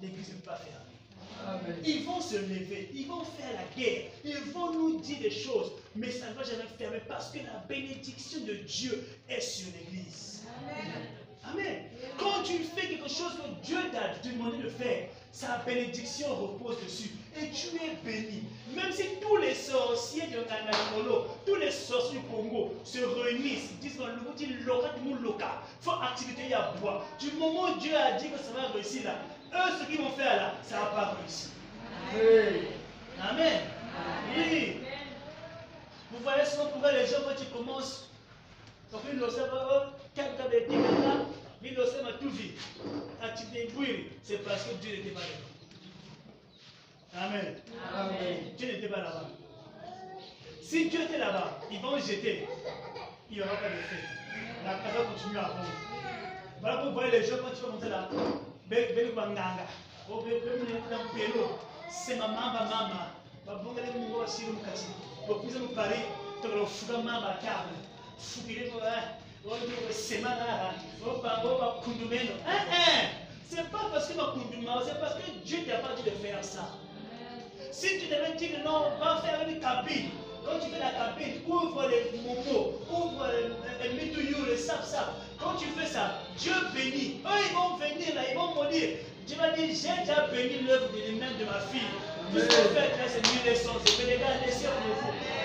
l'église 0.00 0.28
ne 0.30 0.34
peut 0.34 0.46
pas 0.46 0.60
Ils 1.84 2.04
vont 2.04 2.20
se 2.20 2.36
lever, 2.36 2.90
ils 2.94 3.06
vont 3.06 3.24
faire 3.24 3.52
la 3.54 3.82
guerre, 3.82 4.04
ils 4.24 4.52
vont 4.52 4.72
nous 4.72 5.00
dire 5.00 5.18
des 5.20 5.30
choses, 5.30 5.72
mais 5.94 6.10
ça 6.10 6.30
ne 6.30 6.34
va 6.34 6.42
jamais 6.42 6.68
fermer 6.78 7.00
parce 7.08 7.30
que 7.30 7.38
la 7.38 7.64
bénédiction 7.68 8.40
de 8.40 8.54
Dieu 8.54 9.06
est 9.28 9.40
sur 9.40 9.66
l'église. 9.78 10.44
Amen. 11.44 11.84
Quand 12.18 12.42
tu 12.44 12.58
fais 12.58 12.88
quelque 12.88 13.08
chose 13.08 13.32
que 13.36 13.66
Dieu 13.66 13.78
t'a 13.92 14.16
demandé 14.28 14.58
de 14.58 14.68
faire, 14.68 15.08
sa 15.32 15.58
bénédiction 15.66 16.28
repose 16.36 16.76
dessus. 16.84 17.10
Et 17.36 17.48
tu 17.50 17.68
es 17.76 17.96
béni. 18.04 18.42
Même 18.76 18.92
si 18.92 19.04
tous 19.20 19.36
les 19.38 19.54
sorciers 19.54 20.26
de 20.26 20.42
Kanamolo, 20.42 21.26
tous 21.46 21.56
les 21.56 21.70
sorciers 21.70 22.20
du 22.20 22.26
Congo 22.26 22.74
se 22.84 22.98
réunissent, 22.98 23.72
disent 23.80 23.96
que 23.96 24.02
le 24.02 24.34
dit 24.36 24.46
local, 24.64 24.90
local, 25.22 25.48
faut 25.80 25.92
activité 26.02 26.52
à 26.52 26.74
boire. 26.80 27.04
Du 27.18 27.32
moment 27.32 27.70
où 27.70 27.80
Dieu 27.80 27.96
a 27.96 28.12
dit 28.12 28.28
que 28.28 28.38
ça 28.38 28.52
va 28.54 28.68
réussir 28.68 29.04
là, 29.04 29.18
eux, 29.54 29.78
ce 29.78 29.84
qu'ils 29.86 30.00
vont 30.00 30.10
faire 30.10 30.36
là, 30.36 30.54
ça 30.62 30.80
va 30.80 30.86
pas 30.86 31.16
réussir. 31.18 31.50
Amen. 33.20 33.60
Oui. 34.36 34.78
Vous 36.10 36.18
voyez 36.22 36.44
souvent 36.44 36.66
pourquoi 36.66 36.92
les 36.92 37.06
gens, 37.06 37.22
quand 37.24 37.40
ils 37.40 37.50
commencent, 37.50 38.10
donc 38.90 39.02
ils 39.10 39.18
le 39.18 39.30
savent, 39.30 39.92
quelqu'un 40.14 40.44
de 40.44 41.02
là, 41.04 41.24
ils 41.62 41.74
le 41.74 41.86
savent 41.86 42.18
tout 42.20 42.30
vite. 42.30 42.58
Activité 43.22 43.68
c'est 44.22 44.44
parce 44.44 44.64
que 44.64 44.74
Dieu 44.74 44.96
n'était 44.96 45.10
pas 45.10 45.20
là. 45.20 45.26
Amen. 47.24 47.56
Amen. 47.94 48.36
Dieu 48.56 48.72
n'était 48.72 48.88
pas 48.88 48.98
là-bas. 48.98 49.28
Si 50.60 50.88
Dieu 50.88 51.02
était 51.02 51.18
là-bas, 51.18 51.60
ils 51.70 51.80
vont 51.80 51.98
jeter. 51.98 52.48
Il 53.30 53.36
n'y 53.36 53.42
aura 53.42 53.56
pas 53.56 53.68
de 53.68 53.74
fait. 53.74 54.04
La 54.64 54.74
casa 54.74 55.04
continue 55.04 55.38
à 55.38 55.44
prendre. 55.44 55.66
Voilà 56.60 56.76
pour 56.78 56.92
voir 56.92 57.06
les 57.08 57.24
gens 57.24 57.36
quand 57.42 57.50
ils 57.54 57.62
vont 57.62 57.72
monter 57.72 57.88
là 57.88 58.08
beli 58.94 59.12
banganga 59.12 59.66
obemuleta 60.10 60.98
mpelo. 61.04 61.58
Sema 61.92 62.28
mamba 62.28 62.64
mama 62.64 63.06
babongele 63.46 63.90
mungu 63.90 64.18
wasiri 64.18 64.52
mukati 64.52 64.86
bokuza 65.28 65.58
mupari 65.58 66.00
tokolo 66.42 66.66
fuka 66.66 66.98
mamba 66.98 67.36
table 67.42 67.76
fukile 68.18 68.70
ko 68.70 68.78
eh? 68.78 69.02
Sema 69.90 70.28
là 70.28 70.74
oba 71.04 71.42
oba 71.44 71.66
kundumeno 71.82 72.32
eh 72.46 72.62
eh 72.72 73.08
c'est 73.50 73.70
pas 73.70 73.90
parce 73.92 74.08
que 74.08 74.16
ma 74.16 74.32
kunduma 74.32 74.80
c'est 74.86 74.98
parce 75.00 75.14
que 75.16 75.30
Dieu 75.44 75.58
t'a 75.66 75.78
pas 75.78 75.94
dit 75.96 76.02
de 76.02 76.10
faire 76.10 76.42
ça 76.42 76.68
si 77.72 77.98
tu 77.98 78.06
devais 78.06 78.34
dire 78.38 78.60
non 78.64 78.90
va 78.98 79.20
faire 79.20 79.46
une 79.48 79.60
cabine 79.60 80.10
quand 80.44 80.58
tu 80.58 80.70
fais 80.70 80.78
la 80.78 80.90
cabine, 80.90 81.40
ouvre 81.46 81.88
les 81.88 82.18
momos, 82.18 82.80
ouvre 82.90 83.26
les 83.82 83.88
métouillous, 83.94 84.44
les 84.46 84.56
sap-sap. 84.56 85.14
Quand 85.38 85.54
tu 85.54 85.66
fais 85.66 85.86
ça, 85.86 86.18
Dieu 86.38 86.52
bénit. 86.74 87.20
Eux, 87.24 87.40
ils 87.48 87.54
vont 87.54 87.76
venir 87.76 88.14
là, 88.14 88.22
ils 88.30 88.36
vont 88.36 88.62
me 88.62 88.70
dire, 88.70 88.90
Dieu 89.26 89.36
va 89.36 89.50
dire, 89.50 89.66
j'ai 89.68 90.00
déjà 90.00 90.26
béni 90.32 90.66
l'œuvre 90.66 90.88
de 90.92 91.10
l'humain 91.10 91.30
de 91.38 91.44
ma 91.44 91.60
fille. 91.60 91.80
Tout 92.32 92.40
ce 92.40 92.46
que 92.46 92.74
faites 92.74 92.96
là, 92.96 93.04
c'est 93.06 93.26
mille 93.30 93.52
leçons. 93.52 93.78
C'est 93.84 94.02
que 94.02 94.06
les 94.06 94.18
gars, 94.18 94.40
laissez 94.44 94.66
vous. 94.66 94.94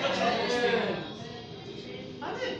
Quand 0.00 0.12
tu 0.12 0.20
vas 0.20 0.30
prospérer. 0.30 0.78
Amen. 2.22 2.54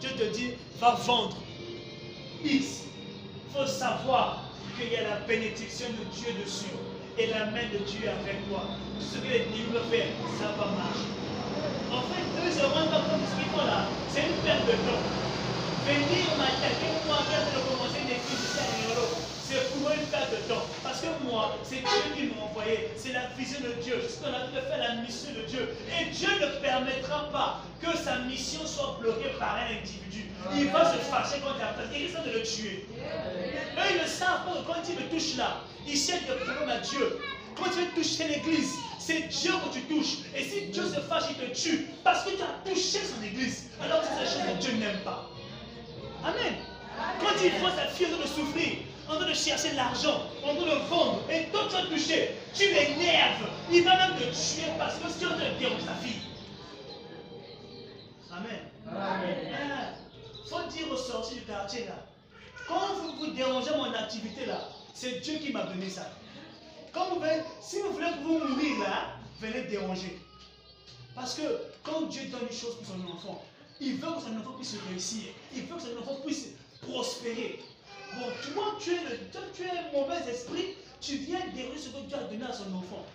Dieu 0.00 0.10
te 0.16 0.24
dit, 0.34 0.52
va 0.78 0.92
vendre 0.92 1.36
X. 2.42 2.84
Il 3.46 3.58
faut 3.58 3.66
savoir 3.66 4.44
qu'il 4.78 4.92
y 4.92 4.96
a 4.96 5.02
la 5.02 5.16
bénédiction 5.26 5.88
de 5.88 6.04
Dieu 6.16 6.32
dessus 6.42 6.70
et 7.20 7.26
la 7.28 7.52
main 7.52 7.68
de 7.68 7.84
Dieu 7.84 8.08
avec 8.08 8.48
toi. 8.48 8.64
Ce 8.98 9.18
que 9.20 9.28
les 9.28 9.44
livres 9.52 9.76
font, 9.76 10.08
ça 10.40 10.56
va 10.56 10.72
marcher. 10.72 11.12
En 11.92 12.02
fait, 12.08 12.24
eux 12.24 12.48
ne 12.48 12.52
se 12.52 12.64
rendent 12.64 12.88
pas 12.88 13.04
compte 13.04 13.20
de 13.20 13.28
ce 13.28 13.36
qu'ils 13.36 13.52
font 13.52 13.66
là. 13.66 13.84
C'est 14.08 14.24
une 14.24 14.40
perte 14.40 14.64
de 14.64 14.76
temps. 14.88 15.04
Venir 15.84 16.24
m'attaquer, 16.40 16.92
moi, 17.06 17.20
faire 17.28 17.44
de 17.44 17.60
commencer 17.68 18.00
une 18.00 18.12
église 18.16 18.40
ici 18.40 18.60
à 18.60 19.30
c'est 19.50 19.66
pour 19.74 19.90
une 19.90 20.06
perte 20.06 20.30
de 20.30 20.36
temps. 20.46 20.62
Parce 20.84 21.00
que 21.00 21.08
moi, 21.24 21.58
c'est 21.64 21.82
Dieu 21.82 22.14
qui 22.14 22.22
m'a 22.30 22.44
envoyé. 22.44 22.88
C'est 22.96 23.12
la 23.12 23.26
vision 23.36 23.58
de 23.58 23.82
Dieu. 23.82 23.98
Je 24.00 24.06
suis 24.06 24.24
en 24.24 24.30
train 24.30 24.46
de 24.46 24.60
faire 24.60 24.78
la 24.78 25.02
mission 25.02 25.30
de 25.34 25.42
Dieu. 25.42 25.74
Et 25.90 26.04
Dieu 26.14 26.28
ne 26.40 26.46
permettra 26.62 27.28
pas 27.32 27.64
que 27.82 27.96
sa 27.98 28.20
mission 28.30 28.64
soit 28.64 28.98
bloquée 29.00 29.34
par 29.40 29.56
un 29.56 29.74
individu. 29.74 30.30
Il 30.54 30.70
va 30.70 30.92
se 30.92 30.98
fâcher 30.98 31.42
quand 31.42 31.58
il 31.58 31.62
appelle. 31.62 31.90
Il 31.92 32.06
risque 32.06 32.22
de 32.24 32.38
le 32.38 32.42
tuer. 32.44 32.86
Eux, 32.94 33.88
ils 33.90 34.02
ne 34.02 34.06
savent 34.06 34.46
pas 34.46 34.62
quand 34.64 34.82
il 34.88 34.94
me 34.94 35.10
touche 35.10 35.36
là, 35.36 35.62
ils 35.86 35.96
cherchent 35.96 36.26
des 36.26 36.44
problèmes 36.44 36.68
à 36.68 36.78
Dieu. 36.78 37.18
Quand 37.56 37.70
tu 37.70 37.80
veux 37.80 37.90
toucher 37.94 38.28
l'église, 38.28 38.74
c'est 38.98 39.28
Dieu 39.28 39.52
que 39.52 39.74
tu 39.74 39.82
touches. 39.82 40.18
Et 40.36 40.44
si 40.44 40.66
Dieu 40.66 40.84
se 40.84 41.00
fâche, 41.00 41.24
il 41.30 41.36
te 41.36 41.60
tue. 41.60 41.86
Parce 42.04 42.24
que 42.24 42.30
tu 42.30 42.42
as 42.42 42.70
touché 42.70 42.98
son 42.98 43.22
église. 43.24 43.70
Alors 43.82 44.02
c'est 44.04 44.22
la 44.22 44.30
chose 44.30 44.42
que 44.54 44.62
Dieu 44.62 44.72
n'aime 44.78 45.00
pas. 45.00 45.28
Amen. 46.24 46.54
Quand 47.20 47.34
il 47.42 47.50
voit 47.60 47.72
sa 47.72 47.86
fille 47.86 48.06
en 48.06 48.10
train 48.10 48.22
de 48.22 48.28
souffrir, 48.28 48.78
en 49.08 49.16
train 49.16 49.28
de 49.28 49.34
chercher 49.34 49.72
l'argent, 49.72 50.22
en 50.44 50.54
train 50.54 50.66
de 50.66 50.88
vendre, 50.88 51.22
et 51.30 51.44
toi 51.50 51.62
tu 51.68 51.76
as 51.76 51.86
touché, 51.86 52.36
tu 52.54 52.64
l'énerves. 52.64 53.48
Il 53.72 53.84
va 53.84 53.96
même 53.96 54.16
te 54.16 54.24
tuer 54.24 54.70
parce 54.78 54.96
que 54.96 55.08
si 55.08 55.24
on 55.26 55.30
te 55.30 55.58
dérange 55.58 55.82
sa 55.82 55.94
fille. 55.94 56.20
Amen. 58.32 58.60
Amen. 58.88 59.94
Il 60.44 60.48
faut 60.48 60.68
dire 60.68 60.92
aux 60.92 60.96
sorciers 60.96 61.40
du 61.40 61.46
quartier 61.46 61.86
là, 61.86 62.06
quand 62.68 62.94
vous 62.94 63.12
vous 63.18 63.32
dérangez 63.32 63.70
mon 63.76 63.92
activité 63.92 64.46
là, 64.46 64.68
c'est 64.94 65.20
Dieu 65.20 65.38
qui 65.38 65.52
m'a 65.52 65.64
donné 65.64 65.88
ça. 65.88 66.10
Quand 66.92 67.10
vous 67.10 67.20
voulez, 67.20 67.42
si 67.60 67.80
vous 67.80 67.92
mourir 67.92 68.78
là, 68.80 69.16
venez 69.40 69.62
déranger. 69.62 70.18
Parce 71.14 71.34
que 71.34 71.42
quand 71.82 72.02
Dieu 72.02 72.22
donne 72.30 72.42
une 72.50 72.56
chose 72.56 72.76
pour 72.76 72.86
son 72.86 73.12
enfant, 73.12 73.44
il 73.80 73.96
veut 73.96 74.12
que 74.14 74.20
son 74.20 74.36
enfant 74.38 74.52
puisse 74.56 74.76
réussir. 74.88 75.32
Il 75.54 75.62
veut 75.62 75.76
que 75.76 75.82
son 75.82 75.98
enfant 76.00 76.20
puisse 76.24 76.48
prospérer. 76.82 77.60
Bon, 78.14 78.26
toi, 78.52 78.76
tu 78.80 78.90
es, 78.90 78.98
le, 79.04 79.18
tu 79.54 79.62
es 79.62 79.70
un 79.70 79.92
mauvais 79.92 80.28
esprit, 80.28 80.74
tu 81.00 81.16
viens 81.18 81.40
déranger 81.54 81.78
ce 81.78 81.88
que 81.90 82.00
Dieu 82.06 82.16
a 82.16 82.24
donné 82.24 82.44
à 82.44 82.52
son 82.52 82.74
enfant. 82.74 83.06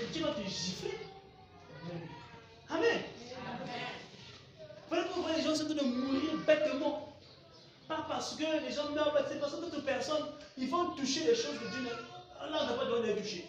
Et 0.00 0.06
Dieu 0.12 0.24
va 0.24 0.32
te 0.32 0.40
gifler. 0.48 0.98
Amen. 2.70 3.00
Voilà 4.88 5.04
que 5.04 5.14
vous 5.14 5.22
voyez 5.22 5.38
les 5.38 5.44
gens 5.44 5.54
sont 5.54 5.64
en 5.64 5.74
train 5.74 5.84
de 5.84 5.88
mourir 5.88 6.36
bêtement. 6.46 7.11
Parce 8.08 8.34
que 8.36 8.44
les 8.66 8.72
gens 8.72 8.90
meurent, 8.90 9.16
c'est 9.28 9.40
parce 9.40 9.54
que 9.54 9.60
d'autres 9.60 9.84
personnes, 9.84 10.26
ils 10.56 10.68
vont 10.68 10.90
toucher 10.90 11.24
les 11.24 11.34
choses 11.34 11.58
que 11.58 11.68
Dieu 11.70 11.88
Allah 12.40 12.66
n'a 12.66 12.72
pas 12.74 12.84
donné 12.86 13.08
de 13.08 13.12
les 13.12 13.22
toucher. 13.22 13.46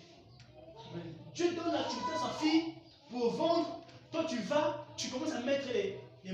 Dieu 1.34 1.54
donne 1.54 1.74
l'activité 1.74 2.12
à 2.14 2.20
sa 2.20 2.40
fille 2.40 2.74
pour 3.10 3.32
vendre. 3.32 3.80
Toi, 4.12 4.26
tu 4.30 4.38
vas, 4.40 4.86
tu 4.96 5.10
commences 5.10 5.34
à 5.34 5.40
mettre 5.40 5.68
les, 5.74 6.00
les. 6.24 6.34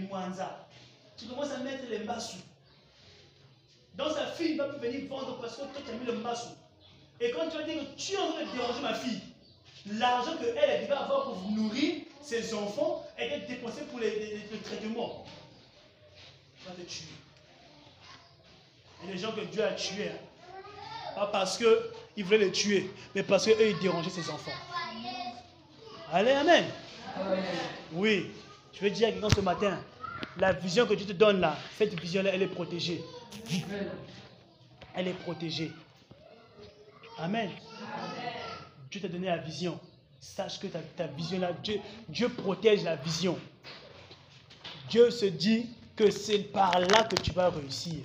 Tu 1.17 1.25
commences 1.25 1.51
à 1.51 1.57
mettre 1.59 1.83
les 1.89 1.99
mbassou. 1.99 2.37
Donc 3.95 4.11
sa 4.11 4.27
fille 4.27 4.55
va 4.55 4.65
plus 4.65 4.79
venir 4.79 5.09
vendre 5.09 5.39
parce 5.39 5.55
que 5.55 5.61
toi, 5.61 5.81
tu 5.85 5.91
as 5.91 5.95
mis 5.95 6.05
le 6.05 6.13
mbassou. 6.13 6.49
Et 7.21 7.31
quand 7.31 7.49
tu 7.49 7.57
vas 7.57 7.63
dire 7.63 7.79
que 7.79 8.01
tu 8.01 8.13
es 8.13 8.17
en 8.17 8.31
train 8.31 8.45
de 8.45 8.51
déranger 8.51 8.81
ma 8.81 8.93
fille, 8.93 9.21
l'argent 9.97 10.37
qu'elle 10.37 10.57
elle 10.57 10.83
devait 10.83 10.93
avoir 10.93 11.23
pour 11.23 11.51
nourrir 11.51 12.03
ses 12.21 12.53
enfants 12.53 13.05
était 13.17 13.39
dépensé 13.47 13.81
pour 13.83 13.99
les 13.99 14.45
traitements. 14.63 15.25
Va 16.65 16.71
te 16.73 16.81
tuer. 16.81 17.07
Et 19.03 19.11
les 19.13 19.17
gens 19.17 19.31
que 19.31 19.41
Dieu 19.41 19.63
a 19.63 19.71
tués, 19.71 20.09
hein, 20.09 20.61
pas 21.15 21.27
parce 21.27 21.57
qu'il 21.57 22.23
voulait 22.23 22.37
les 22.37 22.51
tuer, 22.51 22.89
mais 23.15 23.23
parce 23.23 23.45
qu'eux, 23.45 23.69
ils 23.69 23.79
dérangeaient 23.79 24.09
ses 24.09 24.29
enfants. 24.29 24.51
Allez, 26.11 26.31
Amen. 26.31 26.65
Oui, 27.93 28.31
je 28.73 28.79
veux 28.81 28.89
dire 28.89 29.09
à 29.09 29.11
quelqu'un 29.11 29.29
ce 29.29 29.41
matin, 29.41 29.79
la 30.37 30.53
vision 30.53 30.85
que 30.85 30.93
Dieu 30.93 31.05
te 31.05 31.13
donne 31.13 31.39
là, 31.39 31.57
cette 31.77 31.99
vision-là, 31.99 32.31
elle 32.33 32.41
est 32.41 32.47
protégée. 32.47 33.03
Elle 34.95 35.07
est 35.07 35.13
protégée. 35.13 35.71
Amen. 37.17 37.49
Dieu 38.89 39.01
t'a 39.01 39.07
donné 39.07 39.27
la 39.27 39.37
vision. 39.37 39.79
Sache 40.19 40.59
que 40.59 40.67
ta, 40.67 40.79
ta 40.79 41.07
vision 41.07 41.39
là, 41.39 41.51
Dieu, 41.63 41.79
Dieu 42.07 42.29
protège 42.29 42.83
la 42.83 42.95
vision. 42.95 43.37
Dieu 44.89 45.11
se 45.11 45.25
dit 45.25 45.67
que 45.95 46.09
c'est 46.11 46.39
par 46.39 46.79
là 46.79 47.03
que 47.03 47.15
tu 47.15 47.31
vas 47.31 47.49
réussir. 47.49 48.03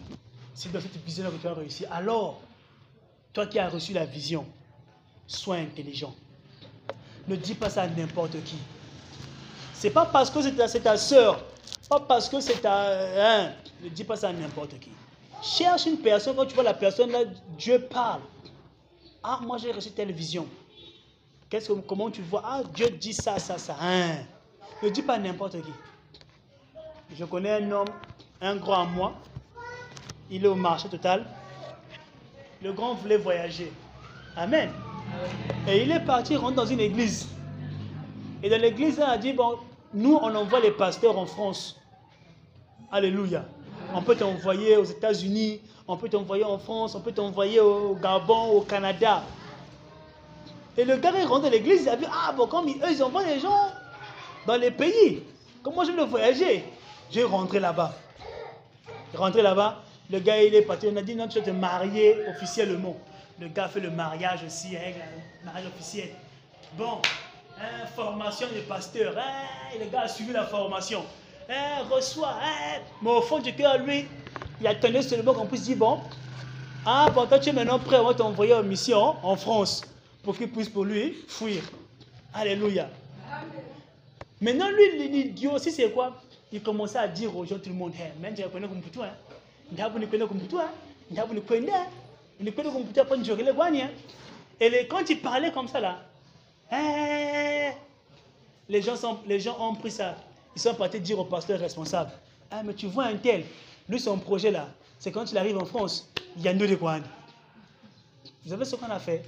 C'est 0.55 0.70
dans 0.70 0.81
cette 0.81 0.97
vision 1.05 1.24
là 1.24 1.31
que 1.31 1.36
tu 1.36 1.43
vas 1.43 1.55
réussir. 1.55 1.89
Alors, 1.93 2.40
toi 3.32 3.47
qui 3.47 3.59
as 3.59 3.68
reçu 3.68 3.93
la 3.93 4.06
vision, 4.06 4.47
sois 5.26 5.56
intelligent. 5.56 6.14
Ne 7.26 7.36
dis 7.36 7.55
pas 7.55 7.70
ça 7.70 7.82
à 7.82 7.89
n'importe 7.89 8.43
qui. 8.44 8.59
C'est 9.74 9.90
pas 9.90 10.06
parce 10.06 10.31
que 10.31 10.40
c'est 10.40 10.52
ta, 10.52 10.68
ta 10.68 10.97
soeur, 10.97 11.44
pas 11.89 12.01
parce 12.01 12.28
que 12.28 12.40
c'est 12.40 12.60
ta. 12.60 13.43
Hein, 13.43 13.52
ne 13.82 13.89
dis 13.89 14.05
pas 14.05 14.16
ça 14.16 14.28
à 14.28 14.32
n'importe 14.32 14.78
qui. 14.78 14.90
Cherche 15.43 15.86
une 15.86 15.98
personne, 15.98 16.36
quand 16.36 16.47
tu 16.47 16.55
vois 16.55 16.64
la 16.64 16.74
personne 16.74 17.10
là, 17.10 17.24
Dieu 17.59 17.81
parle. 17.81 18.22
Ah, 19.22 19.40
moi 19.43 19.59
j'ai 19.59 19.72
reçu 19.72 19.90
telle 19.90 20.12
vision. 20.12 20.47
Comment 21.86 22.10
tu 22.10 22.22
vois? 22.22 22.43
Ah, 22.44 22.62
Dieu 22.74 22.90
dit 22.90 23.12
ça, 23.12 23.39
ça, 23.39 23.59
ça. 23.59 23.76
Hein. 23.81 24.16
Ne 24.82 24.89
dis 24.89 25.02
pas 25.02 25.14
à 25.14 25.18
n'importe 25.18 25.60
qui. 25.62 25.72
Je 27.14 27.24
connais 27.24 27.52
un 27.62 27.70
homme, 27.70 27.89
un 28.40 28.56
grand 28.56 28.82
à 28.82 28.85
moi. 28.85 29.14
Il 30.30 30.44
est 30.44 30.48
au 30.48 30.55
marché 30.55 30.88
total. 30.88 31.26
Le 32.62 32.72
grand 32.72 32.94
voulait 32.94 33.16
voyager. 33.16 33.72
Amen. 34.36 34.70
Et 35.68 35.82
il 35.82 35.90
est 35.90 36.01
parti 36.01 36.36
rentrer 36.36 36.55
dans 36.56 36.66
une 36.66 36.80
église. 36.80 37.28
Et 38.42 38.48
dans 38.48 38.60
l'église, 38.60 38.96
il 38.96 39.02
a 39.02 39.18
dit, 39.18 39.32
bon, 39.32 39.59
nous, 39.92 40.18
on 40.20 40.34
envoie 40.34 40.60
les 40.60 40.70
pasteurs 40.70 41.18
en 41.18 41.26
France. 41.26 41.80
Alléluia. 42.90 43.44
On 43.94 44.02
peut 44.02 44.16
t'envoyer 44.16 44.76
aux 44.76 44.84
États-Unis, 44.84 45.60
on 45.86 45.96
peut 45.96 46.09
t'envoyer 46.09 46.44
en 46.44 46.59
France, 46.59 46.94
on 46.94 47.01
peut 47.01 47.12
t'envoyer 47.12 47.60
au 47.60 47.94
Gabon, 47.94 48.56
au 48.56 48.60
Canada. 48.62 49.22
Et 50.76 50.84
le 50.84 50.96
gars 50.96 51.12
est 51.12 51.24
rentré 51.24 51.51
dans 51.51 51.51
l'église, 51.51 51.82
il 51.82 51.88
a 51.88 51.96
vu, 51.96 52.06
ah 52.10 52.32
bon, 52.32 52.46
comme 52.46 52.68
eux, 52.68 52.90
ils 52.90 53.02
envoient 53.02 53.24
les 53.24 53.38
gens 53.38 53.70
dans 54.46 54.56
les 54.56 54.70
pays. 54.70 55.22
Comment 55.62 55.84
je 55.84 55.92
veux 55.92 56.05
voyager? 56.05 56.64
Je 57.10 57.20
vais 57.20 57.24
rentrer 57.24 57.60
là-bas. 57.60 57.94
Rentré 59.14 59.42
là-bas, 59.42 59.82
le 60.10 60.18
gars, 60.20 60.43
il 60.43 60.55
est 60.55 60.62
parti, 60.62 60.86
on 60.90 60.97
a 60.97 61.02
dit, 61.02 61.14
non, 61.14 61.28
tu 61.28 61.39
vas 61.39 61.44
te 61.44 61.51
marier 61.51 62.16
officiellement. 62.28 62.97
Le 63.40 63.48
gars 63.48 63.68
fait 63.68 63.81
le 63.81 63.90
mariage 63.90 64.44
aussi, 64.47 64.76
hein, 64.76 64.93
le 65.40 65.47
mariage 65.47 65.66
officiel. 65.66 66.10
Bon, 66.76 67.01
hein, 67.59 67.86
formation 67.97 68.47
de 68.55 68.60
pasteur. 68.60 69.16
Hein, 69.18 69.78
le 69.78 69.86
gars 69.86 70.02
a 70.02 70.09
suivi 70.09 70.32
la 70.32 70.44
formation. 70.44 71.02
Hein, 71.48 71.85
reçoit. 71.90 72.36
Hein, 72.43 72.81
mais 73.02 73.10
au 73.10 73.22
fond 73.22 73.39
du 73.39 73.55
cœur, 73.55 73.78
lui, 73.78 74.06
il 74.60 74.66
attendait 74.66 75.02
seulement 75.02 75.35
qu'on 75.35 75.47
puisse 75.47 75.62
dire, 75.62 75.76
bon, 75.76 76.01
ah, 76.86 77.10
toi 77.12 77.39
tu 77.39 77.48
es 77.48 77.52
maintenant 77.52 77.78
prêt, 77.78 77.98
on 77.98 78.05
va 78.05 78.14
t'envoyer 78.14 78.55
en 78.55 78.62
mission 78.62 79.16
en 79.22 79.36
France 79.36 79.82
pour 80.22 80.36
qu'il 80.36 80.51
puisse 80.51 80.68
pour 80.68 80.85
lui 80.85 81.16
fuir. 81.28 81.62
Alléluia. 82.32 82.89
Maintenant, 84.40 84.68
lui, 84.70 85.09
l'idiot 85.09 85.52
aussi, 85.52 85.70
c'est 85.70 85.90
quoi? 85.90 86.20
Il 86.52 86.62
commençait 86.62 86.98
à 86.98 87.09
dire 87.09 87.35
aux 87.35 87.44
gens, 87.44 87.59
tout 87.59 87.70
le 87.70 87.74
monde, 87.74 87.94
hey, 87.94 88.12
même 88.20 88.36
je 88.36 88.43
connais 88.43 88.68
comme 88.68 88.82
toi. 88.82 89.06
Hein. 89.06 89.34
Et 94.60 94.70
les- 94.70 94.86
quand 94.86 95.09
il 95.10 95.20
parlait 95.20 95.51
comme 95.52 95.68
ça 95.68 95.80
là, 95.80 95.98
hein, 96.70 97.72
les 98.68 98.80
gens, 98.80 99.56
ont 99.60 99.74
pris 99.74 99.90
ça. 99.90 100.16
Ils 100.56 100.60
sont 100.60 100.74
partis 100.74 101.01
dire 101.01 101.18
au 101.18 101.24
pasteur 101.24 101.59
responsable, 101.59 102.10
ah 102.51 102.62
mais 102.62 102.74
tu 102.74 102.86
vois 102.86 103.05
un 103.05 103.16
tel, 103.16 103.44
lui 103.88 103.98
son 103.98 104.16
projet 104.18 104.51
là, 104.51 104.68
c'est 104.98 105.10
quand 105.10 105.30
il 105.30 105.36
arrive 105.38 105.59
en 105.59 105.64
France, 105.64 106.09
il 106.36 106.42
y 106.42 106.48
a 106.48 106.55
nous 106.55 106.66
de 106.66 106.76
Gwani. 106.76 107.05
Vous 108.44 108.51
savez 108.51 108.64
ce 108.64 108.76
qu'on 108.76 108.90
a 108.90 108.98
fait? 108.98 109.24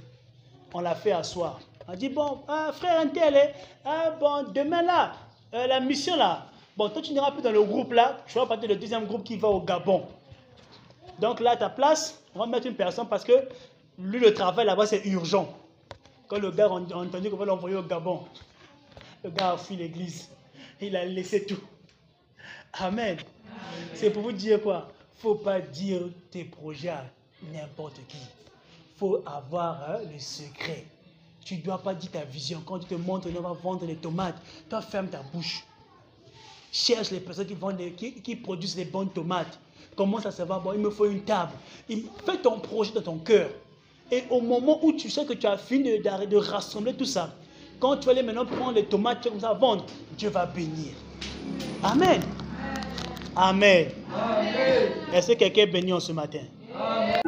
On 0.73 0.79
l'a 0.79 0.95
fait 0.95 1.11
asseoir. 1.11 1.59
On 1.87 1.95
dit, 1.95 2.09
bon, 2.09 2.39
ah, 2.47 2.71
frère 2.73 2.99
un 3.01 3.07
tel, 3.07 3.35
hein, 3.35 3.49
ah, 3.85 4.11
bon, 4.11 4.43
demain 4.53 4.81
là, 4.81 5.13
euh, 5.53 5.67
la 5.67 5.79
mission 5.79 6.15
là, 6.15 6.45
bon, 6.75 6.89
toi 6.89 7.01
tu 7.01 7.13
n'iras 7.13 7.31
plus 7.31 7.41
dans 7.41 7.51
le 7.51 7.63
groupe 7.63 7.93
là, 7.93 8.17
tu 8.27 8.37
vas 8.37 8.45
partir 8.45 8.69
du 8.69 8.75
deuxième 8.75 9.05
groupe 9.05 9.23
qui 9.23 9.37
va 9.37 9.47
au 9.49 9.61
Gabon. 9.61 10.05
Donc 11.19 11.39
là, 11.39 11.51
à 11.51 11.57
ta 11.57 11.69
place, 11.69 12.21
on 12.35 12.39
va 12.39 12.45
mettre 12.45 12.67
une 12.67 12.75
personne 12.75 13.07
parce 13.07 13.23
que 13.23 13.33
lui, 13.97 14.19
le 14.19 14.33
travail 14.33 14.65
là-bas, 14.65 14.85
c'est 14.85 15.05
urgent. 15.05 15.53
Quand 16.27 16.39
le 16.39 16.51
gars 16.51 16.65
a 16.65 16.69
entendu 16.69 17.29
qu'on 17.29 17.37
va 17.37 17.45
l'envoyer 17.45 17.75
au 17.75 17.83
Gabon, 17.83 18.25
le 19.23 19.29
gars 19.31 19.51
a 19.51 19.57
fui 19.57 19.75
l'église. 19.75 20.29
Il 20.79 20.95
a 20.95 21.05
laissé 21.05 21.45
tout. 21.45 21.59
Amen. 22.73 23.17
C'est 23.93 24.11
pour 24.11 24.21
vous 24.21 24.31
dire 24.31 24.61
quoi? 24.61 24.89
Faut 25.15 25.35
pas 25.35 25.59
dire 25.59 26.01
tes 26.29 26.43
projets 26.43 26.89
à 26.89 27.05
n'importe 27.51 27.99
qui. 28.07 28.19
faut 28.97 29.23
avoir 29.25 29.81
hein, 29.89 29.99
le 30.11 30.19
secret. 30.19 30.85
Tu 31.43 31.55
ne 31.55 31.61
dois 31.61 31.81
pas 31.81 31.95
dire 31.95 32.11
ta 32.11 32.25
vision. 32.25 32.61
Quand 32.65 32.79
tu 32.79 32.87
te 32.87 32.95
montres, 32.95 33.29
on 33.35 33.41
va 33.41 33.53
vendre 33.53 33.85
les 33.85 33.95
tomates. 33.95 34.35
Toi, 34.69 34.81
ferme 34.81 35.07
ta 35.07 35.23
bouche. 35.33 35.63
Cherche 36.71 37.09
les 37.11 37.21
personnes 37.21 37.47
qui, 37.47 37.53
vendent 37.55 37.81
qui, 37.95 38.21
qui 38.21 38.35
produisent 38.35 38.75
les 38.75 38.85
bonnes 38.85 39.09
tomates. 39.09 39.57
Comment 39.97 40.21
ça 40.21 40.31
se 40.31 40.43
va? 40.43 40.59
Bon, 40.59 40.71
il 40.73 40.79
me 40.79 40.89
faut 40.91 41.07
une 41.07 41.21
table. 41.21 41.51
Il- 41.89 42.05
Fais 42.25 42.37
ton 42.37 42.59
projet 42.59 42.91
dans 42.93 43.01
ton 43.01 43.17
cœur. 43.17 43.49
Et 44.11 44.23
au 44.29 44.39
moment 44.39 44.79
où 44.83 44.93
tu 44.93 45.09
sais 45.09 45.25
que 45.25 45.33
tu 45.33 45.47
as 45.47 45.57
fini 45.57 45.97
de, 45.99 46.25
de 46.25 46.37
rassembler 46.37 46.93
tout 46.93 47.03
ça, 47.05 47.33
quand 47.79 47.97
tu 47.97 48.05
vas 48.05 48.11
aller 48.13 48.23
maintenant 48.23 48.45
prendre 48.45 48.73
les 48.73 48.85
tomates, 48.85 49.21
tu 49.21 49.27
vas 49.27 49.31
comme 49.31 49.41
ça 49.41 49.53
vendre, 49.53 49.85
Dieu 50.17 50.29
va 50.29 50.45
bénir. 50.45 50.93
Amen. 51.83 52.21
Amen. 53.35 53.87
Amen. 54.15 54.91
Est-ce 55.13 55.31
que 55.33 55.37
quelqu'un 55.37 55.63
est 55.63 55.67
béni 55.67 55.91
en 55.91 55.99
ce 55.99 56.11
matin? 56.11 56.39
Amen. 56.73 57.26